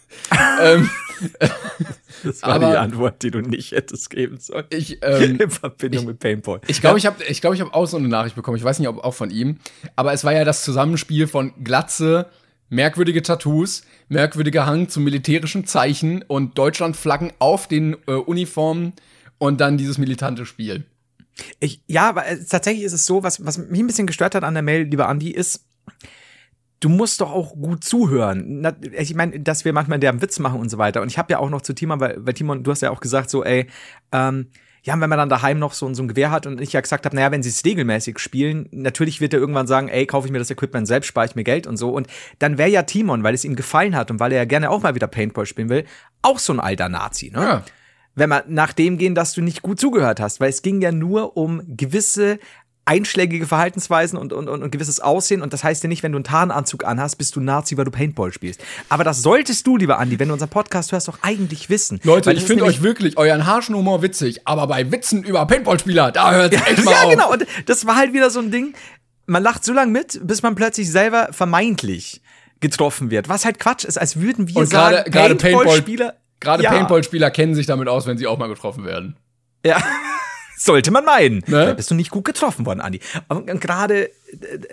ähm, 0.62 0.90
Das 2.24 2.42
war 2.42 2.50
Aber- 2.50 2.70
die 2.70 2.76
Antwort, 2.76 3.22
die 3.22 3.30
du 3.30 3.40
nicht 3.40 3.72
hättest 3.72 4.10
geben 4.10 4.38
sollen. 4.38 4.66
Ich, 4.70 4.98
ähm, 5.02 5.40
In 5.40 5.50
Verbindung 5.50 6.06
mit 6.06 6.20
Paintball. 6.20 6.60
Ich 6.68 6.80
glaube, 6.80 6.98
ich 6.98 7.06
habe 7.06 7.22
ich 7.24 7.40
glaub, 7.40 7.54
ich 7.54 7.60
hab 7.60 7.74
auch 7.74 7.86
so 7.86 7.96
eine 7.96 8.06
Nachricht 8.08 8.36
bekommen. 8.36 8.56
Ich 8.56 8.62
weiß 8.64 8.78
nicht, 8.78 8.88
ob 8.88 9.02
auch 9.02 9.14
von 9.14 9.30
ihm. 9.30 9.58
Aber 9.96 10.12
es 10.12 10.22
war 10.22 10.32
ja 10.32 10.44
das 10.44 10.62
Zusammenspiel 10.62 11.26
von 11.26 11.52
Glatze, 11.64 12.26
merkwürdige 12.68 13.22
Tattoos, 13.22 13.82
merkwürdiger 14.08 14.66
Hang 14.66 14.88
zu 14.88 15.00
militärischen 15.00 15.66
Zeichen 15.66 16.22
und 16.22 16.56
Deutschlandflaggen 16.58 17.32
auf 17.40 17.66
den 17.66 17.96
äh, 18.06 18.12
Uniformen 18.12 18.92
und 19.38 19.60
dann 19.60 19.76
dieses 19.76 19.98
militante 19.98 20.46
Spiel. 20.46 20.84
Ich, 21.58 21.82
ja, 21.88 22.08
aber 22.08 22.26
äh, 22.28 22.38
tatsächlich 22.48 22.84
ist 22.84 22.92
es 22.92 23.04
so, 23.06 23.22
was, 23.24 23.44
was 23.44 23.58
mich 23.58 23.80
ein 23.80 23.86
bisschen 23.88 24.06
gestört 24.06 24.34
hat 24.36 24.44
an 24.44 24.54
der 24.54 24.62
Mail, 24.62 24.82
lieber 24.84 25.08
Andi, 25.08 25.30
ist, 25.30 25.64
du 26.82 26.88
musst 26.88 27.20
doch 27.20 27.32
auch 27.32 27.54
gut 27.54 27.84
zuhören. 27.84 28.66
Ich 28.98 29.14
meine, 29.14 29.38
dass 29.38 29.64
wir 29.64 29.72
manchmal 29.72 30.00
derben 30.00 30.20
Witz 30.20 30.40
machen 30.40 30.60
und 30.60 30.68
so 30.68 30.78
weiter. 30.78 31.00
Und 31.00 31.08
ich 31.08 31.16
habe 31.16 31.32
ja 31.32 31.38
auch 31.38 31.48
noch 31.48 31.62
zu 31.62 31.74
Timon, 31.74 32.00
weil, 32.00 32.16
weil 32.18 32.34
Timon, 32.34 32.64
du 32.64 32.70
hast 32.72 32.82
ja 32.82 32.90
auch 32.90 33.00
gesagt, 33.00 33.30
so, 33.30 33.44
ey, 33.44 33.68
ähm, 34.10 34.48
ja, 34.84 35.00
wenn 35.00 35.08
man 35.08 35.18
dann 35.18 35.28
daheim 35.28 35.60
noch 35.60 35.74
so, 35.74 35.92
so 35.94 36.02
ein 36.02 36.08
Gewehr 36.08 36.32
hat 36.32 36.44
und 36.44 36.60
ich 36.60 36.72
ja 36.72 36.80
gesagt 36.80 37.06
habe, 37.06 37.14
naja, 37.14 37.30
wenn 37.30 37.44
sie 37.44 37.50
es 37.50 37.64
regelmäßig 37.64 38.18
spielen, 38.18 38.68
natürlich 38.72 39.20
wird 39.20 39.32
er 39.32 39.38
irgendwann 39.38 39.68
sagen, 39.68 39.86
ey, 39.88 40.06
kaufe 40.06 40.26
ich 40.26 40.32
mir 40.32 40.40
das 40.40 40.50
Equipment 40.50 40.88
selbst, 40.88 41.06
spare 41.06 41.26
ich 41.26 41.36
mir 41.36 41.44
Geld 41.44 41.68
und 41.68 41.76
so. 41.76 41.90
Und 41.90 42.08
dann 42.40 42.58
wäre 42.58 42.68
ja 42.68 42.82
Timon, 42.82 43.22
weil 43.22 43.34
es 43.34 43.44
ihm 43.44 43.54
gefallen 43.54 43.94
hat 43.94 44.10
und 44.10 44.18
weil 44.18 44.32
er 44.32 44.38
ja 44.38 44.44
gerne 44.44 44.70
auch 44.70 44.82
mal 44.82 44.96
wieder 44.96 45.06
Paintball 45.06 45.46
spielen 45.46 45.68
will, 45.68 45.84
auch 46.20 46.40
so 46.40 46.52
ein 46.52 46.58
alter 46.58 46.88
Nazi, 46.88 47.30
ne? 47.32 47.40
Ja. 47.40 47.64
wenn 48.16 48.28
wir 48.28 48.42
nach 48.48 48.72
dem 48.72 48.98
gehen, 48.98 49.14
dass 49.14 49.34
du 49.34 49.40
nicht 49.40 49.62
gut 49.62 49.78
zugehört 49.78 50.18
hast, 50.18 50.40
weil 50.40 50.50
es 50.50 50.62
ging 50.62 50.80
ja 50.82 50.90
nur 50.90 51.36
um 51.36 51.62
gewisse 51.64 52.40
einschlägige 52.84 53.46
Verhaltensweisen 53.46 54.18
und, 54.18 54.32
und, 54.32 54.48
und, 54.48 54.62
und 54.62 54.70
gewisses 54.70 55.00
Aussehen. 55.00 55.42
Und 55.42 55.52
das 55.52 55.62
heißt 55.62 55.82
ja 55.82 55.88
nicht, 55.88 56.02
wenn 56.02 56.12
du 56.12 56.16
einen 56.18 56.24
Tarnanzug 56.24 56.84
anhast, 56.84 57.16
bist 57.16 57.36
du 57.36 57.40
Nazi, 57.40 57.76
weil 57.76 57.84
du 57.84 57.90
Paintball 57.90 58.32
spielst. 58.32 58.60
Aber 58.88 59.04
das 59.04 59.22
solltest 59.22 59.66
du, 59.66 59.76
lieber 59.76 59.98
Andi, 59.98 60.18
wenn 60.18 60.28
du 60.28 60.34
unseren 60.34 60.50
Podcast 60.50 60.90
hörst, 60.92 61.08
doch 61.08 61.18
eigentlich 61.22 61.70
wissen. 61.70 62.00
Leute, 62.02 62.32
ich 62.32 62.44
finde 62.44 62.64
euch 62.64 62.82
wirklich 62.82 63.16
euren 63.16 63.46
harschen 63.46 63.76
Humor 63.76 64.02
witzig, 64.02 64.40
aber 64.46 64.66
bei 64.66 64.90
Witzen 64.90 65.22
über 65.22 65.46
Paintballspieler, 65.46 66.10
da 66.10 66.32
hört 66.32 66.54
echt 66.54 66.84
mal 66.84 66.90
ja, 66.92 67.02
auf. 67.02 67.10
genau. 67.10 67.32
Und 67.32 67.46
das 67.66 67.86
war 67.86 67.96
halt 67.96 68.12
wieder 68.12 68.30
so 68.30 68.40
ein 68.40 68.50
Ding. 68.50 68.74
Man 69.26 69.42
lacht 69.42 69.64
so 69.64 69.72
lange 69.72 69.92
mit, 69.92 70.20
bis 70.24 70.42
man 70.42 70.56
plötzlich 70.56 70.90
selber 70.90 71.28
vermeintlich 71.30 72.20
getroffen 72.60 73.10
wird. 73.10 73.28
Was 73.28 73.44
halt 73.44 73.60
Quatsch 73.60 73.84
ist, 73.84 73.98
als 73.98 74.20
würden 74.20 74.48
wir 74.48 74.56
Und 74.56 74.66
sagen, 74.66 74.96
gerade 74.96 75.10
gerade 75.10 75.34
Paintball 75.36 75.64
Paintball-Spieler. 75.64 76.14
Gerade 76.40 76.62
ja, 76.64 76.70
Paintballspieler 76.70 77.30
kennen 77.30 77.54
sich 77.54 77.66
damit 77.66 77.86
aus, 77.86 78.06
wenn 78.06 78.18
sie 78.18 78.26
auch 78.26 78.38
mal 78.38 78.48
getroffen 78.48 78.84
werden. 78.84 79.16
Ja. 79.64 79.80
Sollte 80.64 80.92
man 80.92 81.04
meinen. 81.04 81.42
Ne? 81.46 81.66
Da 81.66 81.72
bist 81.72 81.90
du 81.90 81.94
nicht 81.96 82.10
gut 82.10 82.24
getroffen 82.24 82.66
worden, 82.66 82.80
Andi. 82.80 83.00
Und 83.28 83.50
und 83.50 83.60
gerade, 83.60 84.06
äh, 84.06 84.12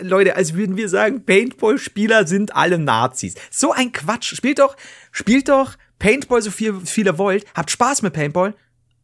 Leute, 0.01 0.35
als 0.35 0.53
würden 0.53 0.77
wir 0.77 0.87
sagen, 0.87 1.25
Paintball-Spieler 1.25 2.27
sind 2.27 2.55
alle 2.55 2.77
Nazis. 2.77 3.33
So 3.49 3.71
ein 3.71 3.91
Quatsch. 3.91 4.35
Spielt 4.35 4.59
doch, 4.59 4.75
spielt 5.11 5.49
doch 5.49 5.77
Paintball 5.97 6.43
so 6.43 6.51
viel, 6.51 6.79
viel 6.85 7.07
ihr 7.07 7.17
wollt. 7.17 7.43
Habt 7.55 7.71
Spaß 7.71 8.03
mit 8.03 8.13
Paintball. 8.13 8.53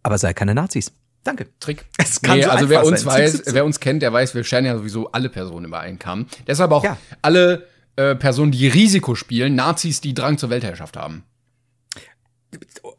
Aber 0.03 0.19
seid 0.19 0.35
keine 0.35 0.53
Nazis. 0.53 0.91
Danke. 1.23 1.47
Trick. 1.59 1.85
Es 1.97 2.21
kann 2.21 2.37
nee, 2.37 2.43
so 2.43 2.51
also 2.51 2.69
wer 2.69 2.85
uns 2.85 3.01
sein. 3.01 3.23
weiß, 3.23 3.41
wer 3.47 3.65
uns 3.65 3.79
kennt, 3.79 4.03
der 4.03 4.13
weiß, 4.13 4.35
wir 4.35 4.43
scheren 4.43 4.65
ja 4.65 4.77
sowieso 4.77 5.11
alle 5.11 5.29
Personen 5.29 5.65
über 5.65 5.79
einen 5.79 5.97
Kamm. 5.97 6.27
Deshalb 6.45 6.71
auch 6.71 6.83
Ja. 6.83 6.97
alle 7.23 7.65
äh, 7.95 8.13
Personen, 8.13 8.51
die 8.51 8.67
Risiko 8.67 9.15
spielen, 9.15 9.55
Nazis, 9.55 10.01
die 10.01 10.13
Drang 10.13 10.37
zur 10.37 10.51
Weltherrschaft 10.51 10.97
haben. 10.97 11.23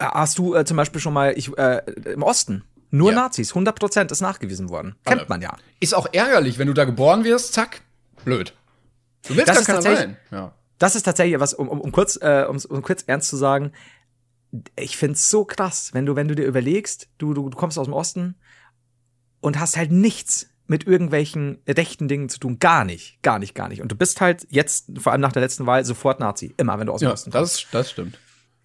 Hast 0.00 0.38
du 0.38 0.56
äh, 0.56 0.64
zum 0.64 0.76
Beispiel 0.76 1.00
schon 1.00 1.12
mal 1.12 1.34
ich, 1.36 1.56
äh, 1.56 1.82
im 2.12 2.24
Osten? 2.24 2.64
Nur 2.90 3.10
Ja. 3.10 3.16
Nazis. 3.16 3.52
100% 3.54 4.12
ist 4.12 4.20
nachgewiesen 4.20 4.68
worden. 4.70 4.94
Alle. 5.04 5.16
Kennt 5.18 5.28
man 5.28 5.42
ja. 5.42 5.56
Ist 5.80 5.94
auch 5.94 6.06
ärgerlich, 6.12 6.58
wenn 6.58 6.68
du 6.68 6.74
da 6.74 6.84
geboren 6.84 7.24
wirst, 7.24 7.52
zack, 7.52 7.82
blöd. 8.24 8.54
Du 9.26 9.36
willst 9.36 9.48
Das 9.48 9.64
gar 9.64 9.80
keiner 9.80 9.82
sein. 9.82 10.16
Ja. 10.30 10.54
Das 10.78 10.94
ist 10.94 11.02
tatsächlich 11.04 11.40
was, 11.40 11.54
um, 11.54 11.68
um, 11.68 11.80
um 11.80 11.90
kurz, 11.92 12.16
äh, 12.20 12.44
um, 12.48 12.58
um 12.68 12.82
kurz 12.82 13.02
ernst 13.06 13.28
zu 13.28 13.36
sagen. 13.36 13.72
Ich 14.76 14.96
find's 14.96 15.28
so 15.28 15.44
krass, 15.44 15.90
wenn 15.92 16.06
du, 16.06 16.16
wenn 16.16 16.28
du 16.28 16.34
dir 16.34 16.44
überlegst, 16.46 17.08
du, 17.18 17.34
du, 17.34 17.48
du 17.48 17.56
kommst 17.56 17.78
aus 17.78 17.86
dem 17.86 17.94
Osten 17.94 18.36
und 19.40 19.58
hast 19.58 19.76
halt 19.76 19.90
nichts 19.90 20.48
mit 20.68 20.86
irgendwelchen 20.86 21.58
rechten 21.68 22.08
Dingen 22.08 22.28
zu 22.28 22.38
tun. 22.38 22.58
Gar 22.58 22.84
nicht, 22.84 23.22
gar 23.22 23.38
nicht, 23.38 23.54
gar 23.54 23.68
nicht. 23.68 23.82
Und 23.82 23.90
du 23.92 23.96
bist 23.96 24.20
halt 24.20 24.46
jetzt, 24.50 24.90
vor 24.98 25.12
allem 25.12 25.20
nach 25.20 25.32
der 25.32 25.42
letzten 25.42 25.66
Wahl, 25.66 25.84
sofort 25.84 26.20
Nazi. 26.20 26.54
Immer, 26.56 26.78
wenn 26.78 26.86
du 26.86 26.92
aus 26.92 27.00
dem 27.00 27.06
ja, 27.08 27.12
Osten 27.12 27.30
kommst. 27.30 27.64
das, 27.64 27.70
das 27.70 27.90
stimmt. 27.90 28.18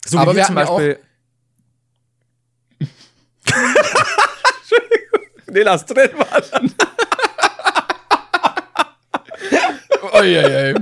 So 0.06 0.18
aber 0.18 0.34
wie 0.34 0.38
wir 0.38 0.46
zum 0.46 0.56
Beispiel. 0.56 1.00
Nee, 5.48 5.62
lass 5.62 5.86
drin, 5.86 6.10
Mann. 6.18 6.74
Uiuiui. 10.14 10.76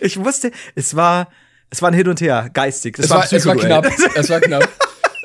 Ich 0.00 0.18
wusste, 0.22 0.50
es 0.74 0.96
war, 0.96 1.28
es 1.70 1.82
war 1.82 1.90
ein 1.90 1.94
Hin 1.94 2.08
und 2.08 2.20
Her, 2.20 2.50
geistig. 2.52 2.98
Es 2.98 3.10
war, 3.10 3.26
es 3.30 3.46
war 3.46 3.56
knapp. 3.56 3.86
Es 4.14 4.30
war 4.30 4.40
knapp. 4.40 4.68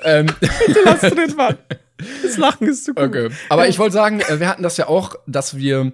ähm, 0.03 0.27
Lass 0.85 1.01
drin, 1.01 1.33
Mann. 1.35 1.57
Das 2.23 2.37
Lachen 2.37 2.67
ist 2.67 2.85
zu 2.85 2.93
gut. 2.93 3.03
Okay. 3.03 3.29
Aber 3.49 3.67
ich 3.67 3.77
wollte 3.79 3.93
sagen, 3.93 4.21
äh, 4.21 4.39
wir 4.39 4.47
hatten 4.47 4.63
das 4.63 4.77
ja 4.77 4.87
auch, 4.87 5.15
dass 5.27 5.57
wir 5.57 5.91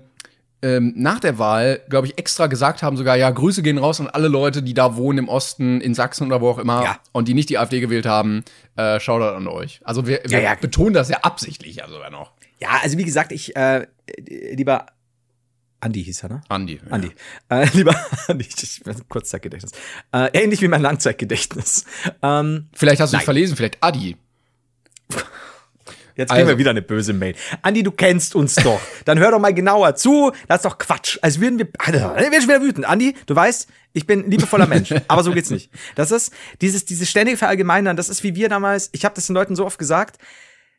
ähm, 0.61 0.93
nach 0.95 1.19
der 1.19 1.37
Wahl, 1.37 1.81
glaube 1.89 2.07
ich, 2.07 2.17
extra 2.17 2.47
gesagt 2.47 2.81
haben, 2.81 2.97
sogar, 2.97 3.15
ja, 3.15 3.29
Grüße 3.29 3.61
gehen 3.61 3.77
raus 3.77 3.99
an 4.01 4.07
alle 4.07 4.27
Leute, 4.27 4.63
die 4.63 4.73
da 4.73 4.95
wohnen 4.95 5.19
im 5.19 5.29
Osten, 5.29 5.81
in 5.81 5.93
Sachsen 5.93 6.25
oder 6.27 6.41
wo 6.41 6.49
auch 6.49 6.57
immer 6.57 6.83
Ja. 6.83 6.99
und 7.11 7.27
die 7.27 7.33
nicht 7.35 7.49
die 7.49 7.57
AfD 7.59 7.79
gewählt 7.79 8.05
haben. 8.07 8.43
Äh, 8.75 8.99
Shoutout 8.99 9.35
an 9.35 9.47
euch. 9.47 9.81
Also 9.83 10.07
wir, 10.07 10.21
wir 10.25 10.39
Ja, 10.41 10.51
ja. 10.51 10.55
betonen 10.55 10.93
das 10.93 11.09
ja 11.09 11.17
absichtlich 11.21 11.75
ja 11.77 11.87
sogar 11.87 12.09
noch. 12.09 12.31
Ja, 12.59 12.69
also 12.81 12.97
wie 12.97 13.03
gesagt, 13.05 13.31
ich, 13.31 13.55
äh, 13.55 13.85
lieber 14.17 14.87
Andi 15.79 16.03
hieß 16.03 16.23
er, 16.23 16.29
ne? 16.29 16.41
Andi. 16.49 16.81
Andi. 16.89 17.11
Äh, 17.49 17.67
lieber 17.73 17.95
Andi, 18.27 18.47
ich 18.47 18.83
bin 18.83 18.95
Kurzzeitgedächtnis. 19.09 19.73
Äh, 20.11 20.29
ähnlich 20.33 20.61
wie 20.63 20.67
mein 20.67 20.81
Langzeitgedächtnis. 20.81 21.85
Ähm, 22.23 22.69
Vielleicht 22.73 22.99
hast 22.99 23.11
du 23.13 23.17
Nein. 23.17 23.19
dich 23.19 23.25
verlesen, 23.25 23.55
vielleicht 23.55 23.77
Adi. 23.83 24.17
jetzt 26.17 26.29
kriegen 26.29 26.41
Also. 26.41 26.49
wir 26.49 26.57
wieder 26.57 26.71
eine 26.71 26.81
böse 26.81 27.13
Mail. 27.13 27.35
Andi, 27.61 27.83
du 27.83 27.91
kennst 27.91 28.35
uns 28.35 28.55
doch. 28.55 28.79
Dann 29.05 29.19
hör 29.19 29.31
doch 29.31 29.39
mal 29.39 29.53
genauer 29.53 29.95
zu. 29.95 30.31
Das 30.47 30.57
ist 30.57 30.65
doch 30.65 30.77
Quatsch. 30.77 31.17
Als 31.21 31.39
würden 31.39 31.59
wir. 31.59 31.67
Alter, 31.77 32.15
ich 32.17 32.23
werde 32.23 32.41
schon 32.41 32.49
wieder 32.49 32.61
wütend. 32.61 32.85
Andi, 32.85 33.15
du 33.25 33.35
weißt, 33.35 33.67
ich 33.93 34.05
bin 34.05 34.25
ein 34.25 34.31
liebevoller 34.31 34.67
Mensch. 34.67 34.93
aber 35.07 35.23
so 35.23 35.31
geht's 35.31 35.49
nicht. 35.49 35.71
Das 35.95 36.11
ist 36.11 36.33
dieses, 36.61 36.85
dieses 36.85 37.09
ständige 37.09 37.37
Verallgemeinern. 37.37 37.95
Das 37.95 38.09
ist 38.09 38.23
wie 38.23 38.35
wir 38.35 38.49
damals. 38.49 38.89
Ich 38.91 39.05
habe 39.05 39.15
das 39.15 39.27
den 39.27 39.33
Leuten 39.35 39.55
so 39.55 39.65
oft 39.65 39.79
gesagt. 39.79 40.17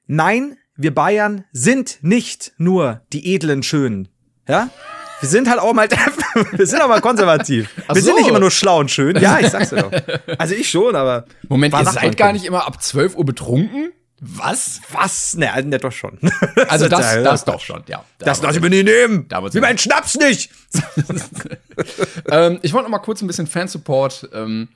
Nein, 0.07 0.57
wir 0.77 0.95
Bayern 0.95 1.45
sind 1.53 1.99
nicht 2.03 2.53
nur 2.59 3.03
die 3.13 3.35
edlen 3.35 3.63
Schönen. 3.63 4.09
Ja? 4.47 4.71
Wir 5.21 5.29
sind 5.29 5.51
halt 5.51 5.59
auch 5.59 5.73
mal, 5.73 5.89
wir 6.53 6.67
sind 6.67 6.81
auch 6.81 6.89
mal 6.89 7.01
konservativ. 7.01 7.71
Ach 7.89 7.95
wir 7.95 8.03
sind 8.03 8.13
so. 8.13 8.19
nicht 8.19 8.29
immer 8.29 8.39
nur 8.39 8.53
schlau 8.53 8.79
und 8.79 8.91
schön. 8.91 9.17
Ja, 9.17 9.41
ich 9.41 9.49
sag's 9.49 9.71
dir 9.71 9.83
doch. 9.83 9.93
Also 10.39 10.55
ich 10.55 10.71
schon, 10.71 10.95
aber. 10.95 11.25
Moment, 11.49 11.73
War 11.73 11.83
ihr 11.83 11.91
seid 11.91 12.17
gar 12.17 12.33
nicht 12.33 12.45
immer 12.45 12.67
ab 12.67 12.81
12 12.81 13.17
Uhr 13.17 13.25
betrunken? 13.25 13.93
Was? 14.21 14.81
Was? 14.91 15.37
Ne, 15.37 15.53
also, 15.53 15.69
ne, 15.69 15.79
doch 15.79 15.93
schon. 15.93 16.19
Also 16.69 16.89
das, 16.89 17.15
ja- 17.15 17.23
das 17.23 17.45
doch 17.45 17.61
schon, 17.61 17.83
ja. 17.87 18.05
Das 18.19 18.41
Da- 18.41 18.47
lasse 18.49 18.59
ich 18.59 18.63
mir 18.65 18.71
nie 18.71 18.83
nehmen. 18.83 19.27
Wie 19.53 19.61
mein 19.61 19.79
Schnaps 19.79 20.17
nicht. 20.17 20.51
ähm, 22.31 22.59
ich 22.63 22.73
wollte 22.73 22.85
noch 22.85 22.91
mal 22.99 22.99
kurz 23.05 23.23
ein 23.23 23.27
bisschen 23.27 23.47
Fansupport 23.47 24.29
ähm, 24.33 24.69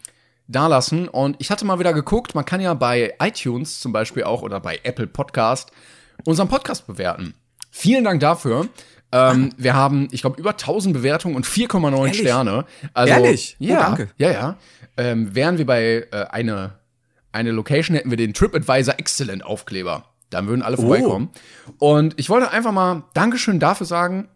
dalassen. 0.49 1.09
Und 1.09 1.37
ich 1.41 1.51
hatte 1.51 1.65
mal 1.65 1.79
wieder 1.79 1.93
geguckt, 1.93 2.35
man 2.35 2.45
kann 2.45 2.61
ja 2.61 2.75
bei 2.75 3.15
iTunes 3.21 3.81
zum 3.81 3.93
Beispiel 3.93 4.25
auch 4.25 4.43
oder 4.43 4.61
bei 4.61 4.81
Apple 4.83 5.07
Podcast 5.07 5.71
unseren 6.25 6.49
Podcast 6.49 6.87
bewerten. 6.87 7.35
Vielen 7.71 8.05
Dank 8.05 8.21
dafür. 8.21 8.69
Ähm, 9.15 9.51
wir 9.59 9.75
haben, 9.75 10.09
ich 10.11 10.23
glaube, 10.23 10.39
über 10.41 10.51
1000 10.51 10.95
Bewertungen 10.95 11.37
und 11.37 11.47
4,9 11.47 11.97
Ehrlich? 12.07 12.19
Sterne. 12.21 12.65
Also, 12.95 13.13
Ehrlich? 13.15 13.57
Oh, 13.61 13.65
Ja, 13.65 13.81
danke. 13.81 14.09
ja, 14.17 14.31
ja. 14.31 14.57
Ähm, 14.97 15.35
wären 15.35 15.59
wir 15.59 15.67
bei 15.67 16.07
äh, 16.11 16.25
eine, 16.31 16.75
eine 17.33 17.51
Location, 17.51 17.97
hätten 17.97 18.11
wir 18.11 18.17
den 18.17 18.35
TripAdvisor 18.35 18.99
Excellent 18.99 19.45
Aufkleber. 19.45 20.05
Dann 20.31 20.47
würden 20.47 20.63
alle 20.63 20.77
vorbeikommen. 20.77 21.31
Und 21.79 22.15
ich 22.19 22.31
wollte 22.31 22.51
einfach 22.51 22.73
mal 22.73 23.05
Dankeschön 23.13 23.61
dafür 23.61 23.87
sagen 23.87 24.29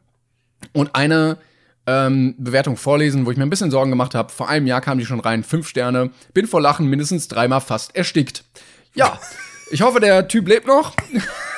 und 0.72 0.94
eine 0.94 1.38
ähm, 1.86 2.34
Bewertung 2.38 2.76
vorlesen, 2.76 3.24
wo 3.24 3.30
ich 3.30 3.36
mir 3.36 3.44
ein 3.44 3.50
bisschen 3.50 3.70
Sorgen 3.70 3.90
gemacht 3.90 4.14
habe. 4.14 4.30
Vor 4.30 4.48
einem 4.48 4.66
Jahr 4.66 4.80
kam 4.80 4.98
die 4.98 5.06
schon 5.06 5.20
rein, 5.20 5.42
fünf 5.42 5.68
Sterne, 5.68 6.10
bin 6.34 6.46
vor 6.46 6.60
Lachen 6.60 6.86
mindestens 6.88 7.28
dreimal 7.28 7.60
fast 7.60 7.96
erstickt. 7.96 8.44
Ja, 8.94 9.18
ich 9.70 9.82
hoffe, 9.82 10.00
der 10.00 10.28
Typ 10.28 10.48
lebt 10.48 10.66
noch. 10.66 10.94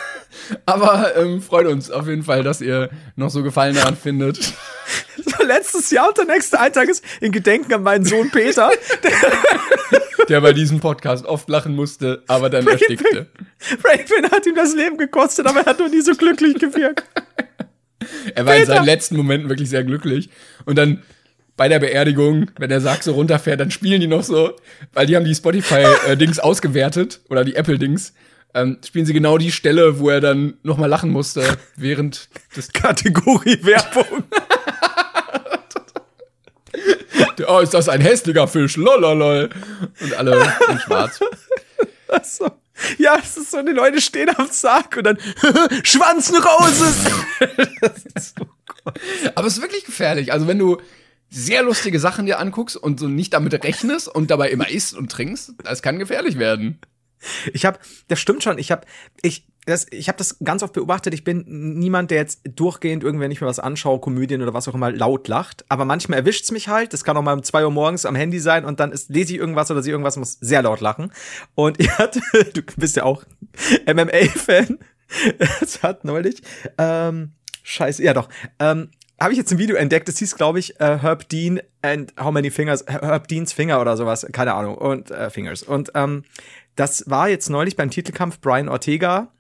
Aber 0.67 1.17
ähm, 1.17 1.43
freut 1.43 1.67
uns 1.67 1.91
auf 1.91 2.07
jeden 2.09 2.23
Fall, 2.23 2.43
dass 2.43 2.61
ihr 2.61 2.91
noch 3.17 3.31
so 3.31 3.43
Gefallen 3.43 3.75
daran 3.75 3.97
findet. 3.97 4.53
So, 5.17 5.45
letztes 5.45 5.91
Jahr 5.91 6.09
und 6.09 6.17
der 6.17 6.27
nächste 6.27 6.61
Eintrag 6.61 6.89
ist 6.89 7.05
in 7.21 7.33
Gedenken 7.33 7.75
an 7.75 7.83
meinen 7.83 8.05
Sohn 8.05 8.31
Peter. 8.31 8.71
Der 10.29 10.41
bei 10.41 10.53
diesem 10.53 10.81
Podcast 10.81 11.27
oft 11.27 11.49
lachen 11.49 11.75
musste, 11.75 12.23
aber 12.29 12.49
dann 12.49 12.67
erstickte. 12.67 13.27
Raven 13.83 14.31
hat 14.31 14.47
ihm 14.47 14.55
das 14.55 14.75
Leben 14.75 14.97
gekostet, 14.97 15.47
aber 15.47 15.61
er 15.61 15.67
hat 15.67 15.81
noch 15.81 15.89
nie 15.89 16.01
so 16.03 16.15
glücklich 16.15 16.55
gewirkt. 16.59 17.05
Er 18.35 18.47
war 18.47 18.55
in 18.55 18.61
Peter! 18.61 18.75
seinen 18.75 18.87
letzten 18.87 19.17
Momenten 19.17 19.49
wirklich 19.49 19.69
sehr 19.69 19.83
glücklich. 19.83 20.31
Und 20.65 20.79
dann 20.79 21.03
bei 21.57 21.69
der 21.69 21.81
Beerdigung, 21.81 22.51
wenn 22.57 22.71
der 22.71 22.81
Sarg 22.81 23.03
so 23.03 23.13
runterfährt, 23.13 23.59
dann 23.59 23.73
spielen 23.73 24.01
die 24.01 24.07
noch 24.07 24.23
so, 24.23 24.53
weil 24.93 25.07
die 25.07 25.17
haben 25.17 25.25
die 25.25 25.35
Spotify-Dings 25.35 26.39
ausgewertet 26.39 27.21
oder 27.29 27.45
die 27.45 27.57
Apple-Dings. 27.57 28.15
Ähm, 28.55 28.79
spielen 28.85 29.07
sie 29.07 29.13
genau 29.13 29.39
die 29.39 29.53
Stelle, 29.53 29.99
wo 29.99 30.09
er 30.09 30.21
dann 30.21 30.55
noch 30.63 30.79
mal 30.79 30.87
lachen 30.87 31.11
musste, 31.11 31.59
während 31.77 32.29
des 32.57 32.73
Kategorie 32.73 33.59
Werbung. 33.63 34.25
Oh, 37.47 37.61
ist 37.61 37.73
das 37.73 37.89
ein 37.89 38.01
hässlicher 38.01 38.49
Fisch? 38.49 38.77
Lololol. 38.77 39.49
Und 40.01 40.13
alle 40.15 40.43
in 40.71 40.79
schwarz. 40.81 41.21
so. 42.25 42.51
Ja, 42.99 43.19
es 43.23 43.37
ist 43.37 43.51
so, 43.51 43.63
die 43.63 43.73
Leute 43.73 44.01
stehen 44.01 44.31
am 44.37 44.49
Sarg 44.51 44.97
und 44.97 45.05
dann 45.05 45.19
Schwanz 45.83 46.33
aus. 46.33 46.79
so 48.17 48.47
Aber 49.35 49.47
es 49.47 49.57
ist 49.57 49.63
wirklich 49.63 49.85
gefährlich. 49.85 50.33
Also 50.33 50.47
wenn 50.47 50.59
du 50.59 50.79
sehr 51.31 51.63
lustige 51.63 52.01
Sachen 52.01 52.27
dir 52.27 52.39
anguckst 52.39 52.77
und 52.77 53.01
so 53.01 53.09
nicht 53.09 53.35
damit 53.35 53.65
rechnest 53.65 54.09
und 54.09 54.31
dabei 54.31 54.51
immer 54.51 54.69
isst 54.69 54.95
und 54.95 55.11
trinkst, 55.13 55.53
das 55.63 55.83
kann 55.83 55.99
gefährlich 55.99 56.39
werden. 56.39 56.79
Ich 57.53 57.65
habe, 57.65 57.79
das 58.09 58.21
stimmt 58.21 58.43
schon. 58.43 58.59
Ich 58.59 58.71
habe, 58.71 58.87
ich, 59.23 59.47
das, 59.67 59.87
ich 59.91 60.09
habe 60.09 60.17
das 60.17 60.39
ganz 60.43 60.63
oft 60.63 60.73
beobachtet. 60.73 61.13
Ich 61.13 61.25
bin 61.25 61.45
niemand, 61.47 62.11
der 62.11 62.19
jetzt 62.19 62.41
durchgehend 62.45 63.05
irgendwann 63.05 63.29
nicht 63.29 63.41
mehr 63.41 63.49
was 63.49 63.59
anschaue, 63.59 64.01
Komödien 64.01 64.43
oder 64.43 64.55
was 64.55 64.67
auch 64.69 64.75
immer, 64.75 64.91
laut 64.91 65.29
lacht. 65.29 65.65
Aber 65.69 65.85
manchmal 65.85 66.21
erwischt's 66.21 66.51
mich 66.51 66.69
halt. 66.69 66.93
Das 66.93 67.05
kann 67.05 67.17
auch 67.17 67.23
mal 67.23 67.35
um 67.35 67.43
zwei 67.43 67.65
Uhr 67.65 67.71
morgens 67.71 68.07
am 68.07 68.15
Handy 68.15 68.41
sein 68.41 68.65
und 68.65 68.81
dann 68.81 68.93
ist, 68.93 69.11
lese 69.11 69.35
ich 69.35 69.39
irgendwas 69.39 69.71
oder 69.71 69.83
sehe 69.83 69.93
irgendwas 69.93 70.17
muss 70.17 70.39
sehr 70.41 70.63
laut 70.63 70.81
lachen. 70.81 71.13
Und 71.55 71.81
ich 71.81 71.91
hatte, 71.99 72.21
du 72.55 72.63
bist 72.77 72.97
ja 72.97 73.05
auch 73.05 73.25
MMA-Fan. 73.87 74.79
Es 75.61 75.83
hat 75.83 76.05
neulich, 76.05 76.43
ähm, 76.77 77.33
scheiße, 77.63 78.03
ja 78.03 78.15
doch, 78.15 78.29
ähm, 78.59 78.91
habe 79.21 79.33
ich 79.33 79.39
jetzt 79.39 79.51
ein 79.51 79.59
Video 79.59 79.77
entdeckt, 79.77 80.09
das 80.09 80.19
hieß, 80.19 80.37
glaube 80.37 80.61
ich, 80.61 80.75
uh, 80.81 81.03
Herb 81.03 81.29
Dean 81.29 81.61
and 81.83 82.13
How 82.21 82.31
Many 82.31 82.51
Fingers, 82.51 82.85
Herb 82.87 83.27
Deans 83.27 83.53
Finger 83.53 83.81
oder 83.81 83.97
sowas, 83.97 84.25
keine 84.33 84.55
Ahnung, 84.55 84.77
und 84.77 85.11
uh, 85.11 85.29
Fingers. 85.29 85.65
Und 85.65 85.91
ähm, 85.95 86.25
das 86.79 87.05
war 87.09 87.29
jetzt 87.29 87.51
neulich 87.51 87.77
beim 87.77 87.91
Titelkampf 87.91 88.41
Brian 88.41 88.69
Ortega 88.69 89.33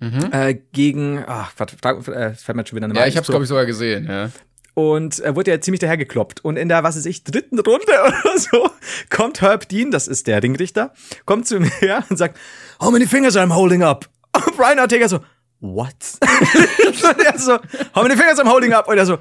mhm. 0.00 0.28
äh, 0.32 0.54
gegen, 0.72 1.24
ach, 1.26 1.52
warte, 1.56 1.76
äh, 2.12 2.34
fällt 2.34 2.56
mir 2.56 2.66
schon 2.66 2.76
wieder 2.76 2.86
eine 2.86 2.94
Ja, 2.94 3.06
ich 3.06 3.16
hab's, 3.16 3.28
glaube 3.28 3.44
ich, 3.44 3.48
sogar 3.48 3.64
gesehen, 3.64 4.06
ja. 4.06 4.30
Und 4.74 5.20
er 5.20 5.36
wurde 5.36 5.52
ja 5.52 5.60
ziemlich 5.60 5.80
dahergekloppt. 5.80 6.44
Und 6.44 6.56
in 6.56 6.68
der, 6.68 6.82
was 6.82 6.96
weiß 6.96 7.06
ich, 7.06 7.22
dritten 7.24 7.60
Runde 7.60 7.84
oder 8.04 8.38
so, 8.38 8.68
kommt 9.08 9.40
Herb 9.40 9.68
Dean, 9.68 9.90
das 9.90 10.08
ist 10.08 10.26
der 10.26 10.42
Ringrichter, 10.42 10.92
kommt 11.24 11.46
zu 11.46 11.58
mir 11.58 11.70
her 11.78 12.04
und 12.10 12.16
sagt, 12.16 12.38
How 12.80 12.90
many 12.90 13.06
fingers 13.06 13.36
I'm 13.36 13.54
holding 13.54 13.82
up? 13.82 14.10
Und 14.32 14.56
Brian 14.56 14.80
Ortega 14.80 15.08
so, 15.08 15.20
what? 15.60 15.94
und 16.20 17.24
er 17.24 17.38
so, 17.38 17.58
how 17.94 18.02
many 18.02 18.16
fingers 18.16 18.38
I'm 18.38 18.50
holding 18.50 18.72
up? 18.72 18.88
Und 18.88 18.98
er 18.98 19.06
so, 19.06 19.14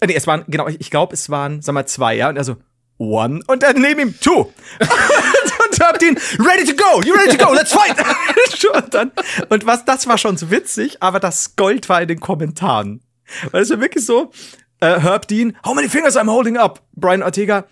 äh, 0.00 0.06
nee, 0.06 0.14
es 0.14 0.26
waren, 0.26 0.44
genau, 0.46 0.68
ich, 0.68 0.80
ich 0.80 0.90
glaube, 0.90 1.12
es 1.14 1.28
waren, 1.28 1.60
sag 1.62 1.74
mal, 1.74 1.86
zwei, 1.86 2.14
ja. 2.14 2.28
Und 2.28 2.36
er 2.36 2.44
so, 2.44 2.56
one. 2.98 3.42
Und 3.48 3.64
dann 3.64 3.80
neben 3.80 4.00
ihm, 4.00 4.20
two. 4.20 4.52
und 5.70 5.80
habt 5.80 6.02
ihn, 6.02 6.18
ready 6.38 6.64
to 6.64 6.76
go, 6.76 7.02
you 7.02 7.14
ready 7.14 7.36
to 7.36 7.44
go, 7.44 7.52
let's 7.52 7.72
fight. 7.72 7.96
und, 8.74 8.94
dann, 8.94 9.12
und 9.48 9.66
was, 9.66 9.84
das 9.84 10.06
war 10.06 10.18
schon 10.18 10.36
so 10.36 10.50
witzig, 10.50 11.02
aber 11.02 11.20
das 11.20 11.56
Gold 11.56 11.88
war 11.88 12.02
in 12.02 12.08
den 12.08 12.20
Kommentaren. 12.20 13.02
Weil 13.50 13.62
es 13.62 13.70
war 13.70 13.80
wirklich 13.80 14.04
so, 14.04 14.30
uh, 14.82 14.86
Herb 15.00 15.28
Dean, 15.28 15.56
how 15.64 15.74
many 15.74 15.88
fingers 15.88 16.16
I'm 16.16 16.30
holding 16.30 16.56
up? 16.56 16.82
Brian 16.94 17.22
Ortega, 17.22 17.66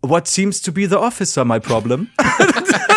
what 0.00 0.26
seems 0.26 0.62
to 0.62 0.72
be 0.72 0.88
the 0.88 0.96
officer, 0.96 1.44
my 1.44 1.58
problem? 1.58 2.10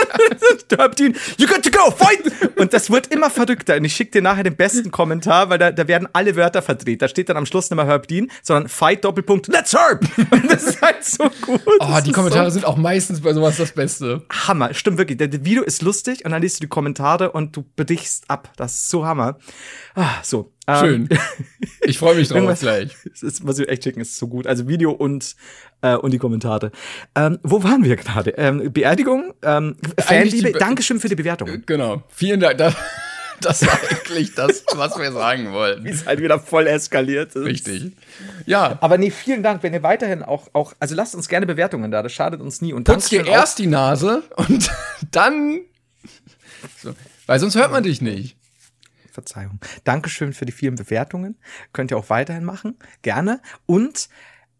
Dean, 0.95 1.15
you 1.37 1.47
got 1.47 1.63
to 1.63 1.71
go, 1.71 1.91
fight! 1.91 2.57
Und 2.57 2.73
das 2.73 2.89
wird 2.89 3.07
immer 3.07 3.29
verrückter. 3.29 3.77
Und 3.77 3.85
ich 3.85 3.95
schicke 3.95 4.11
dir 4.11 4.21
nachher 4.21 4.43
den 4.43 4.55
besten 4.55 4.91
Kommentar, 4.91 5.49
weil 5.49 5.57
da, 5.57 5.71
da 5.71 5.87
werden 5.87 6.07
alle 6.13 6.35
Wörter 6.35 6.61
verdreht. 6.61 7.01
Da 7.01 7.07
steht 7.07 7.29
dann 7.29 7.37
am 7.37 7.45
Schluss 7.45 7.69
nicht 7.69 7.75
mehr 7.75 7.85
Herb 7.85 8.07
Dean, 8.07 8.29
sondern 8.41 8.67
Fight 8.69 9.03
Doppelpunkt, 9.05 9.47
let's 9.47 9.73
Herb! 9.73 10.05
Und 10.31 10.51
das 10.51 10.63
ist 10.63 10.81
halt 10.81 11.03
so 11.03 11.29
gut. 11.41 11.61
Oh, 11.79 11.99
die 12.05 12.11
Kommentare 12.11 12.45
so 12.45 12.55
sind 12.55 12.65
auch 12.65 12.77
meistens 12.77 13.21
bei 13.21 13.33
sowas 13.33 13.57
das 13.57 13.71
Beste. 13.71 14.23
Hammer, 14.47 14.73
stimmt 14.73 14.97
wirklich. 14.97 15.17
Der, 15.17 15.27
der 15.27 15.45
Video 15.45 15.63
ist 15.63 15.81
lustig 15.81 16.25
und 16.25 16.31
dann 16.31 16.41
liest 16.41 16.57
du 16.57 16.61
die 16.61 16.69
Kommentare 16.69 17.31
und 17.31 17.55
du 17.55 17.65
bedichst 17.75 18.29
ab. 18.29 18.51
Das 18.57 18.73
ist 18.73 18.89
so 18.89 19.05
Hammer. 19.05 19.37
Ah, 19.95 20.15
so, 20.23 20.51
Schön. 20.77 21.09
Ähm, 21.09 21.19
ich 21.81 21.97
freue 21.97 22.15
mich 22.15 22.27
drauf 22.27 22.59
gleich. 22.59 22.95
Das 23.21 23.41
muss 23.41 23.59
ich 23.59 23.67
echt 23.67 23.83
schicken, 23.83 24.01
ist 24.01 24.17
so 24.17 24.27
gut. 24.27 24.47
Also 24.47 24.67
Video 24.67 24.91
und, 24.91 25.35
äh, 25.81 25.95
und 25.95 26.11
die 26.11 26.17
Kommentare. 26.17 26.71
Ähm, 27.15 27.39
wo 27.43 27.63
waren 27.63 27.83
wir 27.83 27.95
gerade? 27.95 28.31
Ähm, 28.31 28.71
Beerdigung, 28.71 29.33
ähm, 29.43 29.75
Fanliebe. 29.99 30.51
Be 30.51 30.59
Dankeschön 30.59 30.99
für 30.99 31.09
die 31.09 31.15
Bewertung. 31.15 31.63
Genau. 31.65 32.03
Vielen 32.09 32.39
Dank. 32.39 32.57
Das, 32.57 32.75
das 33.41 33.65
war 33.65 33.79
eigentlich 33.89 34.35
das, 34.35 34.63
was 34.73 34.97
wir 34.97 35.11
sagen 35.11 35.51
wollten. 35.53 35.85
Wie 35.85 35.89
es 35.89 36.05
halt 36.05 36.21
wieder 36.21 36.39
voll 36.39 36.67
eskaliert 36.67 37.35
ist. 37.35 37.45
Richtig. 37.45 37.93
Ja. 38.45 38.77
Aber 38.81 38.97
nee, 38.97 39.11
vielen 39.11 39.43
Dank, 39.43 39.63
wenn 39.63 39.73
ihr 39.73 39.83
weiterhin 39.83 40.23
auch, 40.23 40.47
auch 40.53 40.73
also 40.79 40.95
lasst 40.95 41.15
uns 41.15 41.27
gerne 41.29 41.45
Bewertungen 41.45 41.91
da, 41.91 42.03
das 42.03 42.13
schadet 42.13 42.41
uns 42.41 42.61
nie. 42.61 42.73
Und 42.73 42.85
Putz 42.85 43.09
dir 43.09 43.25
erst 43.25 43.59
die 43.59 43.67
Nase 43.67 44.23
und 44.35 44.69
dann, 45.11 45.61
so, 46.77 46.93
weil 47.25 47.39
sonst 47.39 47.55
hört 47.55 47.71
man 47.71 47.83
dich 47.83 48.01
nicht. 48.01 48.37
Verzeihung. 49.11 49.59
Dankeschön 49.83 50.33
für 50.33 50.45
die 50.45 50.51
vielen 50.51 50.75
Bewertungen. 50.75 51.37
Könnt 51.73 51.91
ihr 51.91 51.97
auch 51.97 52.09
weiterhin 52.09 52.45
machen. 52.45 52.77
Gerne. 53.01 53.41
Und 53.65 54.07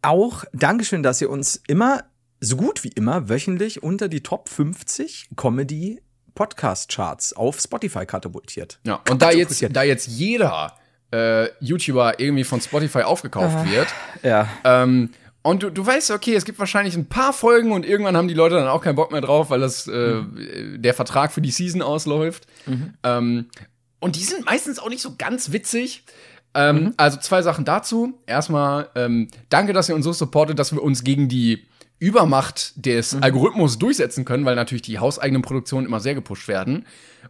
auch 0.01 0.43
Dankeschön, 0.53 1.03
dass 1.03 1.21
ihr 1.21 1.29
uns 1.29 1.61
immer, 1.67 2.03
so 2.39 2.55
gut 2.55 2.83
wie 2.83 2.89
immer, 2.89 3.29
wöchentlich 3.29 3.83
unter 3.83 4.07
die 4.07 4.21
Top 4.21 4.49
50 4.49 5.29
Comedy 5.35 6.01
Podcast 6.35 6.89
Charts 6.89 7.33
auf 7.33 7.59
Spotify 7.59 8.05
katapultiert. 8.05 8.79
Ja, 8.85 9.01
und 9.09 9.21
da 9.21 9.31
jetzt, 9.31 9.61
da 9.75 9.83
jetzt 9.83 10.07
jeder 10.07 10.73
äh, 11.11 11.49
YouTuber 11.59 12.19
irgendwie 12.19 12.43
von 12.43 12.61
Spotify 12.61 13.01
aufgekauft 13.01 13.55
Aha. 13.55 13.69
wird, 13.69 13.87
ja. 14.23 14.47
Ähm, 14.63 15.11
und 15.41 15.63
du, 15.63 15.69
du 15.69 15.85
weißt, 15.85 16.11
okay, 16.11 16.35
es 16.35 16.45
gibt 16.45 16.59
wahrscheinlich 16.59 16.95
ein 16.95 17.07
paar 17.07 17.33
Folgen 17.33 17.71
und 17.71 17.85
irgendwann 17.85 18.15
haben 18.17 18.27
die 18.27 18.33
Leute 18.33 18.55
dann 18.55 18.67
auch 18.67 18.81
keinen 18.81 18.95
Bock 18.95 19.11
mehr 19.11 19.21
drauf, 19.21 19.49
weil 19.49 19.61
das 19.61 19.87
äh, 19.87 19.91
mhm. 19.91 20.81
der 20.81 20.93
Vertrag 20.93 21.31
für 21.31 21.41
die 21.41 21.51
Season 21.51 21.81
ausläuft. 21.81 22.45
Mhm. 22.65 22.93
Ähm, 23.03 23.49
und 23.99 24.15
die 24.15 24.23
sind 24.23 24.45
meistens 24.45 24.79
auch 24.79 24.89
nicht 24.89 25.01
so 25.01 25.15
ganz 25.17 25.51
witzig. 25.51 26.03
Ähm, 26.53 26.75
mhm. 26.75 26.93
Also 26.97 27.17
zwei 27.19 27.41
Sachen 27.41 27.65
dazu. 27.65 28.19
Erstmal, 28.25 28.89
ähm, 28.95 29.27
danke, 29.49 29.73
dass 29.73 29.89
ihr 29.89 29.95
uns 29.95 30.05
so 30.05 30.13
supportet, 30.13 30.59
dass 30.59 30.73
wir 30.73 30.81
uns 30.81 31.03
gegen 31.03 31.29
die 31.29 31.65
Übermacht 31.99 32.73
des 32.85 33.13
mhm. 33.13 33.23
Algorithmus 33.23 33.77
durchsetzen 33.77 34.25
können, 34.25 34.45
weil 34.45 34.55
natürlich 34.55 34.81
die 34.81 34.99
hauseigenen 34.99 35.41
Produktionen 35.41 35.85
immer 35.85 35.99
sehr 35.99 36.15
gepusht 36.15 36.47
werden. 36.47 36.85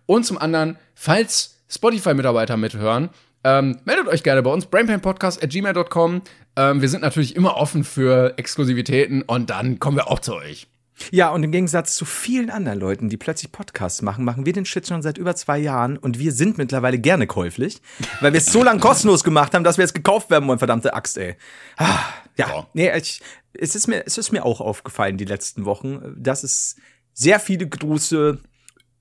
Und 0.05 0.25
zum 0.25 0.37
anderen, 0.37 0.77
falls 0.93 1.57
Spotify-Mitarbeiter 1.69 2.55
mithören, 2.55 3.09
ähm, 3.43 3.79
meldet 3.85 4.07
euch 4.07 4.23
gerne 4.23 4.43
bei 4.43 4.51
uns, 4.51 4.65
brainpainpodcast.gmail.com. 4.65 6.21
Ähm, 6.55 6.81
wir 6.81 6.89
sind 6.89 7.01
natürlich 7.01 7.35
immer 7.35 7.57
offen 7.57 7.83
für 7.83 8.37
Exklusivitäten 8.37 9.21
und 9.21 9.49
dann 9.49 9.79
kommen 9.79 9.97
wir 9.97 10.09
auch 10.09 10.19
zu 10.19 10.35
euch. 10.35 10.67
Ja, 11.11 11.29
und 11.29 11.43
im 11.43 11.51
Gegensatz 11.51 11.95
zu 11.95 12.05
vielen 12.05 12.49
anderen 12.49 12.79
Leuten, 12.79 13.09
die 13.09 13.17
plötzlich 13.17 13.51
Podcasts 13.51 14.01
machen, 14.01 14.23
machen 14.25 14.45
wir 14.45 14.53
den 14.53 14.65
Shit 14.65 14.87
schon 14.87 15.01
seit 15.01 15.17
über 15.17 15.35
zwei 15.35 15.57
Jahren 15.57 15.97
und 15.97 16.19
wir 16.19 16.31
sind 16.31 16.57
mittlerweile 16.57 16.99
gerne 16.99 17.27
käuflich, 17.27 17.81
weil 18.21 18.33
wir 18.33 18.39
es 18.39 18.47
so 18.47 18.63
lange 18.63 18.79
kostenlos 18.79 19.23
gemacht 19.23 19.53
haben, 19.53 19.63
dass 19.63 19.77
wir 19.77 19.83
jetzt 19.83 19.95
gekauft 19.95 20.29
werden 20.29 20.47
wollen, 20.47 20.59
verdammte 20.59 20.93
Axt, 20.93 21.17
ey. 21.17 21.35
Ah, 21.77 21.99
ja, 22.37 22.47
ja, 22.47 22.67
nee, 22.73 22.97
ich, 22.97 23.21
es 23.53 23.75
ist 23.75 23.87
mir, 23.87 24.03
es 24.05 24.17
ist 24.17 24.31
mir 24.31 24.45
auch 24.45 24.61
aufgefallen 24.61 25.17
die 25.17 25.25
letzten 25.25 25.65
Wochen, 25.65 26.15
dass 26.17 26.43
es 26.43 26.75
sehr 27.13 27.39
viele 27.39 27.67
große 27.67 28.39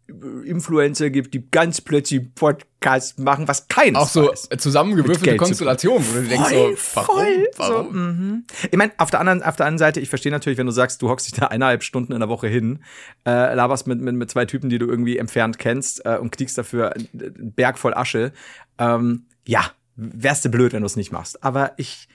Influencer 0.09 1.11
gibt, 1.11 1.35
die 1.35 1.51
ganz 1.51 1.83
plötzlich 1.83 2.35
Podcasts 2.35 3.19
machen, 3.19 3.47
was 3.47 3.69
keiner 3.69 4.01
Auch 4.01 4.09
so 4.09 4.29
weiß. 4.29 4.49
zusammengewürfelte 4.57 5.37
Konstellationen, 5.37 6.03
wo 6.09 6.15
du 6.15 6.21
voll, 6.21 6.29
denkst 6.29 6.49
so, 6.49 6.95
warum? 6.95 7.17
Voll, 7.17 7.49
warum? 7.57 7.87
So, 7.87 7.93
mhm. 7.93 8.45
Ich 8.71 8.79
meine, 8.79 8.93
auf 8.97 9.11
der 9.11 9.21
anderen, 9.21 9.43
auf 9.43 9.57
der 9.57 9.67
anderen 9.67 9.79
Seite, 9.79 10.01
ich 10.01 10.09
verstehe 10.09 10.33
natürlich, 10.33 10.59
wenn 10.59 10.67
du 10.67 10.73
sagst, 10.73 11.03
du 11.03 11.11
hockst 11.11 11.27
dich 11.27 11.39
da 11.39 11.49
eineinhalb 11.49 11.83
Stunden 11.83 12.13
in 12.15 12.21
der 12.21 12.31
Woche 12.31 12.49
hin, 12.49 12.83
äh, 13.27 13.55
laberst 13.55 13.87
mit, 13.87 14.01
mit, 14.01 14.15
mit 14.15 14.31
zwei 14.31 14.47
Typen, 14.47 14.71
die 14.71 14.79
du 14.79 14.87
irgendwie 14.87 15.19
entfernt 15.19 15.59
kennst 15.59 16.05
äh, 16.07 16.17
und 16.17 16.31
kriegst 16.33 16.57
dafür 16.57 16.95
einen 16.95 17.53
Berg 17.55 17.79
voll 17.79 17.93
Asche. 17.93 18.33
Ähm, 18.79 19.27
ja, 19.47 19.71
wärst 19.97 20.45
du 20.45 20.49
blöd, 20.49 20.73
wenn 20.73 20.81
du 20.81 20.87
es 20.87 20.97
nicht 20.97 21.13
machst. 21.13 21.45
Aber 21.45 21.73
ich, 21.77 22.09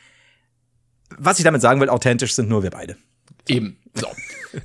was 1.15 1.37
ich 1.37 1.45
damit 1.45 1.61
sagen 1.61 1.79
will, 1.79 1.89
authentisch 1.89 2.33
sind 2.33 2.49
nur 2.49 2.63
wir 2.63 2.71
beide. 2.71 2.97
Eben. 3.47 3.77
So. 3.93 4.07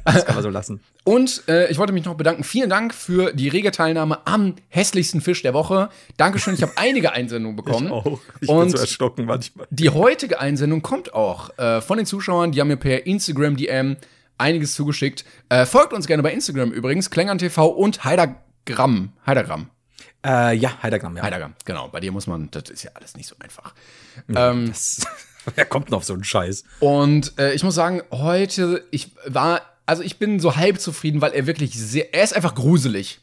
Das 0.04 0.26
kann 0.26 0.34
man 0.34 0.42
so 0.42 0.50
lassen. 0.50 0.80
Und 1.04 1.44
äh, 1.48 1.70
ich 1.70 1.78
wollte 1.78 1.94
mich 1.94 2.04
noch 2.04 2.14
bedanken. 2.14 2.44
Vielen 2.44 2.68
Dank 2.68 2.92
für 2.92 3.32
die 3.32 3.48
rege 3.48 3.70
Teilnahme 3.70 4.26
am 4.26 4.56
hässlichsten 4.68 5.22
Fisch 5.22 5.40
der 5.40 5.54
Woche. 5.54 5.88
Dankeschön, 6.18 6.52
ich 6.52 6.60
habe 6.60 6.72
einige 6.76 7.12
Einsendungen 7.12 7.56
bekommen. 7.56 7.86
Ich 7.86 7.92
auch. 7.92 8.20
Ich 8.42 8.48
Und 8.50 8.60
bin 8.60 8.70
so 8.72 8.76
erschrocken 8.76 9.24
manchmal. 9.24 9.66
Die 9.70 9.88
heutige 9.88 10.40
Einsendung 10.40 10.82
kommt 10.82 11.14
auch 11.14 11.56
äh, 11.58 11.80
von 11.80 11.96
den 11.96 12.04
Zuschauern. 12.04 12.52
Die 12.52 12.60
haben 12.60 12.68
mir 12.68 12.76
per 12.76 13.06
Instagram 13.06 13.56
DM 13.56 13.96
einiges 14.36 14.74
zugeschickt. 14.74 15.24
Äh, 15.48 15.64
folgt 15.64 15.94
uns 15.94 16.06
gerne 16.06 16.22
bei 16.22 16.34
Instagram 16.34 16.70
übrigens, 16.70 17.08
Klängern 17.08 17.38
TV 17.38 17.66
und 17.66 18.04
Heidergramm. 18.04 19.12
Heidergramm. 19.26 19.70
Äh, 20.24 20.54
ja, 20.56 20.82
Heidergramm, 20.82 21.16
ja. 21.16 21.22
Heidergramm, 21.22 21.54
genau. 21.64 21.88
Bei 21.88 22.00
dir 22.00 22.12
muss 22.12 22.26
man, 22.26 22.50
das 22.50 22.70
ist 22.70 22.82
ja 22.82 22.90
alles 22.94 23.16
nicht 23.16 23.28
so 23.28 23.36
einfach. 23.38 23.74
Ja, 24.28 24.50
ähm, 24.50 24.72
wer 25.54 25.64
kommt 25.64 25.90
noch 25.90 25.98
auf 25.98 26.04
so 26.04 26.14
einen 26.14 26.24
Scheiß? 26.24 26.64
Und 26.80 27.38
äh, 27.38 27.54
ich 27.54 27.62
muss 27.62 27.74
sagen, 27.74 28.02
heute, 28.10 28.84
ich 28.90 29.12
war 29.26 29.62
also 29.88 30.02
ich 30.02 30.18
bin 30.18 30.38
so 30.38 30.54
halb 30.54 30.78
zufrieden, 30.80 31.22
weil 31.22 31.32
er 31.32 31.46
wirklich 31.46 31.72
sehr, 31.72 32.12
er 32.12 32.22
ist 32.22 32.36
einfach 32.36 32.54
gruselig. 32.54 33.20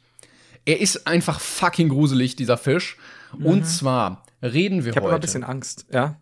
Er 0.65 0.81
ist 0.81 1.05
einfach 1.05 1.39
fucking 1.39 1.89
gruselig, 1.89 2.35
dieser 2.35 2.57
Fisch. 2.57 2.97
Mhm. 3.37 3.45
Und 3.45 3.65
zwar 3.65 4.25
reden 4.41 4.83
wir 4.83 4.89
ich 4.91 4.95
heute. 4.95 4.99
Ich 4.99 5.03
habe 5.03 5.13
ein 5.13 5.21
bisschen 5.21 5.43
Angst, 5.43 5.85
ja. 5.91 6.15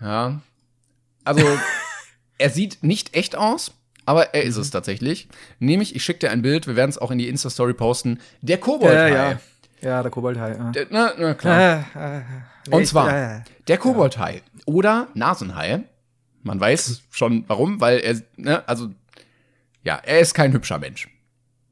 Ja. 0.00 0.40
Also, 1.22 1.46
er 2.38 2.50
sieht 2.50 2.82
nicht 2.82 3.14
echt 3.14 3.36
aus, 3.36 3.70
aber 4.04 4.34
er 4.34 4.42
ist 4.42 4.56
mhm. 4.56 4.62
es 4.62 4.70
tatsächlich. 4.72 5.28
Nämlich, 5.60 5.94
ich 5.94 6.02
schicke 6.02 6.18
dir 6.18 6.32
ein 6.32 6.42
Bild, 6.42 6.66
wir 6.66 6.74
werden 6.74 6.90
es 6.90 6.98
auch 6.98 7.12
in 7.12 7.18
die 7.18 7.28
Insta-Story 7.28 7.74
posten. 7.74 8.18
Der 8.42 8.58
Koboldhai. 8.58 9.10
Ja, 9.10 9.30
ja. 9.30 9.40
ja, 9.80 10.02
der 10.02 10.10
Koboldhai. 10.10 10.56
Ja. 10.56 10.70
Der, 10.72 10.86
na, 10.90 11.12
na, 11.16 11.34
klar. 11.34 11.84
Äh, 11.94 12.18
äh, 12.18 12.22
Und 12.70 12.86
zwar, 12.86 13.44
der 13.66 13.78
Koboldhai 13.78 14.42
oder 14.66 15.08
Nasenhai. 15.14 15.84
Man 16.42 16.60
weiß 16.60 17.02
schon 17.10 17.44
warum, 17.48 17.80
weil 17.80 17.98
er, 17.98 18.20
ne, 18.36 18.66
also 18.68 18.90
ja, 19.82 19.96
er 19.96 20.20
ist 20.20 20.34
kein 20.34 20.52
hübscher 20.52 20.78
Mensch. 20.78 21.08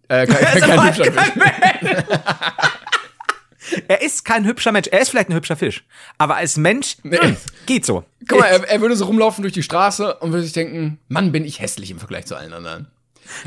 Äh, 0.09 0.27
kein, 0.27 0.37
Er 0.45 0.55
ist 0.57 0.61
kein 0.63 0.79
aber 0.79 0.89
hübscher 0.89 1.11
kein 1.11 1.33
Fisch. 1.33 2.05
Er 3.89 4.01
ist 4.01 4.25
kein 4.25 4.45
hübscher 4.45 4.71
Mensch. 4.71 4.87
Er 4.89 5.01
ist 5.01 5.09
vielleicht 5.11 5.29
ein 5.29 5.35
hübscher 5.35 5.57
Fisch. 5.57 5.85
Aber 6.19 6.37
als 6.37 6.57
Mensch 6.57 6.99
Nee. 7.03 7.19
mh, 7.21 7.37
geht 7.67 7.85
so. 7.85 8.05
Guck 8.29 8.39
mal, 8.39 8.47
er, 8.47 8.63
er 8.69 8.81
würde 8.81 8.95
so 8.95 9.07
rumlaufen 9.07 9.43
durch 9.43 9.55
die 9.55 9.63
Straße 9.65 10.15
und 10.19 10.31
würde 10.31 10.45
sich 10.45 10.53
denken, 10.53 10.99
Mann, 11.09 11.33
bin 11.33 11.45
ich 11.45 11.59
hässlich 11.61 11.91
im 11.91 11.99
Vergleich 11.99 12.27
zu 12.27 12.37
allen 12.37 12.53
anderen. 12.53 12.87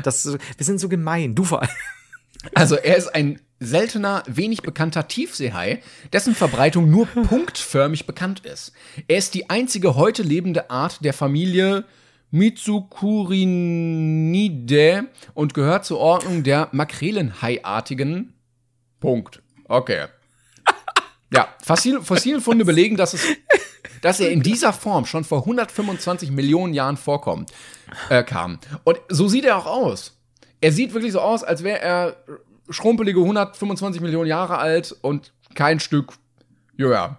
Das, 0.02 0.26
wir 0.26 0.38
sind 0.66 0.78
so 0.78 0.90
gemein. 0.90 1.34
Du 1.34 1.44
vor 1.44 1.62
allem. 1.62 1.70
Also 2.54 2.76
er 2.76 2.96
ist 2.98 3.08
ein 3.14 3.40
seltener, 3.60 4.24
wenig 4.26 4.62
bekannter 4.62 5.06
Tiefseehai, 5.06 5.80
dessen 6.12 6.34
Verbreitung 6.34 6.90
nur 6.90 7.06
punktförmig 7.06 8.06
bekannt 8.06 8.40
ist. 8.40 8.72
Er 9.06 9.18
ist 9.18 9.34
die 9.34 9.48
einzige 9.50 9.94
heute 9.94 10.22
lebende 10.22 10.70
Art 10.70 11.04
der 11.04 11.12
Familie 11.12 11.84
Mitsukurinidae 12.30 15.02
und 15.34 15.52
gehört 15.52 15.84
zur 15.84 15.98
Ordnung 15.98 16.42
der 16.42 16.70
Makrelenhaiartigen. 16.72 18.32
Punkt. 18.98 19.42
Okay. 19.68 20.06
Ja, 21.32 21.46
Fossil, 21.64 22.02
Fossilfunde 22.02 22.64
belegen, 22.64 22.96
dass, 22.96 23.14
es, 23.14 23.24
dass 24.02 24.18
er 24.18 24.32
in 24.32 24.42
dieser 24.42 24.72
Form 24.72 25.06
schon 25.06 25.22
vor 25.22 25.42
125 25.42 26.32
Millionen 26.32 26.74
Jahren 26.74 26.96
vorkommt, 26.96 27.52
äh, 28.08 28.24
kam. 28.24 28.58
Und 28.82 28.98
so 29.08 29.28
sieht 29.28 29.44
er 29.44 29.56
auch 29.56 29.66
aus. 29.66 30.18
Er 30.60 30.72
sieht 30.72 30.92
wirklich 30.92 31.12
so 31.12 31.20
aus, 31.20 31.44
als 31.44 31.62
wäre 31.62 31.80
er 31.80 32.16
schrumpelige 32.70 33.20
125 33.20 34.00
Millionen 34.00 34.28
Jahre 34.28 34.58
alt 34.58 34.94
und 35.02 35.32
kein 35.54 35.80
Stück 35.80 36.12
jünger. 36.76 37.18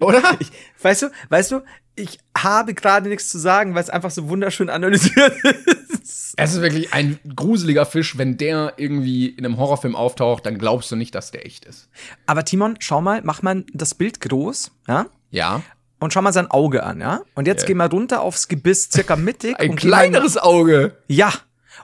Oder? 0.00 0.22
Weißt 0.80 1.02
du, 1.02 1.06
weißt 1.28 1.50
du, 1.52 1.60
ich 1.96 2.18
habe 2.36 2.72
gerade 2.74 3.08
nichts 3.08 3.28
zu 3.28 3.38
sagen, 3.38 3.74
weil 3.74 3.82
es 3.82 3.90
einfach 3.90 4.10
so 4.12 4.28
wunderschön 4.28 4.70
analysiert 4.70 5.34
ist. 6.02 6.34
Es 6.36 6.54
ist 6.54 6.60
wirklich 6.62 6.92
ein 6.94 7.18
gruseliger 7.34 7.84
Fisch. 7.84 8.16
Wenn 8.16 8.36
der 8.36 8.74
irgendwie 8.76 9.26
in 9.26 9.44
einem 9.44 9.56
Horrorfilm 9.56 9.96
auftaucht, 9.96 10.46
dann 10.46 10.56
glaubst 10.58 10.90
du 10.92 10.96
nicht, 10.96 11.14
dass 11.16 11.32
der 11.32 11.44
echt 11.46 11.64
ist. 11.64 11.88
Aber 12.26 12.44
Timon, 12.44 12.76
schau 12.78 13.00
mal, 13.00 13.22
mach 13.24 13.42
mal 13.42 13.64
das 13.74 13.94
Bild 13.94 14.20
groß, 14.20 14.70
ja? 14.86 15.06
Ja. 15.30 15.62
Und 15.98 16.12
schau 16.12 16.22
mal 16.22 16.32
sein 16.32 16.48
Auge 16.48 16.84
an, 16.84 17.00
ja? 17.00 17.22
Und 17.34 17.48
jetzt 17.48 17.62
Ja. 17.62 17.66
geh 17.68 17.74
mal 17.74 17.88
runter 17.88 18.20
aufs 18.20 18.46
Gebiss, 18.46 18.88
circa 18.92 19.16
mittig. 19.16 19.58
Ein 19.58 19.70
und 19.70 19.80
geh 19.80 19.88
mal- 19.88 19.96
kleineres 19.98 20.36
Auge. 20.36 20.96
Ja. 21.08 21.32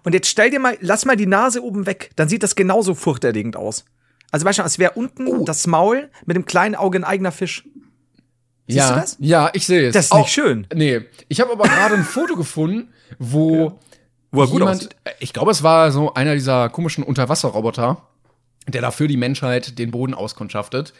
Und 0.03 0.12
jetzt 0.14 0.28
stell 0.28 0.51
dir 0.51 0.59
mal, 0.61 0.76
lass 0.80 1.05
mal 1.05 1.16
die 1.16 1.26
Nase 1.26 1.62
oben 1.62 1.86
weg. 1.86 2.11
Dann 2.16 2.28
sieht 2.28 2.42
das 2.42 2.57
genauso 2.57 2.95
furchterregend 2.95 3.57
aus. 3.57 3.84
Also 4.30 4.45
weißt 4.47 4.59
du, 4.59 4.62
als 4.64 4.78
wäre 4.78 4.92
unten 4.92 5.26
Oh. 5.28 5.45
das 5.45 5.66
Maul 5.66 6.11
mit 6.26 6.36
dem 6.36 6.45
kleinen 6.45 6.74
Auge 6.74 6.99
ein 6.99 7.05
eigener 7.05 7.30
Fisch. 7.32 7.64
Siehst 8.66 8.78
ja. 8.78 8.95
du 8.95 9.01
das? 9.01 9.16
Ja, 9.20 9.51
ich 9.53 9.66
sehe 9.66 9.88
es. 9.88 9.92
Das 9.95 10.07
ist 10.07 10.12
Auch- 10.12 10.18
nicht 10.20 10.32
schön. 10.32 10.66
Nee. 10.74 11.03
Ich 11.28 11.40
habe 11.40 11.53
aber 11.53 11.64
gerade 11.64 11.95
ein 11.95 12.03
Foto 12.05 12.34
gefunden, 12.34 12.88
wo 13.18 13.78
Wo 14.32 14.40
er 14.42 14.47
gut 14.49 14.59
jemand, 14.59 14.76
aussieht. 14.78 14.97
ich 15.20 15.32
glaube, 15.32 15.53
es 15.53 15.62
war 15.62 15.92
so 15.92 16.14
einer 16.14 16.34
dieser 16.34 16.68
komischen 16.68 17.05
Unterwasserroboter, 17.05 18.03
der 18.66 18.80
dafür 18.82 19.07
die 19.07 19.16
Menschheit 19.16 19.78
den 19.78 19.92
Boden 19.92 20.12
auskundschaftet, 20.14 20.92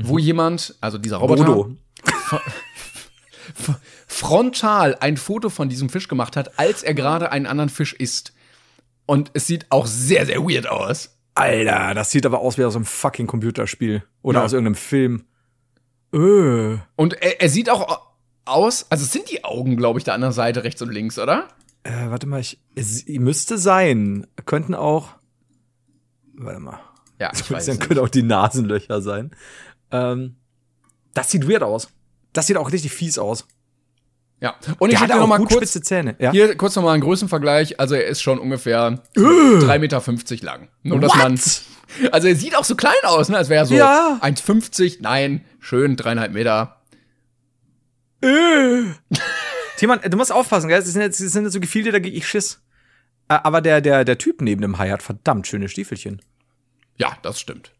wo 0.00 0.18
jemand, 0.18 0.74
also 0.80 0.98
dieser 0.98 1.18
Roboter, 1.18 1.44
Bodo. 1.44 1.76
frontal 4.06 4.96
ein 5.00 5.16
Foto 5.16 5.48
von 5.50 5.68
diesem 5.68 5.88
Fisch 5.88 6.08
gemacht 6.08 6.36
hat, 6.36 6.58
als 6.58 6.82
er 6.82 6.94
gerade 6.94 7.30
einen 7.32 7.46
anderen 7.46 7.70
Fisch 7.70 7.92
isst. 7.94 8.32
Und 9.06 9.30
es 9.34 9.46
sieht 9.46 9.66
auch 9.70 9.86
sehr, 9.86 10.26
sehr 10.26 10.42
weird 10.42 10.66
aus. 10.68 11.16
Alter, 11.34 11.94
das 11.94 12.10
sieht 12.10 12.26
aber 12.26 12.40
aus 12.40 12.58
wie 12.58 12.64
aus 12.64 12.76
einem 12.76 12.84
fucking 12.84 13.26
Computerspiel. 13.26 14.04
Oder 14.22 14.40
Ja. 14.40 14.44
aus 14.44 14.52
irgendeinem 14.52 14.74
Film. 14.76 15.24
Öh. 16.12 16.78
Und 16.96 17.14
er, 17.14 17.40
er 17.40 17.48
sieht 17.48 17.70
auch 17.70 18.02
aus, 18.44 18.86
also 18.90 19.04
es 19.04 19.12
sind 19.12 19.30
die 19.30 19.44
Augen, 19.44 19.76
glaube 19.76 19.98
ich, 19.98 20.04
der 20.04 20.14
anderen 20.14 20.34
Seite, 20.34 20.62
rechts 20.64 20.82
und 20.82 20.90
links, 20.92 21.18
oder? 21.18 21.48
Äh, 21.84 22.10
warte 22.10 22.26
mal, 22.26 22.40
ich, 22.40 22.60
es 22.74 23.06
müsste 23.08 23.58
sein. 23.58 24.26
Könnten 24.44 24.74
auch. 24.74 25.08
Warte 26.34 26.60
mal. 26.60 26.80
Ja, 27.18 27.30
ich 27.34 27.50
weiß 27.50 27.66
Dann 27.66 27.78
können 27.78 28.00
auch 28.00 28.08
die 28.08 28.22
Nasenlöcher 28.22 29.00
sein. 29.00 29.30
Ähm, 29.90 30.36
das 31.14 31.30
sieht 31.30 31.48
weird 31.48 31.62
aus. 31.62 31.88
Das 32.32 32.46
sieht 32.46 32.56
auch 32.56 32.72
richtig 32.72 32.92
fies 32.92 33.18
aus. 33.18 33.46
Ja. 34.40 34.56
Und 34.78 34.88
ich 34.90 34.98
Der 34.98 35.00
hat 35.00 35.06
schicke 35.06 35.06
dir 35.06 35.14
auch 35.14 35.20
noch 35.20 35.26
mal 35.28 35.38
kurz, 35.38 35.52
spitze 35.52 35.82
Zähne. 35.82 36.16
Ja. 36.18 36.32
hier 36.32 36.56
kurz 36.56 36.74
noch 36.74 36.82
mal 36.82 36.92
einen 36.92 37.02
Größenvergleich. 37.02 37.78
Also 37.78 37.94
er 37.94 38.06
ist 38.06 38.22
schon 38.22 38.38
ungefähr 38.40 39.00
3,50 39.16 39.78
Meter 39.78 40.44
lang. 40.44 40.68
Nur, 40.82 40.98
dass 41.00 41.12
What? 41.12 41.18
man, 41.18 41.40
also 42.12 42.26
er 42.28 42.34
sieht 42.34 42.56
auch 42.56 42.64
so 42.64 42.74
klein 42.74 42.94
aus, 43.04 43.28
ne? 43.28 43.36
Als 43.36 43.48
wäre 43.48 43.60
er 43.62 43.66
so 43.66 43.74
Ja. 43.74 44.18
1,50. 44.20 44.98
Nein, 45.00 45.44
schön, 45.60 45.96
dreieinhalb 45.96 46.32
Meter. 46.32 46.80
Timon, 49.76 50.00
du 50.08 50.16
musst 50.16 50.32
aufpassen, 50.32 50.68
gell? 50.68 50.78
Das 50.78 50.88
sind 50.88 51.02
jetzt, 51.02 51.20
das 51.20 51.32
sind 51.32 51.44
jetzt 51.44 51.52
so 51.52 51.60
Gefilde, 51.60 51.92
da 51.92 51.98
gehe 51.98 52.12
ich 52.12 52.26
Schiss. 52.26 52.62
Äh, 53.28 53.34
Aber 53.42 53.60
der, 53.60 53.80
der, 53.80 54.04
der 54.04 54.18
Typ 54.18 54.40
neben 54.40 54.62
dem 54.62 54.78
Hai 54.78 54.90
hat 54.90 55.02
verdammt 55.02 55.46
schöne 55.46 55.68
Stiefelchen. 55.68 56.20
Ja, 56.96 57.16
das 57.22 57.40
stimmt. 57.40 57.72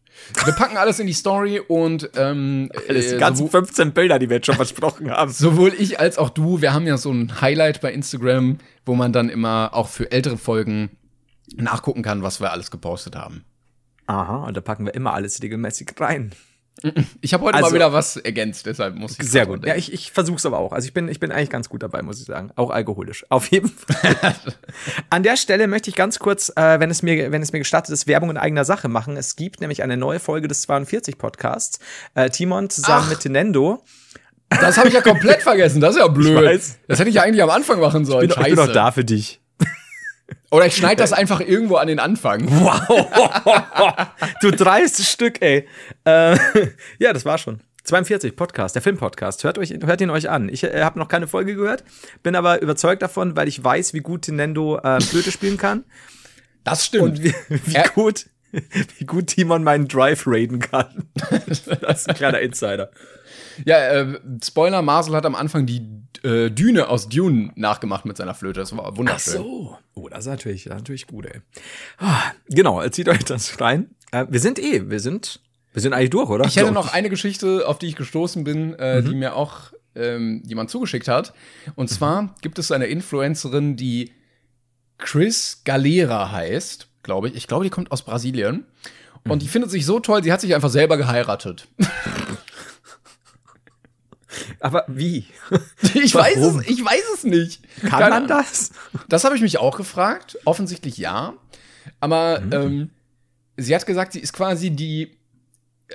Wir 0.45 0.53
packen 0.53 0.77
alles 0.77 0.99
in 0.99 1.07
die 1.07 1.13
Story 1.13 1.59
und 1.59 2.09
ähm, 2.15 2.71
äh, 2.87 3.01
sowohl, 3.01 3.49
15 3.49 3.91
Bilder, 3.91 4.19
die 4.19 4.29
wir 4.29 4.37
jetzt 4.37 4.45
schon 4.45 4.55
versprochen 4.55 5.11
haben. 5.11 5.31
sowohl 5.33 5.73
ich 5.77 5.99
als 5.99 6.17
auch 6.17 6.29
du, 6.29 6.61
wir 6.61 6.73
haben 6.73 6.87
ja 6.87 6.97
so 6.97 7.11
ein 7.11 7.41
Highlight 7.41 7.81
bei 7.81 7.91
Instagram, 7.91 8.57
wo 8.85 8.95
man 8.95 9.13
dann 9.13 9.29
immer 9.29 9.71
auch 9.73 9.89
für 9.89 10.11
ältere 10.11 10.37
Folgen 10.37 10.91
nachgucken 11.55 12.01
kann, 12.01 12.23
was 12.23 12.39
wir 12.39 12.51
alles 12.51 12.71
gepostet 12.71 13.15
haben. 13.15 13.43
Aha, 14.07 14.45
und 14.47 14.57
da 14.57 14.61
packen 14.61 14.85
wir 14.85 14.93
immer 14.95 15.13
alles 15.13 15.41
regelmäßig 15.41 15.91
rein. 15.99 16.33
Ich 17.21 17.33
habe 17.33 17.45
heute 17.45 17.55
Also- 17.55 17.69
mal 17.69 17.75
wieder 17.75 17.93
was 17.93 18.17
ergänzt, 18.17 18.65
deshalb 18.65 18.95
muss 18.95 19.17
ich 19.19 19.29
Sehr 19.29 19.45
gut. 19.45 19.65
Ja, 19.65 19.75
ich, 19.75 19.93
ich 19.93 20.11
versuch's 20.11 20.45
aber 20.45 20.57
auch. 20.59 20.73
Also 20.73 20.85
ich 20.87 20.93
bin, 20.93 21.07
ich 21.07 21.19
bin 21.19 21.31
eigentlich 21.31 21.49
ganz 21.49 21.69
gut 21.69 21.81
dabei, 21.83 22.01
muss 22.01 22.19
ich 22.19 22.25
sagen. 22.25 22.51
Auch 22.55 22.71
alkoholisch. 22.71 23.25
Auf 23.29 23.47
jeden 23.51 23.69
Fall. 23.69 24.15
An 25.09 25.23
der 25.23 25.37
Stelle 25.37 25.67
möchte 25.67 25.89
ich 25.89 25.95
ganz 25.95 26.19
kurz, 26.19 26.49
äh, 26.55 26.79
wenn, 26.79 26.89
es 26.89 27.01
mir, 27.03 27.31
wenn 27.31 27.41
es 27.41 27.53
mir 27.53 27.59
gestattet 27.59 27.91
ist, 27.93 28.07
Werbung 28.07 28.31
in 28.31 28.37
eigener 28.37 28.65
Sache 28.65 28.89
machen. 28.89 29.15
Es 29.17 29.35
gibt 29.35 29.61
nämlich 29.61 29.81
eine 29.83 29.95
neue 29.97 30.19
Folge 30.19 30.47
des 30.47 30.61
42 30.63 31.17
Podcasts. 31.17 31.79
Äh, 32.15 32.29
Timon 32.31 32.69
zusammen 32.69 33.03
Ach. 33.05 33.09
mit 33.11 33.19
Tenendo. 33.21 33.83
Das 34.49 34.77
habe 34.77 34.87
ich 34.87 34.93
ja 34.93 35.01
komplett 35.01 35.41
vergessen. 35.43 35.79
Das 35.79 35.95
ist 35.95 36.01
ja 36.01 36.07
blöd. 36.07 36.61
Das 36.87 36.99
hätte 36.99 37.09
ich 37.09 37.15
ja 37.15 37.21
eigentlich 37.23 37.41
am 37.43 37.49
Anfang 37.49 37.79
machen 37.79 38.03
sollen. 38.05 38.29
Ich 38.29 38.35
bin, 38.35 38.45
ich 38.45 38.55
bin 38.55 38.59
auch 38.59 38.71
da 38.73 38.91
für 38.91 39.05
dich. 39.05 39.39
Oder 40.53 40.67
ich 40.67 40.75
schneide 40.75 40.97
das 41.01 41.13
einfach 41.13 41.39
irgendwo 41.39 41.77
an 41.77 41.87
den 41.87 41.99
Anfang. 41.99 42.47
Du 44.41 44.51
dreistes 44.51 45.09
Stück, 45.11 45.41
ey. 45.41 45.67
Äh, 46.05 46.37
ja, 46.99 47.11
das 47.11 47.25
war 47.25 47.37
schon. 47.37 47.61
42 47.85 48.35
Podcast, 48.35 48.75
der 48.75 48.81
Filmpodcast. 48.81 49.43
Hört, 49.43 49.57
euch, 49.57 49.73
hört 49.83 49.99
ihn 49.99 50.09
euch 50.11 50.29
an. 50.29 50.49
Ich 50.49 50.63
äh, 50.63 50.81
habe 50.83 50.99
noch 50.99 51.07
keine 51.07 51.27
Folge 51.27 51.55
gehört, 51.55 51.83
bin 52.21 52.35
aber 52.35 52.61
überzeugt 52.61 53.01
davon, 53.01 53.35
weil 53.35 53.47
ich 53.47 53.63
weiß, 53.63 53.93
wie 53.93 53.99
gut 54.01 54.27
Nendo 54.27 54.77
äh, 54.77 55.01
Flöte 55.01 55.31
spielen 55.31 55.57
kann 55.57 55.83
Das 56.63 56.85
stimmt. 56.85 57.03
und 57.03 57.23
wie, 57.23 57.33
wie 57.49 57.75
Er- 57.75 57.89
gut 57.89 58.27
wie 58.99 59.05
gut 59.05 59.27
Timon 59.27 59.63
meinen 59.63 59.87
Drive 59.87 60.23
raiden 60.27 60.59
kann. 60.59 61.09
Das 61.81 62.01
ist 62.01 62.09
ein 62.09 62.15
kleiner 62.15 62.39
Insider. 62.39 62.91
Ja, 63.65 63.77
äh, 63.77 64.19
Spoiler, 64.43 64.81
Marcel 64.81 65.15
hat 65.15 65.25
am 65.25 65.35
Anfang 65.35 65.65
die 65.65 65.81
äh, 66.23 66.49
Düne 66.49 66.87
aus 66.87 67.09
Dune 67.09 67.51
nachgemacht 67.55 68.05
mit 68.05 68.17
seiner 68.17 68.33
Flöte. 68.33 68.59
Das 68.61 68.75
war 68.75 68.95
wunderschön. 68.97 69.41
Oh, 69.41 70.09
das 70.09 70.19
ist 70.21 70.25
natürlich, 70.27 70.63
das 70.63 70.73
ist 70.73 70.79
natürlich 70.79 71.07
gut, 71.07 71.25
ey. 71.25 71.41
Ah, 71.97 72.19
Genau, 72.49 72.87
zieht 72.89 73.09
euch 73.09 73.23
das 73.25 73.59
rein. 73.61 73.89
Äh, 74.11 74.25
wir 74.29 74.39
sind 74.39 74.59
eh, 74.59 74.89
wir 74.89 74.99
sind, 74.99 75.39
wir 75.73 75.81
sind 75.81 75.93
eigentlich 75.93 76.09
durch, 76.11 76.29
oder? 76.29 76.45
Ich 76.45 76.55
hätte 76.55 76.67
So. 76.67 76.73
noch 76.73 76.93
eine 76.93 77.09
Geschichte, 77.09 77.67
auf 77.67 77.79
die 77.79 77.87
ich 77.87 77.95
gestoßen 77.95 78.43
bin, 78.43 78.73
äh, 78.75 79.01
die 79.03 79.15
mir 79.15 79.35
auch 79.35 79.73
ähm, 79.95 80.41
jemand 80.45 80.69
zugeschickt 80.69 81.07
hat. 81.07 81.33
Und 81.75 81.89
zwar 81.89 82.35
gibt 82.41 82.57
es 82.59 82.71
eine 82.71 82.85
Influencerin, 82.87 83.75
die 83.75 84.11
Chris 84.97 85.61
Galera 85.65 86.31
heißt, 86.31 86.87
glaube 87.03 87.27
ich. 87.29 87.35
Ich 87.35 87.47
glaube, 87.47 87.63
die 87.63 87.69
kommt 87.69 87.91
aus 87.91 88.03
Brasilien. 88.03 88.65
Und 89.27 89.41
die 89.41 89.47
findet 89.47 89.71
sich 89.71 89.85
so 89.85 89.99
toll, 90.01 90.21
sie 90.23 90.33
hat 90.33 90.41
sich 90.41 90.53
einfach 90.53 90.69
selber 90.69 90.97
geheiratet. 90.97 91.67
Aber 94.59 94.85
wie? 94.87 95.25
Ich 95.93 96.15
weiß, 96.15 96.37
es, 96.37 96.67
ich 96.67 96.83
weiß 96.83 97.03
es 97.15 97.23
nicht. 97.23 97.61
Kann 97.81 97.89
Keine 97.89 98.09
man 98.09 98.27
das? 98.27 98.71
Das 99.09 99.23
habe 99.23 99.35
ich 99.35 99.41
mich 99.41 99.57
auch 99.57 99.77
gefragt. 99.77 100.37
Offensichtlich 100.45 100.97
ja. 100.97 101.33
Aber 101.99 102.41
ähm, 102.51 102.89
sie 103.57 103.75
hat 103.75 103.85
gesagt, 103.85 104.13
sie 104.13 104.19
ist 104.19 104.33
quasi 104.33 104.71
die, 104.71 105.17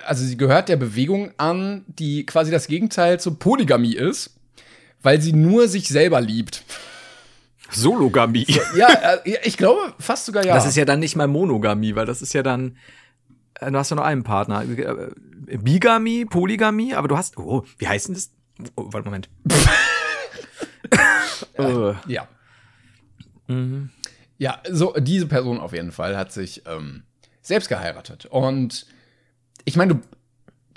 also 0.05 0.24
sie 0.24 0.36
gehört 0.36 0.68
der 0.68 0.76
Bewegung 0.76 1.32
an, 1.36 1.84
die 1.89 2.26
quasi 2.26 2.51
das 2.51 2.66
Gegenteil 2.66 3.20
zur 3.20 3.39
Polygamie 3.39 3.95
ist, 3.95 4.34
weil 5.03 5.20
sie 5.20 5.32
nur 5.32 5.68
sich 5.68 5.89
selber 5.89 6.20
liebt. 6.20 6.64
Sologamie. 7.70 8.47
Ja, 8.76 8.89
äh, 9.24 9.39
ich 9.45 9.57
glaube 9.57 9.93
fast 9.99 10.26
sogar 10.26 10.45
ja. 10.45 10.55
Das 10.55 10.66
ist 10.66 10.76
ja 10.76 10.84
dann 10.84 11.01
nicht 11.01 11.16
mal 11.16 11.26
Monogamie, 11.26 11.95
weil 11.95 12.07
das 12.07 12.22
ist 12.22 12.32
ja 12.32 12.43
dann, 12.43 12.76
du 13.61 13.76
hast 13.78 13.90
ja 13.90 13.96
nur 13.96 14.04
einen 14.04 14.22
Partner. 14.24 14.62
Äh, 14.62 15.09
Bigamie, 15.59 16.24
Polygamie, 16.24 16.94
aber 16.94 17.09
du 17.09 17.16
hast, 17.16 17.38
oh, 17.38 17.64
wie 17.78 17.88
heißt 17.88 18.09
denn 18.09 18.14
das? 18.14 18.30
Oh, 18.76 18.88
warte, 18.92 19.04
Moment. 19.06 19.28
äh, 21.54 21.94
Ja. 22.06 22.28
Ja, 24.36 24.62
so 24.70 24.94
diese 24.98 25.26
Person 25.26 25.59
auf 25.59 25.72
jeden 25.72 25.90
Fall 25.92 26.16
hat 26.16 26.32
sich 26.32 26.62
ähm, 26.66 27.02
selbst 27.40 27.68
geheiratet. 27.68 28.26
Und 28.26 28.86
ich 29.64 29.76
meine, 29.76 29.94
du 29.94 30.00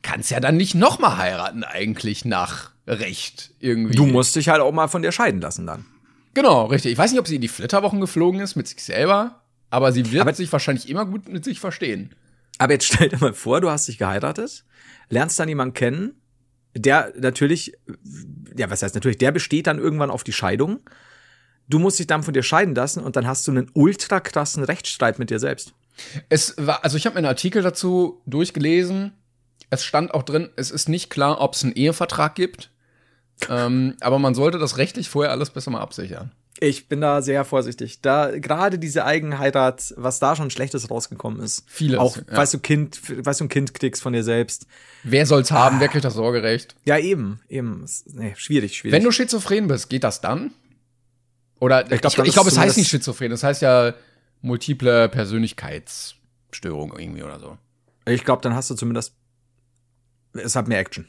kannst 0.02 0.32
ja 0.32 0.40
dann 0.40 0.56
nicht 0.58 0.74
noch 0.74 0.98
mal 1.00 1.18
heiraten 1.18 1.64
eigentlich 1.64 2.24
nach 2.26 2.72
Recht 2.88 3.54
irgendwie. 3.60 3.96
du 3.96 4.06
musst 4.06 4.36
dich 4.36 4.50
halt 4.50 4.62
auch 4.62 4.72
mal 4.72 4.88
von 4.88 5.02
dir 5.02 5.12
scheiden 5.12 5.42
lassen 5.42 5.68
dann. 5.68 5.86
Genau, 6.34 6.66
richtig. 6.66 6.94
Ich 6.94 6.98
weiß 6.98 7.12
nicht, 7.12 7.20
ob 7.20 7.28
sie 7.28 7.36
in 7.36 7.42
die 7.42 7.48
Flitterwochen 7.50 8.00
geflogen 8.00 8.40
ist 8.40 8.56
mit 8.56 8.68
sich 8.68 8.82
selber, 8.84 9.42
aber 9.70 9.92
sie 9.92 10.12
wird 10.12 10.22
Aber- 10.22 10.34
sich 10.34 10.52
wahrscheinlich 10.52 10.90
immer 10.90 11.06
gut 11.06 11.28
mit 11.28 11.44
sich 11.44 11.60
verstehen. 11.60 12.16
Aber 12.62 12.74
jetzt 12.74 12.86
stell 12.86 13.10
dir 13.10 13.18
mal 13.18 13.34
vor, 13.34 13.60
du 13.60 13.72
hast 13.72 13.88
dich 13.88 13.98
geheiratet, 13.98 14.66
lernst 15.10 15.40
dann 15.40 15.50
jemanden 15.50 15.74
kennen, 15.74 16.22
der 16.76 17.12
natürlich, 17.18 17.74
ja, 18.56 18.70
was 18.70 18.84
heißt 18.84 18.94
natürlich, 18.94 19.18
der 19.18 19.32
besteht 19.32 19.66
dann 19.66 19.80
irgendwann 19.80 20.12
auf 20.12 20.24
die 20.24 20.32
Scheidung. 20.32 20.80
Du 21.68 21.80
musst 21.80 21.98
dich 21.98 22.06
dann 22.06 22.22
von 22.22 22.36
dir 22.36 22.44
scheiden 22.44 22.76
lassen 22.76 23.04
und 23.04 23.16
dann 23.16 23.26
hast 23.26 23.48
du 23.48 23.52
einen 23.52 23.72
ultra 23.74 24.20
krassen 24.20 24.64
Rechtsstreit 24.64 25.18
mit 25.18 25.32
dir 25.32 25.40
selbst. 25.40 25.74
Es 26.30 26.54
war, 26.56 26.84
also 26.84 26.98
ich 26.98 27.08
habe 27.08 27.16
mir 27.16 27.22
einen 27.22 27.28
Artikel 27.28 27.64
dazu 27.64 28.22
durchgelesen. 28.28 29.14
Es 29.72 29.84
stand 29.84 30.14
auch 30.14 30.22
drin, 30.22 30.50
es 30.56 30.70
ist 30.70 30.88
nicht 30.88 31.10
klar, 31.10 31.42
ob 31.42 31.56
es 31.56 31.64
einen 31.64 31.74
Ehevertrag 31.74 32.36
gibt. 32.36 32.70
ähm, 33.50 33.96
aber 34.02 34.20
man 34.20 34.36
sollte 34.36 34.60
das 34.60 34.78
rechtlich 34.78 35.10
vorher 35.10 35.32
alles 35.32 35.50
besser 35.50 35.72
mal 35.72 35.82
absichern. 35.82 36.32
Ich 36.60 36.88
bin 36.88 37.02
da 37.02 37.22
sehr 37.22 37.44
vorsichtig. 37.46 38.02
Da 38.02 38.38
gerade 38.38 38.78
diese 38.78 39.06
Eigenheirat, 39.06 39.94
was 39.98 40.20
da 40.20 40.36
schon 40.36 40.52
Schlechtes 40.52 40.92
rausgekommen 40.92 41.40
ist. 41.42 41.64
Vieles, 41.68 42.00
Auch, 42.00 42.18
ja. 42.18 42.24
weißt 42.30 42.54
du, 42.54 42.60
Kind, 42.60 43.00
weißt 43.26 43.40
du, 43.40 43.46
ein 43.46 43.50
Kind 43.50 43.74
kriegst 43.74 44.02
von 44.02 44.14
dir 44.14 44.24
selbst. 44.24 44.68
Wer 45.04 45.26
soll's 45.26 45.52
haben? 45.52 45.80
Wer 45.80 45.88
kriegt 45.88 46.06
das 46.06 46.14
Sorgerecht? 46.14 46.76
Ja, 46.86 46.98
eben, 46.98 47.40
eben. 47.50 47.86
Nee, 48.14 48.36
schwierig, 48.38 48.78
schwierig. 48.78 48.94
Wenn 48.94 49.04
du 49.04 49.12
schizophren 49.12 49.68
bist, 49.68 49.90
geht 49.90 50.04
das 50.04 50.22
dann? 50.22 50.52
Oder 51.60 51.86
ich 51.86 51.94
Ich 51.94 52.02
glaub, 52.02 52.14
glaube, 52.14 52.28
ich 52.28 52.34
glaub, 52.34 52.48
es 52.48 52.58
heißt 52.58 52.78
nicht 52.78 52.90
schizophren, 52.90 53.32
es 53.32 53.44
heißt 53.44 53.62
ja 53.62 53.94
multiple 54.42 55.10
Persönlichkeitsstörung 55.10 56.94
irgendwie 56.98 57.24
oder 57.24 57.40
so. 57.40 57.58
Ich 58.06 58.24
glaube, 58.26 58.42
dann 58.42 58.56
hast 58.56 58.70
du 58.70 58.76
zumindest. 58.76 59.14
Es 60.34 60.56
hat 60.56 60.68
mehr 60.68 60.80
Action. 60.80 61.08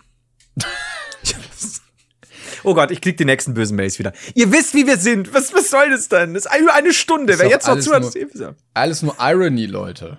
Oh 2.64 2.74
Gott, 2.74 2.90
ich 2.90 3.00
krieg 3.00 3.16
die 3.16 3.24
nächsten 3.24 3.54
bösen 3.54 3.76
Mails 3.76 3.98
wieder. 3.98 4.12
Ihr 4.34 4.50
wisst, 4.52 4.74
wie 4.74 4.86
wir 4.86 4.96
sind. 4.96 5.32
Was, 5.34 5.52
was 5.52 5.70
soll 5.70 5.90
das 5.90 6.08
denn? 6.08 6.34
Das 6.34 6.46
ist 6.46 6.60
über 6.60 6.74
eine 6.74 6.92
Stunde. 6.92 7.32
Ist 7.32 7.40
Wer 7.40 7.48
jetzt 7.48 7.66
noch 7.66 7.78
zuhört, 7.78 8.04
ist 8.04 8.16
eh 8.16 8.32
wieder. 8.32 8.54
Alles 8.74 9.02
nur 9.02 9.16
Irony, 9.18 9.66
Leute. 9.66 10.18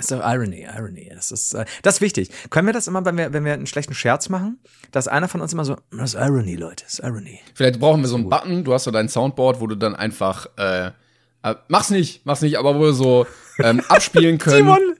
Das 0.00 0.10
ist 0.10 0.18
doch 0.18 0.26
Irony, 0.26 0.62
Irony. 0.62 1.10
Das 1.14 1.30
ist, 1.30 1.52
äh, 1.52 1.66
das 1.82 1.96
ist 1.96 2.00
wichtig. 2.00 2.30
Können 2.48 2.66
wir 2.66 2.72
das 2.72 2.88
immer, 2.88 3.04
wenn 3.04 3.18
wir, 3.18 3.34
wenn 3.34 3.44
wir 3.44 3.52
einen 3.52 3.66
schlechten 3.66 3.92
Scherz 3.92 4.30
machen, 4.30 4.58
dass 4.92 5.08
einer 5.08 5.28
von 5.28 5.42
uns 5.42 5.52
immer 5.52 5.66
so, 5.66 5.76
das 5.90 6.14
ist 6.14 6.20
Irony, 6.20 6.56
Leute, 6.56 6.84
das 6.84 6.94
ist 6.94 7.00
Irony. 7.00 7.40
Vielleicht 7.54 7.80
brauchen 7.80 8.00
wir 8.00 8.08
so 8.08 8.16
einen 8.16 8.30
Button, 8.30 8.64
du 8.64 8.72
hast 8.72 8.84
so 8.84 8.90
dein 8.90 9.10
Soundboard, 9.10 9.60
wo 9.60 9.66
du 9.66 9.74
dann 9.74 9.94
einfach, 9.94 10.46
äh, 10.56 10.86
äh, 11.42 11.54
mach's 11.68 11.90
nicht, 11.90 12.24
mach's 12.24 12.40
nicht, 12.40 12.58
aber 12.58 12.76
wo 12.76 12.80
wir 12.80 12.92
so 12.94 13.26
ähm, 13.58 13.82
abspielen 13.88 14.38
können. 14.38 14.56
Simon! 14.56 14.96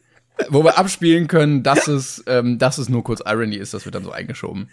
Wo 0.48 0.64
wir 0.64 0.76
abspielen 0.76 1.28
können, 1.28 1.62
dass 1.62 1.88
es, 1.88 2.22
ähm, 2.26 2.58
dass 2.58 2.76
es 2.76 2.90
nur 2.90 3.02
kurz 3.02 3.22
Irony 3.24 3.56
ist, 3.56 3.72
das 3.72 3.86
wird 3.86 3.94
dann 3.94 4.04
so 4.04 4.10
eingeschoben. 4.10 4.68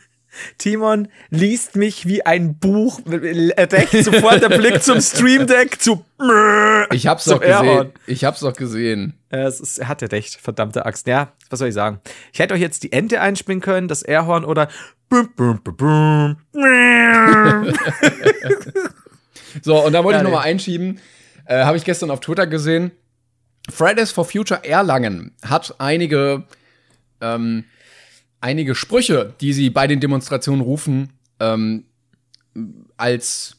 Timon 0.58 1.08
liest 1.30 1.76
mich 1.76 2.08
wie 2.08 2.26
ein 2.26 2.58
Buch, 2.60 3.02
deckt 3.06 3.92
sofort 4.04 4.42
der 4.42 4.58
Blick 4.58 4.82
zum 4.84 5.02
Stream 5.02 5.48
Deck 5.48 5.80
zu. 5.82 6.04
Ich 6.92 7.06
hab's 7.08 7.26
doch 7.26 7.40
gesehen. 7.42 7.54
Airhorn. 7.66 7.92
Ich 8.08 8.24
hab's 8.24 8.40
doch 8.40 8.54
gesehen. 8.54 9.14
Es 9.30 9.60
ist, 9.60 9.78
er 9.78 9.88
hatte 9.88 10.12
recht, 10.12 10.36
verdammte 10.42 10.86
Axt. 10.86 11.06
Ja, 11.08 11.34
was 11.50 11.60
soll 11.60 11.68
ich 11.68 11.74
sagen? 11.74 12.00
Ich 12.32 12.40
hätte 12.40 12.54
euch 12.54 12.62
jetzt 12.62 12.84
die 12.84 12.92
Ente 12.92 13.20
einspielen 13.22 13.62
können, 13.62 13.88
das 13.88 14.02
Airhorn 14.04 14.46
oder. 14.46 14.68
So, 19.64 19.84
und 19.86 19.94
da 19.94 20.04
wollte 20.04 20.18
Ja, 20.18 20.22
ich 20.22 20.24
noch 20.24 20.30
nee. 20.32 20.36
mal 20.38 20.44
einschieben. 20.44 21.00
Äh, 21.46 21.64
Habe 21.64 21.78
ich 21.78 21.84
gestern 21.86 22.12
auf 22.12 22.20
Twitter 22.20 22.46
gesehen. 22.48 22.92
Fridays 23.70 24.12
for 24.12 24.26
Future 24.26 24.64
Erlangen 24.64 25.36
hat 25.44 25.76
einige, 25.80 26.44
ähm, 27.22 27.66
einige 28.42 28.76
Sprüche, 28.76 29.34
die 29.42 29.54
sie 29.54 29.70
bei 29.70 29.88
den 29.88 30.00
Demonstrationen 30.00 30.62
rufen, 30.62 31.14
ähm, 31.40 31.86
als 32.98 33.58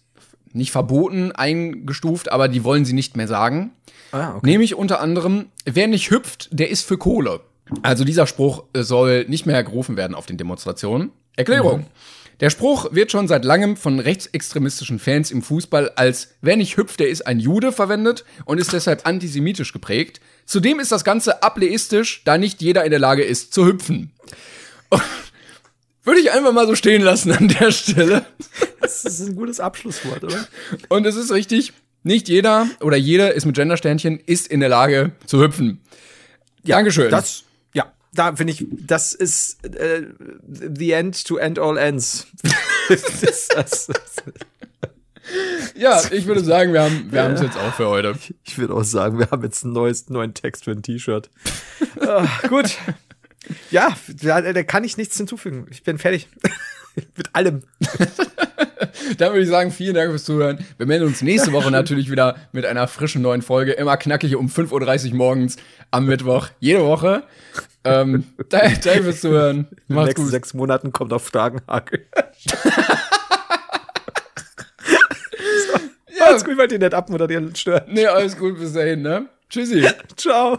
nicht 0.52 0.72
verboten 0.72 1.32
eingestuft, 1.32 2.30
aber 2.30 2.48
die 2.48 2.64
wollen 2.64 2.84
sie 2.84 2.92
nicht 2.92 3.16
mehr 3.16 3.28
sagen. 3.28 3.72
Ah, 4.12 4.36
okay. 4.36 4.46
Nämlich 4.46 4.74
unter 4.74 5.00
anderem, 5.00 5.46
wer 5.64 5.86
nicht 5.86 6.10
hüpft, 6.10 6.48
der 6.50 6.70
ist 6.70 6.86
für 6.86 6.98
Kohle. 6.98 7.40
Also 7.82 8.04
dieser 8.04 8.26
Spruch 8.26 8.64
äh, 8.72 8.82
soll 8.82 9.26
nicht 9.28 9.46
mehr 9.46 9.62
gerufen 9.62 9.96
werden 9.96 10.14
auf 10.14 10.26
den 10.26 10.38
Demonstrationen. 10.38 11.10
Erklärung. 11.36 11.86
Der 12.40 12.50
Spruch 12.50 12.92
wird 12.92 13.10
schon 13.10 13.26
seit 13.26 13.44
langem 13.44 13.76
von 13.76 13.98
rechtsextremistischen 13.98 15.00
Fans 15.00 15.32
im 15.32 15.42
Fußball 15.42 15.90
als 15.96 16.34
wer 16.40 16.56
nicht 16.56 16.76
hüpft, 16.76 17.00
der 17.00 17.08
ist 17.08 17.26
ein 17.26 17.40
Jude 17.40 17.72
verwendet 17.72 18.24
und 18.44 18.58
ist 18.58 18.72
deshalb 18.72 19.06
antisemitisch 19.06 19.72
geprägt. 19.72 20.20
Zudem 20.46 20.78
ist 20.78 20.92
das 20.92 21.04
Ganze 21.04 21.42
ableistisch, 21.42 22.22
da 22.24 22.38
nicht 22.38 22.62
jeder 22.62 22.84
in 22.84 22.90
der 22.90 23.00
Lage 23.00 23.24
ist 23.24 23.52
zu 23.52 23.66
hüpfen. 23.66 24.12
Würde 26.04 26.20
ich 26.20 26.30
einfach 26.30 26.52
mal 26.52 26.66
so 26.66 26.74
stehen 26.74 27.02
lassen 27.02 27.32
an 27.32 27.48
der 27.48 27.70
Stelle. 27.70 28.24
Das 28.80 29.04
ist 29.04 29.20
ein 29.20 29.36
gutes 29.36 29.60
Abschlusswort, 29.60 30.24
oder? 30.24 30.48
Und 30.88 31.06
es 31.06 31.16
ist 31.16 31.30
richtig, 31.30 31.74
nicht 32.02 32.28
jeder 32.28 32.66
oder 32.80 32.96
jede 32.96 33.28
ist 33.28 33.44
mit 33.44 33.56
Gendersternchen 33.56 34.18
ist 34.18 34.46
in 34.46 34.60
der 34.60 34.70
Lage 34.70 35.12
zu 35.26 35.42
hüpfen. 35.42 35.82
Dankeschön. 36.64 37.10
Das, 37.10 37.44
ja, 37.74 37.92
da 38.14 38.34
finde 38.34 38.54
ich, 38.54 38.66
das 38.70 39.12
ist 39.12 39.62
äh, 39.64 40.06
the 40.48 40.92
end 40.92 41.26
to 41.26 41.36
end 41.36 41.58
all 41.58 41.76
ends. 41.76 42.26
das, 42.88 43.48
das, 43.54 43.88
ja, 45.76 46.00
ich 46.10 46.26
würde 46.26 46.42
sagen, 46.42 46.72
wir 46.72 46.82
haben 46.82 47.12
wir 47.12 47.22
es 47.24 47.42
jetzt 47.42 47.58
auch 47.58 47.74
für 47.74 47.88
heute. 47.88 48.14
ich 48.44 48.58
würde 48.58 48.74
auch 48.74 48.84
sagen, 48.84 49.18
wir 49.18 49.30
haben 49.30 49.42
jetzt 49.42 49.64
einen 49.64 49.74
neues, 49.74 50.08
neuen 50.08 50.34
Text 50.34 50.64
für 50.64 50.72
ein 50.72 50.82
T-Shirt. 50.82 51.30
Ah, 52.00 52.26
gut. 52.48 52.78
Ja, 53.70 53.96
da, 54.22 54.40
da 54.40 54.62
kann 54.62 54.84
ich 54.84 54.96
nichts 54.96 55.16
hinzufügen. 55.16 55.66
Ich 55.70 55.82
bin 55.82 55.98
fertig. 55.98 56.28
Mit 57.16 57.34
allem. 57.34 57.62
Dann 59.18 59.30
würde 59.32 59.42
ich 59.42 59.48
sagen, 59.48 59.70
vielen 59.70 59.94
Dank 59.94 60.10
fürs 60.10 60.24
Zuhören. 60.24 60.64
Wir 60.76 60.86
melden 60.86 61.06
uns 61.06 61.22
nächste 61.22 61.52
Woche 61.52 61.70
natürlich 61.70 62.10
wieder 62.10 62.36
mit 62.52 62.66
einer 62.66 62.88
frischen 62.88 63.22
neuen 63.22 63.42
Folge. 63.42 63.72
Immer 63.72 63.96
knackig 63.96 64.34
um 64.36 64.48
5.30 64.48 65.10
Uhr 65.10 65.14
morgens 65.16 65.56
am 65.90 66.06
Mittwoch. 66.06 66.48
Jede 66.58 66.84
Woche. 66.84 67.22
Ähm, 67.84 68.24
danke 68.48 69.02
fürs 69.04 69.20
Zuhören. 69.20 69.68
In 69.70 69.76
den 69.88 69.94
Macht's 69.94 70.06
nächsten 70.08 70.22
gut. 70.24 70.30
sechs 70.32 70.54
Monaten 70.54 70.92
kommt 70.92 71.12
auf 71.12 71.24
Fragenhagel. 71.24 72.04
Ja, 76.18 76.26
Macht's 76.30 76.44
gut, 76.44 76.58
weil 76.58 76.68
die 76.68 76.78
nicht 76.78 76.94
abmoderieren 76.94 77.54
stören. 77.54 77.84
nee, 77.88 78.06
alles 78.06 78.36
gut 78.36 78.58
bis 78.58 78.72
dahin, 78.72 79.02
ne? 79.02 79.28
Tschüssi. 79.48 79.86
Ciao. 80.16 80.58